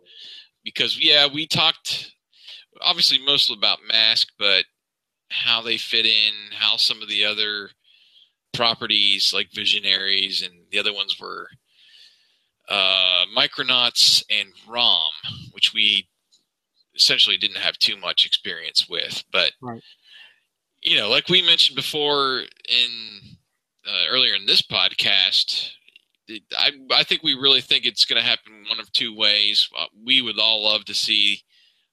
because 0.64 0.98
yeah, 1.02 1.27
we 1.27 1.47
talked 1.47 2.12
obviously 2.81 3.19
mostly 3.24 3.56
about 3.56 3.78
Mask, 3.89 4.28
but 4.39 4.64
how 5.32 5.62
they 5.62 5.78
fit 5.78 6.06
in, 6.06 6.32
how 6.52 6.76
some 6.76 7.02
of 7.02 7.09
the 7.09 7.24
other 7.24 7.70
properties 8.52 9.32
like 9.34 9.50
Visionaries 9.52 10.42
and 10.42 10.52
the 10.70 10.78
other 10.78 10.92
ones 10.92 11.16
were 11.20 11.48
uh, 12.68 13.24
Micronauts 13.36 14.22
and 14.30 14.48
ROM, 14.68 15.10
which 15.52 15.72
we 15.74 16.09
essentially 16.94 17.36
didn't 17.36 17.56
have 17.59 17.78
too 17.78 17.96
much 17.96 18.24
experience 18.26 18.86
with, 18.88 19.24
but 19.32 19.52
Right. 19.60 19.82
you 20.82 20.96
know, 20.96 21.09
like 21.09 21.28
we 21.28 21.42
mentioned 21.42 21.76
before 21.76 22.40
in 22.68 23.36
uh, 23.86 24.04
earlier 24.10 24.34
in 24.34 24.46
this 24.46 24.62
podcast, 24.62 25.70
I 26.56 26.70
I 26.92 27.02
think 27.02 27.22
we 27.22 27.34
really 27.34 27.60
think 27.60 27.84
it's 27.84 28.04
going 28.04 28.20
to 28.22 28.28
happen 28.28 28.64
one 28.68 28.78
of 28.78 28.92
two 28.92 29.14
ways. 29.16 29.68
Uh, 29.76 29.86
we 30.04 30.22
would 30.22 30.38
all 30.38 30.62
love 30.64 30.84
to 30.84 30.94
see, 30.94 31.40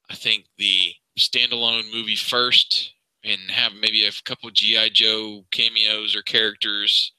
I 0.09 0.15
think, 0.15 0.45
the 0.57 0.93
standalone 1.17 1.91
movie 1.91 2.15
first, 2.15 2.93
and 3.23 3.51
have 3.51 3.73
maybe 3.73 4.05
a 4.05 4.11
couple 4.23 4.49
GI 4.49 4.91
Joe 4.91 5.45
cameos 5.51 6.15
or 6.15 6.21
characters 6.21 7.13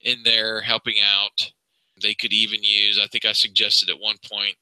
in 0.00 0.22
there 0.24 0.60
helping 0.60 0.96
out. 1.04 1.52
They 2.02 2.14
could 2.14 2.32
even 2.32 2.62
use. 2.62 2.98
I 3.02 3.06
think 3.06 3.24
I 3.24 3.32
suggested 3.32 3.90
at 3.90 4.00
one 4.00 4.16
point 4.30 4.56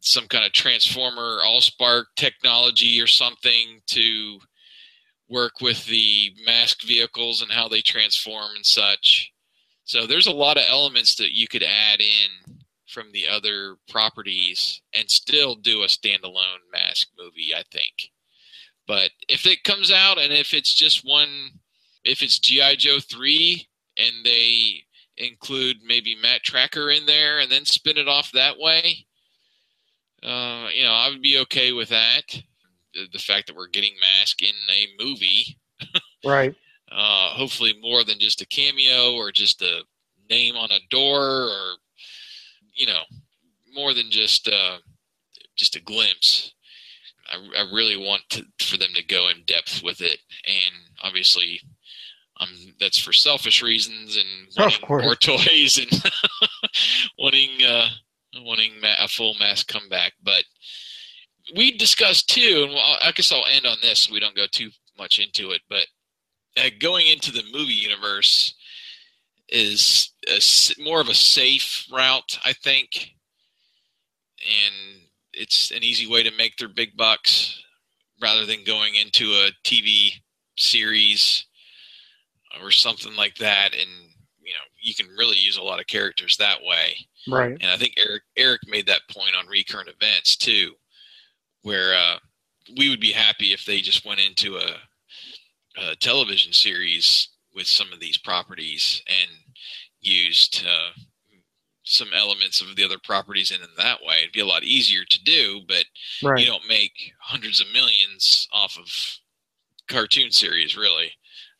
some 0.00 0.26
kind 0.28 0.44
of 0.44 0.52
transformer 0.52 1.40
allspark 1.44 2.04
technology 2.16 3.00
or 3.00 3.06
something 3.06 3.80
to 3.88 4.38
work 5.28 5.60
with 5.60 5.84
the 5.86 6.32
mask 6.44 6.82
vehicles 6.82 7.42
and 7.42 7.50
how 7.50 7.68
they 7.68 7.80
transform 7.80 8.52
and 8.54 8.64
such. 8.64 9.32
So 9.84 10.06
there's 10.06 10.26
a 10.26 10.32
lot 10.32 10.56
of 10.56 10.64
elements 10.68 11.16
that 11.16 11.36
you 11.36 11.48
could 11.48 11.62
add 11.62 12.00
in 12.00 12.56
from 12.88 13.12
the 13.12 13.26
other 13.28 13.76
properties 13.88 14.80
and 14.94 15.10
still 15.10 15.54
do 15.54 15.82
a 15.82 15.86
standalone 15.86 16.62
mask 16.72 17.08
movie, 17.18 17.52
I 17.54 17.62
think. 17.70 18.10
But 18.86 19.10
if 19.28 19.46
it 19.46 19.64
comes 19.64 19.90
out 19.90 20.18
and 20.18 20.32
if 20.32 20.54
it's 20.54 20.74
just 20.74 21.00
one, 21.04 21.28
if 22.04 22.22
it's 22.22 22.38
G.I. 22.38 22.76
Joe 22.76 22.98
3 23.00 23.66
and 23.98 24.24
they 24.24 24.82
include 25.16 25.78
maybe 25.84 26.14
Matt 26.20 26.42
Trakker 26.44 26.96
in 26.96 27.06
there 27.06 27.40
and 27.40 27.50
then 27.50 27.64
spin 27.64 27.96
it 27.96 28.08
off 28.08 28.30
that 28.32 28.58
way, 28.58 29.06
uh, 30.22 30.68
you 30.74 30.84
know, 30.84 30.92
I 30.92 31.08
would 31.10 31.22
be 31.22 31.38
okay 31.40 31.72
with 31.72 31.88
that. 31.90 32.22
The, 32.94 33.06
the 33.12 33.18
fact 33.18 33.46
that 33.48 33.56
we're 33.56 33.68
getting 33.68 33.94
Mask 34.00 34.40
in 34.42 34.54
a 34.70 35.02
movie, 35.04 35.58
Right. 36.24 36.54
uh, 36.90 37.30
hopefully 37.30 37.74
more 37.80 38.04
than 38.04 38.18
just 38.18 38.40
a 38.40 38.46
cameo 38.46 39.14
or 39.14 39.32
just 39.32 39.62
a 39.62 39.82
name 40.30 40.56
on 40.56 40.70
a 40.70 40.78
door 40.90 41.20
or, 41.20 41.74
you 42.74 42.86
know, 42.86 43.02
more 43.74 43.94
than 43.94 44.10
just 44.10 44.48
uh, 44.48 44.78
just 45.56 45.76
a 45.76 45.82
glimpse. 45.82 46.54
I, 47.30 47.60
I 47.62 47.62
really 47.72 47.96
want 47.96 48.22
to, 48.30 48.44
for 48.60 48.76
them 48.76 48.90
to 48.94 49.04
go 49.04 49.28
in 49.28 49.44
depth 49.44 49.82
with 49.82 50.00
it, 50.00 50.18
and 50.46 50.74
obviously, 51.02 51.60
um, 52.40 52.48
that's 52.80 52.98
for 53.00 53.12
selfish 53.12 53.62
reasons 53.62 54.16
and 54.16 54.48
Of 54.48 54.56
wanting 54.58 54.80
course. 54.86 55.04
more 55.04 55.14
toys 55.14 55.78
and 55.78 56.02
wanting 57.18 57.64
uh, 57.66 57.88
wanting 58.40 58.72
a 58.84 59.08
full 59.08 59.34
Mask 59.40 59.68
comeback. 59.68 60.12
But 60.22 60.44
we 61.56 61.76
discussed 61.76 62.28
too, 62.28 62.62
and 62.64 62.74
well, 62.74 62.98
I 63.02 63.12
guess 63.12 63.32
I'll 63.32 63.46
end 63.46 63.66
on 63.66 63.78
this 63.82 64.00
so 64.02 64.12
we 64.12 64.20
don't 64.20 64.36
go 64.36 64.46
too 64.50 64.70
much 64.98 65.18
into 65.18 65.50
it. 65.52 65.62
But 65.68 65.86
uh, 66.56 66.68
going 66.80 67.06
into 67.06 67.32
the 67.32 67.44
movie 67.52 67.72
universe 67.72 68.54
is 69.48 70.10
a 70.28 70.82
more 70.82 71.00
of 71.00 71.08
a 71.08 71.14
safe 71.14 71.86
route, 71.92 72.38
I 72.44 72.52
think, 72.52 73.12
and 74.40 75.00
it's 75.36 75.70
an 75.70 75.82
easy 75.82 76.06
way 76.06 76.22
to 76.22 76.36
make 76.36 76.56
their 76.56 76.68
big 76.68 76.96
bucks 76.96 77.62
rather 78.20 78.46
than 78.46 78.64
going 78.64 78.94
into 78.94 79.26
a 79.26 79.50
TV 79.64 80.10
series 80.56 81.46
or 82.62 82.70
something 82.70 83.14
like 83.16 83.36
that. 83.36 83.74
And 83.74 83.90
you 84.40 84.52
know, 84.52 84.66
you 84.80 84.94
can 84.94 85.08
really 85.16 85.36
use 85.36 85.56
a 85.56 85.62
lot 85.62 85.80
of 85.80 85.86
characters 85.86 86.36
that 86.38 86.58
way. 86.62 86.96
Right. 87.28 87.56
And 87.60 87.70
I 87.70 87.76
think 87.76 87.94
Eric 87.96 88.22
Eric 88.36 88.60
made 88.66 88.86
that 88.86 89.02
point 89.10 89.34
on 89.38 89.46
recurrent 89.46 89.90
events 89.90 90.36
too, 90.36 90.72
where 91.62 91.94
uh, 91.94 92.16
we 92.76 92.88
would 92.88 93.00
be 93.00 93.12
happy 93.12 93.52
if 93.52 93.64
they 93.64 93.80
just 93.80 94.06
went 94.06 94.20
into 94.20 94.56
a, 94.56 94.76
a 95.76 95.96
television 95.96 96.52
series 96.52 97.28
with 97.54 97.66
some 97.66 97.92
of 97.92 98.00
these 98.00 98.18
properties 98.18 99.02
and 99.06 99.30
used 100.00 100.64
uh, 100.66 100.90
some 101.88 102.08
elements 102.14 102.60
of 102.60 102.74
the 102.76 102.84
other 102.84 102.98
properties 103.02 103.50
in, 103.50 103.60
in 103.62 103.68
that 103.78 104.00
way. 104.02 104.16
It'd 104.20 104.32
be 104.32 104.40
a 104.40 104.46
lot 104.46 104.64
easier 104.64 105.04
to 105.04 105.24
do, 105.24 105.60
but 105.68 105.84
Right. 106.22 106.40
you 106.40 106.46
don't 106.46 106.68
make 106.68 107.12
hundreds 107.20 107.60
of 107.60 107.72
millions 107.72 108.48
off 108.52 108.76
of 108.76 108.86
cartoon 109.88 110.32
series, 110.32 110.76
really, 110.76 111.12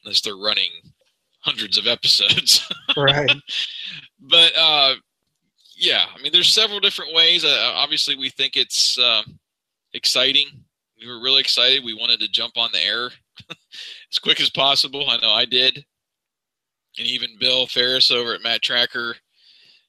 unless 0.05 0.21
they're 0.21 0.37
running 0.37 0.71
hundreds 1.41 1.79
of 1.79 1.87
episodes. 1.87 2.69
Right. 2.97 3.31
but 4.21 4.53
uh, 4.59 4.95
yeah, 5.77 6.07
I 6.13 6.21
mean, 6.21 6.33
there's 6.33 6.53
several 6.53 6.81
different 6.81 7.15
ways. 7.15 7.45
Uh, 7.45 7.73
obviously, 7.75 8.17
we 8.17 8.31
think 8.31 8.57
it's 8.57 8.99
uh, 8.99 9.23
exciting. 9.93 10.49
We 11.01 11.07
were 11.07 11.21
really 11.23 11.41
excited. 11.41 11.85
We 11.85 11.95
wanted 11.95 12.19
to 12.21 12.29
jump 12.29 12.57
on 12.57 12.71
the 12.73 12.83
air 12.83 13.11
as 14.11 14.19
quick 14.19 14.41
as 14.41 14.51
possible. 14.51 15.09
I 15.09 15.19
know 15.19 15.31
I 15.31 15.45
did, 15.45 15.85
and 16.99 17.07
even 17.07 17.39
Bill 17.39 17.67
Ferris 17.67 18.11
over 18.11 18.35
at 18.35 18.43
Matt 18.43 18.63
Tracker, 18.63 19.15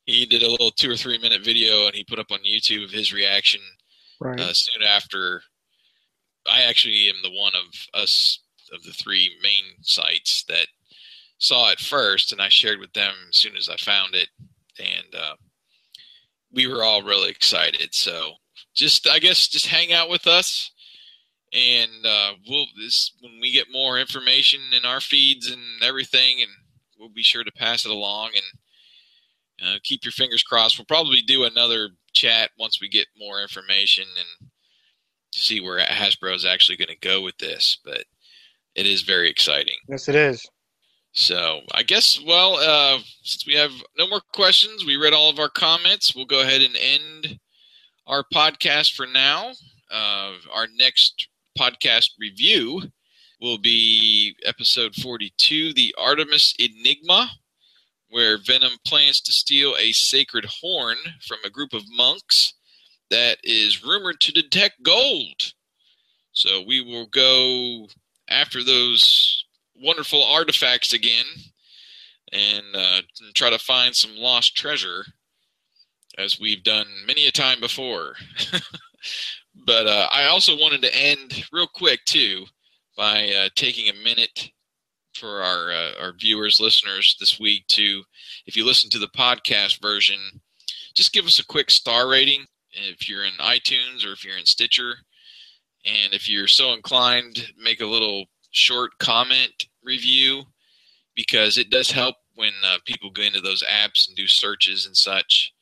he 0.08 0.26
did 0.26 0.42
a 0.42 0.50
little 0.50 0.72
two 0.72 0.90
or 0.90 0.96
three 0.98 1.20
minute 1.20 1.44
video 1.44 1.86
and 1.86 1.94
he 1.94 2.04
put 2.04 2.18
up 2.18 2.32
on 2.32 2.40
YouTube 2.40 2.84
of 2.84 2.92
his 2.92 3.14
reaction 3.14 3.62
Right. 4.20 4.40
uh, 4.40 4.52
soon 4.54 4.82
after. 4.82 5.44
I 6.50 6.62
actually 6.64 7.08
am 7.10 7.16
the 7.22 7.30
one 7.38 7.52
of 7.56 8.02
us 8.02 8.40
of 8.74 8.82
the 8.84 8.92
three 8.94 9.30
main 9.44 9.76
sites 9.82 10.44
that 10.48 10.68
saw 11.38 11.70
it 11.70 11.80
first, 11.80 12.32
and 12.32 12.42
I 12.42 12.50
shared 12.50 12.80
with 12.80 12.94
them 12.94 13.14
as 13.30 13.38
soon 13.38 13.56
as 13.56 13.70
I 13.70 13.76
found 13.76 14.16
it, 14.16 14.30
and 14.80 15.14
uh, 15.16 15.36
we 16.52 16.66
were 16.68 16.84
all 16.84 17.04
really 17.04 17.30
excited. 17.30 17.94
So 17.94 18.34
just, 18.74 19.08
I 19.08 19.20
guess, 19.20 19.48
just 19.48 19.68
hang 19.68 19.94
out 19.94 20.10
with 20.10 20.26
us, 20.26 20.72
and 21.54 22.06
uh, 22.06 22.32
we'll 22.48 22.66
this 22.82 23.14
when 23.22 23.40
we 23.40 23.52
get 23.52 23.68
more 23.72 24.00
information 24.00 24.62
in 24.76 24.84
our 24.86 25.02
feeds 25.02 25.52
and 25.52 25.62
everything, 25.84 26.42
and 26.42 26.50
we'll 26.98 27.10
be 27.10 27.24
sure 27.24 27.44
to 27.44 27.52
pass 27.52 27.86
it 27.86 27.92
along 27.92 28.32
and 28.34 28.44
uh, 29.66 29.76
keep 29.84 30.04
your 30.04 30.12
fingers 30.12 30.44
crossed. 30.44 30.78
We'll 30.78 30.86
probably 30.86 31.22
do 31.22 31.44
another 31.44 31.90
chat 32.14 32.52
once 32.60 32.80
we 32.82 32.90
get 32.90 33.08
more 33.18 33.42
information 33.42 34.06
and 34.18 34.50
see 35.34 35.62
where 35.62 35.80
Hasbro 35.80 36.36
is 36.36 36.46
actually 36.46 36.78
going 36.78 36.90
to 36.90 37.08
go 37.08 37.22
with 37.22 37.38
this, 37.38 37.78
but 37.84 38.04
it 38.76 38.86
is 38.86 39.02
very 39.02 39.30
exciting. 39.30 39.76
Yes, 39.88 40.08
it 40.08 40.16
is. 40.16 40.46
So 41.14 41.62
I 41.74 41.84
guess, 41.84 42.22
well, 42.26 42.56
uh, 42.56 43.00
since 43.24 43.46
we 43.48 43.56
have 43.56 43.72
no 43.98 44.08
more 44.08 44.22
questions, 44.34 44.86
we 44.86 44.98
read 44.98 45.14
all 45.14 45.30
of 45.30 45.40
our 45.40 45.50
comments. 45.50 46.16
We'll 46.16 46.26
go 46.26 46.42
ahead 46.42 46.62
and 46.62 46.78
end 46.78 47.40
our 48.06 48.24
podcast 48.34 48.94
for 48.94 49.08
now. 49.08 49.52
Uh, 49.92 50.34
our 50.54 50.68
next 50.78 51.28
podcast 51.58 52.12
review 52.20 52.84
will 53.42 53.58
be 53.58 54.36
episode 54.46 54.96
42, 54.96 55.74
The 55.74 55.94
Artemis 55.98 56.54
Enigma, 56.60 57.30
where 58.10 58.38
Venom 58.38 58.74
plans 58.86 59.22
to 59.22 59.32
steal 59.32 59.76
a 59.78 59.92
sacred 59.92 60.46
horn 60.62 60.98
from 61.26 61.40
a 61.44 61.50
group 61.50 61.74
of 61.74 61.84
monks 61.90 62.54
that 63.10 63.38
is 63.44 63.84
rumored 63.84 64.20
to 64.22 64.32
detect 64.32 64.84
gold. 64.84 65.54
So 66.34 66.62
we 66.62 66.82
will 66.82 67.08
go 67.08 67.88
after 68.30 68.64
those 68.64 69.46
wonderful 69.76 70.24
artifacts 70.24 70.94
again 70.94 71.26
and 72.32 72.64
uh, 72.76 73.02
try 73.36 73.50
to 73.50 73.60
find 73.60 73.96
some 73.96 74.16
lost 74.16 74.56
treasure, 74.56 75.06
as 76.18 76.40
we've 76.40 76.64
done 76.64 76.88
many 77.06 77.28
a 77.28 77.32
time 77.32 77.60
before. 77.60 78.16
but 79.66 79.88
uh, 79.88 80.08
I 80.14 80.26
also 80.26 80.58
wanted 80.58 80.82
to 80.82 80.96
end 80.96 81.46
real 81.52 81.68
quick 81.68 82.04
too 82.06 82.46
by 82.98 83.30
uh, 83.30 83.50
taking 83.56 83.90
a 83.90 84.04
minute 84.04 84.52
for 85.18 85.42
our 85.42 85.72
uh, 85.72 85.92
our 86.02 86.14
viewers, 86.14 86.60
listeners 86.60 87.16
this 87.20 87.40
week 87.40 87.68
to, 87.68 88.04
if 88.46 88.56
you 88.56 88.66
listen 88.66 88.90
to 88.92 89.00
the 89.00 89.08
podcast 89.08 89.82
version, 89.82 90.20
just 90.94 91.14
give 91.14 91.26
us 91.26 91.40
a 91.40 91.46
quick 91.46 91.72
star 91.72 92.08
rating 92.08 92.46
if 92.72 93.10
you're 93.10 93.26
in 93.26 93.34
iTunes 93.40 94.06
or 94.06 94.12
if 94.12 94.24
you're 94.24 94.38
in 94.38 94.46
Stitcher, 94.46 94.96
and 95.86 96.14
if 96.14 96.30
you're 96.30 96.48
so 96.48 96.74
inclined, 96.74 97.52
make 97.62 97.82
a 97.82 97.86
little 97.86 98.26
short 98.52 98.92
comment 99.00 99.68
review 99.84 100.44
because 101.16 101.58
it 101.58 101.70
does 101.70 101.92
help 101.92 102.16
when 102.36 102.54
uh, 102.64 102.78
people 102.86 103.10
go 103.10 103.24
into 103.24 103.42
those 103.42 103.64
apps 103.64 104.08
and 104.08 104.16
do 104.16 104.28
searches 104.28 104.86
and 104.86 104.96
such. 104.96 105.54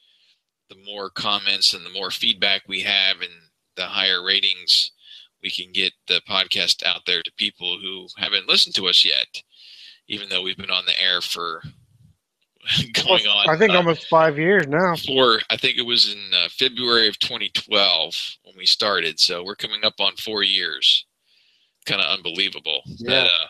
The 0.69 0.75
more 0.85 1.09
comments 1.09 1.73
and 1.73 1.85
the 1.85 1.91
more 1.91 2.11
feedback 2.11 2.63
we 2.67 2.81
have, 2.81 3.21
and 3.21 3.31
the 3.75 3.85
higher 3.85 4.23
ratings 4.23 4.91
we 5.45 5.51
can 5.51 5.71
get 5.71 5.93
the 6.07 6.19
podcast 6.27 6.83
out 6.83 7.01
there 7.05 7.21
to 7.21 7.31
people 7.37 7.77
who 7.79 8.07
haven't 8.17 8.49
listened 8.49 8.73
to 8.73 8.87
us 8.87 9.05
yet, 9.05 9.43
even 10.07 10.27
though 10.27 10.41
we've 10.41 10.57
been 10.57 10.71
on 10.71 10.85
the 10.87 10.99
air 10.99 11.21
for 11.21 11.61
going 13.05 13.27
on. 13.27 13.47
I 13.47 13.55
think 13.55 13.73
uh, 13.73 13.77
almost 13.77 14.07
five 14.07 14.39
years 14.39 14.65
now. 14.67 14.95
For 14.95 15.39
I 15.51 15.55
think 15.55 15.77
it 15.77 15.85
was 15.85 16.11
in 16.11 16.19
uh, 16.33 16.47
February 16.49 17.07
of 17.07 17.19
2012 17.19 18.37
when 18.43 18.55
we 18.57 18.65
started, 18.65 19.19
so 19.19 19.43
we're 19.43 19.55
coming 19.55 19.83
up 19.83 19.93
on 19.99 20.15
four 20.15 20.41
years. 20.41 21.05
Kind 21.85 22.01
of 22.01 22.07
unbelievable. 22.07 22.81
Yeah. 22.87 23.11
That, 23.11 23.25
uh, 23.27 23.47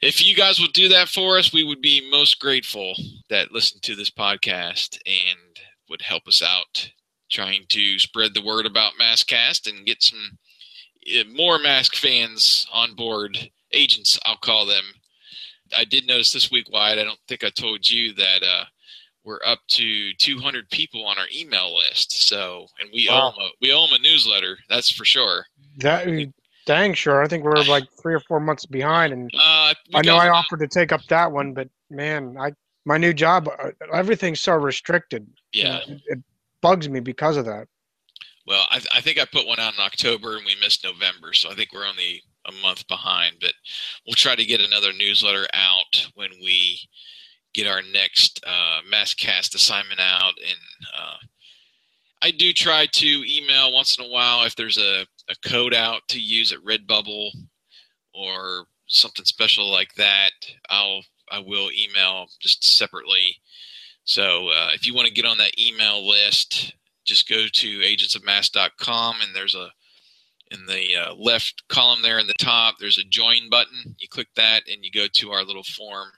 if 0.00 0.24
you 0.24 0.36
guys 0.36 0.60
would 0.60 0.74
do 0.74 0.88
that 0.90 1.08
for 1.08 1.38
us, 1.38 1.52
we 1.52 1.64
would 1.64 1.80
be 1.80 2.08
most 2.08 2.38
grateful 2.38 2.94
that 3.30 3.50
listen 3.50 3.80
to 3.82 3.96
this 3.96 4.10
podcast 4.10 4.96
and 5.04 5.58
would 5.90 6.02
help 6.02 6.28
us 6.28 6.40
out 6.40 6.92
trying 7.28 7.64
to 7.68 7.98
spread 7.98 8.32
the 8.32 8.44
word 8.44 8.64
about 8.64 8.92
Maskcast 9.00 9.68
and 9.68 9.84
get 9.84 10.02
some 10.04 10.38
more 11.34 11.58
Mask 11.58 11.94
fans 11.94 12.66
on 12.72 12.94
board, 12.94 13.50
agents, 13.72 14.18
I'll 14.24 14.36
call 14.36 14.66
them. 14.66 14.84
I 15.76 15.84
did 15.84 16.06
notice 16.06 16.32
this 16.32 16.50
week, 16.50 16.70
Wyatt, 16.72 16.98
I 16.98 17.04
don't 17.04 17.18
think 17.28 17.44
I 17.44 17.50
told 17.50 17.88
you 17.88 18.14
that 18.14 18.42
uh, 18.42 18.64
we're 19.24 19.40
up 19.44 19.58
to 19.72 20.12
200 20.14 20.70
people 20.70 21.04
on 21.06 21.18
our 21.18 21.26
email 21.34 21.76
list. 21.76 22.26
So, 22.26 22.66
and 22.80 22.88
we 22.92 23.08
Wow. 23.08 23.34
owe 23.36 23.40
'em 23.42 23.46
a, 23.46 23.50
we 23.60 23.72
owe 23.72 23.84
'em 23.86 23.92
a 23.92 23.98
newsletter, 23.98 24.58
that's 24.68 24.90
for 24.90 25.04
sure. 25.04 25.44
That 25.78 26.06
dang 26.66 26.94
sure. 26.94 27.22
I 27.22 27.28
think 27.28 27.44
we're 27.44 27.62
like 27.64 27.84
three 28.00 28.14
or 28.14 28.20
four 28.20 28.40
months 28.40 28.66
behind, 28.66 29.12
and 29.12 29.30
Uh, 29.34 29.74
I 29.94 30.02
know 30.02 30.16
I 30.16 30.28
offered 30.30 30.60
to 30.60 30.68
take 30.68 30.92
up 30.92 31.04
that 31.08 31.30
one, 31.32 31.52
but 31.54 31.68
man, 31.90 32.36
I 32.38 32.52
my 32.84 32.96
new 32.96 33.12
job, 33.12 33.48
uh, 33.48 33.70
everything's 33.92 34.40
so 34.40 34.54
restricted. 34.54 35.26
Yeah. 35.52 35.80
it, 35.86 36.00
it 36.06 36.18
bugs 36.62 36.88
me 36.88 37.00
because 37.00 37.36
of 37.36 37.44
that. 37.44 37.68
Well, 38.48 38.64
I, 38.70 38.80
I 38.94 39.00
think 39.02 39.18
I 39.18 39.26
put 39.26 39.46
one 39.46 39.60
out 39.60 39.74
in 39.74 39.80
October 39.80 40.36
and 40.36 40.46
we 40.46 40.56
missed 40.58 40.82
November, 40.82 41.34
so 41.34 41.50
I 41.50 41.54
think 41.54 41.68
we're 41.70 41.86
only 41.86 42.22
a 42.46 42.52
month 42.62 42.88
behind. 42.88 43.36
But 43.42 43.52
we'll 44.06 44.14
try 44.14 44.36
to 44.36 44.44
get 44.46 44.62
another 44.62 44.90
newsletter 44.98 45.46
out 45.52 46.08
when 46.14 46.30
we 46.42 46.80
get 47.52 47.66
our 47.66 47.82
next 47.92 48.40
uh, 48.46 48.80
Maskcast 48.90 49.54
assignment 49.54 50.00
out. 50.00 50.32
And 50.38 50.58
uh, 50.98 51.16
I 52.22 52.30
do 52.30 52.54
try 52.54 52.86
to 52.90 53.06
email 53.06 53.70
once 53.70 53.98
in 53.98 54.06
a 54.06 54.08
while 54.08 54.46
if 54.46 54.56
there's 54.56 54.78
a, 54.78 55.02
a 55.28 55.34
code 55.46 55.74
out 55.74 56.00
to 56.08 56.18
use 56.18 56.50
at 56.50 56.64
Redbubble 56.64 57.30
or 58.14 58.64
something 58.86 59.26
special 59.26 59.70
like 59.70 59.94
that. 59.96 60.32
I'll 60.70 61.02
I 61.30 61.40
will 61.40 61.68
email 61.70 62.28
just 62.40 62.64
separately. 62.64 63.36
So 64.04 64.48
uh, 64.48 64.70
if 64.72 64.86
you 64.86 64.94
want 64.94 65.06
to 65.06 65.12
get 65.12 65.26
on 65.26 65.36
that 65.36 65.60
email 65.60 66.08
list, 66.08 66.72
just 67.08 67.28
go 67.28 67.46
to 67.50 67.78
agentsofmask.com 67.80 69.16
and 69.22 69.34
there's 69.34 69.54
a 69.54 69.70
in 70.50 70.64
the 70.64 70.96
uh, 70.96 71.14
left 71.14 71.62
column 71.68 72.00
there 72.00 72.18
in 72.18 72.26
the 72.26 72.34
top 72.38 72.76
there's 72.78 72.98
a 72.98 73.04
join 73.04 73.50
button. 73.50 73.96
You 73.98 74.08
click 74.08 74.28
that 74.36 74.62
and 74.68 74.84
you 74.84 74.90
go 74.90 75.06
to 75.14 75.30
our 75.30 75.44
little 75.44 75.64
form 75.64 76.08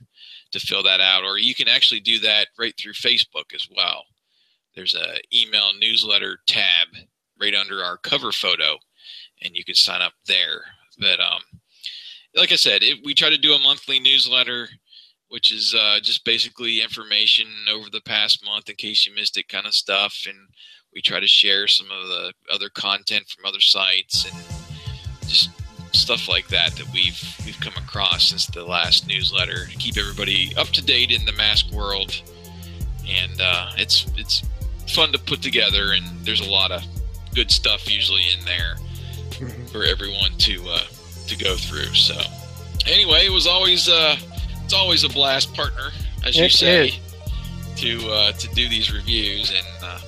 to 0.52 0.60
fill 0.60 0.82
that 0.82 1.00
out 1.00 1.24
or 1.24 1.38
you 1.38 1.54
can 1.54 1.68
actually 1.68 2.00
do 2.00 2.18
that 2.20 2.48
right 2.58 2.74
through 2.76 2.92
facebook 2.92 3.54
as 3.54 3.66
well. 3.74 4.04
There's 4.74 4.94
a 4.94 5.18
email 5.34 5.70
newsletter 5.80 6.38
tab 6.46 6.88
right 7.40 7.54
under 7.54 7.82
our 7.82 7.96
cover 7.96 8.32
photo 8.32 8.76
and 9.42 9.54
you 9.54 9.64
can 9.64 9.74
sign 9.74 10.02
up 10.02 10.12
there. 10.26 10.62
But 10.98 11.20
um 11.20 11.40
like 12.36 12.52
i 12.52 12.56
said 12.56 12.82
it, 12.82 12.98
we 13.04 13.14
try 13.14 13.30
to 13.30 13.38
do 13.38 13.54
a 13.54 13.58
monthly 13.58 13.98
newsletter 13.98 14.68
which 15.30 15.52
is 15.52 15.74
uh, 15.78 16.00
just 16.02 16.24
basically 16.24 16.82
information 16.82 17.46
over 17.70 17.88
the 17.90 18.00
past 18.00 18.44
month 18.44 18.68
in 18.68 18.74
case 18.74 19.06
you 19.06 19.14
missed 19.14 19.38
it 19.38 19.48
kind 19.48 19.64
of 19.64 19.72
stuff. 19.72 20.24
And 20.28 20.36
we 20.94 21.00
try 21.00 21.20
to 21.20 21.26
share 21.26 21.66
some 21.66 21.88
of 21.90 22.08
the 22.08 22.32
other 22.52 22.68
content 22.68 23.28
from 23.28 23.44
other 23.44 23.60
sites 23.60 24.24
and 24.24 25.28
just 25.28 25.50
stuff 25.92 26.28
like 26.28 26.48
that 26.48 26.72
that 26.76 26.86
we've 26.92 27.20
we've 27.44 27.58
come 27.60 27.74
across 27.76 28.28
since 28.28 28.46
the 28.46 28.64
last 28.64 29.06
newsletter 29.08 29.66
to 29.66 29.76
keep 29.76 29.96
everybody 29.96 30.52
up 30.56 30.68
to 30.68 30.82
date 30.82 31.10
in 31.10 31.24
the 31.26 31.32
mask 31.32 31.70
world. 31.72 32.22
And 33.08 33.40
uh, 33.40 33.70
it's 33.76 34.06
it's 34.16 34.42
fun 34.88 35.12
to 35.12 35.18
put 35.18 35.42
together 35.42 35.92
and 35.92 36.04
there's 36.24 36.40
a 36.40 36.50
lot 36.50 36.72
of 36.72 36.82
good 37.34 37.50
stuff 37.50 37.92
usually 37.92 38.24
in 38.36 38.44
there 38.44 38.76
for 39.70 39.84
everyone 39.84 40.32
to 40.38 40.64
uh, 40.68 40.80
to 41.26 41.36
go 41.36 41.56
through. 41.56 41.94
So 41.94 42.20
anyway 42.86 43.26
it 43.26 43.32
was 43.32 43.46
always 43.46 43.88
uh 43.88 44.16
it's 44.64 44.74
always 44.74 45.04
a 45.04 45.08
blast 45.08 45.52
partner 45.54 45.90
as 46.24 46.36
you 46.36 46.48
say 46.48 46.88
is. 46.88 46.98
to 47.76 48.10
uh, 48.10 48.32
to 48.32 48.48
do 48.54 48.68
these 48.68 48.92
reviews 48.92 49.50
and 49.50 49.66
uh, 49.84 50.00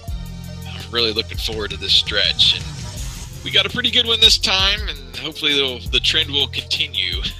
really 0.92 1.12
looking 1.12 1.38
forward 1.38 1.70
to 1.70 1.76
this 1.76 1.92
stretch 1.92 2.56
and 2.56 3.44
we 3.44 3.50
got 3.50 3.66
a 3.66 3.70
pretty 3.70 3.90
good 3.90 4.06
one 4.06 4.20
this 4.20 4.38
time 4.38 4.80
and 4.88 5.16
hopefully 5.16 5.52
the 5.52 5.88
the 5.90 6.00
trend 6.00 6.30
will 6.30 6.46
continue 6.48 7.20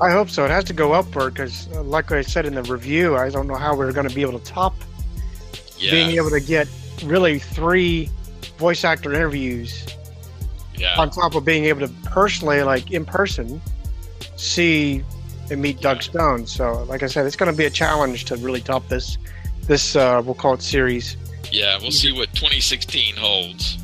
I 0.00 0.10
hope 0.10 0.28
so. 0.28 0.44
It 0.44 0.50
has 0.50 0.64
to 0.64 0.72
go 0.72 0.92
upward 0.92 1.34
because, 1.34 1.68
uh, 1.72 1.82
like 1.82 2.10
I 2.10 2.22
said 2.22 2.46
in 2.46 2.54
the 2.54 2.62
review, 2.64 3.16
I 3.16 3.30
don't 3.30 3.46
know 3.46 3.54
how 3.54 3.76
we're 3.76 3.92
going 3.92 4.08
to 4.08 4.14
be 4.14 4.22
able 4.22 4.38
to 4.38 4.44
top 4.44 4.74
yeah 5.78 5.90
being 5.90 6.10
able 6.16 6.30
to 6.30 6.40
get 6.40 6.68
really 7.04 7.38
three 7.38 8.08
voice 8.58 8.84
actor 8.84 9.12
interviews 9.12 9.84
yeah 10.76 10.94
on 10.98 11.10
top 11.10 11.34
of 11.34 11.44
being 11.44 11.64
able 11.64 11.86
to 11.86 11.92
personally, 12.04 12.62
like 12.62 12.90
in 12.90 13.04
person, 13.04 13.60
see 14.36 15.04
and 15.50 15.60
meet 15.60 15.80
Doug 15.80 16.02
Stone. 16.02 16.46
So, 16.46 16.82
like 16.84 17.02
I 17.02 17.06
said, 17.06 17.26
it's 17.26 17.36
going 17.36 17.50
to 17.50 17.56
be 17.56 17.66
a 17.66 17.70
challenge 17.70 18.24
to 18.26 18.36
really 18.36 18.60
top 18.60 18.88
this. 18.88 19.18
This 19.62 19.96
uh, 19.96 20.20
we'll 20.24 20.34
call 20.34 20.54
it 20.54 20.62
series. 20.62 21.16
Yeah 21.54 21.78
we'll 21.80 21.90
see 21.90 22.12
what 22.12 22.28
2016 22.34 23.16
holds 23.16 23.78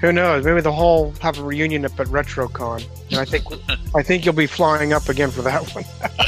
Who 0.00 0.12
knows? 0.12 0.44
Maybe 0.46 0.60
the 0.62 0.72
whole 0.72 1.12
have 1.20 1.38
a 1.38 1.42
reunion 1.42 1.84
up 1.84 1.98
at 2.00 2.06
RetroCon. 2.06 2.82
And 3.10 3.18
I 3.20 3.24
think 3.26 3.44
I 3.94 4.02
think 4.02 4.24
you'll 4.24 4.34
be 4.34 4.46
flying 4.46 4.92
up 4.92 5.08
again 5.08 5.30
for 5.30 5.42
that 5.42 5.62
one. 5.74 5.84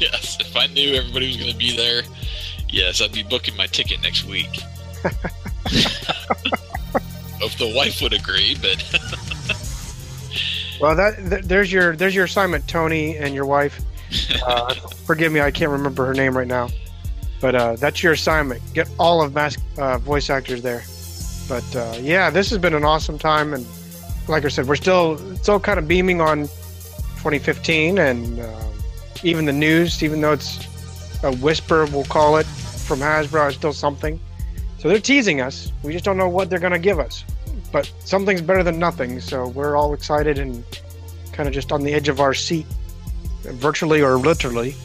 yes 0.00 0.38
if 0.40 0.56
I 0.56 0.66
knew 0.68 0.94
everybody 0.94 1.26
was 1.28 1.36
going 1.36 1.50
to 1.52 1.56
be 1.58 1.76
there 1.76 2.02
yes 2.68 3.00
I'd 3.02 3.12
be 3.12 3.22
booking 3.22 3.56
my 3.56 3.66
ticket 3.66 4.00
next 4.02 4.24
week 4.24 4.48
if 5.66 7.58
the 7.58 7.72
wife 7.76 8.00
would 8.00 8.12
agree 8.14 8.56
but 8.62 8.78
Well, 10.80 10.96
that 10.96 11.16
th- 11.30 11.44
there's 11.44 11.70
your 11.70 11.94
there's 11.94 12.14
your 12.14 12.24
assignment, 12.24 12.66
Tony 12.66 13.16
and 13.16 13.34
your 13.34 13.46
wife. 13.46 13.80
Uh, 14.44 14.74
forgive 15.06 15.30
me, 15.32 15.40
I 15.40 15.50
can't 15.52 15.70
remember 15.70 16.04
her 16.06 16.12
name 16.14 16.36
right 16.36 16.46
now, 16.48 16.68
but 17.42 17.54
uh, 17.54 17.76
that's 17.76 18.02
your 18.02 18.14
assignment. 18.14 18.62
Get 18.72 18.88
all 18.98 19.20
of 19.22 19.34
mask 19.34 19.60
uh, 19.76 19.98
voice 19.98 20.30
actors 20.30 20.62
there. 20.62 20.82
But 21.46 21.76
uh, 21.76 21.98
yeah, 22.00 22.30
this 22.30 22.48
has 22.48 22.58
been 22.58 22.72
an 22.72 22.84
awesome 22.84 23.18
time, 23.18 23.52
and 23.52 23.66
like 24.28 24.46
I 24.46 24.48
said, 24.48 24.66
we're 24.66 24.76
still 24.76 25.18
still 25.36 25.60
kind 25.60 25.78
of 25.78 25.86
beaming 25.86 26.22
on 26.22 26.44
2015, 27.18 27.98
and 27.98 28.40
uh, 28.40 28.64
even 29.22 29.44
the 29.44 29.52
news, 29.52 30.02
even 30.02 30.22
though 30.22 30.32
it's 30.32 30.66
a 31.22 31.32
whisper, 31.36 31.84
we'll 31.92 32.04
call 32.04 32.38
it 32.38 32.46
from 32.46 33.00
Hasbro, 33.00 33.50
is 33.50 33.56
still 33.56 33.74
something. 33.74 34.18
So 34.78 34.88
they're 34.88 34.98
teasing 34.98 35.42
us. 35.42 35.70
We 35.82 35.92
just 35.92 36.04
don't 36.04 36.16
know 36.16 36.30
what 36.30 36.48
they're 36.48 36.58
going 36.58 36.72
to 36.72 36.78
give 36.78 36.98
us 36.98 37.24
but 37.72 37.90
something's 38.04 38.42
better 38.42 38.62
than 38.62 38.78
nothing. 38.78 39.18
So 39.20 39.48
we're 39.48 39.74
all 39.76 39.94
excited 39.94 40.38
and 40.38 40.62
kind 41.32 41.48
of 41.48 41.54
just 41.54 41.72
on 41.72 41.82
the 41.82 41.94
edge 41.94 42.08
of 42.08 42.20
our 42.20 42.34
seat, 42.34 42.66
virtually 43.42 44.02
or 44.02 44.18
literally, 44.18 44.76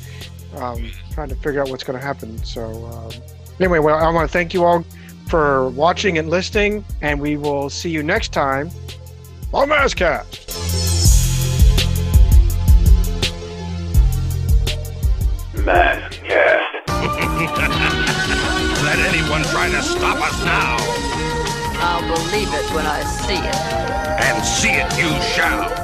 um, 0.55 0.89
trying 1.17 1.29
to 1.29 1.35
figure 1.37 1.59
out 1.59 1.67
what's 1.71 1.83
going 1.83 1.99
to 1.99 2.05
happen. 2.05 2.37
So 2.43 2.85
um, 2.85 3.09
anyway, 3.59 3.79
well, 3.79 3.95
I 3.95 4.07
want 4.11 4.29
to 4.29 4.31
thank 4.31 4.53
you 4.53 4.63
all 4.63 4.85
for 5.27 5.67
watching 5.69 6.19
and 6.19 6.29
listening, 6.29 6.85
and 7.01 7.19
we 7.19 7.37
will 7.37 7.71
see 7.71 7.89
you 7.89 8.03
next 8.03 8.33
time 8.33 8.69
on 9.51 9.67
Masscast. 9.67 10.45
Maskcast. 15.55 16.87
Let 18.85 18.99
anyone 18.99 19.41
try 19.45 19.71
to 19.71 19.81
stop 19.81 20.21
us 20.21 20.45
now. 20.45 20.77
I'll 21.79 22.01
believe 22.01 22.53
it 22.53 22.75
when 22.75 22.85
I 22.85 23.01
see 23.01 23.33
it. 23.33 23.55
And 24.21 24.45
see 24.45 24.69
it 24.69 24.95
you 24.99 25.19
shall. 25.33 25.77